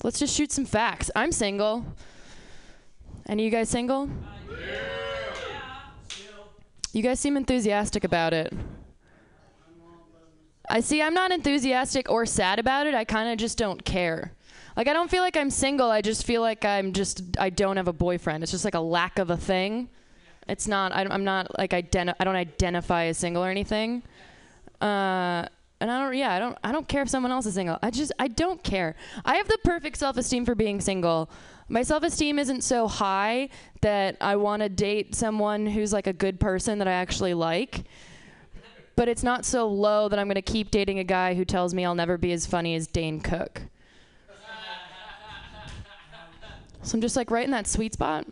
let's 0.03 0.17
just 0.17 0.35
shoot 0.35 0.51
some 0.51 0.65
facts. 0.65 1.11
I'm 1.15 1.31
single. 1.31 1.85
Any 3.27 3.43
of 3.43 3.45
you 3.45 3.51
guys 3.51 3.69
single? 3.69 4.09
You 6.91 7.03
guys 7.03 7.19
seem 7.19 7.38
enthusiastic 7.38 8.03
about 8.03 8.34
it. 8.34 8.51
I 10.67 10.80
see 10.80 11.03
I'm 11.03 11.13
not 11.13 11.31
enthusiastic 11.31 12.09
or 12.09 12.26
sad 12.26 12.57
about 12.57 12.88
it. 12.88 12.95
I 12.95 13.03
kind 13.03 13.31
of 13.31 13.38
just 13.38 13.59
don't 13.59 13.85
care. 13.85 14.34
Like 14.76 14.88
I 14.88 14.93
don't 14.93 15.11
feel 15.11 15.22
like 15.22 15.38
I'm 15.38 15.51
single. 15.51 15.91
I 15.91 16.01
just 16.01 16.26
feel 16.26 16.41
like 16.41 16.65
I'm 16.65 16.93
just 16.93 17.22
I 17.38 17.51
don't 17.51 17.77
have 17.77 17.88
a 17.88 17.93
boyfriend. 17.93 18.41
It's 18.41 18.51
just 18.51 18.65
like 18.65 18.73
a 18.73 18.80
lack 18.80 19.19
of 19.19 19.30
a 19.30 19.38
thing. 19.38 19.89
It's 20.47 20.67
not 20.67 20.91
I, 20.91 21.05
I'm 21.09 21.23
not 21.23 21.57
like 21.57 21.72
identi- 21.72 22.15
I 22.19 22.23
don't 22.23 22.35
identify 22.35 23.05
as 23.05 23.17
single 23.17 23.43
or 23.43 23.49
anything. 23.49 24.03
Uh 24.81 25.47
and 25.81 25.91
I 25.91 26.03
don't 26.03 26.15
yeah, 26.15 26.34
I 26.34 26.39
don't 26.39 26.57
I 26.63 26.72
don't 26.72 26.88
care 26.88 27.01
if 27.01 27.09
someone 27.09 27.31
else 27.31 27.45
is 27.45 27.55
single. 27.55 27.77
I 27.81 27.91
just 27.91 28.11
I 28.19 28.27
don't 28.27 28.63
care. 28.63 28.95
I 29.23 29.35
have 29.35 29.47
the 29.47 29.57
perfect 29.63 29.97
self-esteem 29.97 30.45
for 30.45 30.55
being 30.55 30.80
single. 30.81 31.30
My 31.67 31.81
self-esteem 31.81 32.38
isn't 32.38 32.63
so 32.63 32.88
high 32.88 33.49
that 33.81 34.17
I 34.22 34.35
want 34.35 34.61
to 34.61 34.69
date 34.69 35.15
someone 35.15 35.65
who's 35.65 35.91
like 35.91 36.07
a 36.07 36.13
good 36.13 36.39
person 36.39 36.77
that 36.80 36.88
I 36.88 36.91
actually 36.91 37.34
like. 37.34 37.85
But 38.95 39.09
it's 39.09 39.23
not 39.23 39.43
so 39.45 39.67
low 39.67 40.07
that 40.07 40.17
I'm 40.17 40.27
going 40.27 40.35
to 40.35 40.41
keep 40.41 40.72
dating 40.72 40.99
a 40.99 41.03
guy 41.03 41.34
who 41.34 41.43
tells 41.43 41.73
me 41.73 41.84
I'll 41.84 41.95
never 41.95 42.17
be 42.17 42.31
as 42.31 42.45
funny 42.45 42.76
as 42.76 42.88
Dane 42.88 43.19
Cook. 43.19 43.63
So 46.81 46.95
I'm 46.95 47.01
just 47.01 47.15
like 47.15 47.31
right 47.31 47.43
in 47.43 47.51
that 47.51 47.67
sweet 47.67 47.93
spot. 47.93 48.27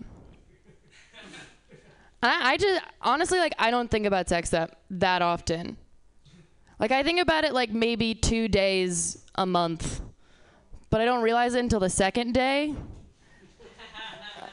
I, 2.23 2.53
I 2.53 2.57
just 2.57 2.81
honestly 3.01 3.37
like 3.37 3.53
I 3.59 3.69
don't 3.69 3.91
think 3.91 4.05
about 4.05 4.29
sex 4.29 4.49
that 4.51 4.79
that 4.89 5.21
often. 5.21 5.77
Like 6.79 6.91
I 6.91 7.03
think 7.03 7.19
about 7.19 7.43
it 7.43 7.53
like 7.53 7.71
maybe 7.71 8.15
two 8.15 8.47
days 8.47 9.23
a 9.35 9.45
month, 9.45 10.01
but 10.89 11.01
I 11.01 11.05
don't 11.05 11.21
realize 11.21 11.53
it 11.53 11.59
until 11.59 11.79
the 11.79 11.89
second 11.89 12.33
day. 12.33 12.73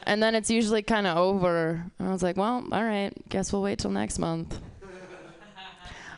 And 0.05 0.23
then 0.23 0.35
it's 0.35 0.51
usually 0.51 0.83
kind 0.83 1.07
of 1.07 1.17
over. 1.17 1.85
And 1.99 2.09
I 2.09 2.11
was 2.11 2.23
like, 2.23 2.37
well, 2.37 2.67
all 2.73 2.85
right, 2.85 3.13
guess 3.29 3.53
we'll 3.53 3.63
wait 3.63 3.79
till 3.79 3.91
next 3.91 4.19
month. 4.19 4.59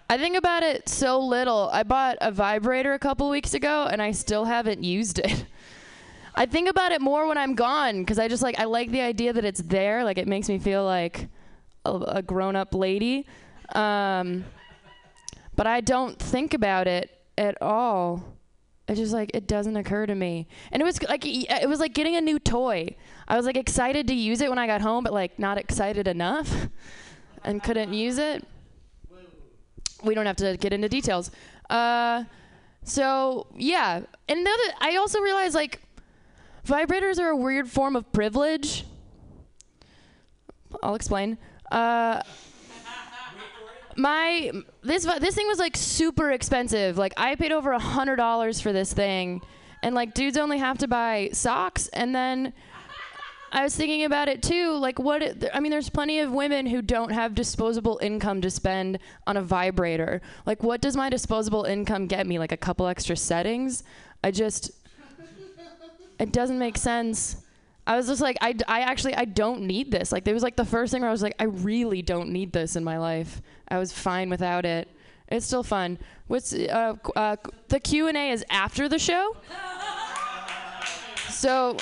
I 0.09 0.19
think 0.19 0.37
about 0.37 0.63
it 0.63 0.89
so 0.89 1.21
little. 1.21 1.69
I 1.73 1.83
bought 1.83 2.17
a 2.21 2.31
vibrator 2.31 2.95
a 2.95 2.99
couple 2.99 3.29
weeks 3.29 3.55
ago 3.55 3.89
and 3.91 4.01
I 4.01 4.13
still 4.13 4.45
haven't 4.45 4.83
used 4.83 5.19
it. 5.19 5.47
I 6.35 6.47
think 6.47 6.69
about 6.69 6.93
it 6.93 7.01
more 7.01 7.27
when 7.27 7.37
I'm 7.37 7.55
gone 7.55 8.01
because 8.01 8.19
I 8.19 8.29
just 8.29 8.43
like 8.43 8.59
I 8.59 8.65
like 8.65 8.91
the 8.91 9.03
idea 9.03 9.33
that 9.35 9.45
it's 9.45 9.61
there. 9.61 10.05
Like 10.05 10.17
it 10.17 10.27
makes 10.27 10.49
me 10.49 10.59
feel 10.59 10.85
like 10.85 11.29
a, 11.85 11.93
a 11.93 12.23
grown-up 12.23 12.75
lady. 12.75 13.27
Um, 13.75 14.45
but 15.55 15.67
I 15.67 15.81
don't 15.81 16.19
think 16.19 16.55
about 16.55 16.87
it 16.87 17.11
at 17.37 17.61
all. 17.61 18.25
It 18.89 18.97
just 18.97 19.13
like 19.13 19.31
it 19.33 19.47
doesn't 19.47 19.77
occur 19.77 20.07
to 20.07 20.15
me. 20.15 20.49
And 20.71 20.83
it 20.83 20.85
was 20.85 21.03
like 21.03 21.25
it 21.25 21.69
was 21.69 21.81
like 21.81 21.95
getting 21.95 22.17
a 22.17 22.21
new 22.21 22.39
toy. 22.39 22.97
I 23.29 23.37
was 23.37 23.47
like 23.47 23.57
excited 23.57 24.09
to 24.09 24.15
use 24.15 24.41
it 24.41 24.49
when 24.49 24.59
I 24.59 24.67
got 24.67 24.81
home, 24.81 25.05
but 25.05 25.13
like 25.13 25.39
not 25.39 25.57
excited 25.57 26.09
enough, 26.09 26.69
and 27.45 27.63
couldn't 27.63 27.93
use 27.93 28.19
it. 28.19 28.47
We 30.03 30.15
don't 30.15 30.27
have 30.27 30.37
to 30.37 30.57
get 30.57 30.73
into 30.73 30.89
details. 30.89 31.31
Uh, 31.71 32.25
so 32.83 33.47
yeah, 33.57 34.01
and 34.29 34.47
the 34.47 34.51
other, 34.51 34.75
I 34.81 34.97
also 34.97 35.21
realized 35.21 35.55
like 35.55 35.81
vibrators 36.67 37.21
are 37.21 37.29
a 37.29 37.37
weird 37.37 37.69
form 37.69 37.95
of 37.95 38.11
privilege. 38.13 38.85
I'll 40.83 40.97
explain. 40.97 41.39
Uh, 41.73 42.23
my 43.97 44.53
this 44.83 45.05
this 45.05 45.35
thing 45.35 45.47
was 45.49 45.59
like 45.59 45.77
super 45.77 46.31
expensive. 46.31 46.99
Like 46.99 47.15
I 47.17 47.35
paid 47.35 47.51
over 47.51 47.73
a 47.73 47.79
hundred 47.79 48.17
dollars 48.17 48.61
for 48.61 48.73
this 48.73 48.93
thing, 48.93 49.41
and 49.83 49.95
like 49.95 50.13
dudes 50.13 50.37
only 50.37 50.59
have 50.59 50.79
to 50.79 50.89
buy 50.89 51.31
socks. 51.33 51.89
And 51.89 52.15
then 52.15 52.53
I 53.53 53.63
was 53.63 53.75
thinking 53.75 54.05
about 54.05 54.29
it 54.29 54.43
too. 54.43 54.77
Like 54.77 54.99
what? 54.99 55.23
It, 55.23 55.45
I 55.55 55.61
mean, 55.61 55.71
there's 55.71 55.89
plenty 55.89 56.21
of 56.21 56.31
women 56.31 56.67
who 56.67 56.83
don't 56.83 57.11
have 57.11 57.35
disposable 57.35 57.99
income 58.03 58.43
to 58.43 58.51
spend 58.51 58.99
on 59.27 59.39
a 59.39 59.43
vibrator. 59.43 60.21
Like 60.45 60.63
what 60.63 60.83
does 60.83 60.95
my 60.95 61.09
disposable 61.09 61.65
income 61.65 62.07
get 62.07 62.27
me? 62.27 62.39
Like 62.39 62.53
a 62.53 62.57
couple 62.59 62.87
extra 62.87 63.17
settings? 63.17 63.83
I 64.23 64.31
just 64.31 64.73
it 66.19 66.33
doesn't 66.33 66.59
make 66.59 66.77
sense. 66.77 67.42
I 67.87 67.97
was 67.97 68.07
just 68.07 68.21
like, 68.21 68.37
I, 68.41 68.55
I 68.69 68.81
actually, 68.81 69.15
I 69.15 69.25
don't 69.25 69.63
need 69.63 69.91
this. 69.91 70.13
Like, 70.13 70.27
it 70.27 70.33
was 70.33 70.43
like 70.43 70.57
the 70.57 70.65
first 70.65 70.93
thing 70.93 71.03
where 71.03 71.09
I 71.09 71.13
was 71.13 71.23
like, 71.23 71.35
I 71.39 71.45
really 71.45 72.01
don't 72.01 72.31
need 72.31 72.53
this 72.53 72.77
in 72.77 72.85
my 72.85 72.99
life. 72.99 73.43
I 73.69 73.79
was 73.79 73.93
fine 73.93 74.31
without 74.31 74.65
it. 74.65 74.89
It's 75.29 75.47
still 75.47 75.63
fun. 75.63 75.99
What's 76.27 76.53
uh, 76.53 76.95
uh, 77.17 77.37
the 77.69 77.81
Q 77.81 78.09
and 78.09 78.17
A 78.17 78.31
is 78.31 78.45
after 78.51 78.89
the 78.89 78.99
show, 78.99 79.35
so 81.31 81.77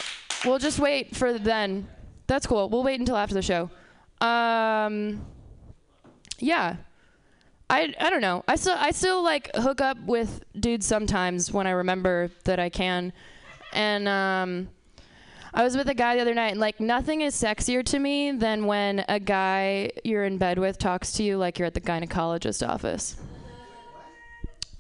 we'll 0.45 0.59
just 0.59 0.79
wait 0.79 1.17
for 1.17 1.37
then. 1.37 1.89
That's 2.29 2.47
cool. 2.47 2.69
We'll 2.69 2.85
wait 2.85 3.01
until 3.01 3.17
after 3.17 3.35
the 3.35 3.43
show. 3.43 3.71
Um, 4.21 5.27
yeah. 6.39 6.77
I, 7.69 7.95
I 8.01 8.11
don't 8.11 8.21
know. 8.21 8.45
I 8.49 8.57
still 8.57 8.77
I 8.77 8.91
still 8.91 9.23
like 9.23 9.51
hook 9.55 9.81
up 9.81 9.99
with 10.05 10.43
dudes 10.59 10.87
sometimes 10.87 11.53
when 11.53 11.67
I 11.67 11.71
remember 11.71 12.31
that 12.45 12.59
I 12.59 12.69
can, 12.69 13.13
and 13.73 14.09
um, 14.09 14.69
I 15.53 15.65
was 15.65 15.77
with 15.77 15.89
a 15.89 15.95
guy 15.95 16.15
the 16.15 16.21
other 16.23 16.35
night, 16.35 16.53
and 16.53 16.61
like 16.61 16.79
nothing 16.79 17.23
is 17.23 17.35
sexier 17.35 17.85
to 17.87 17.99
me 17.99 18.31
than 18.31 18.67
when 18.67 19.05
a 19.09 19.19
guy 19.19 19.91
you're 20.05 20.25
in 20.25 20.39
bed 20.39 20.59
with 20.59 20.79
talks 20.79 21.13
to 21.15 21.25
you 21.25 21.39
like 21.39 21.59
you're 21.59 21.67
at 21.67 21.75
the 21.75 21.81
gynecologist 21.81 22.67
office. 22.67 23.17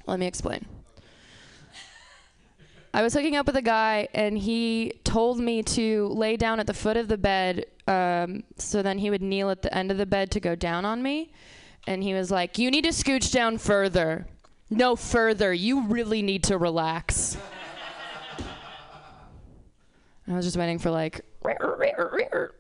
Let 0.06 0.20
me 0.20 0.26
explain. 0.26 0.64
I 2.92 3.02
was 3.02 3.14
hooking 3.14 3.36
up 3.36 3.46
with 3.46 3.56
a 3.56 3.62
guy, 3.62 4.08
and 4.14 4.38
he 4.38 5.00
told 5.04 5.38
me 5.38 5.62
to 5.62 6.08
lay 6.08 6.36
down 6.36 6.60
at 6.60 6.66
the 6.66 6.74
foot 6.74 6.96
of 6.96 7.08
the 7.08 7.18
bed, 7.18 7.66
um, 7.86 8.44
so 8.56 8.82
then 8.82 8.98
he 8.98 9.10
would 9.10 9.22
kneel 9.22 9.50
at 9.50 9.62
the 9.62 9.76
end 9.76 9.90
of 9.90 9.98
the 9.98 10.06
bed 10.06 10.30
to 10.32 10.40
go 10.40 10.54
down 10.54 10.84
on 10.84 11.02
me. 11.02 11.32
And 11.86 12.02
he 12.02 12.14
was 12.14 12.30
like, 12.30 12.58
"You 12.58 12.70
need 12.70 12.84
to 12.84 12.90
scooch 12.90 13.32
down 13.32 13.58
further. 13.58 14.26
No 14.70 14.94
further. 14.94 15.52
You 15.52 15.86
really 15.86 16.22
need 16.22 16.44
to 16.44 16.58
relax." 16.58 17.36
I 20.30 20.36
was 20.36 20.44
just 20.44 20.56
waiting 20.56 20.78
for 20.78 20.90
like 20.90 21.22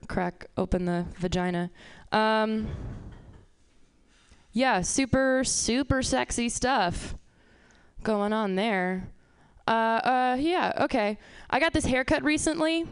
crack 0.08 0.46
open 0.56 0.84
the 0.84 1.06
vagina. 1.18 1.70
Um, 2.12 2.68
yeah, 4.52 4.80
super 4.80 5.44
super 5.44 6.02
sexy 6.02 6.48
stuff 6.48 7.14
going 8.02 8.32
on 8.32 8.56
there. 8.56 9.08
Uh, 9.68 9.70
uh, 9.70 10.36
yeah, 10.40 10.72
okay. 10.80 11.18
I 11.48 11.60
got 11.60 11.72
this 11.72 11.84
haircut 11.84 12.24
recently. 12.24 12.86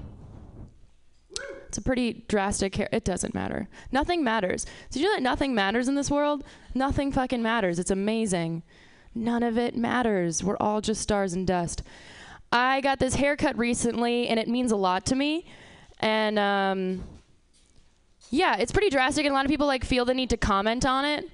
It's 1.66 1.76
a 1.76 1.82
pretty 1.82 2.24
drastic 2.28 2.76
hair. 2.76 2.88
It 2.92 3.04
doesn't 3.04 3.34
matter. 3.34 3.68
Nothing 3.92 4.24
matters. 4.24 4.64
Did 4.90 5.02
you 5.02 5.08
know 5.08 5.14
that 5.14 5.22
nothing 5.22 5.54
matters 5.54 5.88
in 5.88 5.96
this 5.96 6.10
world? 6.10 6.44
Nothing 6.74 7.12
fucking 7.12 7.42
matters. 7.42 7.78
It's 7.78 7.90
amazing. 7.90 8.62
None 9.14 9.42
of 9.42 9.58
it 9.58 9.76
matters. 9.76 10.42
We're 10.44 10.56
all 10.58 10.80
just 10.80 11.02
stars 11.02 11.32
and 11.32 11.46
dust. 11.46 11.82
I 12.50 12.80
got 12.80 12.98
this 12.98 13.14
haircut 13.14 13.58
recently, 13.58 14.28
and 14.28 14.40
it 14.40 14.48
means 14.48 14.72
a 14.72 14.76
lot 14.76 15.06
to 15.06 15.14
me. 15.14 15.46
And 16.00 16.38
um, 16.38 17.04
yeah, 18.30 18.56
it's 18.56 18.72
pretty 18.72 18.90
drastic, 18.90 19.24
and 19.26 19.32
a 19.32 19.34
lot 19.34 19.44
of 19.44 19.50
people 19.50 19.66
like 19.66 19.84
feel 19.84 20.04
the 20.04 20.14
need 20.14 20.30
to 20.30 20.36
comment 20.36 20.86
on 20.86 21.04
it, 21.04 21.30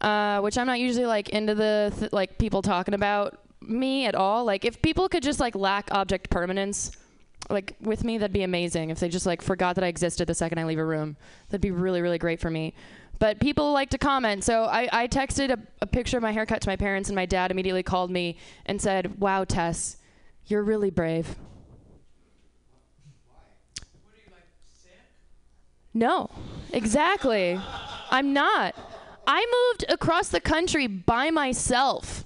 uh, 0.00 0.40
which 0.40 0.58
I'm 0.58 0.66
not 0.66 0.80
usually 0.80 1.06
like 1.06 1.28
into 1.30 1.54
the 1.54 1.92
th- 1.98 2.12
like 2.12 2.38
people 2.38 2.62
talking 2.62 2.94
about 2.94 3.38
me 3.60 4.06
at 4.06 4.14
all. 4.14 4.44
Like 4.44 4.64
if 4.64 4.80
people 4.82 5.08
could 5.08 5.22
just 5.22 5.40
like 5.40 5.54
lack 5.54 5.88
object 5.92 6.30
permanence, 6.30 6.92
like 7.48 7.76
with 7.80 8.04
me, 8.04 8.18
that'd 8.18 8.32
be 8.32 8.42
amazing. 8.42 8.90
If 8.90 9.00
they 9.00 9.08
just 9.08 9.26
like 9.26 9.42
forgot 9.42 9.74
that 9.76 9.84
I 9.84 9.88
existed 9.88 10.26
the 10.26 10.34
second 10.34 10.58
I 10.58 10.64
leave 10.64 10.78
a 10.78 10.84
room, 10.84 11.16
that'd 11.48 11.60
be 11.60 11.70
really 11.70 12.00
really 12.00 12.18
great 12.18 12.40
for 12.40 12.50
me. 12.50 12.74
But 13.18 13.38
people 13.38 13.72
like 13.72 13.90
to 13.90 13.98
comment, 13.98 14.44
so 14.44 14.64
I, 14.64 14.88
I 14.90 15.06
texted 15.06 15.50
a, 15.50 15.58
a 15.82 15.86
picture 15.86 16.16
of 16.16 16.22
my 16.22 16.32
haircut 16.32 16.62
to 16.62 16.68
my 16.68 16.76
parents, 16.76 17.10
and 17.10 17.14
my 17.14 17.26
dad 17.26 17.50
immediately 17.50 17.82
called 17.82 18.10
me 18.10 18.38
and 18.64 18.80
said, 18.80 19.20
"Wow, 19.20 19.44
Tess, 19.44 19.98
you're 20.50 20.62
really 20.62 20.90
brave." 20.90 21.36
No, 25.92 26.30
exactly. 26.72 27.58
I'm 28.10 28.32
not. 28.32 28.74
I 29.26 29.44
moved 29.70 29.84
across 29.88 30.28
the 30.28 30.40
country 30.40 30.86
by 30.86 31.30
myself, 31.30 32.24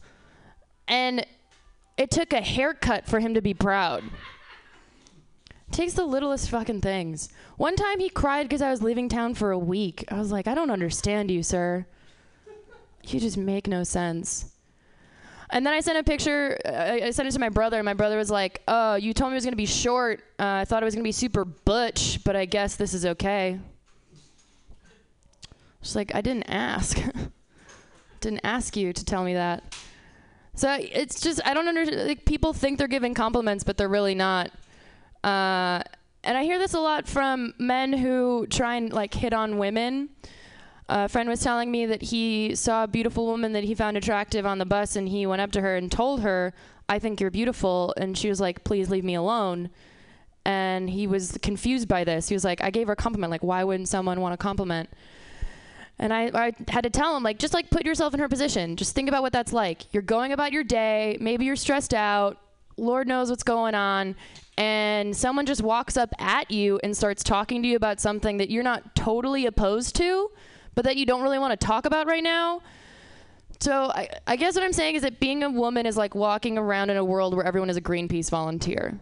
and 0.87 1.27
it 1.97 2.11
took 2.11 2.33
a 2.33 2.41
haircut 2.41 3.07
for 3.07 3.21
him 3.21 3.35
to 3.35 3.41
be 3.41 3.55
proud. 3.55 4.05
takes 5.71 5.95
the 5.95 6.05
littlest 6.05 6.51
fucking 6.51 6.81
things. 6.81 7.29
One 7.57 7.75
time 7.75 7.99
he 7.99 8.09
cried 8.09 8.45
because 8.45 8.63
I 8.63 8.71
was 8.71 8.81
leaving 8.81 9.09
town 9.09 9.35
for 9.35 9.51
a 9.51 9.59
week. 9.59 10.05
I 10.09 10.19
was 10.19 10.31
like, 10.31 10.47
I 10.47 10.55
don't 10.55 10.71
understand 10.71 11.33
you, 11.33 11.43
sir. 11.43 11.87
You 13.03 13.19
just 13.19 13.37
make 13.37 13.67
no 13.67 13.83
sense. 13.83 14.54
And 15.51 15.65
then 15.65 15.73
I 15.73 15.81
sent 15.81 15.99
a 15.99 16.03
picture. 16.03 16.59
I, 16.65 17.03
I 17.05 17.11
sent 17.11 17.29
it 17.29 17.33
to 17.33 17.39
my 17.39 17.49
brother, 17.49 17.79
and 17.79 17.85
my 17.85 17.95
brother 17.95 18.17
was 18.17 18.31
like, 18.31 18.63
"Oh, 18.67 18.95
you 18.95 19.13
told 19.13 19.31
me 19.31 19.35
it 19.35 19.39
was 19.39 19.45
gonna 19.45 19.57
be 19.57 19.67
short. 19.67 20.21
Uh, 20.39 20.63
I 20.63 20.65
thought 20.65 20.83
it 20.83 20.87
was 20.87 20.95
gonna 20.95 21.05
be 21.05 21.13
super 21.13 21.45
butch, 21.45 22.23
but 22.25 22.37
I 22.37 22.45
guess 22.45 22.77
this 22.77 22.95
is 22.95 23.07
okay." 23.07 23.61
Just 25.83 25.97
like 25.97 26.15
I 26.15 26.21
didn't 26.21 26.45
ask. 26.45 26.99
didn't 28.21 28.41
ask 28.43 28.77
you 28.77 28.93
to 28.93 29.05
tell 29.05 29.23
me 29.23 29.35
that. 29.35 29.77
So 30.55 30.77
it's 30.81 31.21
just 31.21 31.41
I 31.45 31.53
don't 31.53 31.69
understand. 31.69 32.09
Like 32.09 32.25
people 32.25 32.53
think 32.53 32.79
they're 32.79 32.89
giving 32.89 33.15
compliments, 33.15 33.65
but 33.65 33.77
they're 33.77 33.89
really 33.89 34.15
not. 34.15 34.51
Uh, 35.23 35.83
and 36.23 36.39
I 36.39 36.45
hear 36.45 36.59
this 36.59 36.75
a 36.75 36.81
lot 36.81 37.07
from 37.07 37.55
men 37.59 37.93
who 37.93 38.47
try 38.47 38.77
and 38.77 38.93
like 38.93 39.15
hit 39.15 39.33
on 39.33 39.59
women. 39.59 40.09
A 40.89 41.09
friend 41.09 41.29
was 41.29 41.41
telling 41.41 41.71
me 41.71 41.87
that 41.87 42.03
he 42.03 42.55
saw 42.55 42.85
a 42.85 42.87
beautiful 42.87 43.27
woman 43.27 43.53
that 43.53 43.65
he 43.65 43.75
found 43.75 43.97
attractive 43.97 44.45
on 44.45 44.59
the 44.59 44.67
bus, 44.67 44.97
and 44.97 45.09
he 45.09 45.27
went 45.27 45.41
up 45.41 45.51
to 45.53 45.61
her 45.61 45.77
and 45.77 45.91
told 45.91 46.21
her, 46.21 46.53
"I 46.89 46.99
think 46.99 47.21
you're 47.21 47.31
beautiful," 47.31 47.95
and 47.97 48.19
she 48.19 48.29
was 48.29 48.41
like, 48.41 48.65
"Please 48.65 48.91
leave 48.91 49.05
me 49.05 49.15
alone." 49.15 49.71
And 50.45 50.91
he 50.91 51.07
was 51.07 51.39
confused 51.41 51.89
by 51.89 52.05
this. 52.05 52.29
He 52.29 52.35
was 52.35 52.45
like, 52.45 52.63
"I 52.63 52.71
gave 52.71 52.89
her 52.89 52.93
a 52.93 52.97
compliment. 52.97 53.31
Like, 53.31 53.43
why 53.43 53.65
wouldn't 53.65 53.89
someone 53.89 54.21
want 54.21 54.35
a 54.35 54.37
compliment?" 54.37 54.91
And 55.99 56.13
I, 56.13 56.31
I 56.35 56.53
had 56.69 56.83
to 56.83 56.91
tell 56.91 57.17
him, 57.17 57.23
like, 57.23 57.39
just 57.39 57.55
like 57.55 57.71
put 57.71 57.87
yourself 57.87 58.13
in 58.15 58.21
her 58.21 58.29
position. 58.29 58.77
Just 58.77 58.95
think 58.95 59.09
about 59.09 59.23
what 59.23 59.33
that's 59.33 59.53
like. 59.53 59.95
You're 59.95 60.03
going 60.03 60.33
about 60.33 60.53
your 60.53 60.65
day. 60.65 61.17
Maybe 61.21 61.45
you're 61.45 61.57
stressed 61.57 61.95
out. 61.95 62.37
Lord 62.77 63.07
knows 63.07 63.31
what's 63.31 63.45
going 63.45 63.75
on. 63.75 64.17
And 64.59 65.17
someone 65.17 65.47
just 65.47 65.63
walks 65.63 65.97
up 65.97 66.11
at 66.19 66.51
you 66.51 66.81
and 66.83 66.97
starts 66.97 67.23
talking 67.23 67.63
to 67.63 67.69
you 67.69 67.77
about 67.77 68.01
something 68.01 68.39
that 68.39 68.51
you're 68.51 68.65
not 68.65 68.97
totally 68.97 69.47
opposed 69.47 69.95
to, 69.97 70.31
but 70.75 70.85
that 70.85 70.97
you 70.97 71.07
don't 71.07 71.23
really 71.23 71.39
want 71.39 71.59
to 71.59 71.67
talk 71.67 71.87
about 71.87 72.07
right 72.07 72.23
now. 72.23 72.63
So 73.61 73.91
I, 73.95 74.09
I 74.27 74.37
guess 74.37 74.55
what 74.55 74.65
I'm 74.65 74.73
saying 74.73 74.97
is 74.97 75.03
that 75.03 75.21
being 75.21 75.43
a 75.43 75.51
woman 75.51 75.87
is 75.87 75.97
like 75.97 76.15
walking 76.15 76.59
around 76.59 76.91
in 76.91 76.97
a 76.97 77.05
world 77.05 77.35
where 77.35 77.45
everyone 77.45 77.71
is 77.71 77.77
a 77.77 77.81
Greenpeace 77.81 78.31
volunteer. 78.31 78.99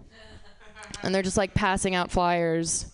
And 1.03 1.15
they're 1.15 1.23
just 1.23 1.37
like 1.37 1.55
passing 1.55 1.95
out 1.95 2.11
flyers, 2.11 2.87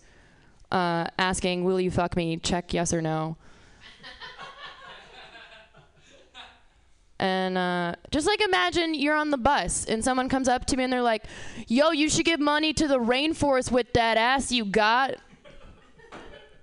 uh, 0.70 1.08
asking, 1.18 1.64
Will 1.64 1.80
you 1.80 1.90
fuck 1.90 2.16
me? 2.16 2.36
Check 2.38 2.72
yes 2.72 2.92
or 2.92 3.02
no. 3.02 3.36
And 7.20 7.58
uh, 7.58 7.96
just 8.10 8.26
like 8.26 8.40
imagine 8.40 8.94
you're 8.94 9.16
on 9.16 9.30
the 9.30 9.36
bus 9.36 9.84
and 9.86 10.04
someone 10.04 10.28
comes 10.28 10.46
up 10.46 10.66
to 10.66 10.76
me 10.76 10.84
and 10.84 10.92
they're 10.92 11.02
like, 11.02 11.24
yo, 11.66 11.90
you 11.90 12.08
should 12.08 12.24
give 12.24 12.38
money 12.38 12.72
to 12.74 12.86
the 12.86 12.98
rainforest 12.98 13.72
with 13.72 13.92
that 13.94 14.16
ass 14.16 14.52
you 14.52 14.64
got. 14.64 15.16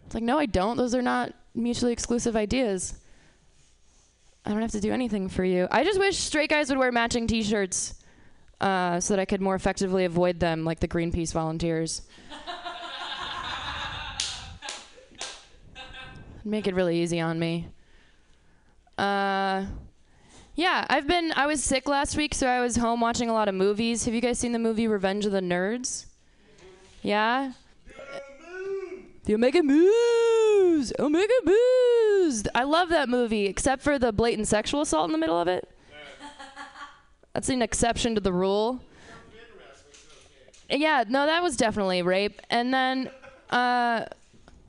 It's 0.06 0.14
like, 0.14 0.24
no, 0.24 0.40
I 0.40 0.46
don't. 0.46 0.78
Those 0.78 0.96
are 0.96 1.02
not 1.02 1.34
mutually 1.56 1.94
exclusive 1.94 2.36
ideas. 2.36 2.95
I 4.45 4.52
don't 4.52 4.61
have 4.61 4.72
to 4.72 4.80
do 4.80 4.91
anything 4.91 5.27
for 5.30 5.44
you. 5.44 5.68
I 5.72 5.84
just 5.84 5.99
wish 5.99 6.18
straight 6.18 6.49
guys 6.49 6.69
would 6.69 6.77
wear 6.77 6.91
matching 6.91 7.26
t 7.26 7.41
shirts 7.41 7.95
uh, 8.61 8.99
so 8.99 9.15
that 9.15 9.22
I 9.22 9.26
could 9.26 9.41
more 9.41 9.56
effectively 9.56 10.06
avoid 10.06 10.40
them, 10.40 10.64
like 10.64 10.80
the 10.80 10.88
Greenpeace 10.88 11.34
volunteers. 11.34 12.03
Make 16.44 16.68
it 16.68 16.76
really 16.76 17.02
easy 17.02 17.19
on 17.19 17.40
me. 17.40 17.69
Uh, 18.98 19.65
yeah, 20.53 20.86
I've 20.90 21.07
been. 21.07 21.34
I 21.36 21.48
was 21.48 21.64
sick 21.64 21.88
last 21.88 22.15
week, 22.15 22.34
so 22.36 22.48
I 22.48 22.61
was 22.61 22.76
home 22.77 23.02
watching 23.02 23.30
a 23.30 23.34
lot 23.34 23.49
of 23.49 23.56
movies. 23.56 24.06
Have 24.06 24.14
you 24.14 24.22
guys 24.22 24.38
seen 24.40 24.52
the 24.52 24.60
movie 24.60 24.88
Revenge 24.88 25.26
of 25.26 25.32
the 25.32 25.41
Nerds? 25.41 26.06
Yeah. 27.02 27.53
The 29.26 29.34
Omega 29.34 29.64
Mus, 29.64 30.93
Omega 30.99 31.34
Mus. 31.43 32.43
I 32.53 32.64
love 32.64 32.89
that 32.89 33.10
movie, 33.10 33.47
except 33.47 33.81
for 33.81 33.97
the 33.97 34.11
blatant 34.11 34.47
sexual 34.47 34.81
assault 34.81 35.07
in 35.07 35.14
the 35.14 35.18
middle 35.18 35.39
of 35.39 35.47
it. 35.47 35.68
That's 37.34 37.49
an 37.49 37.64
exception 37.64 38.14
to 38.15 38.22
the 38.22 38.31
rule. 38.31 38.81
Yeah, 40.69 41.03
no, 41.07 41.26
that 41.26 41.43
was 41.43 41.57
definitely 41.57 42.02
rape. 42.02 42.41
And 42.49 42.73
then, 42.73 43.11
uh, 43.52 44.06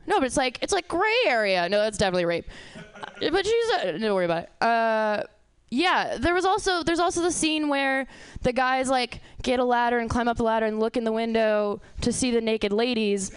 no, 0.06 0.18
but 0.18 0.24
it's 0.24 0.36
like 0.36 0.58
it's 0.60 0.72
like 0.72 0.88
gray 0.88 1.16
area. 1.26 1.68
No, 1.70 1.78
that's 1.80 1.96
definitely 1.96 2.26
rape. 2.26 2.46
Uh, 2.76 3.30
but 3.30 3.46
she's 3.46 3.70
uh, 3.70 3.92
don't 3.92 4.14
worry 4.14 4.26
about 4.26 4.42
it. 4.42 4.50
Uh, 4.60 5.22
yeah, 5.70 6.18
there 6.18 6.34
was 6.34 6.44
also 6.44 6.82
there's 6.82 7.00
also 7.00 7.22
the 7.22 7.32
scene 7.32 7.68
where 7.68 8.06
the 8.42 8.52
guys 8.52 8.90
like 8.90 9.20
get 9.42 9.58
a 9.58 9.64
ladder 9.64 9.98
and 9.98 10.10
climb 10.10 10.28
up 10.28 10.36
the 10.36 10.42
ladder 10.42 10.66
and 10.66 10.80
look 10.80 10.98
in 10.98 11.04
the 11.04 11.12
window 11.12 11.80
to 12.02 12.12
see 12.12 12.30
the 12.30 12.42
naked 12.42 12.74
ladies. 12.74 13.32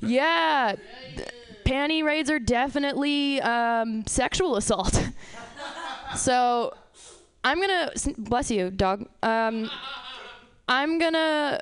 Yeah, 0.00 0.76
panty 1.64 2.04
raids 2.04 2.30
are 2.30 2.38
definitely 2.38 3.40
um, 3.40 4.06
sexual 4.06 4.56
assault. 4.56 5.02
so 6.16 6.74
I'm 7.44 7.60
gonna 7.60 7.90
bless 8.16 8.50
you, 8.50 8.70
dog. 8.70 9.06
Um, 9.22 9.70
I'm 10.68 10.98
gonna 10.98 11.60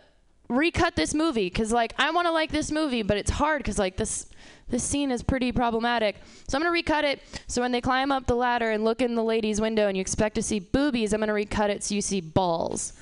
recut 0.48 0.94
this 0.96 1.12
movie 1.14 1.48
because 1.48 1.72
like 1.72 1.94
I 1.98 2.10
want 2.10 2.26
to 2.26 2.32
like 2.32 2.50
this 2.50 2.70
movie, 2.70 3.02
but 3.02 3.16
it's 3.16 3.30
hard 3.30 3.60
because 3.60 3.78
like 3.78 3.96
this 3.96 4.26
this 4.68 4.82
scene 4.82 5.12
is 5.12 5.22
pretty 5.22 5.52
problematic. 5.52 6.16
So 6.48 6.56
I'm 6.56 6.62
gonna 6.62 6.72
recut 6.72 7.04
it. 7.04 7.20
So 7.46 7.62
when 7.62 7.72
they 7.72 7.80
climb 7.80 8.10
up 8.10 8.26
the 8.26 8.34
ladder 8.34 8.70
and 8.70 8.84
look 8.84 9.00
in 9.00 9.14
the 9.14 9.22
lady's 9.22 9.60
window 9.60 9.88
and 9.88 9.96
you 9.96 10.00
expect 10.00 10.34
to 10.36 10.42
see 10.42 10.58
boobies, 10.58 11.12
I'm 11.12 11.20
gonna 11.20 11.32
recut 11.32 11.70
it 11.70 11.84
so 11.84 11.94
you 11.94 12.00
see 12.00 12.20
balls, 12.20 12.92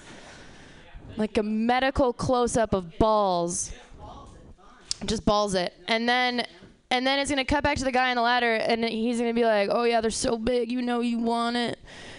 like 1.16 1.38
a 1.38 1.42
medical 1.42 2.12
close 2.12 2.56
up 2.56 2.74
of 2.74 2.98
balls. 2.98 3.72
Just 5.06 5.24
balls 5.24 5.54
it, 5.54 5.72
and 5.88 6.08
then 6.08 6.46
and 6.90 7.06
then 7.06 7.18
it's 7.18 7.30
gonna 7.30 7.44
cut 7.44 7.62
back 7.64 7.76
to 7.78 7.84
the 7.84 7.92
guy 7.92 8.10
on 8.10 8.16
the 8.16 8.22
ladder, 8.22 8.54
and 8.54 8.84
he's 8.84 9.18
gonna 9.18 9.34
be 9.34 9.44
like, 9.44 9.68
"Oh 9.70 9.84
yeah, 9.84 10.00
they're 10.00 10.10
so 10.10 10.38
big, 10.38 10.70
you 10.70 10.80
know 10.80 11.00
you 11.00 11.18
want 11.18 11.56
it." 11.56 11.78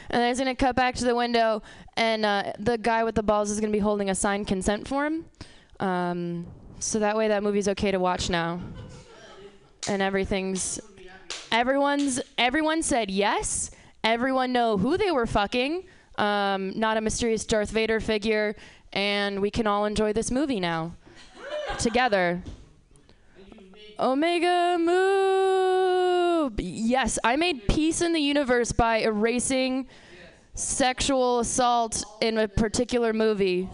And 0.10 0.22
then 0.22 0.30
it's 0.30 0.40
gonna 0.40 0.56
cut 0.56 0.76
back 0.76 0.96
to 0.96 1.06
the 1.06 1.16
window, 1.16 1.62
and 1.96 2.26
uh, 2.26 2.54
the 2.60 2.78
guy 2.78 3.04
with 3.04 3.16
the 3.16 3.24
balls 3.24 3.50
is 3.50 3.60
gonna 3.60 3.72
be 3.72 3.80
holding 3.80 4.10
a 4.10 4.16
signed 4.16 4.48
consent 4.48 4.88
form. 4.88 5.26
Um, 5.80 6.48
so 6.80 7.00
that 7.00 7.16
way, 7.16 7.28
that 7.30 7.42
movie's 7.44 7.68
okay 7.70 7.92
to 7.92 8.00
watch 8.00 8.30
now, 8.30 8.60
and 9.88 10.02
everything's 10.02 10.80
everyone's 11.52 12.20
everyone 12.38 12.84
said 12.84 13.10
yes. 13.10 13.72
Everyone 14.04 14.52
know 14.52 14.78
who 14.78 14.98
they 14.98 15.12
were 15.12 15.26
fucking. 15.26 15.86
Um, 16.18 16.78
not 16.78 16.98
a 16.98 17.02
mysterious 17.02 17.46
Darth 17.46 17.72
Vader 17.72 18.00
figure, 18.00 18.56
and 18.94 19.42
we 19.42 19.50
can 19.50 19.68
all 19.68 19.86
enjoy 19.86 20.14
this 20.14 20.32
movie 20.32 20.60
now 20.60 20.96
together. 21.78 22.44
Omega 24.00 24.78
Mu. 24.80 26.50
Yes, 26.58 27.18
I 27.24 27.36
made 27.36 27.68
peace 27.68 28.02
in 28.02 28.14
the 28.14 28.20
universe 28.20 28.72
by 28.72 28.98
erasing 28.98 29.88
sexual 30.54 31.40
assault 31.40 32.04
in 32.22 32.38
a 32.38 32.48
particular 32.48 33.14
movie. 33.14 33.70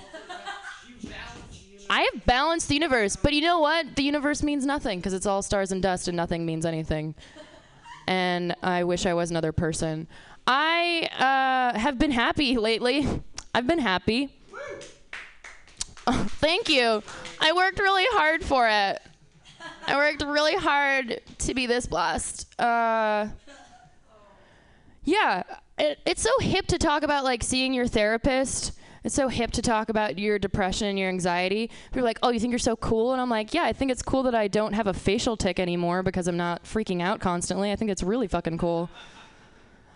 I 1.90 2.10
have 2.14 2.26
balanced 2.26 2.70
the 2.70 2.76
universe, 2.76 3.18
but 3.18 3.34
you 3.34 3.42
know 3.42 3.60
what? 3.60 3.96
The 3.96 4.04
universe 4.04 4.44
means 4.44 4.66
nothing 4.66 5.00
because 5.00 5.14
it's 5.14 5.26
all 5.26 5.42
stars 5.42 5.72
and 5.72 5.82
dust, 5.82 6.08
and 6.08 6.16
nothing 6.16 6.46
means 6.46 6.66
anything. 6.66 7.16
And 8.08 8.56
I 8.64 8.86
wish 8.86 9.06
I 9.06 9.14
was 9.14 9.30
another 9.30 9.52
person. 9.52 10.08
I 10.48 11.10
uh, 11.74 11.78
have 11.78 12.00
been 12.00 12.12
happy 12.12 12.58
lately. 12.58 13.08
I've 13.54 13.68
been 13.68 13.80
happy. 13.80 14.34
Oh, 16.08 16.26
thank 16.40 16.70
you. 16.70 17.04
I 17.40 17.52
worked 17.52 17.80
really 17.80 18.06
hard 18.12 18.44
for 18.44 18.68
it. 18.70 19.02
I 19.88 19.96
worked 19.96 20.24
really 20.24 20.56
hard 20.56 21.22
to 21.40 21.54
be 21.54 21.66
this 21.66 21.86
blessed. 21.86 22.60
Uh, 22.60 23.28
yeah, 25.04 25.44
it, 25.78 26.00
it's 26.06 26.22
so 26.22 26.32
hip 26.40 26.68
to 26.68 26.78
talk 26.78 27.04
about 27.04 27.24
like 27.24 27.44
seeing 27.44 27.74
your 27.74 27.88
therapist. 27.88 28.74
It's 29.04 29.16
so 29.16 29.30
hip 29.30 29.52
to 29.54 29.64
talk 29.64 29.90
about 29.90 30.20
your 30.20 30.38
depression 30.38 30.88
and 30.88 31.00
your 31.00 31.10
anxiety. 31.10 31.72
People 31.88 32.02
are 32.02 32.04
like, 32.04 32.20
"Oh, 32.22 32.30
you 32.30 32.40
think 32.40 32.52
you're 32.52 32.60
so 32.60 32.76
cool?" 32.76 33.14
And 33.14 33.22
I'm 33.22 33.30
like, 33.30 33.54
"Yeah, 33.54 33.64
I 33.64 33.74
think 33.74 33.90
it's 33.90 34.04
cool 34.04 34.24
that 34.24 34.36
I 34.36 34.48
don't 34.48 34.74
have 34.74 34.86
a 34.86 34.94
facial 34.94 35.36
tic 35.36 35.60
anymore 35.60 36.04
because 36.04 36.28
I'm 36.28 36.38
not 36.38 36.64
freaking 36.66 37.02
out 37.02 37.20
constantly. 37.20 37.72
I 37.72 37.76
think 37.76 37.90
it's 37.90 38.04
really 38.04 38.28
fucking 38.28 38.60
cool." 38.60 38.90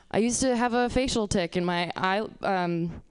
I 0.09 0.19
used 0.19 0.41
to 0.41 0.55
have 0.55 0.73
a 0.73 0.89
facial 0.89 1.27
tic 1.27 1.55
in 1.55 1.65
my 1.65 1.91
eye. 1.95 2.23
Um, 2.41 3.03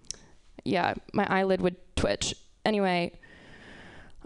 yeah, 0.65 0.95
my 1.13 1.27
eyelid 1.29 1.61
would 1.61 1.77
twitch. 1.97 2.35
Anyway, 2.65 3.13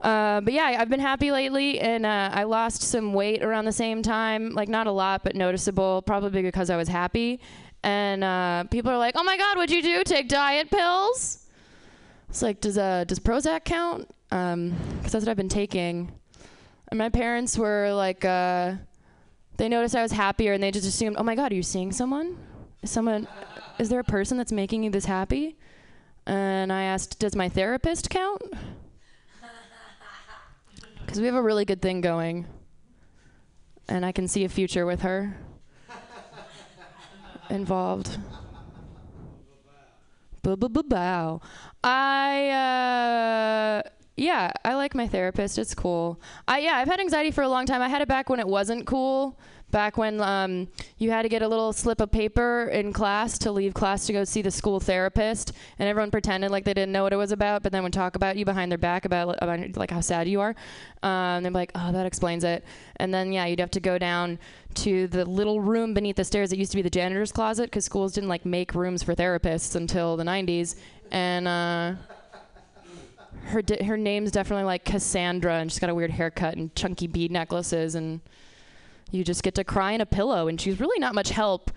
uh, 0.02 0.40
but 0.40 0.52
yeah, 0.52 0.76
I've 0.78 0.88
been 0.88 1.00
happy 1.00 1.30
lately, 1.30 1.80
and 1.80 2.06
uh, 2.06 2.30
I 2.32 2.44
lost 2.44 2.82
some 2.82 3.12
weight 3.12 3.42
around 3.42 3.64
the 3.64 3.72
same 3.72 4.02
time. 4.02 4.54
Like 4.54 4.68
not 4.68 4.86
a 4.86 4.92
lot, 4.92 5.24
but 5.24 5.34
noticeable. 5.34 6.02
Probably 6.02 6.42
because 6.42 6.70
I 6.70 6.76
was 6.76 6.88
happy. 6.88 7.40
And 7.82 8.22
uh, 8.24 8.64
people 8.70 8.90
are 8.90 8.98
like, 8.98 9.14
"Oh 9.16 9.24
my 9.24 9.36
God, 9.36 9.56
what'd 9.56 9.74
you 9.74 9.82
do? 9.82 10.04
Take 10.04 10.28
diet 10.28 10.70
pills?" 10.70 11.46
It's 12.28 12.42
like, 12.42 12.60
does 12.60 12.78
uh, 12.78 13.04
does 13.04 13.18
Prozac 13.18 13.64
count? 13.64 14.08
Because 14.28 15.12
that's 15.12 15.24
what 15.24 15.28
I've 15.28 15.36
been 15.36 15.48
taking. 15.48 16.12
And 16.90 16.98
my 16.98 17.08
parents 17.08 17.56
were 17.56 17.92
like, 17.92 18.24
uh, 18.24 18.74
they 19.56 19.68
noticed 19.68 19.96
I 19.96 20.02
was 20.02 20.12
happier, 20.12 20.52
and 20.52 20.62
they 20.62 20.70
just 20.70 20.86
assumed, 20.86 21.16
"Oh 21.18 21.22
my 21.22 21.34
God, 21.34 21.52
are 21.52 21.54
you 21.54 21.62
seeing 21.62 21.92
someone? 21.92 22.36
Is 22.82 22.90
someone? 22.90 23.26
Is 23.78 23.88
there 23.88 24.00
a 24.00 24.04
person 24.04 24.36
that's 24.38 24.52
making 24.52 24.84
you 24.84 24.90
this 24.90 25.06
happy?" 25.06 25.56
And 26.26 26.72
I 26.72 26.84
asked, 26.84 27.18
"Does 27.18 27.34
my 27.34 27.48
therapist 27.48 28.10
count?" 28.10 28.42
Because 31.08 31.22
we 31.22 31.26
have 31.26 31.36
a 31.36 31.42
really 31.42 31.64
good 31.64 31.80
thing 31.80 32.02
going. 32.02 32.46
And 33.88 34.04
I 34.04 34.12
can 34.12 34.28
see 34.28 34.44
a 34.44 34.48
future 34.50 34.84
with 34.84 35.00
her 35.00 35.38
involved. 37.48 38.18
Bow. 40.42 41.40
I, 41.82 42.50
uh, 42.50 43.88
yeah, 44.18 44.52
I 44.62 44.74
like 44.74 44.94
my 44.94 45.08
therapist. 45.08 45.56
It's 45.56 45.74
cool. 45.74 46.20
I, 46.46 46.58
yeah, 46.58 46.74
I've 46.74 46.88
had 46.88 47.00
anxiety 47.00 47.30
for 47.30 47.40
a 47.40 47.48
long 47.48 47.64
time. 47.64 47.80
I 47.80 47.88
had 47.88 48.02
it 48.02 48.08
back 48.08 48.28
when 48.28 48.38
it 48.38 48.46
wasn't 48.46 48.86
cool. 48.86 49.40
Back 49.70 49.98
when 49.98 50.20
um, 50.22 50.68
you 50.96 51.10
had 51.10 51.22
to 51.22 51.28
get 51.28 51.42
a 51.42 51.48
little 51.48 51.74
slip 51.74 52.00
of 52.00 52.10
paper 52.10 52.70
in 52.72 52.92
class 52.92 53.36
to 53.38 53.52
leave 53.52 53.74
class 53.74 54.06
to 54.06 54.14
go 54.14 54.24
see 54.24 54.40
the 54.40 54.50
school 54.50 54.80
therapist, 54.80 55.52
and 55.78 55.88
everyone 55.88 56.10
pretended 56.10 56.50
like 56.50 56.64
they 56.64 56.72
didn't 56.72 56.92
know 56.92 57.02
what 57.02 57.12
it 57.12 57.16
was 57.16 57.32
about, 57.32 57.62
but 57.62 57.70
then 57.70 57.82
would 57.82 57.92
talk 57.92 58.16
about 58.16 58.36
you 58.36 58.46
behind 58.46 58.72
their 58.72 58.78
back 58.78 59.04
about, 59.04 59.36
about 59.42 59.76
like 59.76 59.90
how 59.90 60.00
sad 60.00 60.26
you 60.26 60.40
are. 60.40 60.54
Um, 61.02 61.42
they'd 61.42 61.50
be 61.50 61.54
like, 61.54 61.72
"Oh, 61.74 61.92
that 61.92 62.06
explains 62.06 62.44
it." 62.44 62.64
And 62.96 63.12
then 63.12 63.30
yeah, 63.30 63.44
you'd 63.44 63.60
have 63.60 63.70
to 63.72 63.80
go 63.80 63.98
down 63.98 64.38
to 64.76 65.06
the 65.06 65.24
little 65.26 65.60
room 65.60 65.92
beneath 65.92 66.16
the 66.16 66.24
stairs 66.24 66.48
that 66.50 66.58
used 66.58 66.70
to 66.70 66.76
be 66.76 66.82
the 66.82 66.90
janitor's 66.90 67.32
closet 67.32 67.64
because 67.64 67.84
schools 67.84 68.12
didn't 68.14 68.30
like 68.30 68.46
make 68.46 68.74
rooms 68.74 69.02
for 69.02 69.14
therapists 69.14 69.76
until 69.76 70.16
the 70.16 70.24
90s, 70.24 70.76
and. 71.10 71.46
Uh, 71.46 71.94
her 73.48 73.62
di- 73.62 73.82
her 73.82 73.96
name's 73.96 74.30
definitely 74.30 74.64
like 74.64 74.84
Cassandra, 74.84 75.54
and 75.54 75.70
she's 75.70 75.78
got 75.78 75.90
a 75.90 75.94
weird 75.94 76.10
haircut 76.10 76.56
and 76.56 76.74
chunky 76.74 77.06
bead 77.06 77.30
necklaces, 77.30 77.94
and 77.94 78.20
you 79.10 79.24
just 79.24 79.42
get 79.42 79.54
to 79.56 79.64
cry 79.64 79.92
in 79.92 80.00
a 80.00 80.06
pillow, 80.06 80.48
and 80.48 80.60
she's 80.60 80.80
really 80.80 80.98
not 80.98 81.14
much 81.14 81.30
help. 81.30 81.70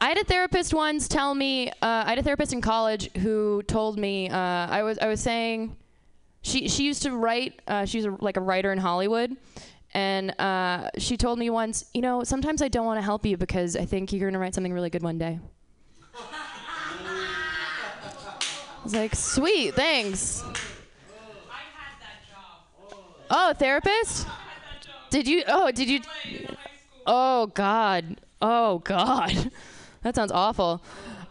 I 0.00 0.08
had 0.08 0.18
a 0.18 0.24
therapist 0.24 0.74
once 0.74 1.06
tell 1.06 1.34
me. 1.34 1.68
Uh, 1.68 1.72
I 1.80 2.10
had 2.10 2.18
a 2.18 2.22
therapist 2.22 2.52
in 2.52 2.60
college 2.60 3.10
who 3.18 3.62
told 3.68 3.98
me 3.98 4.28
uh, 4.28 4.36
I 4.36 4.82
was 4.82 4.98
I 4.98 5.06
was 5.06 5.20
saying 5.20 5.76
she 6.42 6.68
she 6.68 6.84
used 6.84 7.02
to 7.04 7.12
write. 7.12 7.60
Uh, 7.68 7.84
she 7.84 7.98
was 7.98 8.06
a, 8.06 8.10
like 8.20 8.36
a 8.36 8.40
writer 8.40 8.72
in 8.72 8.78
Hollywood, 8.78 9.36
and 9.94 10.38
uh, 10.40 10.90
she 10.98 11.16
told 11.16 11.38
me 11.38 11.50
once, 11.50 11.84
you 11.94 12.00
know, 12.00 12.24
sometimes 12.24 12.62
I 12.62 12.68
don't 12.68 12.84
want 12.84 12.98
to 12.98 13.02
help 13.02 13.24
you 13.24 13.36
because 13.36 13.76
I 13.76 13.84
think 13.84 14.12
you're 14.12 14.28
gonna 14.28 14.40
write 14.40 14.54
something 14.54 14.72
really 14.72 14.90
good 14.90 15.02
one 15.02 15.18
day. 15.18 15.38
I 18.82 18.84
was 18.84 18.94
like, 18.94 19.14
sweet, 19.14 19.74
thanks. 19.74 20.42
Oh, 23.30 23.54
therapist? 23.54 24.26
Did 25.12 25.28
you? 25.28 25.44
Oh, 25.46 25.70
did 25.70 25.90
you? 25.90 26.00
Oh 27.06 27.46
God. 27.48 28.20
Oh 28.40 28.78
God. 28.78 29.52
That 30.02 30.16
sounds 30.16 30.32
awful. 30.32 30.82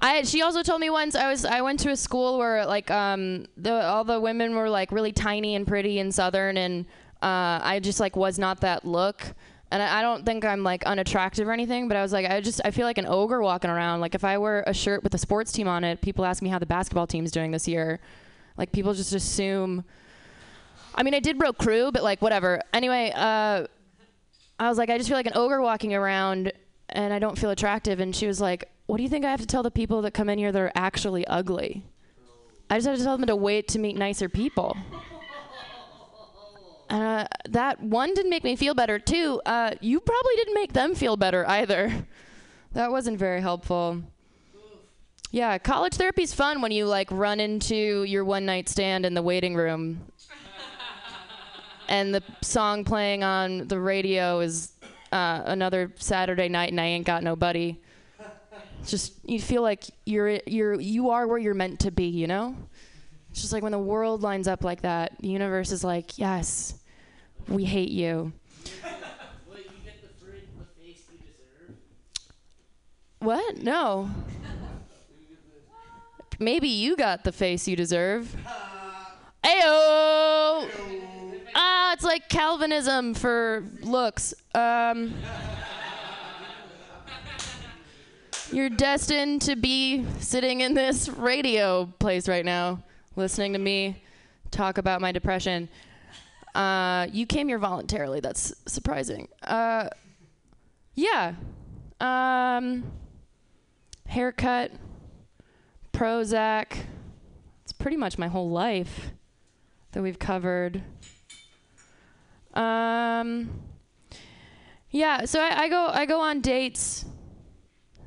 I 0.02 0.24
she 0.24 0.42
also 0.42 0.64
told 0.64 0.80
me 0.80 0.90
once 0.90 1.14
I 1.14 1.30
was 1.30 1.44
I 1.44 1.60
went 1.60 1.82
to 1.82 1.90
a 1.90 1.98
school 1.98 2.38
where 2.38 2.66
like 2.66 2.90
um 2.90 3.48
the 3.58 3.84
all 3.86 4.06
the 4.06 4.18
women 4.18 4.56
were 4.56 4.70
like 4.70 4.94
really 4.94 5.12
tiny 5.12 5.56
and 5.56 5.68
pretty 5.68 6.00
and 6.00 6.16
southern 6.16 6.56
and 6.56 6.86
uh, 7.22 7.60
I 7.62 7.82
just 7.84 8.00
like 8.00 8.16
was 8.16 8.40
not 8.40 8.62
that 8.62 8.86
look. 8.86 9.24
And 9.72 9.84
I, 9.84 10.00
I 10.00 10.02
don't 10.02 10.26
think 10.26 10.46
I'm 10.46 10.64
like 10.64 10.86
unattractive 10.86 11.50
or 11.50 11.52
anything, 11.52 11.90
but 11.90 11.98
I 11.98 12.02
was 12.02 12.14
like, 12.14 12.26
I 12.26 12.40
just 12.40 12.62
I 12.64 12.72
feel 12.72 12.86
like 12.86 12.98
an 12.98 13.08
ogre 13.08 13.42
walking 13.42 13.70
around. 13.70 14.00
Like 14.00 14.16
if 14.16 14.24
I 14.24 14.38
wear 14.38 14.64
a 14.66 14.74
shirt 14.74 15.04
with 15.04 15.14
a 15.16 15.18
sports 15.18 15.52
team 15.52 15.68
on 15.68 15.84
it, 15.84 16.00
people 16.00 16.24
ask 16.24 16.42
me 16.42 16.48
how 16.48 16.60
the 16.60 16.66
basketball 16.66 17.08
team's 17.08 17.30
doing 17.30 17.52
this 17.52 17.68
year. 17.68 18.00
Like 18.56 18.72
people 18.72 18.94
just 18.94 19.14
assume. 19.14 19.84
I 20.94 21.04
mean, 21.04 21.14
I 21.14 21.20
did 21.20 21.38
broke 21.38 21.58
crew, 21.58 21.92
but 21.92 22.04
like 22.04 22.22
whatever. 22.22 22.62
Anyway, 22.74 23.12
uh, 23.16 23.68
I 24.60 24.70
was 24.70 24.78
like, 24.78 24.90
I 24.90 24.98
just 24.98 25.10
feel 25.10 25.18
like 25.18 25.26
an 25.26 25.34
ogre 25.36 25.62
walking 25.62 25.94
around, 25.94 26.52
and 26.90 27.14
I 27.14 27.20
don't 27.20 27.38
feel 27.38 27.50
attractive. 27.50 28.00
And 28.00 28.16
she 28.16 28.28
was 28.28 28.42
like, 28.42 28.70
What 28.86 28.98
do 28.98 29.04
you 29.04 29.10
think 29.10 29.26
I 29.26 29.32
have 29.32 29.42
to 29.42 29.48
tell 29.48 29.64
the 29.64 29.72
people 29.72 30.02
that 30.04 30.14
come 30.14 30.30
in 30.30 30.38
here 30.38 30.52
that 30.52 30.60
are 30.60 30.72
actually 30.76 31.26
ugly? 31.28 31.84
I 32.70 32.78
just 32.78 32.88
have 32.88 32.98
to 32.98 33.04
tell 33.04 33.18
them 33.18 33.28
to 33.28 33.36
wait 33.36 33.68
to 33.70 33.80
meet 33.80 33.98
nicer 33.98 34.30
people. 34.30 34.78
Uh, 36.90 37.26
that 37.48 37.82
one 37.82 38.14
didn't 38.14 38.30
make 38.30 38.44
me 38.44 38.56
feel 38.58 38.74
better. 38.74 39.00
Two, 39.00 39.42
uh, 39.46 39.72
you 39.80 40.02
probably 40.02 40.36
didn't 40.36 40.54
make 40.54 40.74
them 40.74 40.94
feel 40.94 41.16
better 41.16 41.48
either. 41.48 42.06
That 42.74 42.92
wasn't 42.92 43.18
very 43.18 43.42
helpful. 43.42 44.02
Yeah, 45.32 45.58
college 45.58 45.94
therapy's 45.94 46.34
fun 46.34 46.62
when 46.62 46.72
you 46.72 46.86
like 46.86 47.10
run 47.12 47.40
into 47.40 48.04
your 48.04 48.26
one 48.26 48.46
night 48.46 48.68
stand 48.68 49.06
in 49.06 49.14
the 49.14 49.22
waiting 49.22 49.56
room. 49.56 50.11
And 51.92 52.16
the 52.16 52.24
song 52.42 52.86
playing 52.86 53.22
on 53.22 53.68
the 53.68 53.78
radio 53.78 54.40
is 54.40 54.72
uh, 55.12 55.42
another 55.46 55.92
Saturday 55.98 56.48
night 56.48 56.72
and 56.72 56.80
I 56.80 56.86
ain't 56.86 57.06
got 57.06 57.22
no 57.22 57.36
buddy. 57.36 57.82
Just 58.88 59.14
you 59.26 59.40
feel 59.40 59.62
like 59.62 59.84
you're 60.06 60.40
you're 60.48 60.80
you 60.80 61.10
are 61.10 61.28
where 61.28 61.38
you're 61.38 61.54
meant 61.54 61.82
to 61.82 61.92
be, 61.92 62.06
you 62.06 62.28
know? 62.28 62.56
It's 63.30 63.42
just 63.42 63.54
like 63.54 63.62
when 63.62 63.74
the 63.74 63.80
world 63.80 64.24
lines 64.24 64.48
up 64.48 64.64
like 64.64 64.82
that, 64.82 65.12
the 65.20 65.28
universe 65.28 65.72
is 65.72 65.84
like, 65.84 66.18
"Yes, 66.18 66.74
we 67.48 67.64
hate 67.64 67.92
you." 67.92 68.34
What? 73.20 73.58
No. 73.58 74.10
Maybe 76.40 76.70
you 76.70 76.96
got 76.96 77.24
the 77.24 77.32
face 77.32 77.68
you 77.68 77.76
deserve. 77.76 78.36
Ayo! 79.44 80.68
Ah, 81.56 81.94
it's 81.94 82.04
like 82.04 82.30
Calvinism 82.30 83.14
for 83.14 83.66
looks. 83.82 84.34
Um, 84.56 85.14
you're 88.52 88.70
destined 88.70 89.42
to 89.44 89.56
be 89.56 90.06
sitting 90.20 90.62
in 90.62 90.74
this 90.74 91.10
radio 91.10 91.86
place 92.00 92.28
right 92.28 92.46
now, 92.46 92.84
listening 93.16 93.54
to 93.54 93.60
me 93.60 94.04
talk 94.52 94.78
about 94.78 95.02
my 95.02 95.12
depression. 95.12 95.70
Uh, 96.54 97.08
you 97.12 97.26
came 97.26 97.48
here 97.48 97.58
voluntarily. 97.58 98.20
That's 98.20 98.54
surprising. 98.68 99.30
Uh, 99.42 99.90
yeah. 100.96 101.34
Um, 102.00 102.84
haircut, 104.08 104.72
Prozac. 105.94 106.78
It's 107.64 107.72
pretty 107.72 107.98
much 107.98 108.18
my 108.18 108.28
whole 108.28 108.50
life 108.50 109.12
that 109.94 110.04
we've 110.04 110.20
covered. 110.20 110.84
Um, 112.54 113.50
yeah, 114.90 115.26
so 115.26 115.40
I, 115.40 115.64
I 115.64 115.70
go 115.70 115.88
I 115.88 116.06
go 116.06 116.20
on 116.20 116.42
dates 116.42 117.06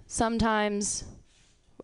sometimes. 0.06 1.04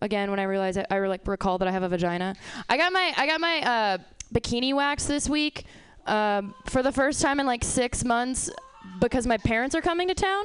Again, 0.02 0.30
when 0.30 0.38
I 0.38 0.44
realize 0.44 0.78
I, 0.78 0.86
I 0.90 0.98
like 1.00 1.26
recall 1.26 1.58
that 1.58 1.68
I 1.68 1.72
have 1.72 1.82
a 1.82 1.88
vagina. 1.88 2.34
I 2.68 2.76
got 2.76 2.92
my 2.92 3.12
I 3.16 3.26
got 3.26 3.40
my 3.40 3.60
uh, 3.60 3.98
bikini 4.32 4.74
wax 4.74 5.06
this 5.06 5.28
week 5.28 5.64
um, 6.06 6.54
for 6.66 6.82
the 6.82 6.92
first 6.92 7.20
time 7.20 7.40
in 7.40 7.46
like 7.46 7.64
six 7.64 8.04
months 8.04 8.50
because 9.00 9.26
my 9.26 9.36
parents 9.36 9.74
are 9.74 9.82
coming 9.82 10.08
to 10.08 10.14
town. 10.14 10.44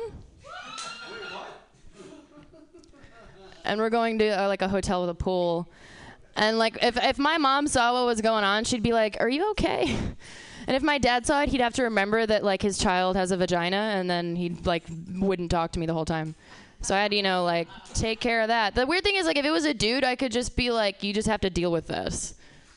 and 3.66 3.80
we're 3.80 3.90
going 3.90 4.20
to 4.20 4.28
uh, 4.28 4.48
like 4.48 4.62
a 4.62 4.70
hotel 4.70 5.02
with 5.02 5.10
a 5.10 5.16
pool. 5.16 5.68
And 6.36 6.58
like 6.58 6.78
if 6.82 6.98
if 6.98 7.18
my 7.18 7.38
mom 7.38 7.68
saw 7.68 7.94
what 7.94 8.06
was 8.06 8.22
going 8.22 8.44
on, 8.44 8.64
she'd 8.64 8.84
be 8.84 8.94
like, 8.94 9.18
"Are 9.20 9.30
you 9.30 9.52
okay?" 9.52 9.98
And 10.68 10.76
if 10.76 10.84
my 10.84 10.98
dad 10.98 11.26
saw 11.26 11.42
it, 11.42 11.50
he'd 11.50 11.62
have 11.62 11.74
to 11.76 11.84
remember 11.84 12.26
that 12.26 12.44
like 12.44 12.62
his 12.62 12.78
child 12.78 13.16
has 13.16 13.32
a 13.32 13.38
vagina, 13.38 13.94
and 13.96 14.10
then 14.10 14.36
he 14.36 14.50
like 14.50 14.84
wouldn't 15.14 15.52
talk 15.52 15.72
to 15.74 15.80
me 15.80 15.86
the 15.86 15.94
whole 15.94 16.06
time. 16.06 16.36
So 16.82 16.96
I 16.96 17.02
had 17.02 17.12
to, 17.12 17.18
you 17.18 17.24
know, 17.24 17.44
like 17.44 17.68
take 17.94 18.20
care 18.20 18.42
of 18.42 18.50
that. 18.50 18.76
The 18.76 18.86
weird 18.86 19.04
thing 19.04 19.16
is, 19.16 19.26
like, 19.26 19.38
if 19.38 19.46
it 19.46 19.52
was 19.52 19.66
a 19.66 19.74
dude, 19.74 20.04
I 20.04 20.16
could 20.16 20.32
just 20.32 20.56
be 20.56 20.72
like, 20.72 21.04
you 21.04 21.14
just 21.14 21.28
have 21.28 21.42
to 21.42 21.50
deal 21.50 21.72
with 21.72 21.88
this. 21.88 22.36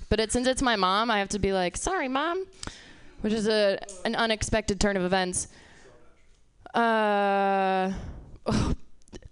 But 0.09 0.21
it, 0.21 0.33
since 0.33 0.47
it's 0.47 0.63
my 0.63 0.77
mom, 0.77 1.11
I 1.11 1.19
have 1.19 1.29
to 1.31 1.39
be 1.39 1.53
like, 1.53 1.77
sorry, 1.77 2.09
mom, 2.09 2.47
which 3.21 3.33
is 3.33 3.47
a 3.47 3.79
an 4.05 4.15
unexpected 4.15 4.81
turn 4.81 4.97
of 4.97 5.03
events. 5.03 5.49
Uh, 6.75 7.93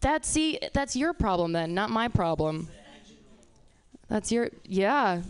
that's 0.00 0.28
see, 0.28 0.58
that's 0.74 0.96
your 0.96 1.12
problem 1.14 1.52
then, 1.52 1.74
not 1.74 1.90
my 1.90 2.08
problem. 2.08 2.68
That's 4.08 4.30
your 4.30 4.50
yeah. 4.64 5.22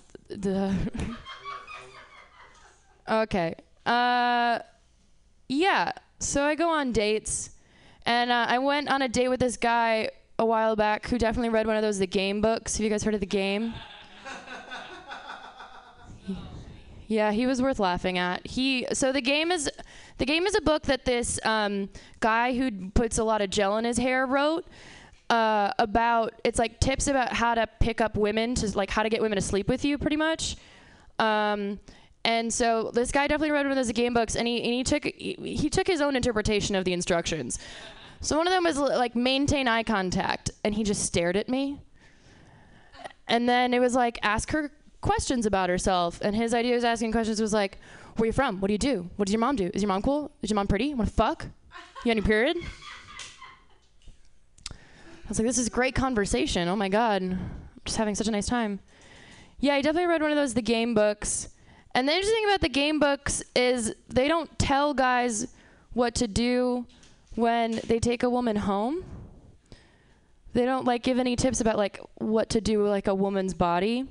Okay. 3.08 3.54
Uh, 3.84 4.58
yeah. 5.48 5.92
So 6.18 6.44
I 6.44 6.54
go 6.54 6.70
on 6.70 6.92
dates, 6.92 7.50
and 8.04 8.30
uh, 8.30 8.46
I 8.48 8.58
went 8.58 8.88
on 8.88 9.02
a 9.02 9.08
date 9.08 9.28
with 9.28 9.40
this 9.40 9.56
guy 9.56 10.10
a 10.38 10.44
while 10.44 10.76
back 10.76 11.06
who 11.08 11.18
definitely 11.18 11.48
read 11.48 11.66
one 11.66 11.76
of 11.76 11.82
those 11.82 11.98
the 11.98 12.06
game 12.06 12.40
books. 12.40 12.76
Have 12.76 12.84
you 12.84 12.90
guys 12.90 13.02
heard 13.02 13.14
of 13.14 13.20
the 13.20 13.26
game? 13.26 13.74
Yeah, 17.08 17.30
he 17.30 17.46
was 17.46 17.62
worth 17.62 17.78
laughing 17.78 18.18
at. 18.18 18.46
He 18.46 18.86
so 18.92 19.12
the 19.12 19.20
game 19.20 19.52
is 19.52 19.70
the 20.18 20.26
game 20.26 20.46
is 20.46 20.54
a 20.56 20.60
book 20.60 20.82
that 20.84 21.04
this 21.04 21.38
um, 21.44 21.88
guy 22.20 22.54
who 22.56 22.90
puts 22.90 23.18
a 23.18 23.24
lot 23.24 23.40
of 23.42 23.50
gel 23.50 23.76
in 23.78 23.84
his 23.84 23.96
hair 23.96 24.26
wrote 24.26 24.66
uh, 25.30 25.70
about. 25.78 26.34
It's 26.42 26.58
like 26.58 26.80
tips 26.80 27.06
about 27.06 27.32
how 27.32 27.54
to 27.54 27.68
pick 27.80 28.00
up 28.00 28.16
women 28.16 28.54
to 28.56 28.76
like 28.76 28.90
how 28.90 29.02
to 29.02 29.08
get 29.08 29.22
women 29.22 29.36
to 29.36 29.42
sleep 29.42 29.68
with 29.68 29.84
you, 29.84 29.98
pretty 29.98 30.16
much. 30.16 30.56
Um, 31.18 31.78
and 32.26 32.52
so 32.52 32.90
this 32.92 33.12
guy 33.12 33.28
definitely 33.28 33.52
read 33.52 33.66
one 33.66 33.70
of 33.70 33.76
those 33.76 33.92
game 33.92 34.12
books, 34.12 34.34
and 34.34 34.48
he 34.48 34.60
and 34.60 34.74
he 34.74 34.82
took 34.82 35.04
he, 35.04 35.36
he 35.40 35.70
took 35.70 35.86
his 35.86 36.00
own 36.00 36.16
interpretation 36.16 36.74
of 36.74 36.84
the 36.84 36.92
instructions. 36.92 37.60
So 38.20 38.36
one 38.36 38.48
of 38.48 38.52
them 38.52 38.64
was 38.64 38.78
like 38.78 39.14
maintain 39.14 39.68
eye 39.68 39.84
contact, 39.84 40.50
and 40.64 40.74
he 40.74 40.82
just 40.82 41.04
stared 41.04 41.36
at 41.36 41.48
me. 41.48 41.80
And 43.28 43.48
then 43.48 43.72
it 43.72 43.78
was 43.78 43.94
like 43.94 44.18
ask 44.24 44.50
her 44.50 44.72
questions 45.00 45.46
about 45.46 45.70
herself, 45.70 46.18
and 46.20 46.34
his 46.34 46.52
idea 46.52 46.74
was 46.74 46.82
asking 46.82 47.12
questions 47.12 47.40
was 47.40 47.52
like, 47.52 47.78
"Where 48.16 48.26
you 48.26 48.32
from? 48.32 48.60
What 48.60 48.66
do 48.66 48.74
you 48.74 48.78
do? 48.78 49.08
What 49.14 49.26
does 49.26 49.32
your 49.32 49.40
mom 49.40 49.54
do? 49.54 49.70
Is 49.72 49.82
your 49.82 49.88
mom 49.88 50.02
cool? 50.02 50.32
Is 50.42 50.50
your 50.50 50.56
mom 50.56 50.66
pretty? 50.66 50.94
Want 50.94 51.08
to 51.08 51.14
fuck? 51.14 51.46
You 52.04 52.06
got 52.06 52.10
any 52.10 52.22
period?" 52.22 52.56
I 54.68 55.28
was 55.28 55.38
like, 55.38 55.46
"This 55.46 55.58
is 55.58 55.68
great 55.68 55.94
conversation. 55.94 56.66
Oh 56.66 56.74
my 56.74 56.88
god, 56.88 57.22
I'm 57.22 57.50
just 57.84 57.98
having 57.98 58.16
such 58.16 58.26
a 58.26 58.32
nice 58.32 58.48
time." 58.48 58.80
Yeah, 59.60 59.74
I 59.74 59.80
definitely 59.80 60.08
read 60.08 60.22
one 60.22 60.32
of 60.32 60.36
those 60.36 60.54
the 60.54 60.62
game 60.62 60.92
books. 60.92 61.50
And 61.96 62.06
the 62.06 62.12
interesting 62.12 62.34
thing 62.34 62.44
about 62.44 62.60
the 62.60 62.68
game 62.68 63.00
books 63.00 63.42
is 63.54 63.94
they 64.08 64.28
don't 64.28 64.58
tell 64.58 64.92
guys 64.92 65.48
what 65.94 66.14
to 66.16 66.28
do 66.28 66.84
when 67.36 67.80
they 67.86 67.98
take 67.98 68.22
a 68.22 68.28
woman 68.28 68.54
home. 68.54 69.02
They 70.52 70.66
don't 70.66 70.84
like 70.84 71.02
give 71.02 71.18
any 71.18 71.36
tips 71.36 71.62
about 71.62 71.78
like 71.78 71.98
what 72.16 72.50
to 72.50 72.60
do 72.60 72.80
with 72.82 72.90
like 72.90 73.06
a 73.06 73.14
woman's 73.14 73.54
body. 73.54 74.04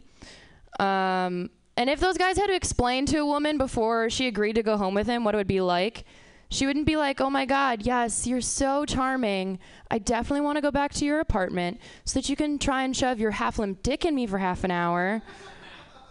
Um, 0.80 1.52
and 1.78 1.88
if 1.88 1.99
those 1.99 2.18
guys 2.18 2.38
had 2.38 2.48
to 2.48 2.56
explain 2.56 3.06
to 3.06 3.18
a 3.18 3.26
woman 3.26 3.60
before 3.60 4.10
she 4.10 4.26
agreed 4.26 4.53
to 4.53 4.64
go 4.64 4.78
home 4.78 4.95
with 4.95 5.06
him 5.06 5.24
what 5.24 5.36
it 5.36 5.38
would 5.38 5.45
be 5.45 5.62
like, 5.62 6.06
she 6.49 6.66
wouldn't 6.66 6.88
be 6.88 6.98
like, 6.98 7.22
"Oh 7.22 7.30
my 7.30 7.45
God, 7.45 7.84
yes, 7.84 8.26
you're 8.26 8.41
so 8.41 8.86
charming. 8.86 9.60
I 9.91 9.99
definitely 9.99 10.41
want 10.41 10.57
to 10.57 10.62
go 10.62 10.72
back 10.72 10.91
to 10.94 11.06
your 11.06 11.20
apartment 11.20 11.80
so 12.03 12.20
that 12.20 12.30
you 12.30 12.36
can 12.36 12.57
try 12.57 12.82
and 12.82 12.98
shove 12.98 13.20
your 13.20 13.32
half-limb 13.32 13.78
dick 13.84 14.06
in 14.06 14.16
me 14.16 14.26
for 14.26 14.40
half 14.40 14.64
an 14.64 14.72
hour." 14.72 15.22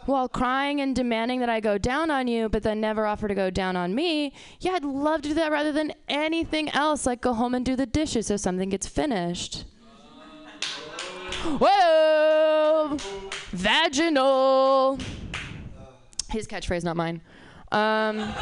While 0.06 0.28
crying 0.28 0.81
and 0.81 0.94
demanding 0.94 1.40
that 1.40 1.48
I 1.48 1.60
go 1.60 1.78
down 1.78 2.10
on 2.10 2.28
you, 2.28 2.48
but 2.48 2.62
then 2.62 2.81
never 2.81 3.06
offer 3.06 3.28
to 3.28 3.35
go 3.35 3.51
down 3.51 3.76
on 3.76 3.94
me, 3.94 4.32
yeah, 4.60 4.72
I'd 4.72 4.85
love 4.85 5.22
to 5.22 5.28
do 5.28 5.35
that 5.35 5.51
rather 5.51 5.72
than 5.72 5.93
anything 6.09 6.68
else, 6.70 7.06
like 7.06 7.20
go 7.20 7.32
home 7.32 7.55
and 7.55 7.64
do 7.64 7.76
the 7.76 7.86
dishes 7.86 8.26
so 8.26 8.36
something 8.36 8.68
gets 8.68 8.86
finished. 8.86 9.64
Whoa! 11.44 12.97
Vaginal! 13.52 14.98
His 16.31 16.47
catchphrase, 16.47 16.85
not 16.85 16.97
mine. 16.97 17.20
Um, 17.70 18.32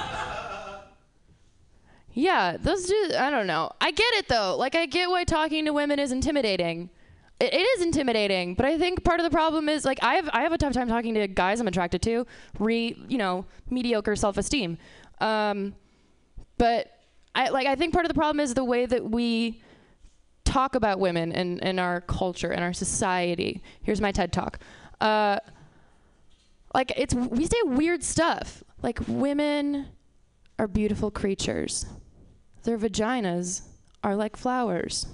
yeah, 2.13 2.57
those 2.59 2.89
just, 2.89 3.15
I 3.15 3.31
don't 3.31 3.47
know. 3.47 3.73
I 3.81 3.91
get 3.91 4.15
it 4.15 4.29
though. 4.29 4.57
Like, 4.57 4.75
I 4.75 4.87
get 4.87 5.11
why 5.11 5.25
talking 5.25 5.65
to 5.65 5.73
women 5.73 5.99
is 5.99 6.13
intimidating 6.13 6.91
it, 7.43 7.53
it 7.55 7.57
is 7.57 7.83
intimidating, 7.83 8.55
but 8.55 8.67
I 8.67 8.79
think 8.79 9.03
part 9.03 9.19
of 9.19 9.25
the 9.25 9.31
problem 9.31 9.69
is 9.69 9.85
like 9.85 9.99
I 10.01 10.15
have 10.15 10.31
I 10.33 10.43
have 10.43 10.53
a 10.53 10.59
tough 10.59 10.73
time 10.73 10.89
talking 10.89 11.15
to 11.15 11.27
guys 11.27 11.61
I'm 11.61 11.67
attracted 11.67 12.01
to, 12.03 12.25
re 12.61 12.97
you 13.09 13.19
know 13.19 13.45
mediocre 13.69 14.15
self 14.15 14.39
esteem, 14.39 14.79
um, 15.21 15.75
but 16.57 16.99
I 17.35 17.49
like 17.49 17.67
I 17.67 17.75
think 17.75 17.93
part 17.93 18.05
of 18.05 18.09
the 18.09 18.15
problem 18.15 18.39
is 18.39 18.55
the 18.55 18.65
way 18.65 18.87
that 18.87 19.11
we 19.11 19.61
talk 20.45 20.75
about 20.77 21.01
women 21.01 21.33
in, 21.33 21.59
in 21.61 21.79
our 21.79 22.01
culture 22.03 22.53
and 22.53 22.63
our 22.63 22.73
society. 22.73 23.63
Here's 23.83 24.01
my 24.01 24.13
TED 24.13 24.33
talk. 24.33 24.61
Uh, 25.01 25.39
like 26.75 26.93
it's 26.97 27.13
we 27.13 27.47
say 27.47 27.61
weird 27.65 28.05
stuff. 28.05 28.63
Like 28.83 29.01
women 29.09 29.89
are 30.61 30.69
beautiful 30.69 31.11
creatures. 31.11 31.87
Their 32.63 32.79
vaginas 32.79 33.63
are 34.05 34.15
like 34.15 34.37
flowers. 34.37 35.07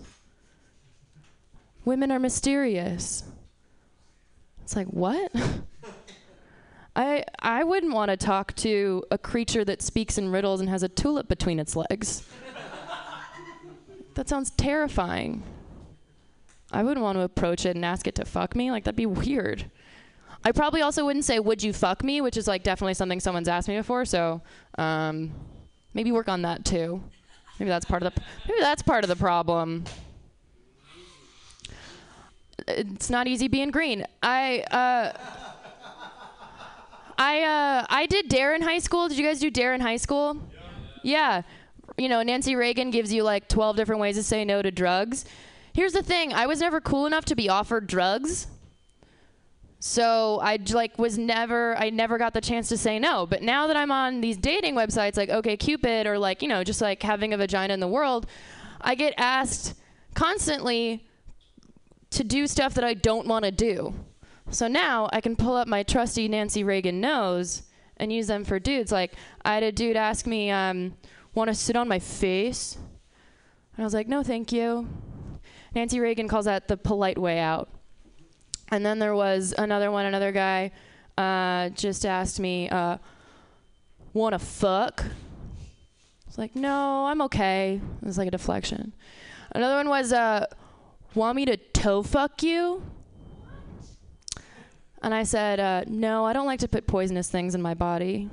Women 1.84 2.10
are 2.12 2.18
mysterious. 2.18 3.24
It's 4.62 4.76
like, 4.76 4.88
what? 4.88 5.32
I 6.98 7.24
I 7.38 7.62
wouldn't 7.62 7.94
want 7.94 8.10
to 8.10 8.16
talk 8.16 8.54
to 8.56 9.04
a 9.10 9.16
creature 9.16 9.64
that 9.64 9.80
speaks 9.80 10.18
in 10.18 10.30
riddles 10.30 10.60
and 10.60 10.68
has 10.68 10.82
a 10.82 10.88
tulip 10.88 11.28
between 11.28 11.60
its 11.60 11.76
legs. 11.76 12.24
that 14.14 14.28
sounds 14.28 14.50
terrifying. 14.50 15.44
I 16.72 16.82
wouldn't 16.82 17.02
want 17.02 17.16
to 17.16 17.22
approach 17.22 17.64
it 17.64 17.76
and 17.76 17.84
ask 17.84 18.06
it 18.08 18.16
to 18.16 18.24
fuck 18.24 18.56
me. 18.56 18.72
Like 18.72 18.82
that'd 18.84 18.96
be 18.96 19.06
weird. 19.06 19.70
I 20.44 20.50
probably 20.52 20.82
also 20.82 21.04
wouldn't 21.04 21.24
say 21.24 21.38
"Would 21.38 21.62
you 21.62 21.72
fuck 21.72 22.02
me," 22.02 22.20
which 22.20 22.36
is 22.36 22.48
like 22.48 22.64
definitely 22.64 22.94
something 22.94 23.20
someone's 23.20 23.48
asked 23.48 23.68
me 23.68 23.76
before. 23.76 24.04
So 24.04 24.42
um, 24.76 25.32
maybe 25.94 26.10
work 26.10 26.28
on 26.28 26.42
that 26.42 26.64
too. 26.64 27.02
Maybe 27.60 27.68
that's 27.68 27.84
part 27.84 28.02
of 28.02 28.12
the 28.12 28.20
maybe 28.48 28.60
that's 28.60 28.82
part 28.82 29.04
of 29.04 29.08
the 29.08 29.16
problem 29.16 29.84
it's 32.68 33.10
not 33.10 33.26
easy 33.26 33.48
being 33.48 33.70
green. 33.70 34.04
I 34.22 34.60
uh, 34.70 35.12
I 37.18 37.42
uh, 37.42 37.86
I 37.88 38.06
did 38.06 38.28
Dare 38.28 38.54
in 38.54 38.62
high 38.62 38.78
school. 38.78 39.08
Did 39.08 39.18
you 39.18 39.24
guys 39.24 39.40
do 39.40 39.50
Dare 39.50 39.74
in 39.74 39.80
high 39.80 39.96
school? 39.96 40.36
Yeah. 41.02 41.42
You 41.96 42.08
know, 42.08 42.22
Nancy 42.22 42.54
Reagan 42.54 42.90
gives 42.90 43.12
you 43.12 43.22
like 43.24 43.48
12 43.48 43.76
different 43.76 44.00
ways 44.00 44.16
to 44.16 44.22
say 44.22 44.44
no 44.44 44.62
to 44.62 44.70
drugs. 44.70 45.24
Here's 45.72 45.92
the 45.92 46.02
thing: 46.02 46.32
I 46.32 46.46
was 46.46 46.60
never 46.60 46.80
cool 46.80 47.06
enough 47.06 47.24
to 47.26 47.34
be 47.34 47.48
offered 47.48 47.86
drugs. 47.86 48.46
So 49.80 50.40
I 50.42 50.58
like 50.72 50.98
was 50.98 51.18
never 51.18 51.76
I 51.78 51.90
never 51.90 52.18
got 52.18 52.34
the 52.34 52.40
chance 52.40 52.68
to 52.68 52.76
say 52.76 52.98
no. 52.98 53.26
But 53.26 53.42
now 53.42 53.68
that 53.68 53.76
I'm 53.76 53.92
on 53.92 54.20
these 54.20 54.36
dating 54.36 54.74
websites 54.74 55.16
like 55.16 55.28
OkCupid 55.28 56.06
or 56.06 56.18
like, 56.18 56.42
you 56.42 56.48
know, 56.48 56.64
just 56.64 56.80
like 56.80 57.02
having 57.02 57.32
a 57.32 57.36
vagina 57.36 57.74
in 57.74 57.80
the 57.80 57.88
world, 57.88 58.26
I 58.80 58.94
get 58.96 59.14
asked 59.16 59.74
constantly 60.14 61.07
to 62.10 62.24
do 62.24 62.46
stuff 62.46 62.74
that 62.74 62.84
I 62.84 62.94
don't 62.94 63.26
want 63.26 63.44
to 63.44 63.50
do. 63.50 63.94
So 64.50 64.66
now 64.66 65.08
I 65.12 65.20
can 65.20 65.36
pull 65.36 65.56
up 65.56 65.68
my 65.68 65.82
trusty 65.82 66.26
Nancy 66.28 66.64
Reagan 66.64 67.00
nose 67.00 67.64
and 67.98 68.12
use 68.12 68.28
them 68.28 68.44
for 68.44 68.58
dudes. 68.58 68.90
Like 68.90 69.12
I 69.44 69.54
had 69.54 69.62
a 69.62 69.72
dude 69.72 69.96
ask 69.96 70.26
me, 70.26 70.50
um, 70.50 70.94
"Want 71.34 71.48
to 71.48 71.54
sit 71.54 71.76
on 71.76 71.88
my 71.88 71.98
face?" 71.98 72.76
And 72.76 73.82
I 73.82 73.84
was 73.84 73.94
like, 73.94 74.08
"No, 74.08 74.22
thank 74.22 74.52
you." 74.52 74.88
Nancy 75.74 76.00
Reagan 76.00 76.28
calls 76.28 76.46
that 76.46 76.68
the 76.68 76.76
polite 76.76 77.18
way 77.18 77.38
out. 77.38 77.68
And 78.70 78.84
then 78.84 78.98
there 78.98 79.14
was 79.14 79.54
another 79.56 79.90
one. 79.90 80.06
Another 80.06 80.32
guy 80.32 80.72
uh, 81.16 81.68
just 81.70 82.06
asked 82.06 82.40
me, 82.40 82.68
uh, 82.70 82.98
"Want 84.14 84.32
to 84.32 84.38
fuck?" 84.38 85.04
I 85.04 86.26
was 86.26 86.38
like, 86.38 86.56
"No, 86.56 87.06
I'm 87.06 87.20
okay." 87.22 87.80
It 88.02 88.06
was 88.06 88.16
like 88.16 88.28
a 88.28 88.30
deflection. 88.32 88.94
Another 89.52 89.76
one 89.76 89.88
was, 89.88 90.12
uh, 90.12 90.46
want 91.14 91.36
me 91.36 91.44
to 91.46 91.56
toe 91.78 92.02
fuck 92.02 92.42
you? 92.42 92.82
And 95.00 95.14
I 95.14 95.22
said, 95.22 95.60
uh, 95.60 95.84
no, 95.86 96.24
I 96.24 96.32
don't 96.32 96.46
like 96.46 96.58
to 96.60 96.68
put 96.68 96.88
poisonous 96.88 97.30
things 97.30 97.54
in 97.54 97.62
my 97.62 97.74
body. 97.74 98.28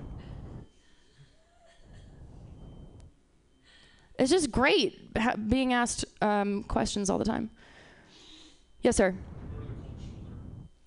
It's 4.18 4.32
just 4.32 4.50
great 4.50 5.12
ha- 5.16 5.36
being 5.36 5.74
asked 5.74 6.06
um, 6.22 6.64
questions 6.64 7.10
all 7.10 7.20
the 7.20 7.26
time. 7.26 7.52
Yes, 8.82 8.96
sir. 8.96 9.14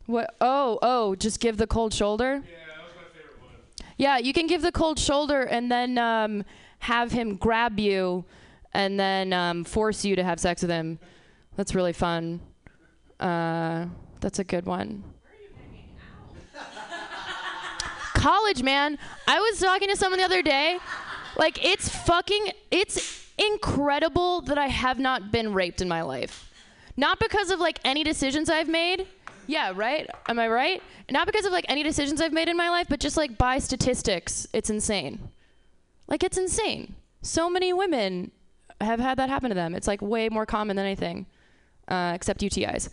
What? 0.07 0.35
Oh, 0.41 0.79
oh, 0.83 1.15
just 1.15 1.39
give 1.39 1.59
the 1.59 1.67
cold 1.67 1.95
shoulder. 1.95 2.35
Yeah, 2.35 2.41
that 2.41 2.85
was 2.85 2.95
my 2.97 3.03
favorite 3.17 3.41
one. 3.41 3.53
Yeah, 3.99 4.19
you 4.19 4.33
can 4.33 4.47
give 4.47 4.63
the 4.63 4.73
cold 4.73 4.99
shoulder 4.99 5.43
and 5.43 5.71
then 5.71 5.99
um, 5.99 6.45
have 6.81 7.13
him 7.13 7.37
grab 7.37 7.79
you, 7.79 8.25
and 8.73 8.99
then 8.99 9.33
um, 9.33 9.65
force 9.65 10.05
you 10.05 10.17
to 10.17 10.25
have 10.25 10.41
sex 10.41 10.63
with 10.63 10.71
him. 10.71 10.99
That's 11.57 11.75
really 11.75 11.93
fun. 11.93 12.41
Uh, 13.21 13.87
that's 14.21 14.39
a 14.39 14.45
good 14.45 14.67
one. 14.67 15.05
College, 18.15 18.63
man. 18.63 18.99
I 19.27 19.39
was 19.39 19.61
talking 19.61 19.89
to 19.89 19.97
someone 19.97 20.19
the 20.19 20.25
other 20.25 20.43
day. 20.43 20.79
Like, 21.37 21.65
it's 21.65 21.89
fucking, 21.89 22.53
it's 22.71 23.27
incredible 23.39 24.41
that 24.43 24.59
I 24.59 24.67
have 24.67 24.99
not 24.99 25.31
been 25.31 25.53
raped 25.53 25.81
in 25.81 25.89
my 25.89 26.03
life. 26.03 26.53
Not 26.97 27.21
because 27.21 27.51
of 27.51 27.61
like 27.61 27.79
any 27.85 28.03
decisions 28.03 28.51
I've 28.51 28.69
made. 28.69 29.07
Yeah, 29.47 29.73
right? 29.75 30.11
Am 30.29 30.39
I 30.39 30.49
right? 30.49 30.83
Not 31.11 31.27
because 31.27 31.47
of 31.47 31.53
like 31.53 31.65
any 31.69 31.83
decisions 31.83 32.21
I've 32.21 32.33
made 32.33 32.49
in 32.49 32.57
my 32.57 32.71
life, 32.71 32.87
but 32.89 32.99
just 33.01 33.17
like 33.17 33.39
by 33.39 33.59
statistics, 33.61 34.49
it's 34.53 34.69
insane. 34.69 35.31
Like 36.09 36.25
it's 36.25 36.37
insane. 36.37 36.97
So 37.23 37.49
many 37.49 37.73
women 37.73 38.33
have 38.81 39.01
had 39.01 39.19
that 39.19 39.29
happen 39.31 39.49
to 39.51 39.55
them. 39.55 39.75
It's 39.75 39.87
like 39.87 40.03
way 40.03 40.29
more 40.29 40.45
common 40.45 40.77
than 40.77 40.85
anything, 40.85 41.27
uh, 41.87 42.13
except 42.15 42.41
UTIs. 42.41 42.91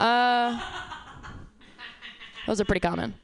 Uh, 0.00 0.58
those 2.46 2.60
are 2.60 2.64
pretty 2.64 2.80
common. 2.80 3.14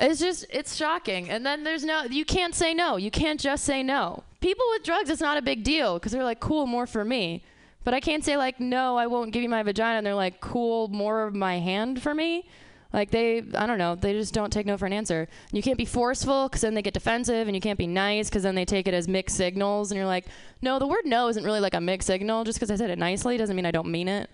It's 0.00 0.20
just 0.20 0.46
it's 0.50 0.76
shocking. 0.76 1.28
And 1.28 1.44
then 1.44 1.64
there's 1.64 1.84
no 1.84 2.04
you 2.04 2.24
can't 2.24 2.54
say 2.54 2.72
no. 2.72 2.96
You 2.96 3.10
can't 3.10 3.40
just 3.40 3.64
say 3.64 3.82
no. 3.82 4.22
People 4.40 4.64
with 4.70 4.84
drugs 4.84 5.10
it's 5.10 5.20
not 5.20 5.36
a 5.36 5.42
big 5.42 5.64
deal 5.64 5.94
because 5.94 6.12
they're 6.12 6.22
like 6.22 6.38
cool 6.38 6.66
more 6.66 6.86
for 6.86 7.04
me. 7.04 7.42
But 7.82 7.94
I 7.94 8.00
can't 8.00 8.24
say 8.24 8.36
like 8.36 8.60
no, 8.60 8.96
I 8.96 9.08
won't 9.08 9.32
give 9.32 9.42
you 9.42 9.48
my 9.48 9.64
vagina 9.64 9.98
and 9.98 10.06
they're 10.06 10.14
like 10.14 10.40
cool 10.40 10.86
more 10.88 11.24
of 11.26 11.34
my 11.34 11.58
hand 11.58 12.00
for 12.00 12.14
me. 12.14 12.48
Like 12.92 13.10
they 13.10 13.42
I 13.54 13.66
don't 13.66 13.78
know, 13.78 13.96
they 13.96 14.12
just 14.12 14.32
don't 14.32 14.52
take 14.52 14.64
no 14.64 14.78
for 14.78 14.86
an 14.86 14.92
answer. 14.92 15.26
You 15.50 15.60
can't 15.60 15.76
be 15.76 15.84
forceful 15.84 16.48
cuz 16.48 16.60
then 16.60 16.74
they 16.74 16.82
get 16.82 16.94
defensive 16.94 17.48
and 17.48 17.56
you 17.56 17.60
can't 17.60 17.78
be 17.78 17.88
nice 17.88 18.30
cuz 18.30 18.44
then 18.44 18.54
they 18.54 18.64
take 18.64 18.86
it 18.86 18.94
as 18.94 19.08
mixed 19.08 19.36
signals 19.36 19.90
and 19.90 19.96
you're 19.96 20.06
like, 20.06 20.26
"No, 20.62 20.78
the 20.78 20.86
word 20.86 21.04
no 21.04 21.26
isn't 21.28 21.44
really 21.44 21.60
like 21.60 21.74
a 21.74 21.80
mixed 21.80 22.06
signal 22.06 22.44
just 22.44 22.60
cuz 22.60 22.70
I 22.70 22.76
said 22.76 22.90
it 22.90 22.98
nicely 22.98 23.36
doesn't 23.36 23.56
mean 23.56 23.66
I 23.66 23.72
don't 23.72 23.88
mean 23.90 24.06
it." 24.06 24.30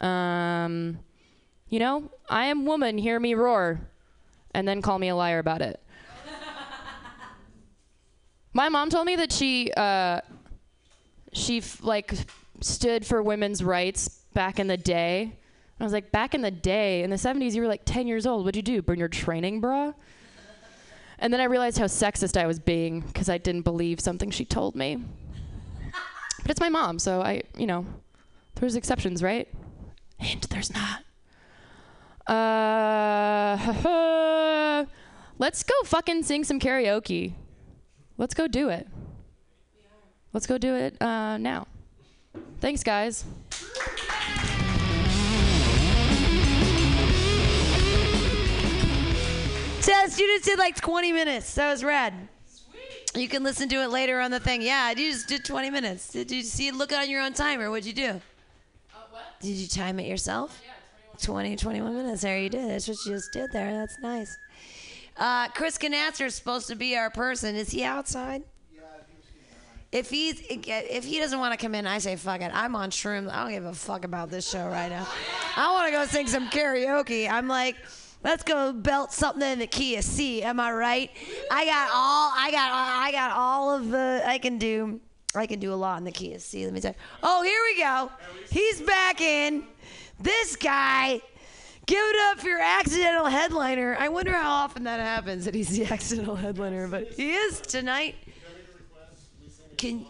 Um 0.00 0.98
you 1.68 1.78
know, 1.78 2.10
I 2.28 2.46
am 2.46 2.66
woman, 2.66 2.98
hear 2.98 3.20
me 3.20 3.34
roar 3.34 3.80
and 4.52 4.66
then 4.66 4.82
call 4.82 4.98
me 4.98 5.08
a 5.08 5.14
liar 5.14 5.38
about 5.38 5.62
it. 5.62 5.80
My 8.52 8.68
mom 8.68 8.90
told 8.90 9.06
me 9.06 9.16
that 9.16 9.32
she 9.32 9.70
uh, 9.76 10.20
she 11.32 11.58
f- 11.58 11.82
like 11.82 12.12
stood 12.60 13.06
for 13.06 13.22
women's 13.22 13.62
rights 13.62 14.08
back 14.34 14.58
in 14.58 14.66
the 14.66 14.76
day. 14.76 15.36
I 15.78 15.84
was 15.84 15.92
like, 15.92 16.12
back 16.12 16.34
in 16.34 16.42
the 16.42 16.50
day, 16.50 17.02
in 17.02 17.08
the 17.08 17.16
70s, 17.16 17.54
you 17.54 17.62
were 17.62 17.68
like 17.68 17.86
10 17.86 18.06
years 18.06 18.26
old. 18.26 18.44
What'd 18.44 18.56
you 18.56 18.62
do? 18.62 18.82
Burn 18.82 18.98
your 18.98 19.08
training 19.08 19.62
bra? 19.62 19.94
And 21.18 21.32
then 21.32 21.40
I 21.40 21.44
realized 21.44 21.78
how 21.78 21.86
sexist 21.86 22.38
I 22.38 22.46
was 22.46 22.58
being 22.58 23.00
because 23.00 23.30
I 23.30 23.38
didn't 23.38 23.62
believe 23.62 24.00
something 24.00 24.30
she 24.30 24.44
told 24.44 24.74
me. 24.74 25.02
But 26.42 26.50
it's 26.50 26.60
my 26.60 26.68
mom, 26.68 26.98
so 26.98 27.22
I, 27.22 27.42
you 27.56 27.66
know, 27.66 27.86
there's 28.56 28.76
exceptions, 28.76 29.22
right? 29.22 29.48
Hint, 30.20 30.48
there's 30.50 30.72
not. 30.72 31.04
Uh, 32.26 33.56
let's 35.38 35.62
go 35.62 35.74
fucking 35.84 36.22
sing 36.22 36.44
some 36.44 36.60
karaoke. 36.60 37.32
Let's 38.18 38.34
go 38.34 38.46
do 38.46 38.68
it. 38.68 38.86
Let's 40.32 40.46
go 40.46 40.58
do 40.58 40.74
it 40.74 41.00
uh, 41.02 41.38
now. 41.38 41.66
Thanks, 42.60 42.84
guys. 42.84 43.24
So 49.80 49.92
students 50.06 50.44
did 50.44 50.58
like 50.58 50.76
20 50.76 51.12
minutes. 51.12 51.54
That 51.54 51.70
was 51.70 51.82
rad. 51.82 52.12
Sweet. 52.46 53.20
You 53.22 53.28
can 53.28 53.42
listen 53.42 53.68
to 53.70 53.76
it 53.76 53.88
later 53.88 54.20
on 54.20 54.30
the 54.30 54.38
thing. 54.38 54.60
Yeah, 54.60 54.90
you 54.90 55.10
just 55.10 55.26
did 55.26 55.44
20 55.44 55.70
minutes. 55.70 56.12
Did 56.12 56.30
you 56.30 56.42
see? 56.42 56.68
It? 56.68 56.74
Look 56.74 56.92
on 56.92 57.08
your 57.08 57.22
own 57.22 57.32
timer. 57.32 57.70
What'd 57.70 57.86
you 57.86 57.94
do? 57.94 58.20
Did 59.40 59.56
you 59.56 59.68
time 59.68 59.98
it 59.98 60.06
yourself? 60.06 60.60
20, 61.22 61.56
21 61.56 61.94
minutes. 61.94 62.22
There 62.22 62.38
you 62.38 62.48
did. 62.48 62.68
That's 62.70 62.88
what 62.88 62.96
you 63.06 63.12
just 63.12 63.32
did 63.32 63.52
there. 63.52 63.72
That's 63.72 63.98
nice. 64.00 64.36
Uh, 65.16 65.48
Chris 65.48 65.76
Canasser 65.76 66.26
is 66.26 66.34
supposed 66.34 66.68
to 66.68 66.74
be 66.74 66.96
our 66.96 67.10
person. 67.10 67.56
Is 67.56 67.70
he 67.70 67.84
outside? 67.84 68.42
If 69.92 70.08
he's 70.08 70.40
if 70.48 71.04
he 71.04 71.18
doesn't 71.18 71.40
want 71.40 71.52
to 71.52 71.58
come 71.58 71.74
in, 71.74 71.84
I 71.84 71.98
say 71.98 72.14
fuck 72.14 72.42
it. 72.42 72.52
I'm 72.54 72.76
on 72.76 72.90
shrooms. 72.90 73.28
I 73.28 73.42
don't 73.42 73.50
give 73.50 73.64
a 73.64 73.74
fuck 73.74 74.04
about 74.04 74.30
this 74.30 74.48
show 74.48 74.68
right 74.68 74.88
now. 74.88 75.04
I 75.56 75.72
want 75.72 75.86
to 75.86 75.92
go 75.92 76.06
sing 76.06 76.28
some 76.28 76.48
karaoke. 76.48 77.28
I'm 77.28 77.48
like, 77.48 77.74
let's 78.22 78.44
go 78.44 78.72
belt 78.72 79.12
something 79.12 79.42
in 79.42 79.58
the 79.58 79.66
key 79.66 79.96
of 79.96 80.04
C. 80.04 80.44
Am 80.44 80.60
I 80.60 80.70
right? 80.70 81.10
I 81.50 81.64
got 81.64 81.90
all. 81.92 82.32
I 82.36 82.50
got. 82.52 82.70
I 82.72 83.10
got 83.10 83.32
all 83.32 83.74
of 83.74 83.90
the. 83.90 84.22
I 84.24 84.38
can 84.38 84.58
do. 84.58 85.00
I 85.34 85.46
can 85.46 85.60
do 85.60 85.72
a 85.72 85.76
lot 85.76 85.98
in 85.98 86.04
the 86.04 86.12
key 86.12 86.34
of 86.34 86.42
C. 86.42 86.64
Let 86.64 86.74
me 86.74 86.80
tell 86.80 86.90
you. 86.90 86.96
Oh, 87.22 87.42
here 87.42 87.60
we 87.64 87.80
go. 87.80 88.10
He's 88.50 88.80
back 88.80 89.20
in. 89.20 89.64
This 90.18 90.56
guy. 90.56 91.20
Give 91.86 92.04
it 92.04 92.16
up 92.30 92.40
for 92.40 92.48
your 92.48 92.60
accidental 92.60 93.26
headliner. 93.26 93.96
I 93.98 94.08
wonder 94.08 94.32
how 94.32 94.50
often 94.50 94.84
that 94.84 95.00
happens 95.00 95.44
that 95.44 95.54
he's 95.54 95.70
the 95.70 95.86
accidental 95.92 96.36
headliner, 96.36 96.86
but 96.88 97.12
he 97.12 97.32
is 97.32 97.60
tonight. 97.60 98.16
Can 99.76 100.06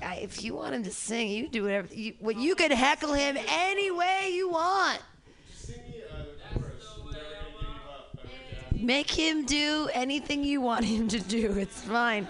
if 0.00 0.42
you 0.42 0.54
want 0.54 0.74
him 0.74 0.82
to 0.84 0.90
sing, 0.90 1.28
you 1.28 1.48
do 1.48 1.62
whatever. 1.64 1.88
You, 1.92 2.14
what 2.20 2.36
you 2.36 2.54
could 2.54 2.70
heckle 2.70 3.12
him 3.12 3.36
any 3.48 3.90
way 3.90 4.30
you 4.32 4.48
want. 4.48 5.00
Make 8.72 9.10
him 9.10 9.44
do 9.44 9.88
anything 9.92 10.44
you 10.44 10.60
want 10.60 10.84
him 10.84 11.08
to 11.08 11.20
do. 11.20 11.52
It's 11.58 11.80
fine. 11.80 12.28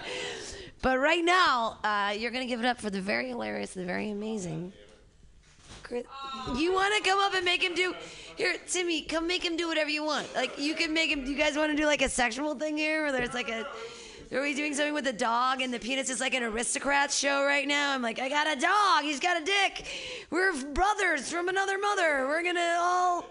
But 0.81 0.99
right 0.99 1.25
now, 1.25 1.79
uh, 1.83 2.15
you're 2.17 2.31
gonna 2.31 2.47
give 2.47 2.61
it 2.61 2.67
up 2.67 2.81
for 2.81 2.91
the 2.91 3.01
very 3.01 3.29
hilarious, 3.29 3.75
the 3.75 3.85
very 3.85 4.11
amazing. 4.11 4.73
Chris, 5.83 6.05
you 6.57 6.73
want 6.73 6.95
to 7.03 7.09
come 7.09 7.19
up 7.19 7.35
and 7.35 7.45
make 7.45 7.63
him 7.63 7.75
do? 7.75 7.95
Here, 8.37 8.57
Timmy, 8.69 9.03
come 9.03 9.27
make 9.27 9.45
him 9.45 9.57
do 9.57 9.67
whatever 9.67 9.91
you 9.91 10.05
want. 10.05 10.33
Like 10.35 10.59
you 10.59 10.75
can 10.75 10.93
make 10.93 11.11
him. 11.11 11.25
You 11.25 11.37
guys 11.37 11.57
want 11.57 11.73
to 11.73 11.77
do 11.77 11.87
like 11.87 12.03
a 12.03 12.09
sexual 12.09 12.55
thing 12.55 12.77
here, 12.77 13.05
where 13.05 13.13
there's 13.13 13.35
like 13.35 13.49
a. 13.49 13.67
Are 14.31 14.43
we 14.43 14.53
doing 14.55 14.75
something 14.75 14.93
with 14.93 15.07
a 15.07 15.13
dog 15.13 15.63
and 15.63 15.73
the 15.73 15.79
penis 15.79 16.11
is 16.11 16.21
like 16.21 16.35
an 16.35 16.43
aristocrat 16.43 17.11
show 17.11 17.43
right 17.45 17.67
now? 17.67 17.93
I'm 17.93 18.03
like, 18.03 18.21
I 18.21 18.29
got 18.29 18.47
a 18.47 18.61
dog. 18.61 19.03
He's 19.03 19.21
got 19.21 19.41
a 19.41 19.45
dick. 19.45 19.87
We're 20.31 20.53
brothers 20.67 21.31
from 21.31 21.49
another 21.49 21.79
mother. 21.79 22.27
We're 22.29 22.43
gonna 22.43 22.77
all. 22.79 23.25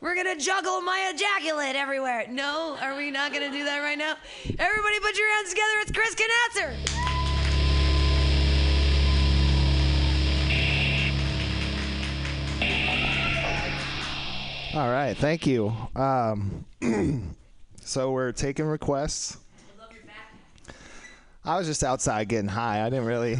We're 0.00 0.14
gonna 0.14 0.36
juggle 0.36 0.82
my 0.82 1.10
ejaculate 1.14 1.74
everywhere. 1.74 2.26
No, 2.28 2.76
are 2.82 2.94
we 2.96 3.10
not 3.10 3.32
gonna 3.32 3.50
do 3.50 3.64
that 3.64 3.78
right 3.78 3.96
now? 3.96 4.16
Everybody, 4.58 5.00
put 5.00 5.16
your 5.16 5.34
hands 5.34 5.48
together. 5.48 5.72
It's 5.80 5.90
Chris 5.90 6.14
Knatzer. 6.14 6.76
All 14.74 14.90
right, 14.90 15.16
thank 15.16 15.46
you. 15.46 15.74
Um, 15.94 16.66
so 17.80 18.10
we're 18.10 18.32
taking 18.32 18.66
requests. 18.66 19.38
I 21.42 21.56
was 21.56 21.66
just 21.66 21.82
outside 21.82 22.28
getting 22.28 22.48
high. 22.48 22.84
I 22.84 22.90
didn't 22.90 23.06
really. 23.06 23.38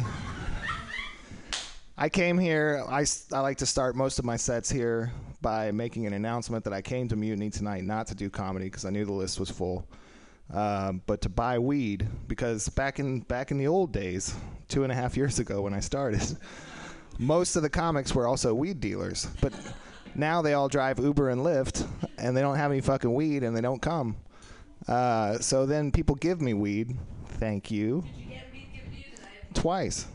I 1.97 2.09
came 2.09 2.39
here. 2.39 2.83
I, 2.87 3.05
I 3.31 3.41
like 3.41 3.57
to 3.57 3.67
start 3.67 3.95
most 3.95 4.17
of 4.17 4.25
my 4.25 4.37
sets 4.37 4.71
here 4.71 5.11
by 5.47 5.71
making 5.71 6.05
an 6.05 6.11
announcement 6.11 6.65
that 6.65 6.73
I 6.73 6.81
came 6.81 7.07
to 7.07 7.15
Mutiny 7.15 7.49
tonight 7.49 7.85
not 7.85 8.05
to 8.07 8.15
do 8.15 8.29
comedy 8.29 8.65
because 8.65 8.83
I 8.83 8.89
knew 8.89 9.05
the 9.05 9.13
list 9.13 9.39
was 9.39 9.49
full, 9.49 9.87
um, 10.53 11.01
but 11.05 11.21
to 11.21 11.29
buy 11.29 11.57
weed 11.57 12.05
because 12.27 12.67
back 12.67 12.99
in 12.99 13.21
back 13.21 13.51
in 13.51 13.57
the 13.57 13.65
old 13.65 13.93
days, 13.93 14.35
two 14.67 14.83
and 14.83 14.91
a 14.91 14.95
half 14.95 15.15
years 15.15 15.39
ago 15.39 15.61
when 15.61 15.73
I 15.73 15.79
started, 15.79 16.37
most 17.17 17.55
of 17.55 17.61
the 17.61 17.69
comics 17.69 18.13
were 18.13 18.27
also 18.27 18.53
weed 18.53 18.81
dealers, 18.81 19.29
but 19.39 19.53
now 20.15 20.41
they 20.41 20.53
all 20.53 20.67
drive 20.67 20.99
Uber 20.99 21.29
and 21.29 21.39
Lyft, 21.39 21.87
and 22.17 22.35
they 22.35 22.41
don't 22.41 22.57
have 22.57 22.69
any 22.69 22.81
fucking 22.81 23.13
weed, 23.13 23.43
and 23.43 23.55
they 23.55 23.61
don't 23.61 23.81
come. 23.81 24.17
Uh, 24.85 25.39
so 25.39 25.65
then 25.65 25.93
people 25.93 26.15
give 26.15 26.41
me 26.41 26.55
weed. 26.55 26.93
Thank 27.39 27.71
you. 27.71 28.03
Twice. 29.53 30.07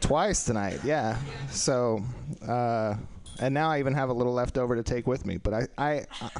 Twice 0.00 0.44
tonight, 0.44 0.80
yeah. 0.82 1.18
So, 1.50 2.02
uh, 2.48 2.94
and 3.40 3.54
now 3.54 3.70
I 3.70 3.78
even 3.78 3.94
have 3.94 4.08
a 4.08 4.12
little 4.12 4.32
left 4.32 4.58
over 4.58 4.76
to 4.76 4.82
take 4.82 5.06
with 5.06 5.26
me. 5.26 5.36
But 5.36 5.54
I, 5.54 5.68
I, 5.78 6.30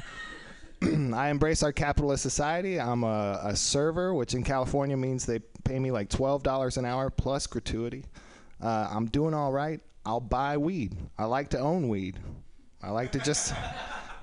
I 1.13 1.29
embrace 1.29 1.63
our 1.63 1.71
capitalist 1.71 2.23
society. 2.23 2.79
I'm 2.79 3.03
a, 3.03 3.39
a 3.43 3.55
server, 3.55 4.13
which 4.13 4.33
in 4.33 4.43
California 4.43 4.97
means 4.97 5.25
they 5.25 5.39
pay 5.63 5.79
me 5.79 5.91
like 5.91 6.09
twelve 6.09 6.43
dollars 6.43 6.77
an 6.77 6.85
hour 6.85 7.09
plus 7.09 7.47
gratuity. 7.47 8.05
Uh, 8.61 8.87
I'm 8.91 9.05
doing 9.07 9.33
all 9.33 9.51
right. 9.51 9.79
I'll 10.05 10.19
buy 10.19 10.57
weed. 10.57 10.95
I 11.17 11.25
like 11.25 11.49
to 11.49 11.59
own 11.59 11.89
weed. 11.89 12.17
I 12.81 12.91
like 12.91 13.11
to 13.11 13.19
just, 13.19 13.53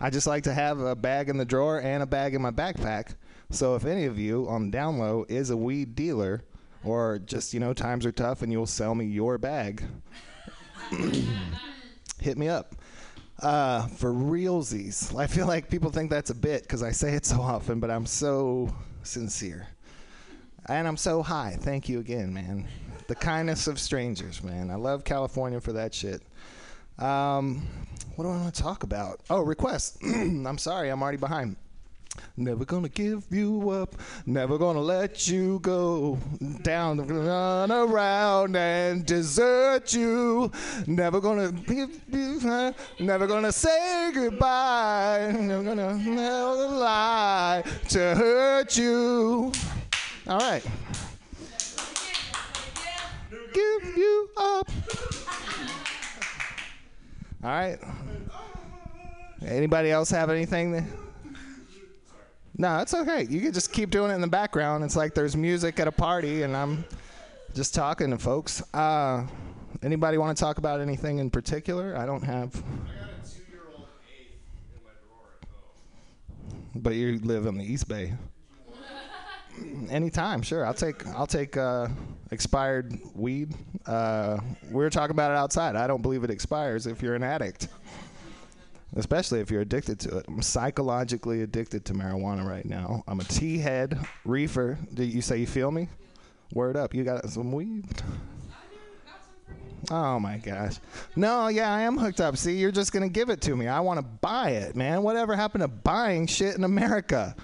I 0.00 0.10
just 0.10 0.26
like 0.26 0.44
to 0.44 0.54
have 0.54 0.80
a 0.80 0.96
bag 0.96 1.28
in 1.28 1.36
the 1.36 1.44
drawer 1.44 1.80
and 1.80 2.02
a 2.02 2.06
bag 2.06 2.34
in 2.34 2.40
my 2.40 2.50
backpack. 2.50 3.14
So 3.50 3.74
if 3.74 3.84
any 3.84 4.06
of 4.06 4.18
you 4.18 4.48
on 4.48 4.70
down 4.70 4.98
low 4.98 5.26
is 5.28 5.50
a 5.50 5.56
weed 5.56 5.94
dealer, 5.94 6.42
or 6.82 7.18
just 7.18 7.52
you 7.52 7.60
know 7.60 7.72
times 7.72 8.06
are 8.06 8.12
tough 8.12 8.42
and 8.42 8.50
you'll 8.50 8.66
sell 8.66 8.94
me 8.94 9.04
your 9.04 9.38
bag, 9.38 9.84
hit 12.24 12.38
me 12.38 12.48
up. 12.48 12.74
Uh, 13.40 13.86
for 13.88 14.12
realsies, 14.12 15.14
I 15.16 15.26
feel 15.26 15.46
like 15.46 15.68
people 15.68 15.90
think 15.90 16.10
that's 16.10 16.30
a 16.30 16.34
bit 16.34 16.62
because 16.62 16.82
I 16.82 16.90
say 16.90 17.12
it 17.14 17.26
so 17.26 17.40
often, 17.40 17.78
but 17.80 17.90
I'm 17.90 18.06
so 18.06 18.74
sincere. 19.02 19.68
And 20.66 20.88
I'm 20.88 20.96
so 20.96 21.22
high. 21.22 21.58
Thank 21.60 21.88
you 21.88 22.00
again, 22.00 22.32
man. 22.32 22.66
The 23.06 23.14
kindness 23.14 23.66
of 23.66 23.78
strangers, 23.78 24.42
man. 24.42 24.70
I 24.70 24.76
love 24.76 25.04
California 25.04 25.60
for 25.60 25.72
that 25.74 25.92
shit. 25.92 26.22
Um, 26.98 27.66
what 28.16 28.24
do 28.24 28.30
I 28.30 28.36
want 28.36 28.54
to 28.54 28.62
talk 28.62 28.82
about? 28.82 29.20
Oh, 29.28 29.42
requests. 29.42 29.98
I'm 30.02 30.56
sorry, 30.56 30.88
I'm 30.88 31.02
already 31.02 31.18
behind. 31.18 31.56
Never 32.36 32.64
gonna 32.64 32.88
give 32.88 33.24
you 33.30 33.70
up, 33.70 33.94
never 34.26 34.58
gonna 34.58 34.80
let 34.80 35.28
you 35.28 35.60
go. 35.60 36.18
Down, 36.62 36.98
run 37.06 37.70
around 37.70 38.56
and 38.56 39.06
desert 39.06 39.94
you. 39.94 40.50
Never 40.88 41.20
gonna 41.20 41.52
give 41.52 42.00
you, 42.08 42.74
never 42.98 43.28
gonna 43.28 43.52
say 43.52 44.10
goodbye. 44.12 45.32
Never 45.38 45.62
gonna 45.62 45.94
lie 46.76 47.62
to 47.90 48.16
hurt 48.16 48.76
you. 48.76 49.52
All 50.26 50.40
right. 50.40 50.64
Give 53.52 53.96
you 53.96 54.28
up. 54.36 54.70
All 57.44 57.50
right. 57.50 57.78
Anybody 59.46 59.92
else 59.92 60.10
have 60.10 60.30
anything? 60.30 60.72
That, 60.72 60.84
no, 62.56 62.78
it's 62.78 62.94
okay. 62.94 63.26
You 63.28 63.40
can 63.40 63.52
just 63.52 63.72
keep 63.72 63.90
doing 63.90 64.10
it 64.10 64.14
in 64.14 64.20
the 64.20 64.26
background. 64.26 64.84
It's 64.84 64.96
like 64.96 65.14
there's 65.14 65.36
music 65.36 65.80
at 65.80 65.88
a 65.88 65.92
party, 65.92 66.42
and 66.42 66.56
I'm 66.56 66.84
just 67.54 67.74
talking 67.74 68.10
to 68.10 68.18
folks. 68.18 68.62
Uh, 68.72 69.26
anybody 69.82 70.18
want 70.18 70.36
to 70.36 70.40
talk 70.40 70.58
about 70.58 70.80
anything 70.80 71.18
in 71.18 71.30
particular? 71.30 71.96
I 71.96 72.06
don't 72.06 72.22
have. 72.22 72.62
But 76.76 76.94
you 76.94 77.18
live 77.20 77.46
in 77.46 77.56
the 77.56 77.64
East 77.64 77.88
Bay. 77.88 78.12
Anytime, 79.88 80.42
sure. 80.42 80.66
I'll 80.66 80.74
take 80.74 81.06
I'll 81.08 81.26
take 81.26 81.56
uh, 81.56 81.88
expired 82.32 82.98
weed. 83.14 83.54
Uh, 83.86 84.38
we 84.70 84.82
were 84.82 84.90
talking 84.90 85.12
about 85.12 85.30
it 85.30 85.36
outside. 85.36 85.76
I 85.76 85.86
don't 85.86 86.02
believe 86.02 86.24
it 86.24 86.30
expires 86.30 86.86
if 86.86 87.00
you're 87.02 87.14
an 87.14 87.22
addict, 87.22 87.68
especially 88.96 89.40
if 89.40 89.50
you're 89.50 89.60
addicted 89.60 90.00
to 90.00 90.18
it. 90.18 90.26
I'm 90.28 90.42
psychologically 90.42 91.42
addicted 91.42 91.84
to 91.86 91.94
marijuana 91.94 92.46
right 92.46 92.64
now. 92.64 93.02
I'm 93.06 93.20
a 93.20 93.24
tea 93.24 93.58
head 93.58 93.98
reefer. 94.24 94.78
Do 94.92 95.04
you 95.04 95.22
say 95.22 95.38
you 95.38 95.46
feel 95.46 95.70
me? 95.70 95.88
Word 96.52 96.76
up, 96.76 96.94
you 96.94 97.04
got 97.04 97.28
some 97.28 97.52
weed. 97.52 97.86
Oh 99.90 100.18
my 100.18 100.38
gosh. 100.38 100.76
No, 101.14 101.48
yeah, 101.48 101.72
I 101.72 101.82
am 101.82 101.98
hooked 101.98 102.20
up. 102.20 102.36
See, 102.36 102.56
you're 102.56 102.72
just 102.72 102.92
going 102.92 103.02
to 103.02 103.12
give 103.12 103.28
it 103.28 103.40
to 103.42 103.54
me. 103.54 103.68
I 103.68 103.80
want 103.80 103.98
to 103.98 104.02
buy 104.02 104.50
it, 104.50 104.76
man. 104.76 105.02
Whatever 105.02 105.36
happened 105.36 105.62
to 105.62 105.68
buying 105.68 106.26
shit 106.26 106.56
in 106.56 106.64
America? 106.64 107.36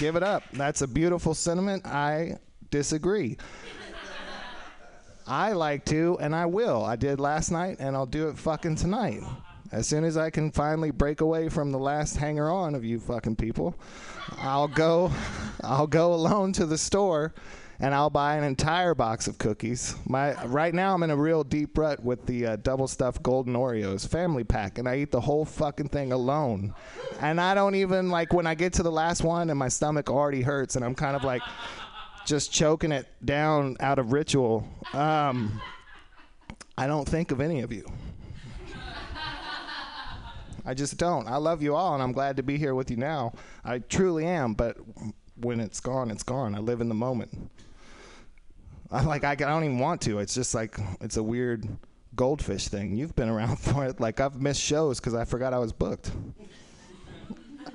Give 0.00 0.16
it 0.16 0.22
up. 0.22 0.44
That's 0.54 0.80
a 0.80 0.88
beautiful 0.88 1.34
sentiment. 1.34 1.84
I 1.84 2.38
disagree. 2.70 3.36
I 5.26 5.52
like 5.52 5.84
to, 5.84 6.16
and 6.22 6.34
I 6.34 6.46
will. 6.46 6.82
I 6.82 6.96
did 6.96 7.20
last 7.20 7.50
night, 7.50 7.76
and 7.80 7.94
I'll 7.94 8.06
do 8.06 8.30
it 8.30 8.38
fucking 8.38 8.76
tonight. 8.76 9.20
As 9.72 9.86
soon 9.86 10.04
as 10.04 10.16
I 10.16 10.30
can 10.30 10.50
finally 10.52 10.90
break 10.90 11.20
away 11.20 11.50
from 11.50 11.70
the 11.70 11.78
last 11.78 12.16
hanger 12.16 12.50
on 12.50 12.74
of 12.74 12.82
you 12.82 12.98
fucking 12.98 13.36
people, 13.36 13.74
I'll 14.38 14.68
go 14.68 15.12
I'll 15.62 15.86
go 15.86 16.14
alone 16.14 16.54
to 16.54 16.64
the 16.64 16.78
store 16.78 17.34
and 17.80 17.94
I'll 17.94 18.10
buy 18.10 18.36
an 18.36 18.44
entire 18.44 18.94
box 18.94 19.26
of 19.26 19.38
cookies. 19.38 19.96
My 20.06 20.34
right 20.44 20.74
now 20.74 20.94
I'm 20.94 21.02
in 21.02 21.10
a 21.10 21.16
real 21.16 21.42
deep 21.42 21.76
rut 21.78 22.02
with 22.04 22.26
the 22.26 22.46
uh, 22.46 22.56
double 22.56 22.86
stuffed 22.86 23.22
golden 23.22 23.54
Oreos 23.54 24.06
family 24.06 24.44
pack 24.44 24.78
and 24.78 24.86
I 24.88 24.98
eat 24.98 25.10
the 25.10 25.20
whole 25.20 25.46
fucking 25.46 25.88
thing 25.88 26.12
alone. 26.12 26.74
And 27.20 27.40
I 27.40 27.54
don't 27.54 27.74
even 27.74 28.10
like 28.10 28.32
when 28.32 28.46
I 28.46 28.54
get 28.54 28.74
to 28.74 28.82
the 28.82 28.92
last 28.92 29.24
one 29.24 29.48
and 29.48 29.58
my 29.58 29.68
stomach 29.68 30.10
already 30.10 30.42
hurts 30.42 30.76
and 30.76 30.84
I'm 30.84 30.94
kind 30.94 31.16
of 31.16 31.24
like 31.24 31.42
just 32.26 32.52
choking 32.52 32.92
it 32.92 33.06
down 33.24 33.76
out 33.80 33.98
of 33.98 34.12
ritual. 34.12 34.68
Um, 34.92 35.60
I 36.76 36.86
don't 36.86 37.08
think 37.08 37.30
of 37.30 37.40
any 37.40 37.60
of 37.60 37.72
you. 37.72 37.86
I 40.66 40.74
just 40.74 40.98
don't. 40.98 41.26
I 41.26 41.36
love 41.36 41.62
you 41.62 41.74
all, 41.74 41.94
and 41.94 42.02
I'm 42.02 42.12
glad 42.12 42.36
to 42.36 42.42
be 42.42 42.58
here 42.58 42.74
with 42.74 42.90
you 42.90 42.96
now. 42.96 43.32
I 43.64 43.78
truly 43.78 44.26
am, 44.26 44.52
but 44.52 44.76
when 45.36 45.58
it's 45.58 45.80
gone, 45.80 46.10
it's 46.10 46.22
gone. 46.22 46.54
I 46.54 46.58
live 46.58 46.80
in 46.80 46.88
the 46.88 46.94
moment. 46.94 47.50
I 48.92 49.04
like 49.04 49.24
I, 49.24 49.32
I 49.32 49.34
don't 49.34 49.64
even 49.64 49.78
want 49.78 50.00
to. 50.02 50.18
It's 50.18 50.34
just 50.34 50.54
like 50.54 50.76
it's 51.00 51.16
a 51.16 51.22
weird 51.22 51.68
goldfish 52.16 52.68
thing. 52.68 52.96
You've 52.96 53.14
been 53.14 53.28
around 53.28 53.56
for 53.60 53.86
it. 53.86 54.00
Like 54.00 54.20
I've 54.20 54.40
missed 54.40 54.60
shows 54.60 54.98
because 54.98 55.14
I 55.14 55.24
forgot 55.24 55.54
I 55.54 55.58
was 55.58 55.72
booked. 55.72 56.10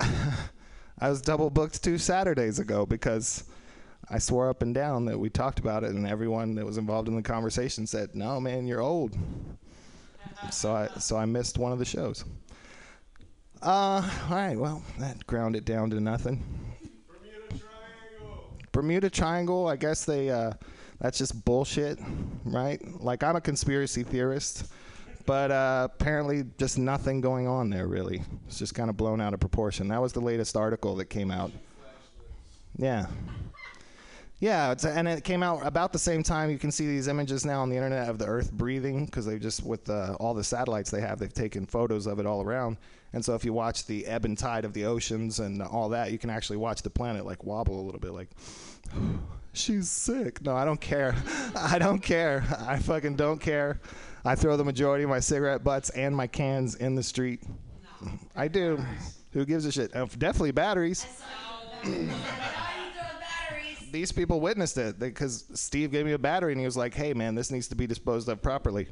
I 0.98 1.10
was 1.10 1.20
double 1.20 1.50
booked 1.50 1.82
two 1.82 1.98
Saturdays 1.98 2.58
ago 2.58 2.86
because 2.86 3.44
I 4.08 4.18
swore 4.18 4.48
up 4.48 4.62
and 4.62 4.74
down 4.74 5.06
that 5.06 5.18
we 5.18 5.28
talked 5.28 5.58
about 5.58 5.84
it, 5.84 5.90
and 5.90 6.06
everyone 6.06 6.54
that 6.54 6.64
was 6.64 6.78
involved 6.78 7.08
in 7.08 7.16
the 7.16 7.22
conversation 7.22 7.86
said, 7.86 8.14
"No, 8.14 8.40
man, 8.40 8.66
you're 8.66 8.82
old." 8.82 9.16
so 10.50 10.74
I 10.74 10.88
so 10.98 11.16
I 11.16 11.24
missed 11.24 11.58
one 11.58 11.72
of 11.72 11.78
the 11.78 11.84
shows. 11.84 12.24
Uh, 13.62 14.08
all 14.28 14.36
right. 14.36 14.56
Well, 14.56 14.82
that 14.98 15.26
ground 15.26 15.56
it 15.56 15.64
down 15.64 15.90
to 15.90 16.00
nothing. 16.00 16.44
Bermuda 17.08 17.48
Triangle. 17.48 18.54
Bermuda 18.72 19.10
Triangle. 19.10 19.66
I 19.66 19.76
guess 19.76 20.04
they. 20.04 20.30
Uh, 20.30 20.52
that's 21.00 21.18
just 21.18 21.44
bullshit, 21.44 21.98
right? 22.44 22.80
Like 23.00 23.22
I'm 23.22 23.36
a 23.36 23.40
conspiracy 23.40 24.02
theorist, 24.02 24.72
but 25.26 25.50
uh, 25.50 25.88
apparently 25.92 26.44
just 26.58 26.78
nothing 26.78 27.20
going 27.20 27.46
on 27.46 27.70
there. 27.70 27.86
Really, 27.86 28.22
it's 28.46 28.58
just 28.58 28.74
kind 28.74 28.90
of 28.90 28.96
blown 28.96 29.20
out 29.20 29.34
of 29.34 29.40
proportion. 29.40 29.88
That 29.88 30.00
was 30.00 30.12
the 30.12 30.20
latest 30.20 30.56
article 30.56 30.96
that 30.96 31.06
came 31.06 31.30
out. 31.30 31.52
Yeah. 32.76 33.06
Yeah, 34.38 34.74
and 34.86 35.08
it 35.08 35.24
came 35.24 35.42
out 35.42 35.66
about 35.66 35.94
the 35.94 35.98
same 35.98 36.22
time. 36.22 36.50
You 36.50 36.58
can 36.58 36.70
see 36.70 36.86
these 36.86 37.08
images 37.08 37.46
now 37.46 37.62
on 37.62 37.70
the 37.70 37.76
internet 37.76 38.10
of 38.10 38.18
the 38.18 38.26
Earth 38.26 38.52
breathing 38.52 39.06
because 39.06 39.24
they 39.24 39.38
just 39.38 39.64
with 39.64 39.88
uh, 39.88 40.14
all 40.20 40.34
the 40.34 40.44
satellites 40.44 40.90
they 40.90 41.00
have, 41.00 41.18
they've 41.18 41.32
taken 41.32 41.64
photos 41.64 42.06
of 42.06 42.18
it 42.18 42.26
all 42.26 42.42
around. 42.42 42.76
And 43.14 43.24
so 43.24 43.34
if 43.34 43.46
you 43.46 43.54
watch 43.54 43.86
the 43.86 44.04
ebb 44.04 44.26
and 44.26 44.36
tide 44.36 44.66
of 44.66 44.74
the 44.74 44.84
oceans 44.84 45.40
and 45.40 45.62
all 45.62 45.88
that, 45.88 46.12
you 46.12 46.18
can 46.18 46.28
actually 46.28 46.58
watch 46.58 46.82
the 46.82 46.90
planet 46.90 47.24
like 47.24 47.44
wobble 47.44 47.80
a 47.80 47.84
little 47.84 48.00
bit, 48.00 48.12
like. 48.12 48.28
She's 49.56 49.90
sick. 49.90 50.42
No, 50.42 50.54
I 50.54 50.66
don't 50.66 50.80
care. 50.80 51.14
I 51.56 51.78
don't 51.78 52.00
care. 52.00 52.44
I 52.60 52.78
fucking 52.78 53.16
don't 53.16 53.40
care. 53.40 53.80
I 54.22 54.34
throw 54.34 54.56
the 54.56 54.64
majority 54.64 55.04
of 55.04 55.10
my 55.10 55.20
cigarette 55.20 55.64
butts 55.64 55.88
and 55.90 56.14
my 56.14 56.26
cans 56.26 56.74
in 56.74 56.94
the 56.94 57.02
street. 57.02 57.42
I 58.34 58.48
do. 58.48 58.78
Who 59.32 59.46
gives 59.46 59.64
a 59.64 59.72
shit? 59.72 59.96
Uh, 59.96 60.04
definitely 60.18 60.50
batteries. 60.50 61.06
These 63.92 64.12
people 64.12 64.40
witnessed 64.40 64.76
it 64.76 64.98
because 64.98 65.44
Steve 65.54 65.90
gave 65.90 66.04
me 66.04 66.12
a 66.12 66.18
battery 66.18 66.52
and 66.52 66.60
he 66.60 66.66
was 66.66 66.76
like, 66.76 66.92
"Hey, 66.92 67.14
man, 67.14 67.34
this 67.34 67.50
needs 67.50 67.68
to 67.68 67.74
be 67.74 67.86
disposed 67.86 68.28
of 68.28 68.42
properly." 68.42 68.88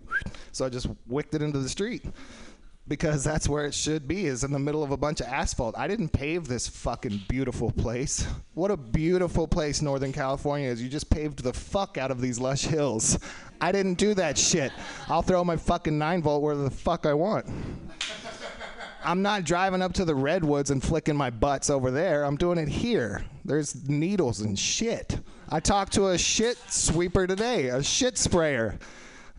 So 0.52 0.64
I 0.64 0.70
just 0.70 0.86
wicked 1.06 1.34
it 1.34 1.42
into 1.42 1.58
the 1.58 1.68
street 1.68 2.04
because 2.86 3.24
that's 3.24 3.48
where 3.48 3.64
it 3.64 3.74
should 3.74 4.06
be 4.06 4.26
is 4.26 4.44
in 4.44 4.52
the 4.52 4.58
middle 4.58 4.82
of 4.82 4.90
a 4.90 4.96
bunch 4.96 5.20
of 5.20 5.26
asphalt. 5.26 5.74
I 5.78 5.88
didn't 5.88 6.10
pave 6.10 6.46
this 6.46 6.68
fucking 6.68 7.22
beautiful 7.28 7.70
place. 7.70 8.26
What 8.54 8.70
a 8.70 8.76
beautiful 8.76 9.48
place 9.48 9.82
Northern 9.82 10.12
California 10.12 10.68
is. 10.68 10.80
You 10.80 10.88
just 10.88 11.10
paved 11.10 11.42
the 11.42 11.52
fuck 11.52 11.98
out 11.98 12.12
of 12.12 12.20
these 12.20 12.38
lush 12.38 12.62
hills. 12.62 13.18
I 13.60 13.72
didn't 13.72 13.94
do 13.94 14.14
that 14.14 14.38
shit. 14.38 14.70
I'll 15.08 15.22
throw 15.22 15.42
my 15.42 15.56
fucking 15.56 15.98
9 15.98 16.22
volt 16.22 16.40
where 16.40 16.54
the 16.54 16.70
fuck 16.70 17.04
I 17.04 17.14
want. 17.14 17.46
I'm 19.04 19.22
not 19.22 19.42
driving 19.42 19.82
up 19.82 19.92
to 19.94 20.04
the 20.04 20.14
redwoods 20.14 20.70
and 20.70 20.80
flicking 20.80 21.16
my 21.16 21.30
butts 21.30 21.68
over 21.68 21.90
there. 21.90 22.24
I'm 22.24 22.36
doing 22.36 22.58
it 22.58 22.68
here. 22.68 23.24
There's 23.44 23.88
needles 23.88 24.40
and 24.40 24.56
shit. 24.56 25.18
I 25.48 25.58
talked 25.58 25.92
to 25.94 26.08
a 26.08 26.18
shit 26.18 26.56
sweeper 26.70 27.26
today, 27.26 27.68
a 27.68 27.82
shit 27.82 28.16
sprayer. 28.16 28.78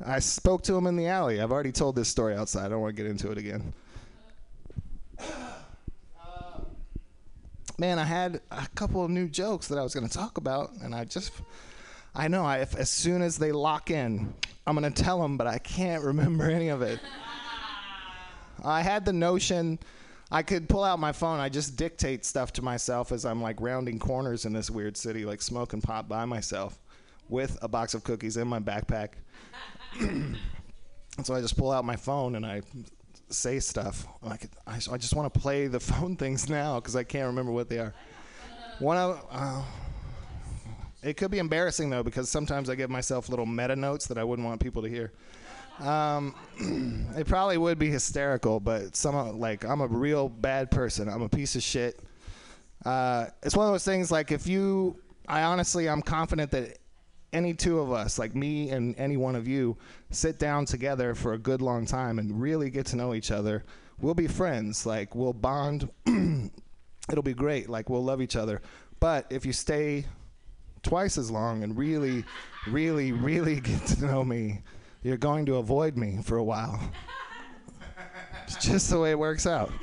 I 0.04 0.20
spoke 0.20 0.64
to 0.64 0.76
him 0.76 0.88
in 0.88 0.96
the 0.96 1.08
alley. 1.08 1.40
I've 1.40 1.52
already 1.52 1.72
told 1.72 1.96
this 1.96 2.10
story 2.10 2.36
outside. 2.36 2.66
I 2.66 2.70
don't 2.70 2.82
want 2.82 2.96
to 2.96 3.02
get 3.02 3.10
into 3.10 3.32
it 3.32 3.38
again. 3.38 3.74
Man, 7.78 8.00
I 8.00 8.04
had 8.04 8.42
a 8.52 8.68
couple 8.76 9.04
of 9.04 9.12
new 9.12 9.28
jokes 9.28 9.68
that 9.68 9.78
I 9.78 9.84
was 9.84 9.94
going 9.94 10.08
to 10.08 10.14
talk 10.14 10.38
about, 10.38 10.72
and 10.82 10.96
I 10.96 11.04
just, 11.04 11.34
I 12.14 12.28
know, 12.28 12.46
I, 12.46 12.60
if, 12.60 12.76
as 12.76 12.90
soon 12.90 13.22
as 13.22 13.38
they 13.38 13.52
lock 13.52 13.92
in, 13.92 14.34
I'm 14.66 14.78
going 14.78 14.92
to 14.92 15.04
tell 15.04 15.22
them, 15.22 15.38
but 15.38 15.48
I 15.48 15.58
can't 15.58 16.04
remember 16.04 16.50
any 16.50 16.70
of 16.70 16.82
it. 16.82 17.00
I 18.64 18.82
had 18.82 19.06
the 19.06 19.14
notion 19.14 19.78
I 20.32 20.42
could 20.42 20.68
pull 20.68 20.84
out 20.84 21.00
my 21.00 21.12
phone. 21.12 21.40
I 21.40 21.50
just 21.50 21.76
dictate 21.76 22.26
stuff 22.26 22.52
to 22.54 22.62
myself 22.62 23.12
as 23.12 23.26
I'm 23.26 23.42
like 23.42 23.62
rounding 23.62 24.00
corners 24.00 24.46
in 24.46 24.54
this 24.54 24.70
weird 24.72 24.98
city, 24.98 25.26
like 25.26 25.42
smoking 25.42 25.82
pot 25.82 26.10
by 26.10 26.26
myself 26.26 26.80
with 27.30 27.58
a 27.62 27.68
box 27.68 27.94
of 27.94 28.04
cookies 28.04 28.38
in 28.38 28.48
my 28.48 28.60
backpack. 28.60 29.10
and 30.00 30.38
so 31.24 31.34
I 31.34 31.42
just 31.42 31.58
pull 31.58 31.72
out 31.72 31.86
my 31.86 31.96
phone 31.96 32.36
and 32.36 32.46
I 32.46 32.62
say 33.30 33.60
stuff. 33.60 34.08
I, 34.24 34.38
I, 34.68 34.76
I 34.92 34.98
just 34.98 35.16
want 35.16 35.34
to 35.34 35.40
play 35.40 35.68
the 35.68 35.80
phone 35.92 36.16
things 36.16 36.50
now 36.50 36.80
because 36.80 36.96
I 36.96 37.04
can't 37.04 37.28
remember 37.28 37.52
what 37.52 37.70
they 37.70 37.80
are. 37.80 37.94
One 38.80 38.98
of 38.98 39.26
uh, 39.32 39.64
it 41.02 41.18
could 41.18 41.32
be 41.32 41.40
embarrassing 41.40 41.90
though 41.90 42.04
because 42.04 42.30
sometimes 42.30 42.70
I 42.70 42.76
give 42.76 42.90
myself 42.90 43.30
little 43.30 43.46
meta 43.46 43.76
notes 43.76 44.08
that 44.08 44.18
I 44.18 44.24
wouldn't 44.24 44.46
want 44.46 44.60
people 44.62 44.82
to 44.82 44.90
hear. 44.90 45.14
Um, 45.80 46.36
it 47.18 47.28
probably 47.28 47.58
would 47.58 47.78
be 47.78 47.90
hysterical, 47.90 48.60
but 48.60 48.96
some 48.96 49.40
like 49.40 49.64
I'm 49.64 49.82
a 49.82 49.88
real 49.88 50.30
bad 50.30 50.72
person. 50.72 51.08
I'm 51.08 51.22
a 51.22 51.30
piece 51.30 51.56
of 51.56 51.64
shit. 51.64 52.00
Uh, 52.84 53.28
it's 53.44 53.56
one 53.56 53.66
of 53.68 53.74
those 53.74 53.86
things 53.86 54.12
like 54.12 54.32
if 54.32 54.48
you, 54.48 55.00
I 55.28 55.44
honestly, 55.44 55.90
I'm 55.90 56.02
confident 56.02 56.52
that 56.52 56.78
any 57.36 57.54
two 57.54 57.80
of 57.80 57.92
us, 57.92 58.18
like 58.18 58.34
me 58.34 58.70
and 58.70 58.98
any 58.98 59.18
one 59.18 59.36
of 59.36 59.46
you, 59.46 59.78
sit 60.10 60.40
down 60.40 60.66
together 60.66 61.14
for 61.14 61.34
a 61.34 61.38
good 61.38 61.62
long 61.62 61.86
time 61.86 62.18
and 62.18 62.42
really 62.42 62.70
get 62.70 62.86
to 62.88 62.96
know 62.96 63.14
each 63.14 63.30
other, 63.30 63.66
we'll 64.00 64.14
be 64.14 64.28
friends. 64.28 64.86
Like 64.86 65.14
we'll 65.14 65.34
bond. 65.34 65.90
It'll 67.12 67.24
be 67.24 67.34
great. 67.34 67.70
Like 67.70 67.90
we'll 67.90 68.04
love 68.04 68.22
each 68.22 68.38
other. 68.38 68.62
But 69.02 69.28
if 69.30 69.46
you 69.46 69.52
stay 69.52 70.06
twice 70.82 71.18
as 71.18 71.30
long 71.30 71.64
and 71.64 71.78
really, 71.78 72.24
really, 72.68 73.12
really 73.12 73.60
get 73.60 73.86
to 73.88 74.06
know 74.06 74.24
me, 74.24 74.62
you're 75.04 75.18
going 75.18 75.46
to 75.48 75.58
avoid 75.58 75.98
me 75.98 76.20
for 76.24 76.38
a 76.38 76.44
while. 76.44 76.80
it's 78.44 78.56
just 78.66 78.90
the 78.90 79.00
way 79.00 79.12
it 79.12 79.20
works 79.20 79.46
out. 79.46 79.74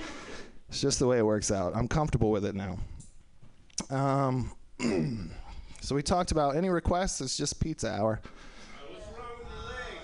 It's 0.70 0.80
just 0.80 0.98
the 0.98 1.06
way 1.06 1.18
it 1.18 1.26
works 1.26 1.50
out. 1.50 1.76
I'm 1.76 1.86
comfortable 1.86 2.30
with 2.30 2.46
it 2.46 2.54
now. 2.54 2.78
Um, 3.90 4.52
so 5.82 5.96
we 5.96 6.02
talked 6.02 6.30
about 6.30 6.54
any 6.56 6.70
requests. 6.70 7.20
It's 7.20 7.36
just 7.36 7.60
pizza 7.60 7.90
hour. 7.92 8.20
Uh, 8.22 8.28
what's 8.88 9.06
wrong 9.18 9.26
with 9.40 9.52
your 9.52 9.68
leg? 9.68 9.98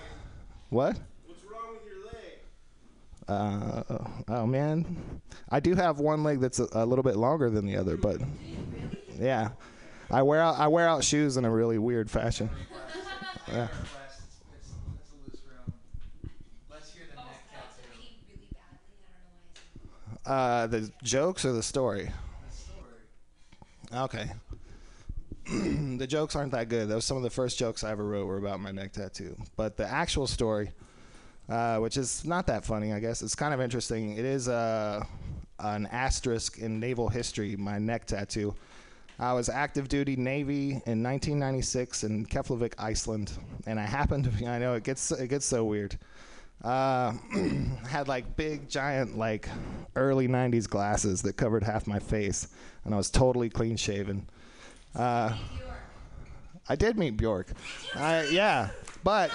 What? 0.69 0.99
What's 1.25 1.43
wrong 1.45 1.73
with 1.73 1.85
your 1.87 2.05
leg? 2.05 3.87
Uh, 3.97 4.03
oh 4.27 4.45
man, 4.45 5.21
I 5.49 5.61
do 5.61 5.75
have 5.75 5.99
one 5.99 6.21
leg 6.23 6.41
that's 6.41 6.59
a, 6.59 6.67
a 6.73 6.85
little 6.85 7.03
bit 7.03 7.15
longer 7.15 7.49
than 7.49 7.65
the 7.65 7.77
other, 7.77 7.95
but 7.95 8.19
yeah, 9.17 9.51
I 10.11 10.21
wear 10.21 10.41
out 10.41 10.59
I 10.59 10.67
wear 10.67 10.87
out 10.87 11.03
shoes 11.03 11.37
in 11.37 11.45
a 11.45 11.49
really 11.49 11.77
weird 11.77 12.09
fashion. 12.11 12.49
Yeah. 13.51 13.67
Uh, 20.23 20.67
the 20.67 20.91
jokes 21.01 21.43
or 21.43 21.53
the 21.53 21.63
story? 21.63 22.11
Okay. 23.91 24.29
the 25.97 26.05
jokes 26.07 26.35
aren't 26.35 26.51
that 26.51 26.69
good. 26.69 26.89
Those 26.89 27.05
some 27.05 27.17
of 27.17 27.23
the 27.23 27.29
first 27.29 27.57
jokes 27.57 27.83
I 27.83 27.91
ever 27.91 28.03
wrote 28.03 28.27
were 28.27 28.37
about 28.37 28.59
my 28.59 28.71
neck 28.71 28.93
tattoo. 28.93 29.35
But 29.55 29.77
the 29.77 29.85
actual 29.85 30.27
story, 30.27 30.71
uh, 31.47 31.77
which 31.79 31.97
is 31.97 32.23
not 32.23 32.45
that 32.47 32.65
funny, 32.65 32.93
I 32.93 32.99
guess, 32.99 33.21
it's 33.21 33.35
kind 33.35 33.53
of 33.53 33.61
interesting. 33.61 34.17
It 34.17 34.25
is 34.25 34.47
uh, 34.47 35.03
an 35.59 35.87
asterisk 35.87 36.59
in 36.59 36.79
naval 36.79 37.09
history. 37.09 37.55
My 37.55 37.79
neck 37.79 38.05
tattoo. 38.05 38.53
I 39.17 39.33
was 39.33 39.49
active 39.49 39.89
duty 39.89 40.15
Navy 40.15 40.69
in 40.69 41.03
1996 41.03 42.03
in 42.03 42.25
Keflavik, 42.25 42.73
Iceland, 42.77 43.31
and 43.65 43.79
I 43.79 43.83
happened 43.83 44.25
to 44.25 44.29
be. 44.29 44.47
I 44.47 44.59
know 44.59 44.75
it 44.75 44.83
gets 44.83 45.11
it 45.11 45.27
gets 45.29 45.45
so 45.45 45.65
weird. 45.65 45.97
Uh, 46.63 47.13
had 47.87 48.07
like 48.07 48.35
big 48.35 48.69
giant 48.69 49.17
like 49.17 49.49
early 49.95 50.27
90s 50.27 50.69
glasses 50.69 51.21
that 51.23 51.37
covered 51.37 51.63
half 51.63 51.87
my 51.87 51.99
face 51.99 52.49
and 52.83 52.93
i 52.93 52.97
was 52.97 53.09
totally 53.09 53.49
clean 53.49 53.77
shaven 53.77 54.27
uh, 54.95 55.35
i 56.67 56.75
did 56.75 56.97
meet 56.97 57.17
bjork 57.17 57.51
I, 57.95 58.27
yeah 58.27 58.69
but 59.03 59.31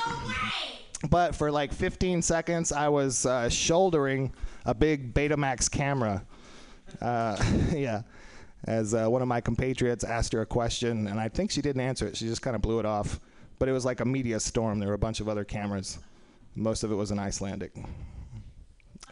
but 1.11 1.35
for 1.35 1.51
like 1.51 1.73
15 1.73 2.23
seconds 2.23 2.73
i 2.73 2.89
was 2.89 3.27
uh, 3.27 3.49
shouldering 3.49 4.33
a 4.65 4.75
big 4.75 5.15
betamax 5.15 5.71
camera 5.71 6.25
uh, 7.01 7.43
yeah 7.73 8.03
as 8.67 8.95
uh, 8.95 9.07
one 9.09 9.21
of 9.21 9.29
my 9.29 9.41
compatriots 9.41 10.05
asked 10.05 10.33
her 10.33 10.41
a 10.41 10.47
question 10.47 11.07
and 11.07 11.21
i 11.21 11.29
think 11.29 11.51
she 11.51 11.61
didn't 11.61 11.83
answer 11.83 12.07
it 12.07 12.17
she 12.17 12.27
just 12.27 12.43
kind 12.43 12.57
of 12.57 12.63
blew 12.63 12.79
it 12.79 12.87
off 12.87 13.21
but 13.59 13.69
it 13.69 13.73
was 13.73 13.85
like 13.85 14.01
a 14.01 14.05
media 14.05 14.41
storm 14.41 14.79
there 14.79 14.89
were 14.89 14.95
a 14.95 14.99
bunch 14.99 15.21
of 15.21 15.29
other 15.29 15.45
cameras 15.45 15.99
most 16.55 16.85
of 16.85 16.93
it 16.93 16.95
was 16.95 17.11
in 17.11 17.19
Icelandic. 17.19 17.73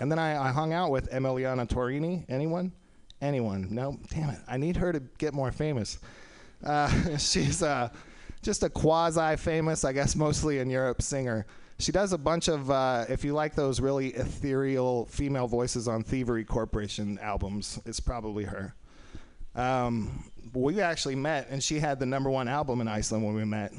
And 0.01 0.11
then 0.11 0.19
I, 0.19 0.49
I 0.49 0.53
hung 0.53 0.73
out 0.73 0.91
with 0.91 1.11
Emiliana 1.11 1.69
Torrini. 1.69 2.25
Anyone? 2.29 2.73
Anyone? 3.21 3.69
No? 3.71 3.99
Damn 4.11 4.31
it. 4.31 4.39
I 4.49 4.57
need 4.57 4.77
her 4.77 4.93
to 4.93 5.01
get 5.19 5.35
more 5.35 5.53
famous. 5.53 5.99
Uh, 6.65 7.17
she's 7.19 7.63
uh, 7.63 7.89
just 8.43 8.63
a 8.63 8.71
quasi 8.71 9.37
famous, 9.37 9.85
I 9.85 9.93
guess 9.93 10.17
mostly 10.17 10.59
in 10.59 10.71
Europe, 10.71 11.03
singer. 11.03 11.47
She 11.79 11.91
does 11.91 12.13
a 12.13 12.19
bunch 12.19 12.49
of, 12.49 12.71
uh, 12.71 13.07
if 13.09 13.25
you 13.25 13.33
like 13.33 13.55
those 13.55 13.81
really 13.81 14.09
ethereal 14.09 15.07
female 15.07 15.49
voices 15.49 15.89
on 15.89 16.05
Thievery 16.05 16.45
Corporation 16.45 17.19
albums, 17.21 17.81
it's 17.85 17.99
probably 17.99 18.45
her. 18.45 18.75
Um, 19.55 20.31
we 20.55 20.81
actually 20.81 21.17
met, 21.17 21.49
and 21.51 21.63
she 21.63 21.79
had 21.79 21.99
the 21.99 22.07
number 22.07 22.31
one 22.31 22.49
album 22.49 22.81
in 22.81 22.89
Iceland 22.89 23.25
when 23.25 23.35
we 23.35 23.45
met. 23.45 23.73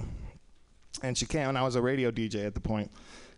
And 1.01 1.17
she 1.17 1.25
came, 1.25 1.49
and 1.49 1.57
I 1.57 1.63
was 1.63 1.75
a 1.75 1.81
radio 1.81 2.11
DJ 2.11 2.45
at 2.45 2.53
the 2.53 2.59
point. 2.59 2.91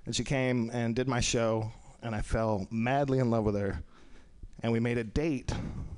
And 0.06 0.16
she 0.16 0.24
came 0.24 0.70
and 0.74 0.96
did 0.96 1.08
my 1.08 1.20
show, 1.20 1.72
and 2.02 2.16
I 2.16 2.22
fell 2.22 2.68
madly 2.70 3.20
in 3.20 3.30
love 3.30 3.44
with 3.44 3.56
her. 3.56 3.82
And 4.62 4.72
we 4.72 4.80
made 4.80 4.98
a 4.98 5.04
date, 5.04 5.52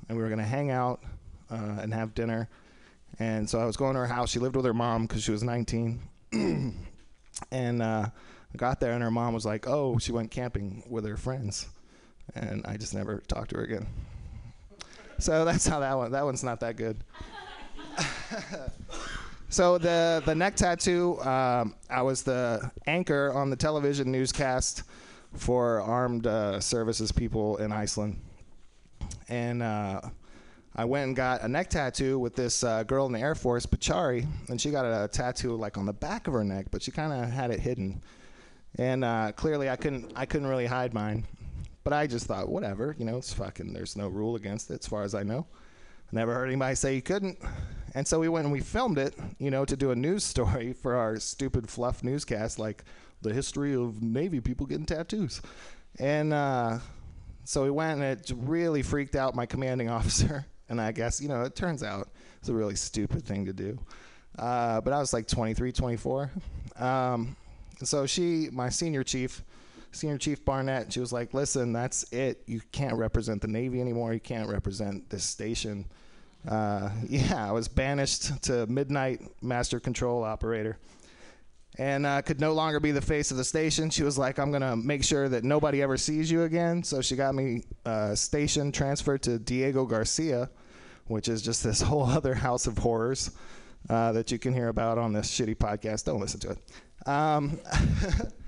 and 0.08 0.16
we 0.16 0.22
were 0.22 0.28
going 0.28 0.40
to 0.40 0.44
hang 0.44 0.70
out 0.70 1.00
uh, 1.50 1.78
and 1.80 1.92
have 1.92 2.14
dinner. 2.14 2.48
And 3.18 3.48
so 3.48 3.58
I 3.58 3.64
was 3.64 3.76
going 3.76 3.94
to 3.94 4.00
her 4.00 4.06
house. 4.06 4.30
She 4.30 4.38
lived 4.38 4.56
with 4.56 4.64
her 4.64 4.74
mom 4.74 5.06
because 5.06 5.22
she 5.22 5.32
was 5.32 5.42
19. 5.42 6.00
and 6.32 7.82
uh, 7.82 8.06
I 8.06 8.56
got 8.56 8.80
there, 8.80 8.92
and 8.92 9.02
her 9.02 9.10
mom 9.10 9.34
was 9.34 9.44
like, 9.44 9.66
"Oh, 9.66 9.98
she 9.98 10.12
went 10.12 10.30
camping 10.30 10.84
with 10.88 11.04
her 11.06 11.16
friends," 11.16 11.66
and 12.34 12.64
I 12.66 12.76
just 12.76 12.94
never 12.94 13.18
talked 13.26 13.50
to 13.50 13.56
her 13.56 13.64
again. 13.64 13.86
So 15.18 15.44
that's 15.44 15.66
how 15.66 15.80
that 15.80 15.96
one. 15.96 16.12
That 16.12 16.24
one's 16.24 16.44
not 16.44 16.60
that 16.60 16.76
good. 16.76 16.98
So 19.50 19.78
the 19.78 20.22
the 20.26 20.34
neck 20.34 20.56
tattoo, 20.56 21.18
um, 21.22 21.74
I 21.88 22.02
was 22.02 22.22
the 22.22 22.70
anchor 22.86 23.32
on 23.32 23.48
the 23.48 23.56
television 23.56 24.12
newscast 24.12 24.82
for 25.34 25.80
armed 25.80 26.26
uh, 26.26 26.60
services 26.60 27.12
people 27.12 27.56
in 27.56 27.72
Iceland, 27.72 28.20
and 29.30 29.62
uh, 29.62 30.02
I 30.78 30.84
went 30.84 31.08
and 31.08 31.16
got 31.16 31.42
a 31.42 31.48
neck 31.48 31.70
tattoo 31.70 32.20
with 32.20 32.36
this 32.36 32.62
uh, 32.62 32.84
girl 32.84 33.06
in 33.06 33.12
the 33.12 33.18
Air 33.18 33.34
Force, 33.34 33.66
Pachari, 33.66 34.24
and 34.48 34.60
she 34.60 34.70
got 34.70 34.84
a 34.84 35.08
tattoo 35.08 35.56
like 35.56 35.76
on 35.76 35.86
the 35.86 35.92
back 35.92 36.28
of 36.28 36.34
her 36.34 36.44
neck, 36.44 36.66
but 36.70 36.84
she 36.84 36.92
kind 36.92 37.12
of 37.12 37.28
had 37.28 37.50
it 37.50 37.58
hidden, 37.58 38.00
and 38.76 39.04
uh, 39.04 39.32
clearly 39.32 39.68
I 39.68 39.74
couldn't 39.74 40.12
I 40.14 40.24
couldn't 40.24 40.46
really 40.46 40.66
hide 40.66 40.94
mine, 40.94 41.26
but 41.82 41.92
I 41.92 42.06
just 42.06 42.26
thought 42.26 42.48
whatever, 42.48 42.94
you 42.96 43.04
know, 43.04 43.16
it's 43.16 43.32
fucking. 43.32 43.72
There's 43.72 43.96
no 43.96 44.06
rule 44.06 44.36
against 44.36 44.70
it, 44.70 44.78
as 44.78 44.86
far 44.86 45.02
as 45.02 45.16
I 45.16 45.24
know. 45.24 45.48
I 46.12 46.16
never 46.16 46.32
heard 46.32 46.46
anybody 46.46 46.76
say 46.76 46.94
you 46.94 47.02
couldn't. 47.02 47.40
And 47.96 48.06
so 48.06 48.20
we 48.20 48.28
went 48.28 48.44
and 48.44 48.52
we 48.52 48.60
filmed 48.60 48.98
it, 48.98 49.16
you 49.40 49.50
know, 49.50 49.64
to 49.64 49.76
do 49.76 49.90
a 49.90 49.96
news 49.96 50.22
story 50.32 50.74
for 50.74 50.94
our 50.94 51.18
stupid 51.18 51.68
fluff 51.68 52.04
newscast, 52.04 52.60
like 52.60 52.84
the 53.20 53.34
history 53.34 53.74
of 53.74 54.00
Navy 54.00 54.40
people 54.40 54.64
getting 54.64 54.86
tattoos. 54.86 55.42
And 55.98 56.32
uh, 56.32 56.78
so 57.42 57.64
we 57.64 57.70
went, 57.70 58.00
and 58.00 58.04
it 58.04 58.30
really 58.36 58.82
freaked 58.82 59.16
out 59.16 59.34
my 59.34 59.44
commanding 59.44 59.90
officer. 59.98 60.46
And 60.68 60.80
I 60.80 60.92
guess, 60.92 61.20
you 61.20 61.28
know, 61.28 61.42
it 61.42 61.54
turns 61.54 61.82
out 61.82 62.08
it's 62.40 62.48
a 62.48 62.54
really 62.54 62.76
stupid 62.76 63.24
thing 63.24 63.46
to 63.46 63.52
do. 63.52 63.78
Uh, 64.38 64.80
but 64.80 64.92
I 64.92 64.98
was 64.98 65.12
like 65.12 65.26
23, 65.26 65.72
24. 65.72 66.30
Um, 66.78 67.36
so 67.82 68.06
she, 68.06 68.48
my 68.52 68.68
senior 68.68 69.02
chief, 69.02 69.42
Senior 69.90 70.18
Chief 70.18 70.44
Barnett, 70.44 70.92
she 70.92 71.00
was 71.00 71.12
like, 71.12 71.32
listen, 71.32 71.72
that's 71.72 72.04
it. 72.12 72.42
You 72.46 72.60
can't 72.72 72.94
represent 72.94 73.40
the 73.40 73.48
Navy 73.48 73.80
anymore. 73.80 74.12
You 74.12 74.20
can't 74.20 74.48
represent 74.48 75.08
this 75.08 75.24
station. 75.24 75.86
Uh, 76.46 76.90
yeah, 77.08 77.48
I 77.48 77.52
was 77.52 77.68
banished 77.68 78.42
to 78.44 78.66
midnight 78.66 79.22
master 79.42 79.80
control 79.80 80.22
operator 80.24 80.76
and 81.78 82.04
uh, 82.04 82.20
could 82.22 82.40
no 82.40 82.52
longer 82.52 82.80
be 82.80 82.90
the 82.90 83.00
face 83.00 83.30
of 83.30 83.36
the 83.36 83.44
station. 83.44 83.88
She 83.88 84.02
was 84.02 84.18
like, 84.18 84.38
I'm 84.38 84.50
going 84.50 84.62
to 84.62 84.74
make 84.74 85.04
sure 85.04 85.28
that 85.28 85.44
nobody 85.44 85.80
ever 85.80 85.96
sees 85.96 86.30
you 86.30 86.42
again. 86.42 86.82
So 86.82 87.00
she 87.00 87.14
got 87.14 87.34
me 87.34 87.62
uh, 87.86 88.16
station 88.16 88.72
transferred 88.72 89.22
to 89.22 89.38
Diego 89.38 89.86
Garcia, 89.86 90.50
which 91.06 91.28
is 91.28 91.40
just 91.40 91.62
this 91.62 91.80
whole 91.82 92.04
other 92.04 92.34
house 92.34 92.66
of 92.66 92.78
horrors 92.78 93.30
uh, 93.88 94.10
that 94.12 94.32
you 94.32 94.38
can 94.38 94.52
hear 94.52 94.68
about 94.68 94.98
on 94.98 95.12
this 95.12 95.30
shitty 95.30 95.56
podcast. 95.56 96.04
Don't 96.04 96.20
listen 96.20 96.40
to 96.40 96.50
it. 96.50 96.58
Um, 97.06 97.60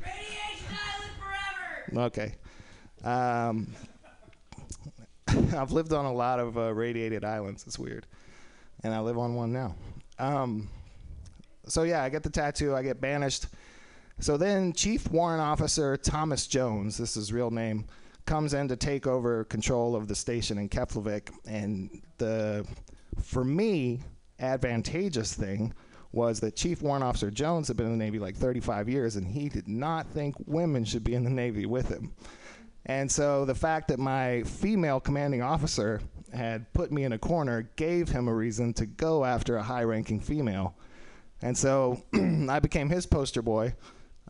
Radiation 0.03 0.67
Island 0.69 1.13
forever. 1.87 2.07
Okay. 2.07 2.35
Um, 3.05 3.73
I've 5.57 5.71
lived 5.71 5.93
on 5.93 6.05
a 6.05 6.13
lot 6.13 6.41
of 6.41 6.59
uh, 6.59 6.75
radiated 6.75 7.25
islands. 7.25 7.65
It's 7.65 7.79
weird. 7.79 8.07
And 8.83 8.93
I 8.93 8.99
live 9.01 9.19
on 9.19 9.37
one 9.37 9.53
now. 9.53 9.77
Um, 10.19 10.69
so, 11.71 11.83
yeah, 11.85 12.03
I 12.03 12.09
get 12.09 12.23
the 12.23 12.31
tattoo. 12.31 12.75
I 12.75 12.83
get 12.83 13.01
banished. 13.01 13.47
So 14.19 14.37
then 14.37 14.73
Chief 14.75 15.11
Warrant 15.11 15.41
Officer 15.41 15.97
Thomas 15.97 16.47
Jones, 16.47 16.99
this 16.99 17.11
is 17.11 17.29
his 17.29 17.33
real 17.33 17.51
name, 17.51 17.87
comes 18.27 18.53
in 18.53 18.69
to 18.69 18.77
take 18.77 19.07
over 19.07 19.45
control 19.45 19.97
of 19.97 20.09
the 20.09 20.15
station 20.15 20.59
in 20.59 20.69
Keflavik. 20.69 21.31
And 21.47 22.03
the, 22.19 22.67
for 23.23 23.45
me, 23.45 24.01
advantageous 24.39 25.35
thing 25.35 25.73
was 26.13 26.41
that 26.41 26.57
Chief 26.57 26.83
Warrant 26.83 27.05
Officer 27.05 27.31
Jones 27.31 27.69
had 27.69 27.77
been 27.77 27.87
in 27.87 27.93
the 27.93 28.05
Navy 28.05 28.19
like 28.19 28.37
35 28.37 28.89
years, 28.89 29.17
and 29.17 29.27
he 29.27 29.49
did 29.49 29.69
not 29.69 30.07
think 30.09 30.35
women 30.47 30.85
should 30.85 31.05
be 31.05 31.15
in 31.15 31.25
the 31.25 31.31
Navy 31.31 31.67
with 31.67 31.89
him. 31.89 32.13
And 32.87 33.11
so 33.11 33.45
the 33.45 33.55
fact 33.55 33.89
that 33.89 33.99
my 33.99 34.43
female 34.43 35.01
commanding 35.01 35.43
officer 35.43 36.01
had 36.33 36.73
put 36.73 36.91
me 36.91 37.05
in 37.05 37.13
a 37.13 37.19
corner 37.19 37.71
gave 37.77 38.09
him 38.09 38.29
a 38.29 38.35
reason 38.35 38.73
to 38.75 38.87
go 38.87 39.25
after 39.25 39.57
a 39.57 39.63
high 39.63 39.85
ranking 39.85 40.21
female. 40.21 40.75
And 41.43 41.57
so 41.57 42.03
I 42.49 42.59
became 42.61 42.89
his 42.89 43.07
poster 43.07 43.43
boy. 43.43 43.75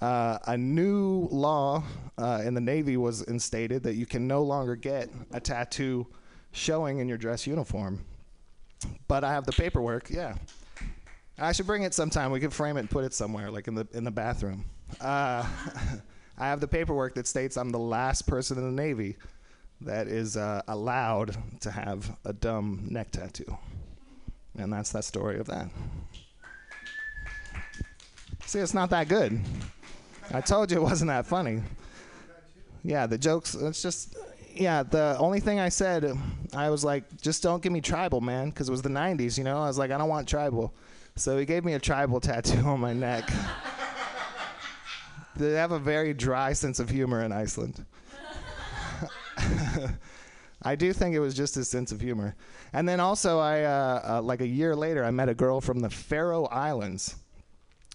Uh, 0.01 0.39
a 0.47 0.57
new 0.57 1.29
law 1.31 1.85
uh, 2.17 2.43
in 2.45 2.55
the 2.55 2.61
Navy 2.61 2.97
was 2.97 3.23
instated 3.23 3.83
that 3.83 3.95
you 3.95 4.07
can 4.07 4.27
no 4.27 4.43
longer 4.43 4.75
get 4.75 5.11
a 5.33 5.41
tattoo 5.41 6.07
showing 6.53 6.99
in 6.99 7.09
your 7.09 7.19
dress 7.19 7.47
uniform. 7.47 8.05
But 9.09 9.25
I 9.25 9.33
have 9.33 9.45
the 9.45 9.53
paperwork, 9.53 10.09
yeah. 10.09 10.37
I 11.39 11.53
should 11.53 11.67
bring 11.67 11.83
it 11.83 11.95
sometime. 11.95 12.31
We 12.31 12.41
could 12.41 12.53
frame 12.53 12.77
it 12.77 12.81
and 12.81 12.91
put 12.91 13.05
it 13.05 13.15
somewhere, 13.15 13.51
like 13.51 13.67
in 13.67 13.75
the 13.75 13.87
in 13.93 14.05
the 14.05 14.11
bathroom. 14.11 14.67
Uh, 15.01 15.47
I 16.39 16.47
have 16.47 16.61
the 16.61 16.69
paperwork 16.69 17.15
that 17.15 17.27
states 17.27 17.57
I'm 17.57 17.71
the 17.71 17.79
last 17.79 18.27
person 18.27 18.59
in 18.59 18.65
the 18.65 18.83
Navy 18.83 19.17
that 19.83 20.07
is 20.07 20.37
uh, 20.37 20.63
allowed 20.69 21.37
to 21.61 21.71
have 21.71 22.17
a 22.25 22.33
dumb 22.33 22.87
neck 22.91 23.11
tattoo, 23.11 23.57
and 24.59 24.73
that's 24.73 24.93
that 24.93 25.05
story 25.05 25.39
of 25.39 25.47
that. 25.47 25.69
See, 28.51 28.59
it's 28.59 28.75
not 28.75 28.91
that 28.91 29.07
good. 29.07 29.41
I 30.35 30.41
told 30.41 30.73
you 30.73 30.79
it 30.79 30.83
wasn't 30.83 31.07
that 31.07 31.25
funny. 31.25 31.63
Yeah, 32.83 33.07
the 33.07 33.17
jokes. 33.17 33.55
It's 33.55 33.81
just. 33.81 34.17
Yeah, 34.53 34.83
the 34.83 35.17
only 35.21 35.39
thing 35.39 35.61
I 35.61 35.69
said, 35.69 36.19
I 36.53 36.69
was 36.69 36.83
like, 36.83 37.05
just 37.23 37.45
don't 37.45 37.63
give 37.63 37.71
me 37.71 37.81
tribal, 37.81 38.21
man, 38.21 38.51
because 38.51 38.69
it 38.69 38.73
was 38.73 38.83
the 38.83 38.89
90s, 38.89 39.39
you 39.39 39.45
know? 39.45 39.59
I 39.59 39.69
was 39.69 39.79
like, 39.79 39.93
I 39.93 39.99
don't 39.99 40.09
want 40.09 40.29
tribal. 40.29 40.75
So 41.15 41.39
he 41.39 41.45
gave 41.45 41.65
me 41.65 41.75
a 41.75 41.79
tribal 41.79 42.19
tattoo 42.19 42.67
on 42.67 42.81
my 42.81 42.93
neck. 42.93 43.31
they 45.37 45.53
have 45.53 45.71
a 45.71 45.79
very 45.79 46.13
dry 46.13 46.53
sense 46.53 46.81
of 46.81 46.91
humor 46.91 47.23
in 47.23 47.31
Iceland. 47.31 47.87
I 50.63 50.75
do 50.75 50.93
think 50.93 51.15
it 51.15 51.21
was 51.21 51.35
just 51.35 51.55
his 51.55 51.69
sense 51.69 51.93
of 51.93 52.01
humor. 52.01 52.35
And 52.73 52.89
then 52.89 52.99
also, 52.99 53.39
I 53.39 53.63
uh, 53.63 54.01
uh, 54.05 54.23
like 54.23 54.41
a 54.41 54.49
year 54.49 54.75
later, 54.75 55.05
I 55.05 55.13
met 55.13 55.29
a 55.29 55.35
girl 55.35 55.61
from 55.61 55.79
the 55.79 55.89
Faroe 55.89 56.47
Islands 56.47 57.15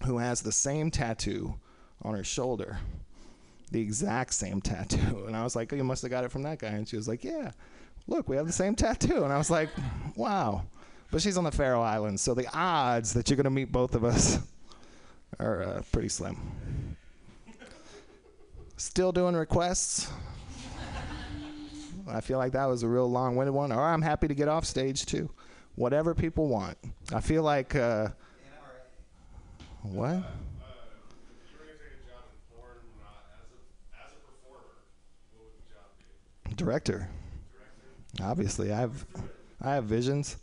who 0.06 0.19
has 0.19 0.41
the 0.41 0.52
same 0.52 0.91
tattoo 0.91 1.56
on 2.02 2.15
her 2.15 2.23
shoulder, 2.23 2.77
the 3.72 3.82
exact 3.82 4.34
same 4.34 4.61
tattoo. 4.61 5.26
And 5.27 5.36
I 5.36 5.44
was 5.44 5.56
like, 5.56 5.73
oh, 5.73 5.76
you 5.76 5.84
must 5.84 6.02
have 6.03 6.11
got 6.11 6.23
it 6.23 6.32
from 6.32 6.44
that 6.44 6.60
guy. 6.60 6.69
And 6.69 6.88
she 6.88 6.95
was 6.95 7.07
like, 7.07 7.23
yeah, 7.23 7.52
look, 8.07 8.30
we 8.30 8.36
have 8.36 8.48
the 8.48 8.53
same 8.53 8.76
tattoo. 8.76 9.23
And 9.23 9.34
I 9.34 9.38
was 9.38 9.49
like, 9.49 9.69
wow. 10.15 10.64
But 11.11 11.22
she's 11.22 11.38
on 11.38 11.44
the 11.44 11.52
Faroe 11.52 11.82
Islands, 11.82 12.22
so 12.22 12.34
the 12.34 12.48
odds 12.53 13.14
that 13.14 13.30
you're 13.30 13.38
going 13.38 13.45
to 13.45 13.49
meet 13.49 13.72
both 13.72 13.95
of 13.95 14.03
us 14.03 14.40
are 15.40 15.64
uh, 15.64 15.82
pretty 15.91 16.10
slim. 16.10 16.38
Still 18.77 19.11
doing 19.11 19.36
requests. 19.36 20.11
I 22.07 22.22
feel 22.22 22.38
like 22.38 22.52
that 22.52 22.65
was 22.65 22.84
a 22.84 22.88
real 22.88 23.10
long 23.10 23.36
winded 23.36 23.56
one. 23.56 23.72
Or 23.72 23.82
I'm 23.82 24.02
happy 24.02 24.27
to 24.27 24.36
get 24.36 24.48
off 24.48 24.65
stage 24.65 25.06
too. 25.06 25.30
Whatever 25.76 26.14
people 26.14 26.48
want. 26.48 26.77
I 27.11 27.22
feel 27.22 27.41
like. 27.41 27.76
Uh, 27.76 28.10
what? 29.94 30.24
Director. 36.56 37.10
Obviously, 38.22 38.72
I 38.72 38.78
have, 38.78 39.06
I 39.62 39.74
have 39.74 39.86
visions. 39.86 40.38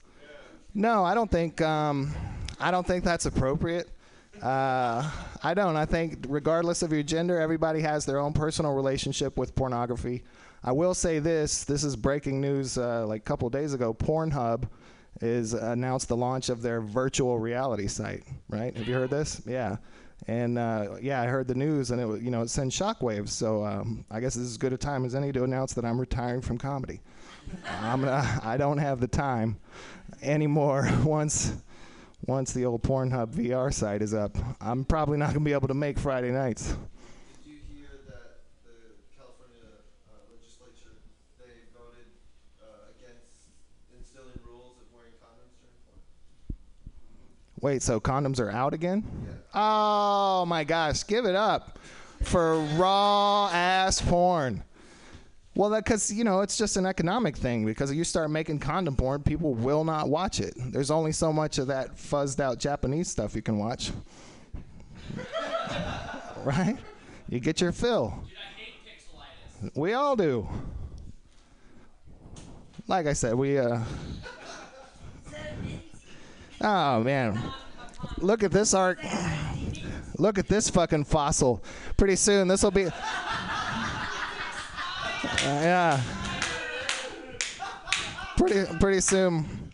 No, 0.75 1.05
I 1.05 1.15
don't 1.15 1.31
think. 1.31 1.61
Um, 1.61 2.15
I 2.61 2.71
don't 2.71 2.87
think 2.87 3.05
that's 3.05 3.27
appropriate. 3.27 3.89
Uh, 4.43 5.11
I 5.43 5.55
don't. 5.55 5.77
I 5.77 5.87
think, 5.87 6.27
regardless 6.29 6.83
of 6.83 6.93
your 6.93 7.03
gender, 7.03 7.41
everybody 7.41 7.81
has 7.81 8.05
their 8.05 8.19
own 8.19 8.33
personal 8.33 8.75
relationship 8.75 9.37
with 9.37 9.55
pornography. 9.55 10.23
I 10.63 10.73
will 10.73 10.95
say 10.95 11.19
this: 11.19 11.65
this 11.65 11.85
is 11.85 11.97
breaking 11.97 12.41
news. 12.41 12.79
Uh, 12.79 13.07
like 13.07 13.21
a 13.21 13.25
couple 13.25 13.47
of 13.47 13.53
days 13.53 13.75
ago, 13.75 13.93
Pornhub 13.95 14.65
is 15.21 15.53
announced 15.53 16.09
the 16.09 16.17
launch 16.17 16.49
of 16.49 16.63
their 16.63 16.81
virtual 16.81 17.39
reality 17.39 17.87
site. 17.87 18.25
Right? 18.49 18.77
Have 18.77 18.89
you 18.89 18.95
heard 18.95 19.11
this? 19.11 19.43
Yeah. 19.47 19.77
And 20.29 20.57
uh, 20.57 20.97
yeah, 21.01 21.21
I 21.21 21.27
heard 21.27 21.49
the 21.49 21.55
news, 21.55 21.91
and 21.91 22.01
it 22.01 22.23
you 22.23 22.31
know 22.31 22.43
it 22.43 22.51
sends 22.51 22.79
shockwaves. 22.79 23.31
So 23.31 23.65
um, 23.65 24.05
I 24.11 24.21
guess 24.21 24.35
this 24.35 24.45
is 24.45 24.53
as 24.53 24.59
good 24.59 24.73
a 24.73 24.77
time 24.77 25.05
as 25.05 25.15
any 25.15 25.33
to 25.33 25.45
announce 25.45 25.73
that 25.75 25.85
I'm 25.85 25.99
retiring 25.99 26.43
from 26.43 26.59
comedy. 26.59 27.01
I'm 27.81 28.03
gonna, 28.03 28.41
I 28.45 28.57
don't 28.57 28.79
have 28.79 29.01
the 29.01 29.09
time 29.09 29.59
anymore. 30.23 30.89
Once 31.05 31.57
once 32.27 32.53
the 32.53 32.65
old 32.65 32.85
Pornhub 32.85 33.35
VR 33.35 33.75
site 33.75 34.01
is 34.01 34.15
up, 34.15 34.39
I'm 34.61 34.85
probably 34.85 35.19
not 35.19 35.33
gonna 35.33 35.45
be 35.45 35.53
able 35.53 35.67
to 35.67 35.75
make 35.75 35.99
Friday 35.99 36.31
nights. 36.31 36.77
Wait, 47.63 47.81
so 47.81 48.01
condoms 48.01 48.41
are 48.41 48.51
out 48.51 48.75
again? 48.75 49.05
Oh 49.55 50.45
my 50.47 50.65
gosh, 50.65 51.07
give 51.07 51.25
it 51.27 51.37
up 51.37 51.79
for 52.21 52.59
raw 52.75 53.49
ass 53.53 54.03
porn. 54.03 54.65
Well, 55.55 55.71
that 55.71 55.85
because 55.85 56.13
you 56.13 56.25
know 56.25 56.41
it's 56.41 56.59
just 56.59 56.77
an 56.77 56.87
economic 56.87 57.37
thing. 57.37 57.65
Because 57.65 57.93
if 57.93 57.97
you 57.97 58.03
start 58.03 58.33
making 58.33 58.59
condom 58.59 58.97
porn, 58.97 59.23
people 59.23 59.55
will 59.55 59.85
not 59.85 60.09
watch 60.09 60.41
it. 60.41 60.55
There's 60.57 60.91
only 60.91 61.13
so 61.13 61.33
much 61.33 61.59
of 61.59 61.69
that 61.69 61.97
fuzzed 61.97 62.41
out 62.41 62.59
Japanese 62.59 63.09
stuff 63.09 63.37
you 63.37 63.43
can 63.43 63.59
watch, 63.59 63.93
right? 66.45 66.77
You 67.29 67.39
get 67.39 67.61
your 67.61 67.71
fill. 67.71 68.25
We 69.77 69.93
all 69.93 70.17
do. 70.17 70.49
Like 72.89 73.07
I 73.07 73.13
said, 73.13 73.37
we 73.37 73.57
uh. 73.57 73.79
Oh 76.63 77.03
man, 77.03 77.41
look 78.19 78.43
at 78.43 78.53
this 78.53 78.73
art. 78.75 78.99
Look 80.19 80.39
at 80.39 80.47
this 80.47 80.71
fucking 80.71 81.05
fossil. 81.05 81.65
Pretty 81.97 82.17
soon 82.17 82.47
this 82.49 82.63
will 82.63 82.71
be. 82.71 82.85
Uh, 82.85 82.91
yeah. 85.45 86.01
Pretty 88.37 88.65
pretty 88.79 89.01
soon. 89.01 89.73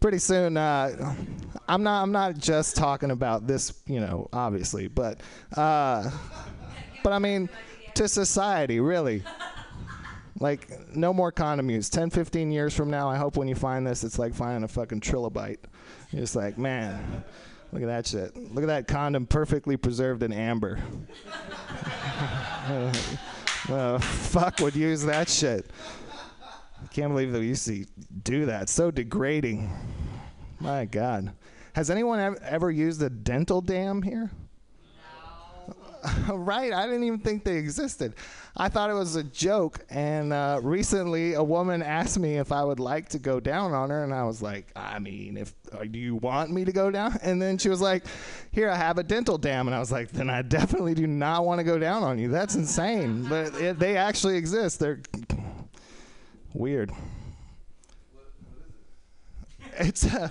Pretty 0.00 0.18
soon. 0.18 0.56
Uh, 0.56 1.14
I'm 1.68 1.82
not. 1.82 2.02
I'm 2.02 2.12
not 2.12 2.36
just 2.36 2.74
talking 2.76 3.10
about 3.10 3.46
this. 3.46 3.72
You 3.86 4.00
know, 4.00 4.28
obviously, 4.32 4.88
but. 4.88 5.20
Uh, 5.56 6.10
but 7.04 7.12
I 7.12 7.18
mean, 7.18 7.48
to 7.94 8.08
society, 8.08 8.80
really. 8.80 9.22
Like, 10.40 10.94
no 10.94 11.12
more 11.12 11.32
condom 11.32 11.68
use. 11.68 11.90
10, 11.90 12.10
15 12.10 12.52
years 12.52 12.74
from 12.74 12.90
now, 12.90 13.08
I 13.08 13.16
hope 13.16 13.36
when 13.36 13.48
you 13.48 13.56
find 13.56 13.84
this, 13.86 14.04
it's 14.04 14.18
like 14.18 14.34
finding 14.34 14.62
a 14.62 14.68
fucking 14.68 15.00
trilobite. 15.00 15.58
Just 16.10 16.34
like, 16.36 16.56
man, 16.56 17.24
look 17.72 17.82
at 17.82 17.88
that 17.88 18.06
shit. 18.06 18.36
Look 18.36 18.64
at 18.64 18.68
that 18.68 18.88
condom 18.88 19.26
perfectly 19.26 19.76
preserved 19.76 20.22
in 20.22 20.32
amber. 20.32 20.78
uh, 23.68 23.98
fuck 23.98 24.60
would 24.60 24.74
use 24.74 25.02
that 25.04 25.28
shit. 25.28 25.70
I 26.82 26.86
can't 26.86 27.12
believe 27.12 27.32
that 27.32 27.40
we 27.40 27.48
used 27.48 27.66
to 27.66 27.84
do 28.22 28.46
that. 28.46 28.68
So 28.68 28.90
degrading. 28.90 29.70
My 30.60 30.86
God. 30.86 31.32
Has 31.74 31.90
anyone 31.90 32.36
ever 32.42 32.70
used 32.70 33.02
a 33.02 33.10
dental 33.10 33.60
dam 33.60 34.02
here? 34.02 34.30
right, 36.28 36.72
I 36.72 36.86
didn't 36.86 37.04
even 37.04 37.18
think 37.18 37.44
they 37.44 37.56
existed. 37.56 38.14
I 38.56 38.68
thought 38.68 38.90
it 38.90 38.94
was 38.94 39.16
a 39.16 39.22
joke. 39.24 39.80
And 39.90 40.32
uh, 40.32 40.60
recently, 40.62 41.34
a 41.34 41.42
woman 41.42 41.82
asked 41.82 42.18
me 42.18 42.36
if 42.36 42.52
I 42.52 42.64
would 42.64 42.80
like 42.80 43.08
to 43.10 43.18
go 43.18 43.40
down 43.40 43.72
on 43.72 43.90
her, 43.90 44.04
and 44.04 44.12
I 44.14 44.24
was 44.24 44.42
like, 44.42 44.70
I 44.76 44.98
mean, 44.98 45.36
if 45.36 45.54
uh, 45.72 45.84
do 45.84 45.98
you 45.98 46.16
want 46.16 46.50
me 46.50 46.64
to 46.64 46.72
go 46.72 46.90
down? 46.90 47.18
And 47.28 47.42
then 47.42 47.58
she 47.58 47.68
was 47.68 47.80
like, 47.80 48.04
Here, 48.52 48.70
I 48.70 48.76
have 48.76 48.98
a 48.98 49.02
dental 49.02 49.38
dam, 49.38 49.68
and 49.68 49.74
I 49.74 49.78
was 49.78 49.92
like, 49.92 50.10
Then 50.10 50.30
I 50.30 50.42
definitely 50.42 50.94
do 50.94 51.06
not 51.06 51.44
want 51.44 51.58
to 51.58 51.64
go 51.64 51.78
down 51.78 52.02
on 52.02 52.18
you. 52.18 52.28
That's 52.28 52.54
insane. 52.54 53.24
But 53.28 53.54
it, 53.54 53.78
they 53.78 53.96
actually 53.96 54.36
exist. 54.36 54.80
They're 54.80 55.00
weird. 56.54 56.90
It's. 59.78 60.04
Uh, 60.06 60.28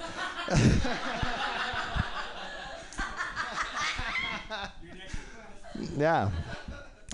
yeah. 5.98 6.30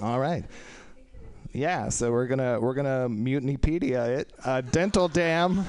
All 0.02 0.20
right. 0.20 0.44
Yeah, 1.54 1.90
so 1.90 2.12
we're 2.12 2.26
gonna 2.28 2.60
we're 2.60 2.74
gonna 2.74 3.08
mutinypedia 3.10 4.08
it. 4.08 4.34
Uh, 4.44 4.62
dental 4.62 5.08
dam 5.08 5.64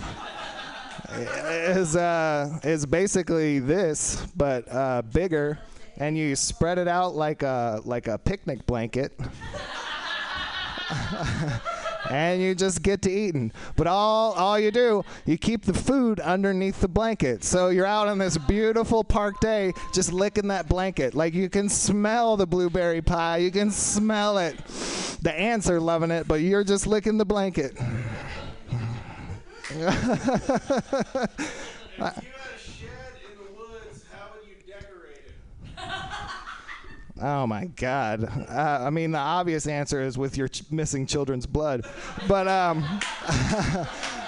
is 1.13 1.95
uh, 1.95 2.59
is 2.65 2.87
basically 2.87 3.59
this, 3.59 4.27
but 4.35 4.67
uh, 4.73 5.03
bigger, 5.03 5.59
and 5.99 6.17
you 6.17 6.37
spread 6.37 6.79
it 6.79 6.89
out 6.89 7.15
like 7.15 7.43
a 7.43 7.83
like 7.85 8.09
a 8.09 8.17
picnic 8.17 8.65
blanket. 8.65 9.13
and 12.11 12.43
you 12.43 12.55
just 12.55 12.83
get 12.83 13.03
to 13.03 13.11
eating. 13.11 13.53
But 13.77 13.87
all 13.87 14.33
all 14.33 14.59
you 14.59 14.71
do, 14.71 15.05
you 15.27 15.39
keep 15.39 15.65
the 15.65 15.75
food 15.75 16.21
underneath 16.21 16.81
the 16.81 16.89
blanket. 16.89 17.45
So 17.45 17.69
you're 17.69 17.87
out 17.87 18.09
on 18.09 18.19
this 18.19 18.39
beautiful 18.39 19.05
park 19.05 19.41
day, 19.41 19.73
just 19.93 20.13
licking 20.13 20.49
that 20.49 20.69
blanket. 20.69 21.15
Like 21.15 21.35
you 21.35 21.49
can 21.49 21.69
smell 21.69 22.37
the 22.37 22.47
blueberry 22.47 23.03
pie, 23.03 23.39
you 23.39 23.51
can 23.51 23.71
smell 23.71 24.39
it. 24.39 24.57
The 25.23 25.33
ants 25.33 25.71
are 25.71 25.81
loving 25.81 26.11
it, 26.11 26.29
but 26.29 26.41
you're 26.41 26.65
just 26.65 26.87
licking 26.87 27.19
the 27.19 27.25
blanket. 27.25 27.77
Oh 37.21 37.47
my 37.47 37.67
God! 37.67 38.25
Uh, 38.25 38.79
I 38.83 38.91
mean, 38.91 39.13
the 39.13 39.19
obvious 39.19 39.69
answer 39.69 40.01
is 40.01 40.19
with 40.19 40.37
your 40.37 40.49
ch- 40.49 40.69
missing 40.73 41.07
children's 41.07 41.47
blood, 41.47 41.87
but 42.27 42.49
um, 42.49 42.85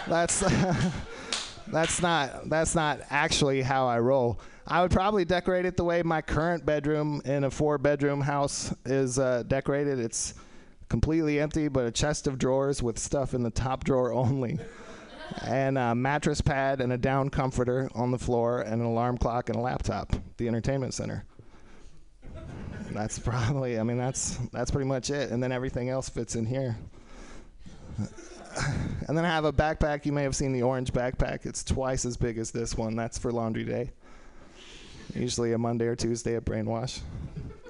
that's 0.08 0.40
that's 1.66 2.00
not 2.00 2.48
that's 2.48 2.76
not 2.76 3.00
actually 3.10 3.62
how 3.62 3.88
I 3.88 3.98
roll. 3.98 4.40
I 4.68 4.82
would 4.82 4.92
probably 4.92 5.24
decorate 5.24 5.64
it 5.64 5.76
the 5.76 5.84
way 5.84 6.02
my 6.02 6.22
current 6.22 6.64
bedroom 6.66 7.22
in 7.24 7.44
a 7.44 7.50
four-bedroom 7.50 8.20
house 8.20 8.74
is 8.84 9.18
uh, 9.18 9.44
decorated. 9.46 9.98
It's 10.00 10.34
completely 10.88 11.40
empty, 11.40 11.68
but 11.68 11.86
a 11.86 11.90
chest 11.90 12.26
of 12.26 12.38
drawers 12.38 12.82
with 12.82 12.98
stuff 12.98 13.34
in 13.34 13.42
the 13.42 13.50
top 13.50 13.82
drawer 13.82 14.12
only, 14.12 14.60
and 15.44 15.76
a 15.76 15.92
mattress 15.92 16.40
pad 16.40 16.80
and 16.80 16.92
a 16.92 16.98
down 16.98 17.30
comforter 17.30 17.90
on 17.96 18.12
the 18.12 18.18
floor, 18.18 18.60
and 18.60 18.74
an 18.80 18.86
alarm 18.86 19.18
clock 19.18 19.48
and 19.48 19.58
a 19.58 19.60
laptop. 19.60 20.14
The 20.36 20.46
entertainment 20.46 20.94
center. 20.94 21.24
That's 22.96 23.18
probably. 23.18 23.78
I 23.78 23.82
mean, 23.82 23.98
that's 23.98 24.38
that's 24.52 24.70
pretty 24.70 24.88
much 24.88 25.10
it, 25.10 25.30
and 25.30 25.42
then 25.42 25.52
everything 25.52 25.90
else 25.90 26.08
fits 26.08 26.34
in 26.34 26.46
here. 26.46 26.76
And 29.06 29.16
then 29.16 29.24
I 29.24 29.28
have 29.28 29.44
a 29.44 29.52
backpack. 29.52 30.06
You 30.06 30.12
may 30.12 30.22
have 30.22 30.34
seen 30.34 30.54
the 30.54 30.62
orange 30.62 30.92
backpack. 30.92 31.44
It's 31.44 31.62
twice 31.62 32.06
as 32.06 32.16
big 32.16 32.38
as 32.38 32.50
this 32.50 32.74
one. 32.74 32.96
That's 32.96 33.18
for 33.18 33.30
laundry 33.30 33.64
day. 33.64 33.90
Usually 35.14 35.52
a 35.52 35.58
Monday 35.58 35.86
or 35.86 35.94
Tuesday 35.94 36.36
at 36.36 36.46
Brainwash. 36.46 37.00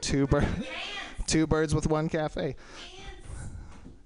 Two 0.00 0.28
bir- 0.28 0.46
two 1.26 1.46
birds 1.46 1.74
with 1.74 1.88
one 1.88 2.08
cafe. 2.08 2.54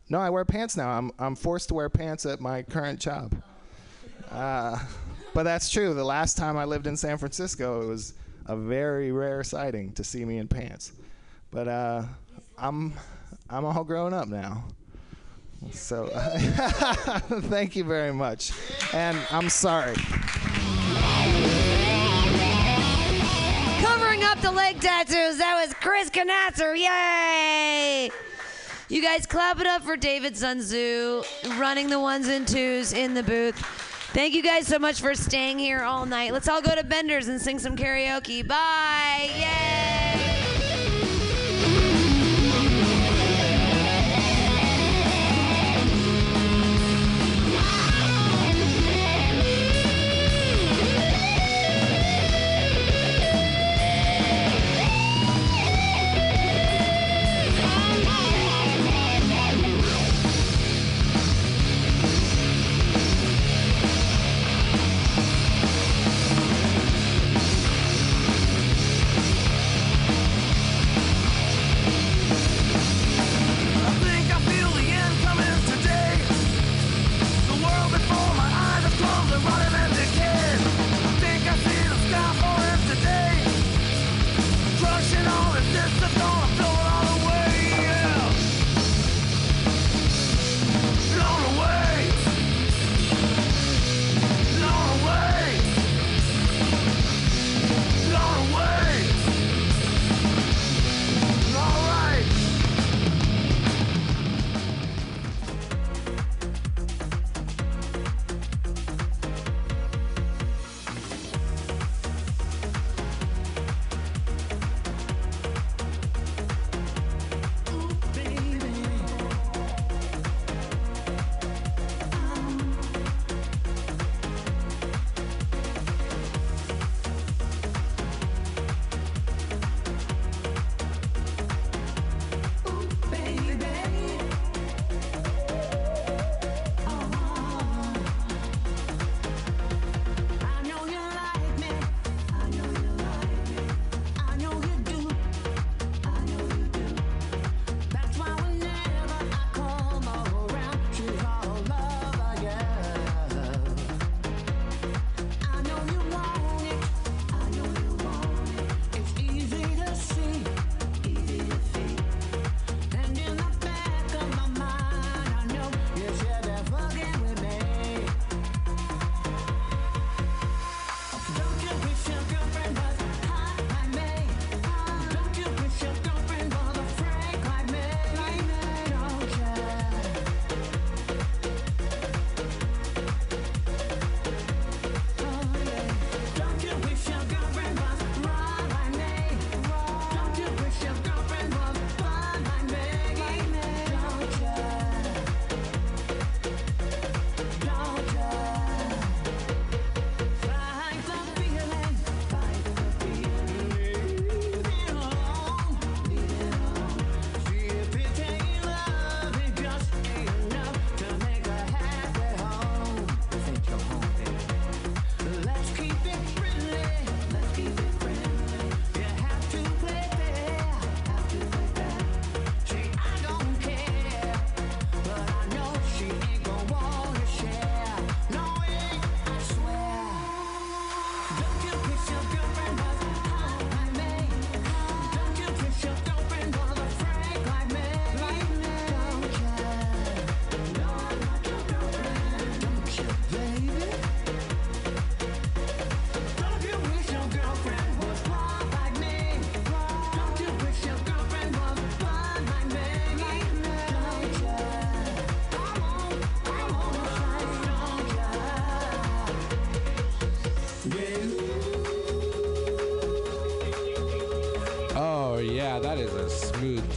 No, 0.08 0.18
I 0.18 0.30
wear 0.30 0.46
pants 0.46 0.74
now. 0.76 0.88
I'm 0.88 1.12
I'm 1.18 1.36
forced 1.36 1.68
to 1.68 1.74
wear 1.74 1.90
pants 1.90 2.24
at 2.24 2.40
my 2.40 2.62
current 2.62 2.98
job. 2.98 3.34
Uh, 4.30 4.78
but 5.34 5.42
that's 5.42 5.68
true. 5.68 5.92
The 5.92 6.02
last 6.04 6.38
time 6.38 6.56
I 6.56 6.64
lived 6.64 6.86
in 6.86 6.96
San 6.96 7.18
Francisco, 7.18 7.82
it 7.82 7.86
was 7.86 8.14
a 8.46 8.56
very 8.56 9.12
rare 9.12 9.44
sighting 9.44 9.92
to 9.92 10.02
see 10.02 10.24
me 10.24 10.38
in 10.38 10.48
pants. 10.48 10.92
But 11.50 11.68
uh, 11.68 12.02
I'm 12.58 12.92
I'm 13.48 13.64
all 13.64 13.84
grown 13.84 14.14
up 14.14 14.28
now. 14.28 14.64
So 15.72 16.06
thank 17.48 17.76
you 17.76 17.84
very 17.84 18.12
much. 18.12 18.52
And 18.94 19.18
I'm 19.30 19.48
sorry. 19.48 19.94
Covering 23.82 24.24
up 24.24 24.40
the 24.40 24.50
leg 24.50 24.80
tattoos, 24.80 25.38
that 25.38 25.62
was 25.64 25.74
Chris 25.74 26.08
Canatzer. 26.08 26.78
Yay! 26.78 28.10
You 28.88 29.02
guys 29.02 29.26
clap 29.26 29.60
it 29.60 29.66
up 29.66 29.82
for 29.82 29.96
David 29.96 30.34
Sunzu 30.34 31.24
running 31.58 31.90
the 31.90 32.00
ones 32.00 32.26
and 32.28 32.48
twos 32.48 32.92
in 32.92 33.14
the 33.14 33.22
booth. 33.22 33.56
Thank 34.12 34.34
you 34.34 34.42
guys 34.42 34.66
so 34.66 34.78
much 34.78 35.00
for 35.00 35.14
staying 35.14 35.58
here 35.58 35.82
all 35.82 36.06
night. 36.06 36.32
Let's 36.32 36.48
all 36.48 36.60
go 36.60 36.74
to 36.74 36.82
Bender's 36.82 37.28
and 37.28 37.40
sing 37.40 37.58
some 37.58 37.76
karaoke. 37.76 38.46
Bye! 38.46 39.30
Yay! 39.36 40.39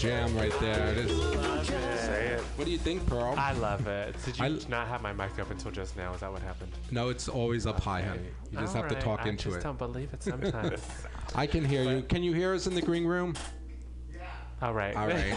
Jam 0.04 0.36
right 0.36 0.54
there. 0.60 0.88
It 0.90 0.98
is. 0.98 1.68
Say 2.02 2.28
it. 2.34 2.40
What 2.58 2.66
do 2.66 2.72
you 2.72 2.78
think, 2.78 3.06
Pearl? 3.08 3.36
I 3.38 3.54
love 3.54 3.88
it. 3.88 4.16
Did 4.26 4.38
you 4.38 4.46
I- 4.46 4.60
not 4.70 4.88
have 4.90 5.02
my 5.02 5.14
mic 5.14 5.40
up 5.40 5.50
until 5.50 5.72
just 5.72 5.96
now? 5.96 6.14
Is 6.14 6.20
that 6.20 6.32
what 6.32 6.42
happened? 6.42 6.74
No, 6.92 7.08
it's 7.08 7.30
always 7.30 7.66
up 7.66 7.80
high, 7.80 8.02
honey. 8.02 8.24
You 8.52 8.60
just 8.60 8.76
have 8.76 8.90
to 8.90 8.96
Alright, 8.96 9.04
talk 9.04 9.22
I 9.26 9.30
into 9.30 9.46
just 9.46 9.58
it. 9.60 9.64
don't 9.64 9.78
believe 9.78 10.14
it 10.14 10.22
sometimes. 10.22 10.82
I 11.36 11.48
can 11.48 11.64
hear 11.64 11.84
you. 11.90 12.02
Can 12.04 12.22
you 12.22 12.34
hear 12.34 12.54
us 12.54 12.68
in 12.68 12.76
the 12.76 12.82
green 12.82 13.06
room? 13.06 13.34
Yeah. 14.14 14.24
All 14.62 14.74
right. 14.74 14.94
All 14.96 15.08
right. 15.08 15.34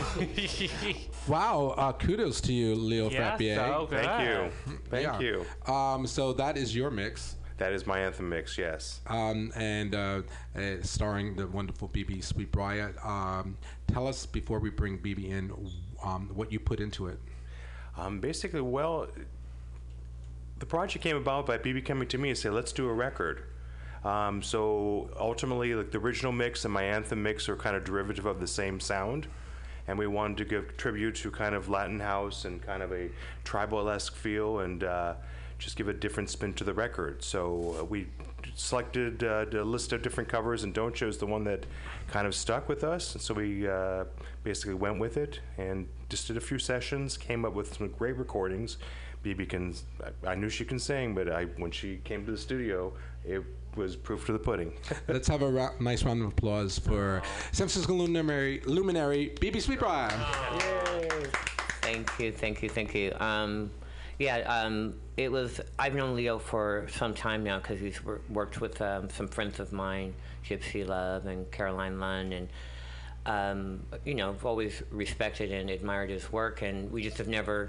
wow. 1.28 1.74
Uh, 1.76 1.92
kudos 1.92 2.40
to 2.42 2.52
you, 2.52 2.74
Leo 2.74 3.08
Yeah, 3.08 3.36
Frappier. 3.38 3.56
so 3.56 3.86
Thank 3.86 4.28
you. 4.66 4.78
Thank 4.90 5.04
Yeah. 5.04 5.20
you. 5.20 5.72
Um, 5.72 6.06
so 6.08 6.32
that 6.32 6.56
is 6.56 6.74
your 6.74 6.90
mix. 6.90 7.36
That 7.58 7.72
is 7.72 7.86
my 7.86 8.00
anthem 8.00 8.28
mix, 8.28 8.58
yes. 8.58 9.00
Um, 9.06 9.50
and 9.56 9.94
uh, 9.94 10.22
uh, 10.54 10.60
starring 10.82 11.36
the 11.36 11.46
wonderful 11.46 11.88
BB 11.88 12.18
Sweetbriar. 12.18 13.04
Um, 13.04 13.56
tell 13.86 14.06
us 14.06 14.26
before 14.26 14.58
we 14.58 14.68
bring 14.68 14.98
BB 14.98 15.30
in 15.30 15.52
um, 16.04 16.30
what 16.34 16.52
you 16.52 16.60
put 16.60 16.80
into 16.80 17.06
it. 17.06 17.18
Um, 17.96 18.20
basically, 18.20 18.60
well, 18.60 19.08
the 20.58 20.66
project 20.66 21.02
came 21.02 21.16
about 21.16 21.46
by 21.46 21.56
BB 21.56 21.86
coming 21.86 22.08
to 22.08 22.18
me 22.18 22.28
and 22.28 22.38
say, 22.38 22.50
let's 22.50 22.72
do 22.72 22.88
a 22.88 22.92
record. 22.92 23.44
Um, 24.04 24.42
so 24.42 25.10
ultimately, 25.18 25.74
like 25.74 25.90
the 25.90 25.98
original 25.98 26.32
mix 26.32 26.64
and 26.64 26.74
my 26.74 26.84
anthem 26.84 27.22
mix 27.22 27.48
are 27.48 27.56
kind 27.56 27.74
of 27.74 27.84
derivative 27.84 28.26
of 28.26 28.38
the 28.38 28.46
same 28.46 28.80
sound. 28.80 29.26
And 29.88 29.98
we 29.98 30.06
wanted 30.06 30.36
to 30.38 30.44
give 30.44 30.76
tribute 30.76 31.14
to 31.16 31.30
kind 31.30 31.54
of 31.54 31.68
Latin 31.68 32.00
house 32.00 32.44
and 32.44 32.60
kind 32.60 32.82
of 32.82 32.92
a 32.92 33.08
tribal-esque 33.44 34.14
feel 34.14 34.60
and 34.60 34.84
uh, 34.84 35.14
just 35.58 35.76
give 35.76 35.88
a 35.88 35.94
different 35.94 36.30
spin 36.30 36.52
to 36.54 36.64
the 36.64 36.74
record. 36.74 37.22
So 37.22 37.76
uh, 37.80 37.84
we 37.84 38.06
selected 38.54 39.24
uh, 39.24 39.46
a 39.52 39.64
list 39.64 39.92
of 39.92 40.02
different 40.02 40.28
covers 40.28 40.64
and 40.64 40.72
Don't 40.72 40.94
chose 40.94 41.18
the 41.18 41.26
one 41.26 41.44
that 41.44 41.66
kind 42.08 42.26
of 42.26 42.34
stuck 42.34 42.68
with 42.68 42.84
us. 42.84 43.14
And 43.14 43.22
so 43.22 43.34
we 43.34 43.68
uh, 43.68 44.04
basically 44.44 44.74
went 44.74 44.98
with 44.98 45.16
it 45.16 45.40
and 45.58 45.88
just 46.08 46.26
did 46.26 46.36
a 46.36 46.40
few 46.40 46.58
sessions, 46.58 47.16
came 47.16 47.44
up 47.44 47.54
with 47.54 47.74
some 47.74 47.88
great 47.88 48.16
recordings. 48.16 48.78
BB 49.24 49.48
can, 49.48 49.74
I, 50.24 50.32
I 50.32 50.34
knew 50.34 50.48
she 50.48 50.64
can 50.64 50.78
sing, 50.78 51.14
but 51.14 51.30
I, 51.30 51.44
when 51.56 51.70
she 51.70 51.98
came 52.04 52.24
to 52.26 52.32
the 52.32 52.38
studio, 52.38 52.92
it 53.24 53.42
was 53.74 53.96
proof 53.96 54.26
to 54.26 54.32
the 54.32 54.38
pudding. 54.38 54.72
Let's 55.08 55.28
have 55.28 55.42
a 55.42 55.50
ra- 55.50 55.72
nice 55.80 56.04
round 56.04 56.22
of 56.22 56.28
applause 56.28 56.78
for 56.78 57.22
San 57.52 57.68
Francisco 57.68 57.94
luminary, 57.94 58.60
luminary 58.64 59.34
BB 59.40 59.56
Sweetbriar. 59.56 60.12
Thank 61.82 62.18
you, 62.18 62.32
thank 62.32 62.62
you, 62.62 62.68
thank 62.68 62.94
you. 62.94 63.12
Um, 63.20 63.70
yeah, 64.18 64.38
um, 64.38 64.94
it 65.16 65.30
was. 65.30 65.60
I've 65.78 65.94
known 65.94 66.16
Leo 66.16 66.38
for 66.38 66.86
some 66.90 67.14
time 67.14 67.44
now 67.44 67.58
because 67.58 67.80
he's 67.80 68.02
wor- 68.02 68.20
worked 68.30 68.60
with 68.60 68.80
um, 68.80 69.10
some 69.10 69.28
friends 69.28 69.60
of 69.60 69.72
mine, 69.72 70.14
Gypsy 70.44 70.86
Love 70.86 71.26
and 71.26 71.50
Caroline 71.50 72.00
Lund, 72.00 72.32
and 72.32 72.48
um, 73.26 73.82
you 74.04 74.14
know, 74.14 74.30
I've 74.30 74.46
always 74.46 74.82
respected 74.90 75.52
and 75.52 75.68
admired 75.68 76.10
his 76.10 76.32
work, 76.32 76.62
and 76.62 76.90
we 76.90 77.02
just 77.02 77.18
have 77.18 77.28
never. 77.28 77.68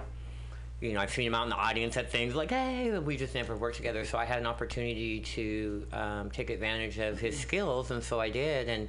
You 0.80 0.94
know, 0.94 1.00
I've 1.00 1.12
seen 1.12 1.26
him 1.26 1.34
out 1.34 1.44
in 1.44 1.50
the 1.50 1.56
audience 1.56 1.98
at 1.98 2.12
things 2.12 2.36
like, 2.36 2.52
hey, 2.52 3.00
we 3.00 3.18
just 3.18 3.34
never 3.34 3.56
worked 3.56 3.78
together. 3.78 4.06
So 4.06 4.20
I 4.20 4.26
had 4.26 4.38
an 4.38 4.46
opportunity 4.46 5.22
to 5.22 5.88
um, 5.92 6.30
take 6.30 6.52
advantage 6.52 7.00
of 7.00 7.20
his 7.20 7.38
skills, 7.40 7.90
and 7.90 8.04
so 8.04 8.20
I 8.20 8.30
did. 8.30 8.70
And 8.70 8.88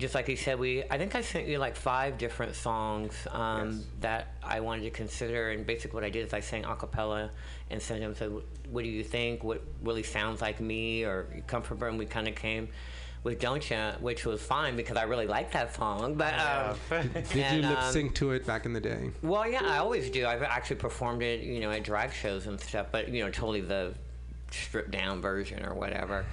just 0.00 0.14
like 0.14 0.26
he 0.26 0.36
said, 0.36 0.58
we 0.58 0.82
I 0.90 0.98
think 0.98 1.14
I 1.14 1.20
sent 1.20 1.46
you 1.46 1.58
like 1.58 1.76
five 1.76 2.18
different 2.18 2.54
songs 2.54 3.14
um, 3.30 3.84
that 4.00 4.34
I 4.42 4.60
wanted 4.60 4.82
to 4.82 4.90
consider, 4.90 5.50
and 5.50 5.66
basically 5.66 5.94
what 5.94 6.04
I 6.04 6.10
did 6.10 6.26
is 6.26 6.34
I 6.34 6.40
sang 6.40 6.64
a 6.64 6.74
cappella 6.74 7.30
and 7.70 7.80
sent 7.80 8.02
him 8.02 8.14
said, 8.14 8.32
"What 8.70 8.84
do 8.84 8.90
you 8.90 9.04
think? 9.04 9.44
What 9.44 9.62
really 9.82 10.02
sounds 10.02 10.40
like 10.40 10.60
me 10.60 11.04
or 11.04 11.42
comfortable?" 11.46 11.86
And 11.86 11.98
we 11.98 12.06
kind 12.06 12.26
of 12.26 12.34
came 12.34 12.68
with 13.22 13.38
"Don't 13.38 13.68
Ya," 13.68 13.92
which 14.00 14.24
was 14.24 14.42
fine 14.42 14.76
because 14.76 14.96
I 14.96 15.02
really 15.02 15.26
like 15.26 15.52
that 15.52 15.74
song. 15.74 16.14
But 16.14 16.34
um, 16.38 16.76
Did 17.12 17.34
you 17.34 17.42
and, 17.42 17.68
lip 17.68 17.82
um, 17.82 17.92
sync 17.92 18.14
to 18.16 18.32
it 18.32 18.46
back 18.46 18.66
in 18.66 18.72
the 18.72 18.80
day? 18.80 19.10
well, 19.22 19.48
yeah, 19.48 19.62
I 19.64 19.78
always 19.78 20.10
do. 20.10 20.26
I've 20.26 20.42
actually 20.42 20.76
performed 20.76 21.22
it, 21.22 21.40
you 21.40 21.60
know, 21.60 21.70
at 21.70 21.84
drag 21.84 22.12
shows 22.12 22.46
and 22.46 22.60
stuff, 22.60 22.86
but 22.90 23.08
you 23.08 23.24
know, 23.24 23.30
totally 23.30 23.60
the 23.60 23.94
stripped 24.50 24.90
down 24.90 25.20
version 25.20 25.64
or 25.64 25.74
whatever. 25.74 26.24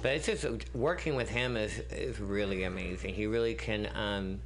But 0.00 0.12
it's 0.12 0.26
just 0.26 0.46
working 0.74 1.16
with 1.16 1.28
him 1.28 1.56
is 1.56 1.78
is 1.90 2.20
really 2.20 2.64
amazing. 2.64 3.14
He 3.14 3.26
really 3.26 3.54
can 3.54 3.88
um, 3.96 4.40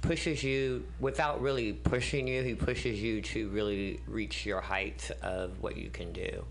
pushes 0.00 0.44
you 0.44 0.86
without 1.00 1.40
really 1.42 1.72
pushing 1.72 2.28
you. 2.28 2.42
He 2.42 2.54
pushes 2.54 3.02
you 3.02 3.20
to 3.22 3.48
really 3.48 4.00
reach 4.06 4.46
your 4.46 4.60
height 4.60 5.10
of 5.22 5.60
what 5.60 5.76
you 5.76 5.90
can 5.90 6.12
do, 6.12 6.44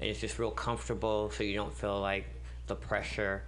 and 0.00 0.08
it's 0.08 0.20
just 0.20 0.38
real 0.38 0.52
comfortable, 0.52 1.30
so 1.30 1.42
you 1.42 1.54
don't 1.54 1.74
feel 1.74 2.00
like 2.00 2.26
the 2.68 2.76
pressure. 2.76 3.42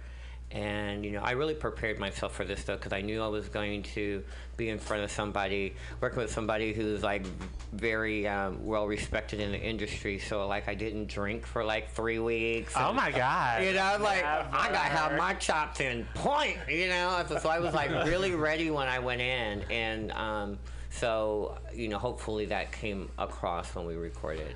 And 0.55 1.03
you 1.03 1.11
know, 1.11 1.19
I 1.19 1.31
really 1.31 1.53
prepared 1.53 1.99
myself 1.99 2.33
for 2.33 2.45
this 2.45 2.63
though, 2.63 2.77
because 2.77 2.93
I 2.93 3.01
knew 3.01 3.21
I 3.21 3.27
was 3.27 3.49
going 3.49 3.83
to 3.83 4.23
be 4.55 4.69
in 4.69 4.79
front 4.79 5.03
of 5.03 5.11
somebody, 5.11 5.73
working 5.99 6.19
with 6.19 6.31
somebody 6.31 6.71
who's 6.71 7.03
like 7.03 7.25
very 7.73 8.25
um, 8.25 8.65
well 8.65 8.87
respected 8.87 9.41
in 9.41 9.51
the 9.51 9.59
industry. 9.59 10.17
So 10.17 10.47
like, 10.47 10.69
I 10.69 10.73
didn't 10.73 11.07
drink 11.07 11.45
for 11.45 11.65
like 11.65 11.91
three 11.91 12.19
weeks. 12.19 12.71
Oh 12.77 12.93
my 12.93 13.11
God. 13.11 13.63
You 13.63 13.73
know, 13.73 13.97
like 13.99 14.23
Never. 14.23 14.47
I 14.53 14.71
got 14.71 14.83
to 14.83 14.89
have 14.89 15.17
my 15.17 15.33
chops 15.33 15.81
in 15.81 16.07
point. 16.15 16.57
You 16.69 16.87
know, 16.87 17.25
so, 17.27 17.37
so 17.37 17.49
I 17.49 17.59
was 17.59 17.73
like 17.73 17.89
really 18.05 18.31
ready 18.31 18.71
when 18.71 18.87
I 18.87 18.99
went 18.99 19.19
in, 19.19 19.61
and 19.69 20.13
um, 20.13 20.57
so 20.89 21.57
you 21.73 21.89
know, 21.89 21.97
hopefully 21.97 22.45
that 22.45 22.71
came 22.71 23.09
across 23.17 23.75
when 23.75 23.85
we 23.85 23.95
recorded. 23.95 24.55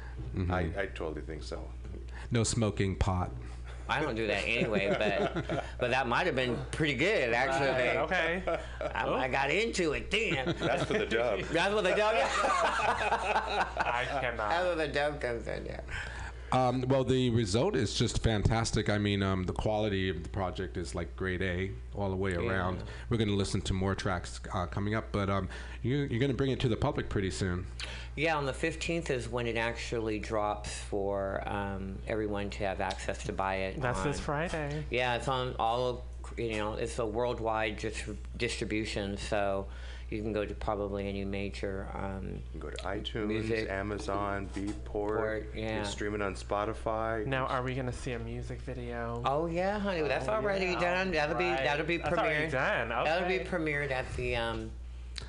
I, 0.49 0.59
I 0.77 0.85
totally 0.95 1.23
think 1.23 1.43
so. 1.43 1.61
No 2.31 2.45
smoking 2.45 2.95
pot. 2.95 3.31
I 3.89 4.01
don't 4.01 4.15
do 4.15 4.27
that 4.27 4.43
anyway, 4.45 4.87
but 4.99 5.65
but 5.79 5.89
that 5.91 6.07
might 6.07 6.25
have 6.27 6.35
been 6.35 6.57
pretty 6.71 6.95
good 6.95 7.33
actually. 7.33 7.69
Right, 7.69 7.97
okay. 7.97 8.43
I, 8.95 9.03
I 9.03 9.27
oh. 9.27 9.31
got 9.31 9.49
into 9.49 9.93
it 9.93 10.11
then. 10.11 10.55
That's 10.59 10.83
for 10.83 10.93
the 10.93 11.05
dub. 11.05 11.41
That's 11.51 11.73
what 11.73 11.83
the 11.83 11.95
dub. 11.95 12.15
I 13.77 14.05
cannot. 14.21 14.49
That's 14.49 14.67
what 14.67 14.77
the 14.77 14.87
dub 14.87 15.19
comes 15.19 15.47
in. 15.47 15.65
Yeah. 15.65 15.81
Um, 16.51 16.83
well, 16.87 17.03
the 17.03 17.29
result 17.29 17.75
is 17.75 17.93
just 17.93 18.23
fantastic. 18.23 18.89
I 18.89 18.97
mean, 18.97 19.21
um, 19.21 19.43
the 19.43 19.53
quality 19.53 20.09
of 20.09 20.23
the 20.23 20.29
project 20.29 20.77
is 20.77 20.95
like 20.95 21.15
grade 21.15 21.41
A 21.41 21.71
all 21.95 22.09
the 22.09 22.15
way 22.15 22.31
Yeah. 22.31 22.39
around. 22.39 22.83
We're 23.09 23.17
going 23.17 23.29
to 23.29 23.35
listen 23.35 23.61
to 23.61 23.73
more 23.73 23.95
tracks 23.95 24.39
uh, 24.53 24.65
coming 24.65 24.95
up, 24.95 25.05
but 25.11 25.29
um, 25.29 25.49
you, 25.83 25.97
you're 25.97 26.19
going 26.19 26.31
to 26.31 26.37
bring 26.37 26.51
it 26.51 26.59
to 26.61 26.69
the 26.69 26.75
public 26.77 27.09
pretty 27.09 27.31
soon. 27.31 27.65
Yeah, 28.15 28.35
on 28.37 28.45
the 28.45 28.53
15th 28.53 29.09
is 29.09 29.29
when 29.29 29.47
it 29.47 29.57
actually 29.57 30.19
drops 30.19 30.73
for 30.73 31.43
um, 31.47 31.97
everyone 32.07 32.49
to 32.51 32.63
have 32.65 32.81
access 32.81 33.23
to 33.25 33.31
buy 33.33 33.55
it. 33.55 33.81
That's 33.81 34.03
this 34.03 34.19
Friday. 34.19 34.83
Yeah, 34.89 35.15
it's 35.15 35.27
on 35.27 35.55
all 35.59 35.87
of, 35.87 36.01
you 36.37 36.57
know, 36.57 36.73
it's 36.73 36.99
a 36.99 37.05
worldwide 37.05 37.77
dis- 37.77 38.03
distribution, 38.37 39.17
so 39.17 39.67
you 40.09 40.21
can 40.21 40.33
go 40.33 40.45
to 40.45 40.53
probably 40.55 41.07
any 41.07 41.23
major. 41.25 41.87
Um, 41.93 42.27
You 42.53 42.59
can 42.59 42.59
go 42.59 42.69
to 42.69 42.83
iTunes, 42.83 43.27
Music. 43.27 43.69
Amazon, 43.69 44.49
Beatport. 44.55 44.73
Port, 44.85 45.49
You 45.55 45.61
yeah. 45.63 45.67
can 45.81 45.85
stream 45.85 46.15
it 46.15 46.21
on 46.21 46.35
Spotify. 46.35 47.25
Now, 47.25 47.45
are 47.45 47.61
we 47.61 47.75
gonna 47.75 47.93
see 47.93 48.13
a 48.13 48.19
music 48.19 48.61
video? 48.61 49.21
Oh 49.25 49.45
yeah, 49.45 49.79
honey, 49.79 50.01
that's 50.01 50.27
Oh, 50.27 50.33
already 50.33 50.67
yeah. 50.67 50.79
done. 50.79 51.11
That'll 51.11 51.37
be 51.37 51.43
that'll 51.43 51.85
be 51.85 51.97
That's 51.97 52.17
already 52.17 52.47
premiered. 52.47 52.51
done. 52.51 52.89
That'll 52.89 53.27
be 53.27 53.39
premiered 53.39 53.91
at 53.91 54.05
the 54.15 54.35
um, 54.35 54.71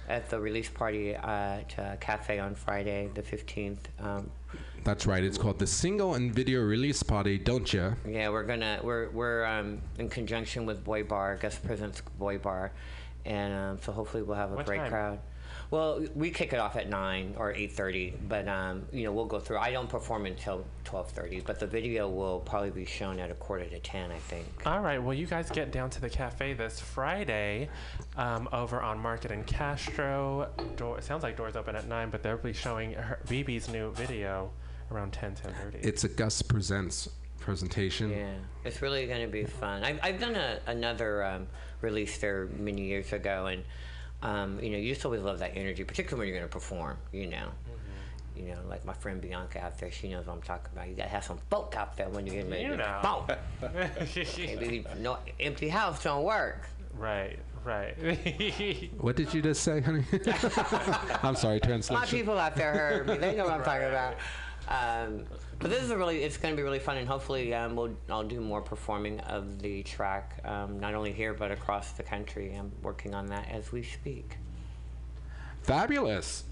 at 0.08 0.28
the 0.30 0.40
release 0.40 0.68
party 0.68 1.14
at 1.14 1.74
uh, 1.78 1.96
Cafe 1.96 2.38
on 2.38 2.54
Friday, 2.54 3.10
the 3.14 3.22
15th. 3.22 3.78
Um, 4.00 4.30
That's 4.84 5.04
right. 5.06 5.22
It's 5.22 5.36
called 5.36 5.58
the 5.58 5.66
Single 5.66 6.14
and 6.14 6.32
Video 6.34 6.62
Release 6.62 7.02
Party, 7.02 7.36
don't 7.38 7.70
you? 7.72 7.94
Yeah, 8.08 8.30
we're 8.30 8.44
gonna 8.44 8.80
we're 8.82 9.10
we're 9.10 9.44
um, 9.44 9.82
in 9.98 10.08
conjunction 10.08 10.64
with 10.64 10.82
Boy 10.84 11.02
Bar, 11.04 11.36
Gus 11.36 11.56
Presents 11.58 12.00
Boy 12.18 12.38
Bar, 12.38 12.72
and 13.24 13.52
um, 13.54 13.78
so 13.82 13.92
hopefully 13.92 14.22
we'll 14.22 14.36
have 14.36 14.52
a 14.52 14.56
What 14.56 14.66
great 14.66 14.78
time? 14.78 14.90
crowd. 14.90 15.18
Well, 15.70 16.04
we 16.16 16.30
kick 16.30 16.52
it 16.52 16.58
off 16.58 16.74
at 16.74 16.88
nine 16.88 17.34
or 17.38 17.52
eight 17.52 17.72
thirty, 17.72 18.14
but 18.28 18.48
um, 18.48 18.86
you 18.92 19.04
know 19.04 19.12
we'll 19.12 19.24
go 19.26 19.38
through. 19.38 19.58
I 19.58 19.70
don't 19.70 19.88
perform 19.88 20.26
until 20.26 20.64
twelve 20.84 21.10
thirty, 21.12 21.40
but 21.40 21.60
the 21.60 21.66
video 21.66 22.08
will 22.08 22.40
probably 22.40 22.70
be 22.70 22.84
shown 22.84 23.20
at 23.20 23.30
a 23.30 23.34
quarter 23.34 23.64
to 23.66 23.78
ten, 23.78 24.10
I 24.10 24.18
think. 24.18 24.46
All 24.66 24.80
right. 24.80 25.00
Well, 25.00 25.14
you 25.14 25.26
guys 25.26 25.48
get 25.50 25.70
down 25.70 25.90
to 25.90 26.00
the 26.00 26.10
cafe 26.10 26.54
this 26.54 26.80
Friday, 26.80 27.68
um, 28.16 28.48
over 28.52 28.80
on 28.80 28.98
Market 28.98 29.30
and 29.30 29.46
Castro. 29.46 30.48
Door. 30.76 30.98
It 30.98 31.04
sounds 31.04 31.22
like 31.22 31.36
doors 31.36 31.54
open 31.54 31.76
at 31.76 31.86
nine, 31.86 32.10
but 32.10 32.22
they'll 32.24 32.36
be 32.36 32.52
showing 32.52 32.92
her, 32.94 33.20
BB's 33.26 33.68
new 33.68 33.92
video 33.92 34.50
around 34.90 35.12
10, 35.12 35.34
10:30. 35.36 35.84
It's 35.84 36.02
a 36.02 36.08
Gus 36.08 36.42
Presents 36.42 37.08
presentation. 37.38 38.10
Yeah, 38.10 38.34
it's 38.64 38.82
really 38.82 39.06
going 39.06 39.22
to 39.22 39.28
be 39.28 39.44
fun. 39.44 39.82
I've, 39.84 39.98
I've 40.02 40.20
done 40.20 40.34
a, 40.34 40.58
another 40.66 41.24
um, 41.24 41.46
release 41.80 42.18
there 42.18 42.46
many 42.58 42.82
years 42.82 43.12
ago, 43.12 43.46
and 43.46 43.64
um, 44.22 44.58
you 44.62 44.70
know, 44.70 44.78
you 44.78 44.92
just 44.94 45.04
always 45.04 45.22
love 45.22 45.38
that 45.38 45.52
energy, 45.56 45.84
particularly 45.84 46.26
when 46.26 46.28
you're 46.28 46.38
going 46.40 46.48
to 46.48 46.52
perform. 46.52 46.96
You 47.12 47.28
know, 47.28 47.48
you 48.36 48.48
know, 48.48 48.58
like 48.68 48.84
my 48.84 48.92
friend 48.92 49.20
Bianca 49.20 49.60
out 49.60 49.78
there, 49.78 49.90
she 49.90 50.08
knows 50.08 50.26
what 50.26 50.34
I'm 50.34 50.42
talking 50.42 50.70
about. 50.72 50.88
You 50.88 50.94
got 50.94 51.04
to 51.04 51.08
have 51.08 51.24
some 51.24 51.38
folk 51.50 51.74
out 51.76 51.96
there 51.96 52.08
when 52.08 52.26
you're 52.26 52.36
getting 52.36 52.50
ready 52.50 52.64
You 52.64 52.70
to 52.70 52.76
know. 52.76 53.26
boom. 53.60 54.58
Be- 54.58 54.86
no 54.98 55.18
empty 55.38 55.68
house 55.68 56.02
don't 56.02 56.24
work. 56.24 56.68
Right. 56.98 57.38
Right. 57.64 57.94
What 58.98 59.16
did 59.16 59.34
you 59.34 59.42
just 59.42 59.62
say, 59.62 59.80
honey? 59.82 60.04
I'm 61.22 61.36
sorry, 61.36 61.60
translation. 61.60 61.94
My 61.94 62.00
translation. 62.00 62.18
people 62.18 62.38
out 62.38 62.56
there 62.56 62.72
heard 62.72 63.06
me. 63.08 63.18
They 63.18 63.36
know 63.36 63.44
what 63.44 63.52
I'm 63.54 63.62
talking 63.64 63.88
about. 63.88 64.14
Um, 64.68 65.24
But 65.60 65.68
this 65.68 65.82
is 65.82 65.90
a 65.90 65.96
really, 65.98 66.22
it's 66.22 66.38
going 66.38 66.52
to 66.52 66.56
be 66.56 66.62
really 66.62 66.78
fun, 66.78 66.96
and 66.96 67.06
hopefully 67.06 67.52
um, 67.54 67.76
we'll, 67.76 67.94
I'll 68.08 68.24
do 68.24 68.40
more 68.40 68.62
performing 68.62 69.20
of 69.20 69.60
the 69.60 69.82
track, 69.82 70.40
um, 70.44 70.80
not 70.80 70.94
only 70.94 71.12
here 71.12 71.34
but 71.34 71.50
across 71.50 71.92
the 71.92 72.02
country. 72.02 72.54
I'm 72.54 72.72
working 72.82 73.14
on 73.14 73.26
that 73.26 73.46
as 73.50 73.70
we 73.70 73.82
speak. 73.82 74.36
Fabulous. 75.62 76.44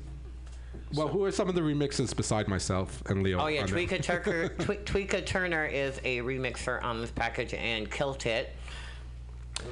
Well, 0.93 1.09
who 1.09 1.25
are 1.25 1.33
some 1.33 1.49
of 1.49 1.55
the 1.55 1.63
remixes 1.63 2.15
beside 2.15 2.49
myself 2.49 3.03
and 3.07 3.23
Leo? 3.23 3.41
Oh 3.41 3.47
yeah, 3.47 3.63
on? 3.63 3.69
Tweeka 3.69 4.03
Turner, 4.03 4.49
Twe- 4.59 4.85
Tweeka 4.85 5.25
Turner 5.25 5.65
is 5.65 5.99
a 6.05 6.19
remixer 6.19 6.83
on 6.85 7.01
this 7.01 7.11
package 7.11 7.55
and 7.55 7.91
killed 7.91 8.27
it. 8.27 8.55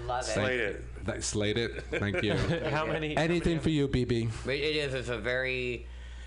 Love 0.07 0.27
it. 0.29 0.33
Thank- 0.33 1.05
That, 1.05 1.23
slayed 1.23 1.59
it. 1.59 1.85
Thank 1.91 2.23
you. 2.23 2.33
How 2.71 2.87
many- 2.87 3.15
Anything 3.19 3.61
for 3.61 3.69
you, 3.71 3.87
BB. 3.87 4.31
It 4.47 4.51
is. 4.77 4.95
It's 4.95 5.09
a 5.11 5.19
very, 5.19 5.87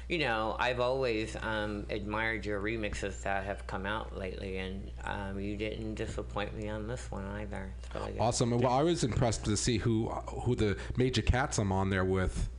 you 0.10 0.18
know, 0.18 0.56
I've 0.60 0.80
always 0.80 1.36
um, 1.42 1.86
admired 1.92 2.44
your 2.46 2.60
remixes 2.60 3.22
that 3.22 3.44
have 3.46 3.66
come 3.68 3.86
out 3.86 4.18
lately, 4.18 4.58
and 4.58 4.90
um, 5.04 5.40
you 5.40 5.56
didn't 5.56 5.94
disappoint 5.96 6.58
me 6.58 6.68
on 6.68 6.88
this 6.88 7.10
one 7.12 7.26
either. 7.28 7.72
Really. 7.94 8.18
Awesome. 8.20 8.50
Well, 8.58 8.74
I 8.74 8.82
was 8.82 9.04
impressed 9.04 9.46
to 9.46 9.56
see 9.56 9.78
who 9.78 10.10
who 10.10 10.56
the 10.56 10.78
major 10.98 11.22
cats 11.22 11.60
I'm 11.60 11.72
on 11.72 11.92
there 11.92 12.06
with, 12.06 12.50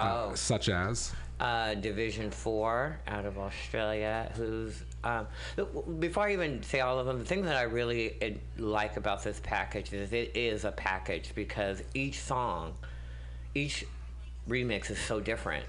uh, 0.00 0.28
Oh. 0.30 0.34
such 0.34 0.70
as. 0.70 1.12
uh, 1.40 1.74
Division 1.74 2.30
Four 2.30 2.98
out 3.06 3.26
of 3.26 3.36
Australia. 3.38 4.32
Who's 4.36 4.82
um, 5.04 5.26
before 5.98 6.24
I 6.28 6.32
even 6.32 6.62
say 6.62 6.80
all 6.80 6.98
of 6.98 7.04
them, 7.06 7.18
the 7.18 7.24
thing 7.26 7.42
that 7.42 7.56
I 7.56 7.62
really 7.64 8.40
like 8.56 8.96
about 8.96 9.22
this 9.22 9.40
package 9.42 9.92
is 9.92 10.10
it 10.14 10.34
is 10.34 10.64
a 10.64 10.72
package 10.72 11.32
because 11.34 11.82
each 11.92 12.20
song, 12.20 12.72
each 13.54 13.84
remix 14.48 14.90
is 14.90 14.98
so 14.98 15.20
different. 15.20 15.64